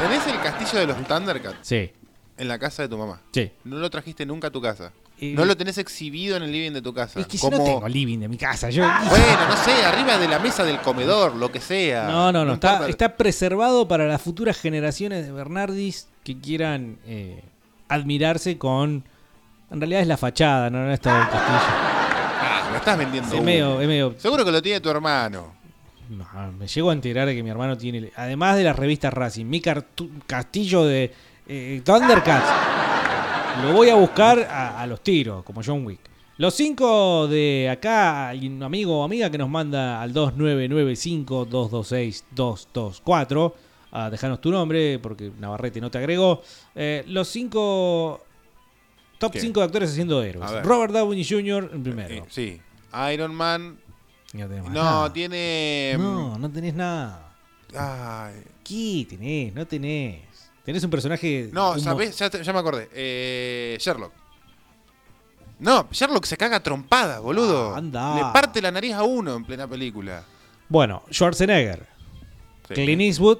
¿Tenés 0.00 0.26
el 0.26 0.40
castillo 0.40 0.80
de 0.80 0.86
los 0.86 1.06
Thundercats? 1.06 1.58
Sí. 1.62 1.90
En 2.38 2.48
la 2.48 2.58
casa 2.58 2.82
de 2.82 2.88
tu 2.88 2.98
mamá. 2.98 3.20
Sí. 3.32 3.50
No 3.64 3.76
lo 3.76 3.88
trajiste 3.88 4.26
nunca 4.26 4.48
a 4.48 4.50
tu 4.50 4.60
casa. 4.60 4.92
No 5.18 5.46
lo 5.46 5.56
tenés 5.56 5.78
exhibido 5.78 6.36
en 6.36 6.42
el 6.42 6.52
living 6.52 6.72
de 6.72 6.82
tu 6.82 6.92
casa. 6.92 7.18
Es 7.20 7.26
que 7.26 7.38
yo 7.38 7.48
no 7.50 7.56
Como- 7.56 7.64
tengo 7.74 7.88
living 7.88 8.18
de 8.18 8.28
mi 8.28 8.36
casa. 8.36 8.68
Yo... 8.68 8.82
Bueno, 8.82 9.48
no 9.48 9.56
sé, 9.64 9.72
arriba 9.84 10.18
de 10.18 10.28
la 10.28 10.38
mesa 10.38 10.62
del 10.64 10.78
comedor, 10.80 11.34
lo 11.36 11.50
que 11.50 11.60
sea. 11.60 12.08
No, 12.08 12.30
no, 12.32 12.44
no. 12.44 12.54
Está, 12.54 12.86
está 12.88 13.16
preservado 13.16 13.88
para 13.88 14.06
las 14.06 14.20
futuras 14.20 14.58
generaciones 14.60 15.24
de 15.24 15.32
Bernardis 15.32 16.08
que 16.22 16.38
quieran 16.38 16.98
eh, 17.06 17.42
admirarse 17.88 18.58
con. 18.58 19.04
En 19.70 19.80
realidad 19.80 20.00
es 20.02 20.06
la 20.08 20.16
fachada, 20.16 20.70
no, 20.70 20.84
no 20.84 20.92
es 20.92 21.00
todo 21.00 21.16
el 21.16 21.28
castillo. 21.28 21.58
Ah, 21.68 22.68
me 22.70 22.76
estás 22.78 22.96
vendiendo. 22.98 23.34
Es 23.34 23.42
medio- 23.42 23.80
es 23.80 23.88
medio- 23.88 24.14
Seguro 24.18 24.44
que 24.44 24.52
lo 24.52 24.62
tiene 24.62 24.80
tu 24.80 24.88
hermano. 24.90 25.54
No, 26.08 26.24
me 26.52 26.68
llego 26.68 26.90
a 26.90 26.92
enterar 26.92 27.26
de 27.26 27.34
que 27.34 27.42
mi 27.42 27.50
hermano 27.50 27.76
tiene, 27.76 28.12
además 28.14 28.56
de 28.56 28.62
las 28.62 28.76
revistas 28.76 29.12
Racing, 29.12 29.44
mi 29.46 29.60
cartu- 29.60 30.08
castillo 30.26 30.84
de 30.84 31.12
eh, 31.48 31.80
Thundercats. 31.84 32.46
Lo 33.64 33.72
voy 33.72 33.88
a 33.88 33.96
buscar 33.96 34.38
a, 34.38 34.80
a 34.80 34.86
los 34.86 35.00
tiros, 35.02 35.42
como 35.42 35.62
John 35.64 35.84
Wick. 35.84 35.98
Los 36.38 36.54
cinco 36.54 37.26
de 37.26 37.68
acá, 37.70 38.28
hay 38.28 38.46
un 38.46 38.62
amigo 38.62 39.00
o 39.00 39.04
amiga 39.04 39.30
que 39.30 39.38
nos 39.38 39.48
manda 39.48 40.00
al 40.02 40.12
2995-226-224 42.36 43.52
a 44.04 44.10
dejarnos 44.10 44.40
tu 44.40 44.50
nombre, 44.50 44.98
porque 44.98 45.32
Navarrete 45.38 45.80
no 45.80 45.90
te 45.90 45.98
agregó. 45.98 46.42
Eh, 46.74 47.04
los 47.08 47.28
cinco. 47.28 48.22
Top 49.18 49.32
¿Qué? 49.32 49.40
5 49.40 49.60
de 49.60 49.66
actores 49.66 49.90
haciendo 49.90 50.22
héroes. 50.22 50.62
Robert 50.62 50.92
Downey 50.92 51.24
Jr. 51.24 51.70
en 51.72 51.82
primero. 51.82 52.14
Eh, 52.14 52.24
sí. 52.28 52.60
Iron 53.14 53.34
Man. 53.34 53.78
No, 54.34 54.46
tenemos 54.48 54.70
No, 54.70 54.82
nada. 54.84 55.12
tiene. 55.12 55.94
mm, 55.96 56.02
No, 56.02 56.38
no 56.38 56.50
tenés 56.50 56.74
nada. 56.74 57.34
Ay. 57.74 58.42
¿Qué 58.62 59.06
tenés? 59.08 59.54
No 59.54 59.66
tenés. 59.66 60.20
Tenés 60.64 60.84
un 60.84 60.90
personaje. 60.90 61.48
No, 61.50 61.72
humo- 61.72 61.78
¿sabés? 61.80 62.18
Ya, 62.18 62.52
me 62.52 62.58
acordé. 62.58 62.90
Eh, 62.92 63.78
Sherlock. 63.80 64.12
No, 65.58 65.88
Sherlock 65.90 66.26
se 66.26 66.36
caga 66.36 66.60
trompada, 66.62 67.20
boludo. 67.20 67.72
Ah, 67.74 67.78
anda. 67.78 68.14
Le 68.16 68.20
parte 68.34 68.60
la 68.60 68.70
nariz 68.70 68.92
a 68.92 69.02
uno 69.04 69.34
en 69.36 69.44
plena 69.44 69.66
película. 69.66 70.22
Bueno, 70.68 71.02
Schwarzenegger. 71.10 71.86
Sí. 72.68 72.74
Clint 72.74 73.00
Eastwood. 73.00 73.38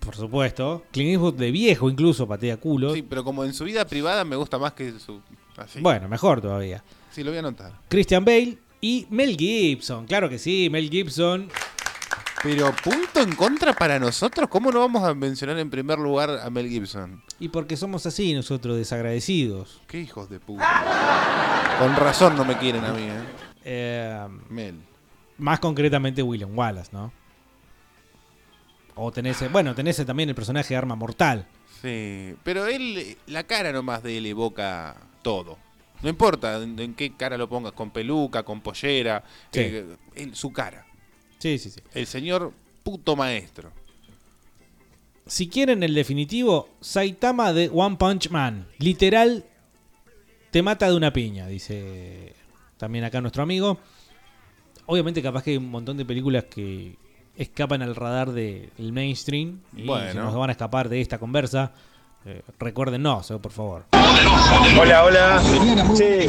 Por 0.00 0.16
supuesto. 0.16 0.84
Clint 0.92 1.10
Eastwood 1.12 1.34
de 1.34 1.50
viejo 1.50 1.90
incluso 1.90 2.26
patea 2.26 2.56
culos. 2.56 2.94
Sí, 2.94 3.02
pero 3.02 3.22
como 3.22 3.44
en 3.44 3.52
su 3.54 3.64
vida 3.64 3.84
privada 3.84 4.24
me 4.24 4.36
gusta 4.36 4.58
más 4.58 4.72
que 4.72 4.98
su. 4.98 5.20
Así. 5.56 5.80
Bueno, 5.80 6.08
mejor 6.08 6.40
todavía. 6.40 6.82
Sí, 7.10 7.22
lo 7.22 7.30
voy 7.30 7.36
a 7.36 7.40
anotar. 7.40 7.72
Christian 7.88 8.24
Bale 8.24 8.58
y 8.80 9.06
Mel 9.10 9.36
Gibson. 9.36 10.06
Claro 10.06 10.28
que 10.28 10.38
sí, 10.38 10.68
Mel 10.70 10.88
Gibson. 10.88 11.48
Pero 12.42 12.74
punto 12.82 13.20
en 13.20 13.34
contra 13.34 13.74
para 13.74 13.98
nosotros. 13.98 14.48
¿Cómo 14.48 14.72
no 14.72 14.80
vamos 14.80 15.04
a 15.04 15.12
mencionar 15.12 15.58
en 15.58 15.68
primer 15.68 15.98
lugar 15.98 16.30
a 16.42 16.48
Mel 16.48 16.68
Gibson? 16.70 17.22
Y 17.38 17.48
porque 17.48 17.76
somos 17.76 18.06
así 18.06 18.32
nosotros, 18.32 18.78
desagradecidos. 18.78 19.82
Qué 19.86 20.00
hijos 20.00 20.30
de 20.30 20.40
puta. 20.40 21.76
Con 21.78 21.94
razón 21.96 22.36
no 22.36 22.44
me 22.46 22.56
quieren 22.56 22.84
a 22.84 22.92
mí, 22.94 23.02
¿eh? 23.02 23.22
Eh, 23.64 24.26
Mel. 24.48 24.76
más 25.36 25.60
concretamente 25.60 26.22
William 26.22 26.56
Wallace, 26.56 26.90
¿no? 26.92 27.12
O 29.02 29.10
tenés, 29.12 29.40
eh, 29.42 29.48
bueno, 29.48 29.74
tenés 29.74 30.04
también 30.04 30.28
el 30.28 30.34
personaje 30.34 30.74
de 30.74 30.76
Arma 30.78 30.94
Mortal. 30.94 31.46
Sí, 31.80 32.34
pero 32.44 32.66
él, 32.66 33.16
la 33.26 33.44
cara 33.44 33.72
nomás 33.72 34.02
de 34.02 34.18
él 34.18 34.26
evoca 34.26 34.94
todo. 35.22 35.56
No 36.02 36.08
importa 36.08 36.62
en, 36.62 36.78
en 36.78 36.94
qué 36.94 37.14
cara 37.16 37.36
lo 37.38 37.48
pongas, 37.48 37.72
con 37.72 37.90
peluca, 37.90 38.42
con 38.42 38.60
pollera, 38.60 39.22
Sí. 39.52 39.60
eh, 39.60 39.96
él- 40.16 40.34
su 40.34 40.52
cara. 40.52 40.86
Sí, 41.38 41.58
sí, 41.58 41.70
sí. 41.70 41.80
El 41.94 42.06
señor 42.06 42.52
puto 42.82 43.16
maestro. 43.16 43.72
Si 45.26 45.48
quieren 45.48 45.82
el 45.82 45.94
definitivo, 45.94 46.68
Saitama 46.80 47.52
de 47.52 47.70
One 47.72 47.96
Punch 47.96 48.30
Man. 48.30 48.66
Literal, 48.78 49.44
te 50.50 50.62
mata 50.62 50.88
de 50.90 50.96
una 50.96 51.12
piña, 51.12 51.46
dice 51.46 52.34
también 52.76 53.04
acá 53.04 53.20
nuestro 53.20 53.42
amigo. 53.42 53.78
Obviamente 54.86 55.22
capaz 55.22 55.42
que 55.44 55.50
hay 55.52 55.56
un 55.56 55.70
montón 55.70 55.96
de 55.96 56.04
películas 56.04 56.44
que 56.44 56.96
escapan 57.40 57.80
al 57.80 57.96
radar 57.96 58.32
del 58.32 58.92
mainstream 58.92 59.60
y 59.74 59.84
Bueno. 59.86 60.12
se 60.12 60.18
nos 60.18 60.34
van 60.34 60.50
a 60.50 60.52
escapar 60.52 60.88
de 60.90 61.00
esta 61.00 61.18
conversa. 61.18 61.72
Eh, 62.26 62.42
recuérdennos, 62.58 63.30
eh, 63.30 63.38
por 63.38 63.50
favor. 63.50 63.84
Hola, 64.78 65.04
hola. 65.04 65.42
Che, 65.96 66.28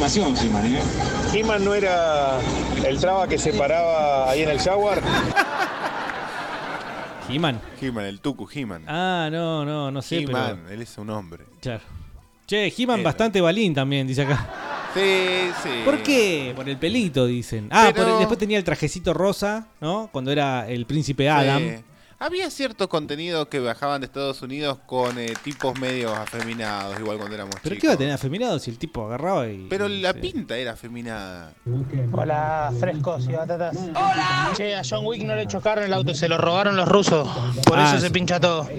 He-Man 1.33 1.65
no 1.65 1.73
era 1.73 2.39
el 2.85 2.97
traba 2.97 3.27
que 3.27 3.38
se 3.38 3.51
paraba 3.51 4.29
ahí 4.29 4.43
en 4.43 4.49
el 4.49 4.59
Jaguar. 4.59 5.01
He-Man. 7.29 7.59
He-Man, 7.81 8.05
el 8.05 8.21
Tuku 8.21 8.47
He-Man. 8.53 8.85
Ah, 8.88 9.27
no, 9.29 9.65
no, 9.65 9.91
no 9.91 10.01
sé, 10.01 10.19
He-Man, 10.19 10.61
pero... 10.63 10.73
él 10.75 10.81
es 10.81 10.97
un 10.97 11.09
hombre. 11.09 11.43
Claro. 11.61 11.81
Che, 12.47 12.73
He-Man 12.77 13.03
bastante 13.03 13.41
balín 13.41 13.73
también, 13.73 14.07
dice 14.07 14.21
acá. 14.21 14.47
Sí, 14.93 15.51
sí. 15.63 15.69
¿Por 15.85 16.03
qué? 16.03 16.51
Por 16.55 16.68
el 16.68 16.77
pelito, 16.77 17.26
dicen. 17.26 17.68
Ah, 17.72 17.91
Pero- 17.93 18.05
por 18.05 18.13
el- 18.13 18.19
después 18.19 18.38
tenía 18.39 18.57
el 18.57 18.63
trajecito 18.63 19.13
rosa, 19.13 19.68
¿no? 19.80 20.09
Cuando 20.11 20.31
era 20.31 20.68
el 20.69 20.85
príncipe 20.85 21.23
Sí. 21.23 21.27
Adam. 21.30 21.84
Había 22.23 22.52
ciertos 22.52 22.88
contenidos 22.88 23.48
que 23.48 23.60
bajaban 23.60 23.99
de 24.02 24.06
Estados 24.06 24.43
Unidos 24.43 24.77
con 24.85 25.18
eh, 25.18 25.34
tipos 25.43 25.80
medios 25.80 26.15
afeminados, 26.15 26.99
igual 26.99 27.18
cuando 27.18 27.34
éramos 27.34 27.56
¿Pero 27.64 27.73
chicos. 27.73 27.80
qué 27.81 27.88
iba 27.88 27.93
a 27.95 27.98
tener 27.98 28.14
afeminado 28.14 28.60
si 28.60 28.69
el 28.69 28.77
tipo 28.77 29.03
agarraba 29.07 29.48
y. 29.48 29.65
Pero 29.68 29.88
la 29.88 30.14
pinta 30.14 30.56
era 30.56 30.73
afeminada. 30.73 31.52
Hola, 32.11 32.72
frescos 32.80 33.26
y 33.27 33.31
batatas. 33.31 33.76
Che, 34.56 34.76
a 34.76 34.84
John 34.88 35.03
Wick 35.07 35.23
no 35.23 35.34
le 35.35 35.48
chocaron 35.48 35.84
el 35.84 35.91
auto, 35.93 36.14
se 36.14 36.30
lo 36.30 36.38
robaron 36.38 36.76
los 36.76 36.88
rusos. 36.88 37.27
Por 37.65 37.80
Ah, 37.80 37.89
eso 37.89 37.99
se 37.99 38.11
pincha 38.11 38.39
todo. 38.39 38.69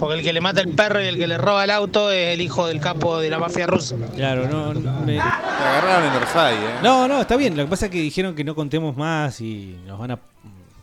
Porque 0.00 0.18
el 0.18 0.24
que 0.24 0.32
le 0.32 0.40
mata 0.40 0.60
el 0.60 0.70
perro 0.74 1.00
y 1.00 1.06
el 1.06 1.16
que 1.16 1.28
le 1.28 1.38
roba 1.38 1.62
el 1.62 1.70
auto 1.70 2.10
es 2.10 2.34
el 2.34 2.40
hijo 2.40 2.66
del 2.66 2.80
capo 2.80 3.20
de 3.20 3.30
la 3.30 3.38
mafia 3.38 3.68
rusa. 3.68 3.94
Claro, 4.16 4.48
no. 4.48 4.74
no 4.74 5.00
me- 5.02 5.12
Te 5.14 5.20
agarraron 5.20 6.10
en 6.10 6.16
Orsay, 6.20 6.56
¿eh? 6.56 6.74
No, 6.82 7.06
no, 7.06 7.20
está 7.20 7.36
bien. 7.36 7.56
Lo 7.56 7.62
que 7.62 7.70
pasa 7.70 7.86
es 7.86 7.92
que 7.92 8.00
dijeron 8.00 8.34
que 8.34 8.42
no 8.42 8.56
contemos 8.56 8.96
más 8.96 9.40
y 9.40 9.78
nos 9.86 10.00
van 10.00 10.10
a 10.10 10.18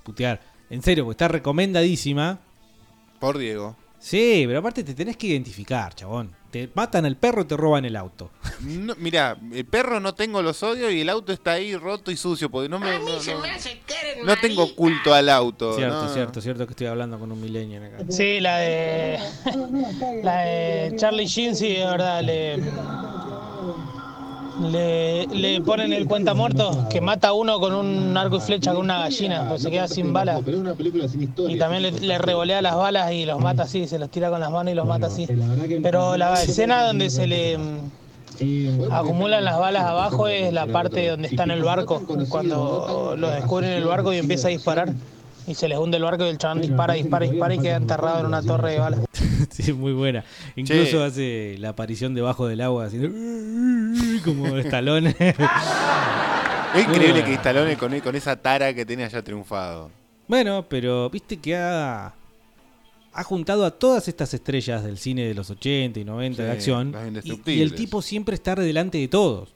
putear. 0.03 0.39
En 0.69 0.81
serio, 0.81 1.03
porque 1.05 1.13
está 1.15 1.27
recomendadísima. 1.27 2.39
Por 3.19 3.37
Diego. 3.37 3.75
Sí, 3.99 4.43
pero 4.47 4.59
aparte 4.59 4.83
te 4.83 4.93
tenés 4.93 5.17
que 5.17 5.27
identificar, 5.27 5.93
chabón. 5.93 6.33
Te 6.51 6.69
matan 6.73 7.05
al 7.05 7.15
perro 7.17 7.41
y 7.41 7.45
te 7.45 7.57
roban 7.57 7.83
el 7.85 7.95
auto. 7.95 8.31
No, 8.61 8.93
mira, 8.97 9.37
el 9.53 9.65
perro 9.65 9.99
no 10.01 10.13
tengo 10.15 10.41
los 10.41 10.63
odios 10.63 10.91
y 10.91 11.01
el 11.01 11.09
auto 11.09 11.31
está 11.31 11.53
ahí 11.53 11.75
roto 11.77 12.11
y 12.11 12.17
sucio. 12.17 12.49
Porque 12.49 12.67
no 12.69 12.77
me. 12.79 12.99
No, 12.99 13.05
no- 13.05 14.25
no 14.25 14.35
tengo 14.41 14.75
culto 14.75 15.13
al 15.13 15.29
auto. 15.29 15.75
Cierto, 15.75 16.03
no. 16.03 16.13
cierto, 16.13 16.41
cierto 16.41 16.65
que 16.67 16.71
estoy 16.73 16.87
hablando 16.87 17.17
con 17.19 17.31
un 17.31 17.39
millennial 17.41 17.85
acá. 17.85 18.03
Sí, 18.09 18.39
la 18.41 18.57
de. 18.57 19.19
La 20.23 20.37
de 20.41 20.93
Charlie 20.97 21.25
Sheen, 21.25 21.55
sí, 21.55 21.73
de 21.73 21.85
verdad, 21.85 22.21
le. 22.21 22.57
Le, 24.61 25.25
le 25.27 25.61
ponen 25.61 25.93
el 25.93 26.05
cuenta 26.05 26.33
muerto 26.33 26.85
que 26.89 26.99
mata 27.01 27.29
a 27.29 27.33
uno 27.33 27.59
con 27.59 27.73
un 27.73 28.15
arco 28.17 28.37
y 28.37 28.39
flecha 28.41 28.73
con 28.73 28.81
una 28.85 28.99
gallina, 28.99 29.45
pues 29.47 29.61
se 29.61 29.71
queda 29.71 29.87
sin 29.87 30.11
balas. 30.11 30.41
Y 31.47 31.57
también 31.57 31.83
le, 31.83 31.91
le 31.91 32.17
revolea 32.17 32.61
las 32.61 32.75
balas 32.75 33.11
y 33.13 33.25
los 33.25 33.39
mata 33.39 33.63
así, 33.63 33.87
se 33.87 33.97
los 33.99 34.09
tira 34.09 34.29
con 34.29 34.39
las 34.39 34.51
manos 34.51 34.71
y 34.73 34.75
los 34.75 34.85
mata 34.85 35.07
así. 35.07 35.27
Pero 35.81 36.17
la 36.17 36.33
escena 36.41 36.83
donde 36.85 37.09
se 37.09 37.25
le 37.27 37.57
mm, 37.57 38.91
acumulan 38.91 39.43
las 39.45 39.57
balas 39.59 39.83
abajo 39.83 40.27
es 40.27 40.51
la 40.51 40.67
parte 40.67 41.07
donde 41.09 41.27
está 41.29 41.43
en 41.43 41.51
el 41.51 41.63
barco, 41.63 42.01
cuando 42.29 43.15
lo 43.17 43.29
descubren 43.29 43.71
en 43.71 43.77
el 43.77 43.85
barco 43.85 44.13
y 44.13 44.17
empieza 44.17 44.47
a 44.49 44.51
disparar. 44.51 44.93
Y 45.49 45.55
se 45.55 45.67
les 45.67 45.79
hunde 45.79 45.97
el 45.97 46.03
barco 46.03 46.23
y 46.25 46.29
el 46.29 46.37
chabón 46.37 46.61
dispara, 46.61 46.93
dispara, 46.93 47.25
dispara 47.25 47.55
y 47.55 47.57
queda 47.59 47.77
enterrado 47.77 48.19
en 48.19 48.27
una 48.27 48.43
torre 48.43 48.73
de 48.73 48.79
balas. 48.79 48.99
Sí, 49.49 49.73
muy 49.73 49.93
buena. 49.93 50.23
Incluso 50.55 51.03
hace 51.03 51.55
la 51.59 51.69
aparición 51.69 52.13
debajo 52.13 52.47
del 52.47 52.61
agua, 52.61 52.85
así 52.85 52.99
como 54.23 54.57
estalones. 54.57 55.15
Es 55.19 56.87
increíble 56.87 57.23
que 57.23 57.33
Stallone 57.33 57.75
con, 57.77 57.99
con 57.99 58.15
esa 58.15 58.35
tara 58.35 58.73
que 58.73 58.85
tiene 58.85 59.05
haya 59.05 59.23
triunfado. 59.23 59.89
Bueno, 60.27 60.65
pero 60.69 61.09
viste 61.09 61.37
que 61.37 61.55
ha, 61.55 62.13
ha 63.13 63.23
juntado 63.23 63.65
a 63.65 63.71
todas 63.71 64.07
estas 64.07 64.33
estrellas 64.35 64.83
del 64.83 64.99
cine 64.99 65.23
de 65.25 65.33
los 65.33 65.49
80 65.49 65.99
y 65.99 66.05
90 66.05 66.43
de 66.43 66.51
acción. 66.51 66.91
las 66.91 67.05
Y, 67.05 67.07
indestructibles. 67.07 67.57
y 67.57 67.61
el 67.63 67.73
tipo 67.73 68.01
siempre 68.03 68.35
está 68.35 68.53
delante 68.55 68.99
de 68.99 69.07
todos. 69.07 69.49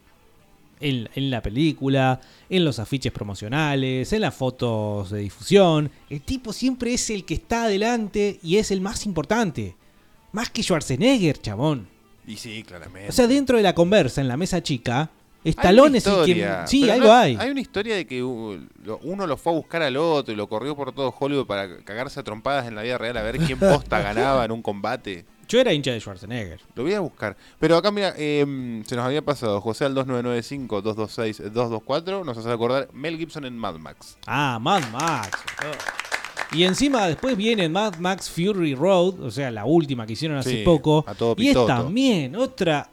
En, 0.83 1.09
en 1.15 1.29
la 1.31 1.41
película, 1.41 2.19
en 2.49 2.65
los 2.65 2.77
afiches 2.79 3.11
promocionales, 3.11 4.11
en 4.11 4.21
las 4.21 4.35
fotos 4.35 5.09
de 5.11 5.19
difusión. 5.19 5.89
El 6.09 6.21
tipo 6.21 6.51
siempre 6.53 6.93
es 6.93 7.09
el 7.09 7.23
que 7.25 7.35
está 7.35 7.63
adelante 7.63 8.39
y 8.43 8.57
es 8.57 8.69
el 8.71 8.81
más 8.81 9.05
importante. 9.05 9.75
Más 10.31 10.49
que 10.49 10.61
Schwarzenegger, 10.61 11.39
chabón. 11.39 11.87
Y 12.27 12.37
sí, 12.37 12.63
claramente. 12.63 13.09
O 13.09 13.11
sea, 13.11 13.27
dentro 13.27 13.57
de 13.57 13.63
la 13.63 13.73
conversa, 13.73 14.21
en 14.21 14.27
la 14.27 14.37
mesa 14.37 14.61
chica, 14.61 15.09
una 15.43 15.97
es 15.97 16.07
el 16.07 16.25
que... 16.25 16.57
Sí, 16.67 16.89
algo 16.89 17.07
no- 17.07 17.13
hay. 17.13 17.35
Hay 17.39 17.49
una 17.49 17.61
historia 17.61 17.95
de 17.95 18.07
que 18.07 18.23
uno 18.23 19.27
lo 19.27 19.37
fue 19.37 19.51
a 19.51 19.55
buscar 19.55 19.81
al 19.83 19.97
otro 19.97 20.33
y 20.33 20.37
lo 20.37 20.47
corrió 20.47 20.75
por 20.75 20.93
todo 20.93 21.13
Hollywood 21.17 21.45
para 21.45 21.77
cagarse 21.83 22.19
a 22.19 22.23
trompadas 22.23 22.67
en 22.67 22.75
la 22.75 22.81
vida 22.81 22.97
real 22.97 23.17
a 23.17 23.21
ver 23.23 23.37
quién 23.39 23.59
posta 23.59 24.01
ganaba 24.01 24.45
en 24.45 24.51
un 24.51 24.61
combate. 24.61 25.25
Yo 25.53 25.61
era 25.61 25.71
hincha 25.71 25.91
de 25.91 25.99
Schwarzenegger. 25.99 26.59
Lo 26.73 26.81
voy 26.81 26.95
a 26.95 26.99
buscar. 26.99 27.37
Pero 27.59 27.77
acá, 27.77 27.91
mira, 27.91 28.15
eh, 28.17 28.81
se 28.87 28.95
nos 28.95 29.05
había 29.05 29.23
pasado. 29.23 29.61
José 29.61 29.85
al 29.85 29.93
2995-226-224 29.93 32.25
nos 32.25 32.35
hace 32.39 32.51
acordar 32.51 32.89
Mel 32.91 33.19
Gibson 33.19 33.45
en 33.45 33.55
Mad 33.55 33.75
Max. 33.75 34.17
Ah, 34.25 34.57
Mad 34.59 34.81
Max. 34.91 35.29
Y 36.53 36.63
encima 36.63 37.05
después 37.05 37.37
viene 37.37 37.69
Mad 37.69 37.97
Max 37.97 38.31
Fury 38.31 38.73
Road, 38.73 39.21
o 39.21 39.29
sea, 39.29 39.51
la 39.51 39.65
última 39.65 40.07
que 40.07 40.13
hicieron 40.13 40.39
hace 40.39 40.49
Sí, 40.49 40.63
poco. 40.63 41.05
a 41.07 41.13
todo 41.13 41.35
y 41.37 41.49
es 41.49 41.65
también 41.67 42.35
otra 42.35 42.89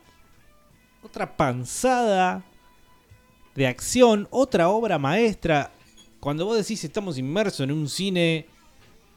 otra 1.03 1.35
panzada 1.35 2.45
de 3.55 3.67
acción, 3.67 4.29
otra 4.31 4.69
obra 4.69 4.99
maestra. 4.99 5.71
Cuando 6.21 6.45
vos 6.45 6.59
decís 6.59 6.85
estamos 6.85 7.17
inmersos 7.17 7.61
en 7.61 7.73
un 7.73 7.89
cine 7.89 8.45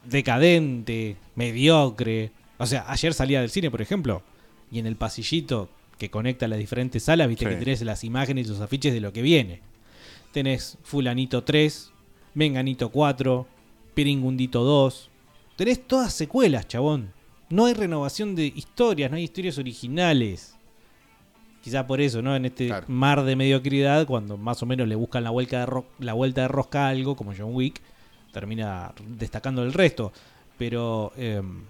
decadente, 0.02 1.18
mediocre. 1.34 2.32
O 2.58 2.66
sea, 2.66 2.84
ayer 2.88 3.12
salía 3.14 3.40
del 3.40 3.50
cine, 3.50 3.70
por 3.70 3.82
ejemplo, 3.82 4.22
y 4.70 4.78
en 4.78 4.86
el 4.86 4.96
pasillito 4.96 5.68
que 5.98 6.10
conecta 6.10 6.48
las 6.48 6.58
diferentes 6.58 7.02
salas, 7.04 7.28
viste 7.28 7.44
Sí. 7.44 7.50
que 7.50 7.56
tenés 7.56 7.82
las 7.82 8.04
imágenes 8.04 8.46
y 8.46 8.50
los 8.50 8.60
afiches 8.60 8.92
de 8.92 9.00
lo 9.00 9.12
que 9.12 9.22
viene. 9.22 9.60
Tenés 10.32 10.78
Fulanito 10.82 11.44
3, 11.44 11.92
Menganito 12.34 12.88
4, 12.90 13.46
Piringundito 13.94 14.64
2. 14.64 15.10
Tenés 15.56 15.86
todas 15.86 16.12
secuelas, 16.12 16.66
chabón. 16.66 17.12
No 17.50 17.66
hay 17.66 17.74
renovación 17.74 18.34
de 18.34 18.46
historias, 18.46 19.10
no 19.10 19.16
hay 19.16 19.24
historias 19.24 19.58
originales. 19.58 20.56
Quizá 21.62 21.86
por 21.86 22.00
eso, 22.00 22.20
¿no? 22.20 22.34
En 22.36 22.44
este 22.44 22.70
mar 22.88 23.22
de 23.24 23.36
mediocridad, 23.36 24.06
cuando 24.06 24.36
más 24.36 24.62
o 24.62 24.66
menos 24.66 24.86
le 24.88 24.96
buscan 24.96 25.24
la 25.24 25.30
vuelta 25.30 25.60
de, 25.60 25.66
ro- 25.66 25.86
la 25.98 26.12
vuelta 26.12 26.42
de 26.42 26.48
rosca 26.48 26.86
a 26.86 26.88
algo, 26.90 27.16
como 27.16 27.32
John 27.36 27.54
Wick, 27.54 27.80
termina 28.32 28.92
destacando 29.16 29.62
el 29.62 29.72
resto. 29.72 30.12
Pero 30.58 31.12
em, 31.16 31.62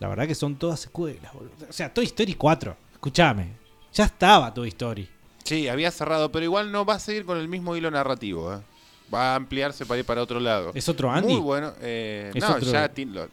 la 0.00 0.08
verdad 0.08 0.26
que 0.26 0.34
son 0.34 0.56
todas 0.56 0.80
secuelas, 0.80 1.32
boludo. 1.32 1.52
O 1.68 1.72
sea, 1.72 1.92
Toy 1.94 2.06
Story 2.06 2.34
4, 2.34 2.76
escúchame. 2.94 3.48
Ya 3.94 4.04
estaba 4.04 4.52
Toy 4.52 4.68
Story. 4.68 5.08
Sí, 5.44 5.68
había 5.68 5.90
cerrado, 5.90 6.30
pero 6.32 6.44
igual 6.44 6.70
no 6.72 6.84
va 6.84 6.94
a 6.94 6.98
seguir 6.98 7.24
con 7.24 7.38
el 7.38 7.46
mismo 7.48 7.76
hilo 7.76 7.90
narrativo. 7.90 8.52
¿eh? 8.54 8.58
Va 9.12 9.32
a 9.32 9.34
ampliarse 9.36 9.84
para 9.86 10.00
ir 10.00 10.04
para 10.06 10.22
otro 10.22 10.38
lado. 10.40 10.70
¿Es 10.74 10.88
otro 10.88 11.10
Andy? 11.10 11.32
Muy 11.32 11.40
bueno. 11.40 11.72
eh, 11.80 12.30
no, 12.34 12.50
otro- 12.50 12.70
ya 12.70 12.90
lo- 13.06 13.28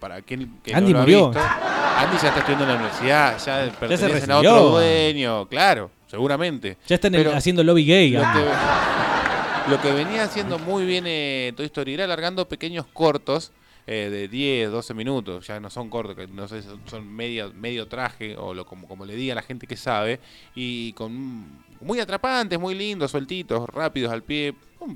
para 0.00 0.22
quien 0.22 0.58
que 0.64 0.74
Andy 0.74 0.92
no 0.92 0.98
lo 0.98 0.98
ha 0.98 1.02
murió. 1.02 1.28
visto, 1.30 1.40
Andy 1.46 2.16
ya 2.20 2.28
está 2.28 2.38
estudiando 2.40 2.64
en 2.64 2.70
la 2.70 2.76
universidad, 2.76 3.38
ya 3.38 3.72
pertenecen 3.78 4.30
a 4.30 4.38
otro 4.38 4.70
dueño, 4.70 5.46
claro, 5.46 5.90
seguramente. 6.10 6.78
Ya 6.88 6.94
están 6.94 7.12
Pero 7.12 7.32
haciendo 7.34 7.62
lobby 7.62 7.84
gay. 7.84 8.10
Lo 8.12 8.24
Andy. 8.24 8.40
que, 8.40 9.70
lo 9.70 9.80
que 9.82 9.92
venía 9.92 10.24
haciendo 10.24 10.58
muy 10.58 10.86
bien 10.86 11.04
eh, 11.06 11.52
Toy 11.56 11.66
Story 11.66 11.94
era 11.94 12.04
alargando 12.04 12.48
pequeños 12.48 12.86
cortos 12.94 13.52
eh, 13.86 14.08
de 14.10 14.28
10, 14.28 14.70
12 14.70 14.94
minutos. 14.94 15.46
Ya 15.46 15.60
no 15.60 15.70
son 15.70 15.90
cortos, 15.90 16.16
que 16.16 16.26
no 16.26 16.48
sé, 16.48 16.62
son, 16.62 16.80
son 16.86 17.06
medio, 17.12 17.52
medio 17.54 17.86
traje 17.88 18.36
o 18.36 18.54
lo, 18.54 18.64
como, 18.66 18.88
como 18.88 19.04
le 19.04 19.14
diga 19.16 19.34
la 19.34 19.42
gente 19.42 19.66
que 19.66 19.76
sabe. 19.76 20.20
Y 20.54 20.92
con 20.94 21.62
muy 21.80 22.00
atrapantes, 22.00 22.58
muy 22.58 22.74
lindos, 22.74 23.10
sueltitos, 23.10 23.68
rápidos 23.68 24.12
al 24.12 24.22
pie. 24.22 24.54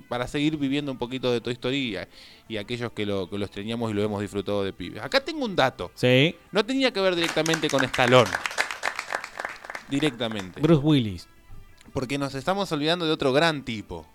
Para 0.09 0.27
seguir 0.29 0.59
viviendo 0.59 0.93
un 0.93 0.99
poquito 0.99 1.33
de 1.33 1.41
Toy 1.41 1.55
Story 1.55 1.77
y, 1.79 1.97
a- 1.97 2.09
y 2.47 2.59
aquellos 2.59 2.93
que 2.93 3.07
lo, 3.07 3.31
que 3.31 3.39
lo 3.39 3.47
extrañamos 3.47 3.91
y 3.91 3.95
lo 3.95 4.03
hemos 4.03 4.21
disfrutado 4.21 4.63
de 4.63 4.75
pibes. 4.75 5.03
Acá 5.03 5.25
tengo 5.25 5.47
un 5.47 5.57
dato. 5.57 5.91
Sí. 5.95 6.37
No 6.53 6.63
tenía 6.65 6.93
que 6.93 7.01
ver 7.01 7.15
directamente 7.17 7.71
con 7.71 7.83
Stallone. 7.85 8.29
Directamente. 9.89 10.61
Bruce 10.61 10.83
Willis. 10.83 11.29
Porque 11.93 12.19
nos 12.19 12.35
estamos 12.35 12.71
olvidando 12.73 13.07
de 13.07 13.13
otro 13.13 13.33
gran 13.33 13.65
tipo 13.65 14.07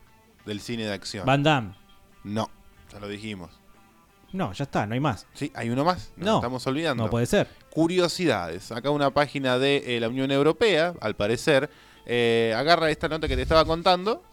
del 0.46 0.60
cine 0.60 0.84
de 0.86 0.94
acción. 0.94 1.26
Van 1.26 1.42
Damme. 1.42 1.74
No, 2.24 2.50
ya 2.92 3.00
lo 3.00 3.08
dijimos. 3.08 3.50
No, 4.34 4.52
ya 4.52 4.64
está, 4.64 4.86
no 4.86 4.94
hay 4.96 5.00
más. 5.00 5.26
Sí, 5.34 5.52
hay 5.56 5.70
uno 5.70 5.86
más. 5.86 6.12
Nos 6.18 6.26
No, 6.26 6.36
estamos 6.38 6.66
olvidando. 6.68 7.04
no 7.04 7.10
puede 7.10 7.26
ser. 7.28 7.48
Curiosidades. 7.70 8.72
Acá 8.72 8.90
una 8.90 9.12
página 9.12 9.58
de 9.60 9.96
eh, 9.96 10.00
la 10.00 10.10
Unión 10.10 10.32
Europea, 10.32 10.94
al 11.02 11.16
parecer, 11.16 11.70
eh, 12.06 12.54
agarra 12.58 12.90
esta 12.90 13.08
nota 13.08 13.28
que 13.28 13.36
te 13.36 13.44
estaba 13.44 13.64
contando. 13.66 14.24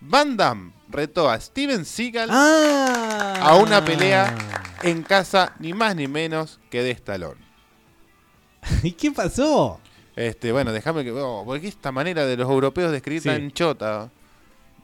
Van 0.00 0.36
Damme 0.36 0.72
retó 0.90 1.30
a 1.30 1.40
Steven 1.40 1.84
Seagal 1.86 2.28
Ah. 2.30 3.34
a 3.40 3.56
una 3.56 3.82
pelea 3.82 4.36
en 4.82 5.02
casa 5.02 5.54
ni 5.58 5.72
más 5.72 5.96
ni 5.96 6.06
menos 6.06 6.60
que 6.70 6.82
de 6.82 6.90
Stallone. 6.90 7.40
¿Y 8.82 8.92
qué 8.92 9.10
pasó? 9.10 9.80
Este, 10.14 10.52
bueno, 10.52 10.72
déjame 10.72 11.02
que. 11.04 11.12
oh, 11.12 11.42
porque 11.46 11.68
esta 11.68 11.92
manera 11.92 12.26
de 12.26 12.36
los 12.36 12.48
europeos 12.50 12.90
de 12.90 12.98
escribir 12.98 13.22
Sí. 13.22 13.28
tan 13.30 13.50
chota. 13.52 14.10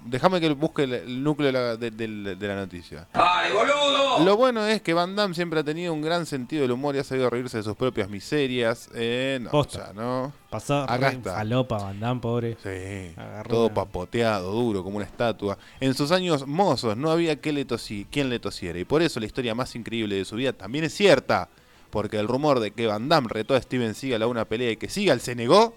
Déjame 0.04 0.40
que 0.40 0.50
busque 0.50 0.82
el, 0.84 0.92
el 0.94 1.22
núcleo 1.22 1.46
de 1.46 1.52
la, 1.52 1.76
de- 1.76 1.90
del- 1.90 2.38
de 2.38 2.48
la 2.48 2.56
noticia. 2.56 3.06
¡Ay, 3.12 3.52
boludo! 3.52 4.24
Lo 4.24 4.36
bueno 4.36 4.66
es 4.66 4.82
que 4.82 4.92
Van 4.94 5.14
Damme 5.16 5.34
siempre 5.34 5.60
ha 5.60 5.64
tenido 5.64 5.92
un 5.94 6.02
gran 6.02 6.26
sentido 6.26 6.62
del 6.62 6.72
humor 6.72 6.94
y 6.96 6.98
ha 6.98 7.04
sabido 7.04 7.30
reírse 7.30 7.56
de 7.58 7.62
sus 7.62 7.76
propias 7.76 8.10
miserias. 8.10 8.90
Eh, 8.94 9.38
no, 9.40 9.50
Posta. 9.50 9.88
ya 9.88 9.92
no. 9.92 10.32
Pasó 10.50 10.82
Acá 10.82 11.10
está. 11.10 11.34
falopa 11.36 11.78
Van 11.78 11.98
Damme, 12.00 12.20
pobre. 12.20 12.56
Sí. 12.62 13.14
Agarró 13.16 13.48
Todo 13.50 13.64
una- 13.66 13.74
papoteado, 13.74 14.52
duro, 14.52 14.82
como 14.84 14.96
una 14.96 15.06
estatua. 15.06 15.56
En 15.80 15.94
sus 15.94 16.10
años 16.12 16.46
mozos 16.46 16.96
no 16.96 17.10
había 17.10 17.40
que 17.40 17.52
le 17.52 17.66
tosi- 17.66 18.06
quien 18.10 18.28
le 18.28 18.38
tosiera. 18.38 18.78
Y 18.78 18.84
por 18.84 19.02
eso 19.02 19.20
la 19.20 19.26
historia 19.26 19.54
más 19.54 19.74
increíble 19.76 20.16
de 20.16 20.24
su 20.24 20.36
vida 20.36 20.52
también 20.52 20.84
es 20.84 20.94
cierta. 20.94 21.48
Porque 21.90 22.18
el 22.18 22.26
rumor 22.26 22.58
de 22.60 22.70
que 22.72 22.86
Van 22.86 23.08
Damme 23.08 23.28
retó 23.30 23.54
a 23.54 23.60
Steven 23.62 23.94
Seagal 23.94 24.22
a 24.22 24.26
una 24.26 24.46
pelea 24.46 24.70
y 24.72 24.76
que 24.76 24.88
Seagal 24.88 25.20
se 25.20 25.34
negó, 25.34 25.76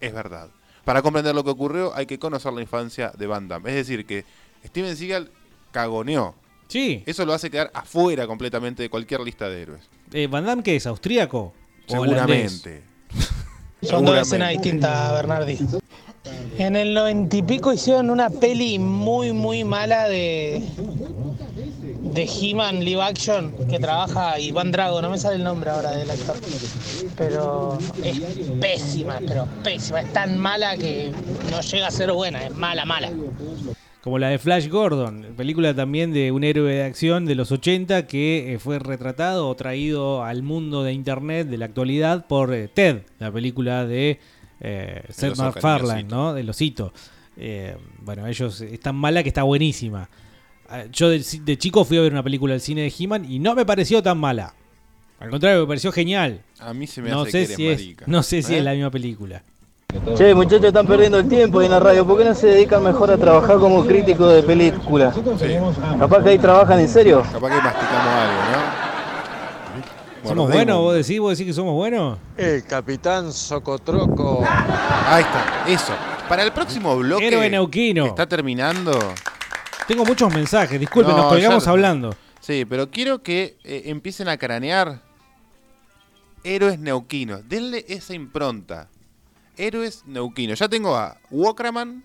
es 0.00 0.14
verdad. 0.14 0.48
Para 0.84 1.02
comprender 1.02 1.34
lo 1.34 1.44
que 1.44 1.50
ocurrió 1.50 1.94
hay 1.94 2.06
que 2.06 2.18
conocer 2.18 2.52
la 2.52 2.60
infancia 2.62 3.12
de 3.16 3.26
Van 3.26 3.48
Damme. 3.48 3.70
Es 3.70 3.76
decir, 3.76 4.06
que 4.06 4.24
Steven 4.64 4.96
Seagal 4.96 5.30
cagoneó 5.72 6.34
Sí. 6.70 7.02
Eso 7.04 7.26
lo 7.26 7.32
hace 7.32 7.50
quedar 7.50 7.72
afuera 7.74 8.28
completamente 8.28 8.84
de 8.84 8.90
cualquier 8.90 9.20
lista 9.22 9.48
de 9.48 9.60
héroes. 9.60 9.82
Eh, 10.12 10.28
¿Van 10.28 10.46
Damme 10.46 10.62
qué 10.62 10.76
es? 10.76 10.86
¿Austríaco? 10.86 11.52
Seguramente. 11.86 12.84
Son 13.82 14.04
dos 14.04 14.16
escenas 14.16 14.50
distintas, 14.50 15.12
Bernardi. 15.12 15.58
En 16.58 16.76
el 16.76 16.94
noventa 16.94 17.36
y 17.36 17.42
pico 17.42 17.72
hicieron 17.72 18.08
una 18.08 18.30
peli 18.30 18.78
muy, 18.78 19.32
muy 19.32 19.64
mala 19.64 20.08
de. 20.08 20.62
De 22.12 22.24
He-Man 22.24 22.84
live 22.84 23.02
action 23.02 23.52
que 23.68 23.78
trabaja 23.78 24.38
Iván 24.38 24.72
Drago, 24.72 25.00
no 25.00 25.10
me 25.10 25.18
sale 25.18 25.36
el 25.36 25.44
nombre 25.44 25.70
ahora 25.70 25.92
del 25.92 26.10
actor. 26.10 26.36
Pero 27.16 27.78
es 28.02 28.20
pésima, 28.60 29.18
pero 29.26 29.46
pésima. 29.62 30.00
Es 30.00 30.12
tan 30.12 30.38
mala 30.38 30.76
que 30.76 31.12
no 31.50 31.60
llega 31.60 31.86
a 31.86 31.90
ser 31.90 32.12
buena, 32.12 32.44
es 32.44 32.54
mala, 32.54 32.84
mala. 32.84 33.10
Como 34.00 34.18
la 34.18 34.28
de 34.28 34.38
Flash 34.38 34.68
Gordon, 34.68 35.34
película 35.36 35.74
también 35.74 36.12
de 36.12 36.32
un 36.32 36.42
héroe 36.42 36.72
de 36.72 36.84
acción 36.84 37.26
de 37.26 37.34
los 37.34 37.52
80 37.52 38.06
que 38.06 38.54
eh, 38.54 38.58
fue 38.58 38.78
retratado 38.78 39.46
o 39.46 39.54
traído 39.54 40.24
al 40.24 40.42
mundo 40.42 40.82
de 40.82 40.94
internet 40.94 41.48
de 41.48 41.58
la 41.58 41.66
actualidad 41.66 42.26
por 42.26 42.54
eh, 42.54 42.68
Ted, 42.68 43.02
la 43.18 43.30
película 43.30 43.84
de 43.84 44.18
eh, 44.60 45.02
Seth 45.10 45.36
MacFarlane. 45.36 46.04
¿no? 46.04 46.32
Del 46.32 46.48
osito. 46.48 46.92
Eh, 47.36 47.76
bueno, 47.98 48.26
ellos 48.26 48.60
es 48.60 48.80
tan 48.80 48.96
mala 48.96 49.22
que 49.22 49.28
está 49.28 49.42
buenísima. 49.42 50.08
Ah, 50.70 50.84
Yo 50.92 51.08
de, 51.08 51.24
de 51.42 51.58
chico 51.58 51.84
fui 51.84 51.98
a 51.98 52.00
ver 52.00 52.12
una 52.12 52.22
película 52.22 52.52
del 52.52 52.60
cine 52.60 52.82
de 52.82 52.92
He-Man 52.96 53.30
y 53.30 53.38
no 53.40 53.54
me 53.54 53.66
pareció 53.66 54.02
tan 54.02 54.18
mala. 54.18 54.54
Al 55.18 55.28
contrario, 55.28 55.60
me 55.62 55.66
pareció 55.66 55.92
genial. 55.92 56.42
A 56.60 56.72
mí 56.72 56.86
se 56.86 57.02
me 57.02 57.10
no 57.10 57.22
hace 57.22 57.30
sé 57.30 57.38
que 57.38 57.44
eres 57.44 57.56
si 57.56 57.66
es, 57.68 57.78
marica. 57.78 58.04
No 58.08 58.22
sé 58.22 58.42
si 58.42 58.54
¿Eh? 58.54 58.58
es 58.58 58.64
la 58.64 58.72
misma 58.72 58.90
película. 58.90 59.42
Che, 60.16 60.34
muchachos, 60.34 60.64
están 60.66 60.86
perdiendo 60.86 61.18
el 61.18 61.28
tiempo 61.28 61.58
ahí 61.58 61.66
en 61.66 61.72
la 61.72 61.80
radio. 61.80 62.06
¿Por 62.06 62.16
qué 62.16 62.24
no 62.24 62.34
se 62.34 62.46
dedican 62.46 62.82
mejor 62.84 63.10
a 63.10 63.18
trabajar 63.18 63.58
como 63.58 63.84
crítico 63.84 64.28
de 64.28 64.42
películas? 64.42 65.14
Capaz 65.98 66.22
que 66.22 66.28
ahí 66.30 66.38
trabajan 66.38 66.78
en 66.78 66.88
serio. 66.88 67.22
Capaz 67.22 67.48
que 67.48 67.60
masticamos 67.62 68.14
algo, 68.14 68.40
¿no? 70.22 70.28
¿Somos 70.28 70.52
buenos? 70.52 70.76
¿Vos 70.78 70.94
decís, 70.94 71.18
¿Vos 71.18 71.36
decís 71.36 71.50
que 71.50 71.54
somos 71.54 71.74
buenos? 71.74 72.18
El 72.36 72.64
capitán 72.64 73.32
Socotroco. 73.32 74.44
Ahí 74.46 75.22
está, 75.22 75.64
eso. 75.66 75.92
Para 76.28 76.44
el 76.44 76.52
próximo 76.52 76.96
bloque. 76.96 77.26
Héroe 77.26 77.50
neuquino. 77.50 78.06
Está 78.06 78.26
terminando. 78.28 78.92
Tengo 79.90 80.04
muchos 80.04 80.32
mensajes, 80.32 80.78
disculpen, 80.78 81.16
No, 81.16 81.22
nos 81.22 81.32
colgamos 81.32 81.64
ya- 81.64 81.70
hablando. 81.72 82.14
Sí, 82.38 82.64
pero 82.64 82.92
quiero 82.92 83.24
que 83.24 83.58
eh, 83.64 83.82
empiecen 83.86 84.28
a 84.28 84.36
cranear 84.36 85.02
héroes 86.44 86.78
neuquinos. 86.78 87.48
Denle 87.48 87.84
esa 87.88 88.14
impronta. 88.14 88.88
Héroes 89.56 90.04
neuquinos. 90.06 90.60
Ya 90.60 90.68
tengo 90.68 90.96
a 90.96 91.16
Wokraman 91.32 92.04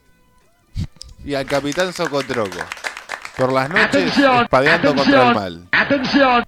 y 1.23 1.35
al 1.35 1.45
Capitán 1.45 1.93
Socotroco. 1.93 2.57
Por 3.37 3.53
las 3.53 3.69
noches 3.69 3.85
Atención, 3.85 4.43
espadeando 4.45 4.95
contra 4.95 5.27
el 5.29 5.35
mal. 5.35 5.67
¡Atención! 5.71 6.43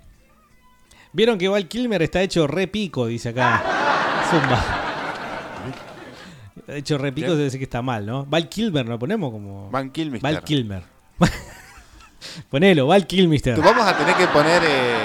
Vieron 1.14 1.38
que 1.38 1.47
Val 1.49 1.68
Kilmer 1.68 2.01
está 2.01 2.23
hecho 2.23 2.47
re 2.47 2.65
pico, 2.65 3.05
dice 3.05 3.30
acá. 3.30 3.64
Zumba. 4.31 4.65
Está 6.55 6.76
hecho 6.77 6.97
re 6.97 7.11
pico, 7.11 7.27
¿Quién? 7.27 7.35
debe 7.38 7.43
decir 7.43 7.59
que 7.59 7.65
está 7.65 7.84
mal, 7.84 8.07
¿no? 8.07 8.26
Val 8.26 8.49
Kilmer, 8.49 8.88
lo 8.88 8.97
ponemos 8.97 9.31
como. 9.31 9.69
Van 9.69 9.91
Kilmister. 9.91 10.34
Val 10.34 10.43
Kilmer. 10.43 10.97
Ponelo, 12.49 12.88
Val 12.88 13.06
Kilmister. 13.07 13.56
Tú 13.56 13.61
Vamos 13.61 13.85
a 13.88 13.98
tener 13.98 14.15
que 14.15 14.27
poner 14.27 14.61
eh, 14.65 14.95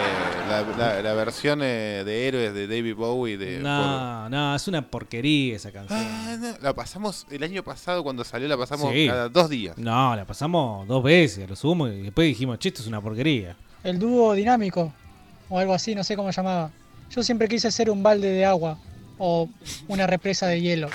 la, 0.49 0.63
la- 0.77 1.03
la 1.03 1.15
versión 1.15 1.61
eh, 1.63 2.03
de 2.05 2.29
héroes 2.29 2.55
de 2.55 2.67
David 2.67 2.95
Bowie. 2.95 3.37
De, 3.39 3.59
No, 3.59 4.29
no, 4.29 4.55
es 4.55 4.69
una 4.69 4.83
porquería 4.83 5.57
esa 5.57 5.71
canción. 5.73 5.99
Ah, 6.01 6.37
no, 6.39 6.55
la 6.61 6.75
pasamos 6.75 7.27
el 7.31 7.43
año 7.43 7.63
pasado 7.63 8.03
cuando 8.03 8.25
salió, 8.25 8.49
la 8.49 8.57
pasamos 8.57 8.93
Sí. 8.93 9.07
cada 9.09 9.29
dos 9.29 9.49
días. 9.49 9.77
No, 9.79 10.15
la 10.15 10.25
pasamos 10.25 10.87
dos 10.87 11.03
veces, 11.03 11.49
lo 11.49 11.57
sumo, 11.57 11.89
y 11.89 12.03
después 12.03 12.27
dijimos, 12.29 12.59
che, 12.59 12.69
esto 12.69 12.83
es 12.83 12.89
una 12.89 13.01
porquería. 13.01 13.57
El 13.83 13.99
dúo 13.99 14.35
dinámico, 14.35 14.93
o 15.49 15.59
algo 15.59 15.75
así, 15.75 15.95
no 15.95 16.05
sé 16.05 16.17
cómo 16.17 16.31
llamaba. 16.31 16.71
Yo 17.11 17.23
siempre 17.23 17.49
quise 17.49 17.71
ser 17.71 17.91
un 17.91 18.03
balde 18.03 18.29
de 18.31 18.45
agua 18.45 18.79
o 19.19 19.49
una 19.89 20.07
represa 20.07 20.47
de 20.47 20.61
hielo. 20.61 20.89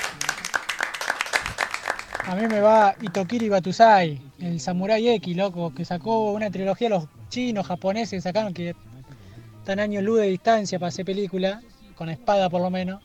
A 2.25 2.35
mí 2.35 2.47
me 2.47 2.59
va 2.59 2.95
Itokiri 3.01 3.47
Batusai, 3.49 4.19
el 4.39 4.59
Samurai 4.59 5.07
X, 5.07 5.35
loco, 5.35 5.73
que 5.73 5.85
sacó 5.85 6.31
una 6.31 6.49
trilogía 6.49 6.89
los 6.89 7.05
chinos, 7.29 7.67
japoneses, 7.67 8.11
que 8.11 8.21
sacaron 8.21 8.53
que 8.53 8.75
están 9.59 9.79
años 9.79 10.03
luz 10.03 10.19
de 10.19 10.27
distancia 10.27 10.79
para 10.79 10.89
hacer 10.89 11.05
película, 11.05 11.61
con 11.95 12.09
espada 12.09 12.49
por 12.49 12.61
lo 12.61 12.69
menos. 12.69 13.01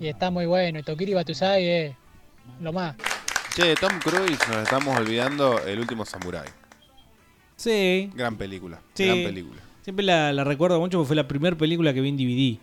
Y 0.00 0.08
está 0.08 0.30
muy 0.30 0.46
bueno, 0.46 0.78
Itokiri 0.78 1.14
Batusai 1.14 1.68
es 1.68 1.96
lo 2.60 2.72
más. 2.72 2.96
Che, 3.54 3.64
de 3.64 3.74
Tom 3.76 3.98
Cruise 4.00 4.38
nos 4.48 4.58
estamos 4.58 4.94
olvidando 4.94 5.58
El 5.64 5.80
último 5.80 6.04
Samurai. 6.04 6.48
Sí. 7.56 8.10
Gran 8.14 8.36
película. 8.36 8.80
Sí. 8.92 9.06
Gran 9.06 9.22
película. 9.22 9.62
Siempre 9.82 10.04
la, 10.04 10.32
la 10.32 10.44
recuerdo 10.44 10.78
mucho 10.80 10.98
porque 10.98 11.06
fue 11.06 11.16
la 11.16 11.26
primera 11.26 11.56
película 11.56 11.94
que 11.94 12.00
vi 12.00 12.08
en 12.10 12.16
DVD. 12.16 12.58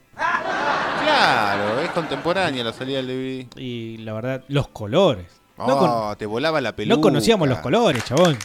Claro, 1.03 1.79
es 1.79 1.89
contemporánea 1.91 2.63
la 2.63 2.73
salida 2.73 3.01
del 3.01 3.07
DVD. 3.07 3.59
Y 3.59 3.97
la 3.99 4.13
verdad, 4.13 4.43
los 4.47 4.67
colores. 4.67 5.42
Oh, 5.57 5.67
No 5.67 5.77
con- 5.77 6.17
te 6.17 6.25
volaba 6.25 6.59
la 6.61 6.75
peluca. 6.75 6.95
No 6.95 7.01
conocíamos 7.01 7.47
los 7.47 7.59
colores, 7.59 8.03
chabón. 8.05 8.37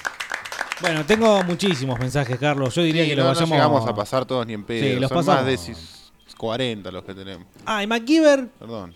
Bueno, 0.80 1.05
tengo 1.05 1.43
muchísimos 1.43 1.98
mensajes, 1.98 2.39
Carlos. 2.39 2.74
Yo 2.74 2.82
diría 2.82 3.02
Sí, 3.05 3.10
que 3.10 3.16
no, 3.16 3.24
los 3.24 3.32
no 3.32 3.47
vayamos. 3.47 3.56
llegamos 3.56 3.86
a 3.89 3.94
pasar 3.94 4.24
todos 4.26 4.47
ni 4.47 4.52
en 4.55 4.64
pedo. 4.64 4.85
Sí, 4.85 5.01
los 5.01 5.09
Son 5.09 5.18
pasamos. 5.18 5.40
más 5.43 5.47
de 5.47 5.56
sis- 5.59 6.12
40 6.36 6.90
los 6.93 7.02
que 7.02 7.14
tenemos. 7.14 7.47
Ah, 7.66 7.82
y 7.82 7.86
MacGyver. 7.89 8.47
Perdón. 8.59 8.94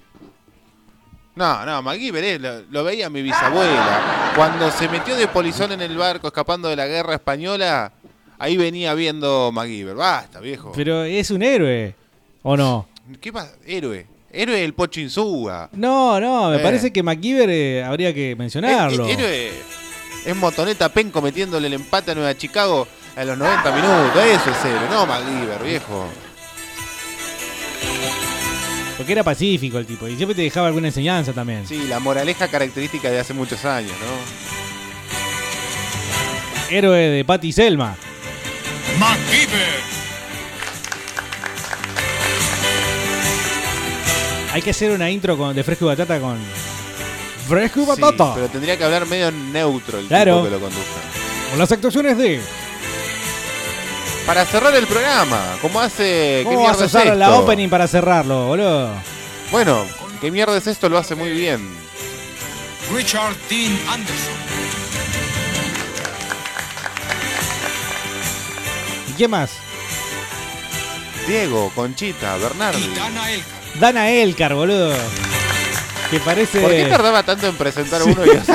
No, 1.34 1.64
no, 1.64 1.82
MacGyver 1.82 2.22
eh, 2.24 2.38
lo, 2.38 2.62
lo 2.70 2.84
veía 2.84 3.08
mi 3.10 3.22
bisabuela. 3.22 4.32
Cuando 4.36 4.70
se 4.70 4.88
metió 4.88 5.16
de 5.16 5.26
polizón 5.28 5.72
en 5.72 5.80
el 5.80 5.96
barco 5.96 6.26
escapando 6.28 6.68
de 6.68 6.76
la 6.76 6.86
guerra 6.86 7.14
española, 7.14 7.92
ahí 8.38 8.56
venía 8.56 8.92
viendo 8.94 9.50
MacGyver. 9.50 9.96
Basta, 9.96 10.38
viejo. 10.40 10.72
Pero 10.76 11.02
es 11.04 11.30
un 11.30 11.42
héroe. 11.42 11.96
¿O 12.42 12.56
no? 12.56 12.86
¿Qué 13.20 13.32
pasa? 13.32 13.54
Héroe. 13.66 14.06
Héroe 14.32 14.60
del 14.60 14.72
Pocho 14.74 15.00
Insúa. 15.00 15.68
No, 15.72 16.18
no, 16.18 16.50
me 16.50 16.56
Eh. 16.56 16.60
parece 16.60 16.90
que 16.92 17.02
MacGyver 17.02 17.50
eh, 17.50 17.84
habría 17.84 18.14
que 18.14 18.34
mencionarlo. 18.36 19.06
Eh, 19.06 19.10
eh, 19.10 19.14
héroe 19.14 19.50
es 20.24 20.36
Motoneta 20.36 20.88
Penco 20.88 21.20
metiéndole 21.20 21.66
el 21.66 21.74
empate 21.74 22.12
a 22.12 22.14
Nueva 22.14 22.34
Chicago 22.36 22.88
a 23.14 23.24
los 23.24 23.36
90 23.36 23.70
minutos. 23.72 24.22
Eso 24.24 24.50
es 24.50 24.64
héroe, 24.64 24.88
no 24.90 25.04
MacGyver, 25.06 25.62
viejo. 25.62 26.06
Porque 28.96 29.12
era 29.12 29.22
pacífico 29.24 29.78
el 29.78 29.86
tipo 29.86 30.06
y 30.08 30.16
siempre 30.16 30.34
te 30.34 30.42
dejaba 30.42 30.68
alguna 30.68 30.86
enseñanza 30.88 31.32
también. 31.32 31.66
Sí, 31.66 31.86
la 31.88 31.98
moraleja 31.98 32.48
característica 32.48 33.10
de 33.10 33.18
hace 33.20 33.34
muchos 33.34 33.64
años, 33.64 33.92
¿no? 33.92 34.42
Héroe 36.76 36.98
de 36.98 37.24
Patty 37.24 37.52
Selma. 37.52 37.96
MacGyver. 38.98 40.01
Hay 44.52 44.60
que 44.62 44.70
hacer 44.70 44.90
una 44.90 45.10
intro 45.10 45.36
con, 45.38 45.54
de 45.56 45.64
Fresco 45.64 45.86
y 45.86 45.88
Batata 45.88 46.20
con. 46.20 46.38
Fresco 47.48 47.80
y 47.80 47.84
Sí, 47.84 47.88
Batata. 47.88 48.34
pero 48.34 48.48
tendría 48.48 48.76
que 48.76 48.84
hablar 48.84 49.06
medio 49.06 49.30
neutro 49.32 49.98
el 49.98 50.06
Claro. 50.08 50.36
tipo 50.36 50.44
que 50.44 50.50
lo 50.50 50.60
conduzca. 50.60 51.00
Con 51.50 51.58
las 51.58 51.72
actuaciones 51.72 52.18
de. 52.18 52.40
Para 54.26 54.44
cerrar 54.46 54.72
el 54.76 54.86
programa, 54.86 55.40
como 55.60 55.80
hace... 55.80 56.42
¿Qué 56.42 56.54
¿Cómo 56.54 56.62
vas 56.62 56.80
a 56.80 56.84
es 56.84 56.92
la 56.94 57.26
esto? 57.26 57.38
opening 57.40 57.68
para 57.68 57.88
cerrarlo, 57.88 58.46
boludo? 58.46 58.90
Bueno, 59.50 59.84
¿qué 60.20 60.30
mierda 60.30 60.56
es 60.56 60.66
esto? 60.68 60.88
Lo 60.88 60.96
hace 60.96 61.16
muy 61.16 61.30
bien. 61.32 61.68
Richard 62.94 63.34
Dean 63.50 63.76
Anderson. 63.88 64.34
¿Y 69.08 69.12
qué 69.14 69.26
más? 69.26 69.50
Diego, 71.26 71.72
Conchita, 71.74 72.36
Bernardi. 72.36 72.94
Dana 72.94 73.32
Elka. 73.32 73.51
Dana 73.80 74.10
Elcar, 74.10 74.54
boludo. 74.54 74.92
Que 76.10 76.20
parece. 76.20 76.60
¿Por 76.60 76.70
qué 76.70 76.84
tardaba 76.86 77.22
tanto 77.22 77.46
en 77.48 77.56
presentar 77.56 78.02
a 78.02 78.04
Sí. 78.04 78.10
uno 78.10 78.26
y 78.26 78.30
otro? 78.30 78.54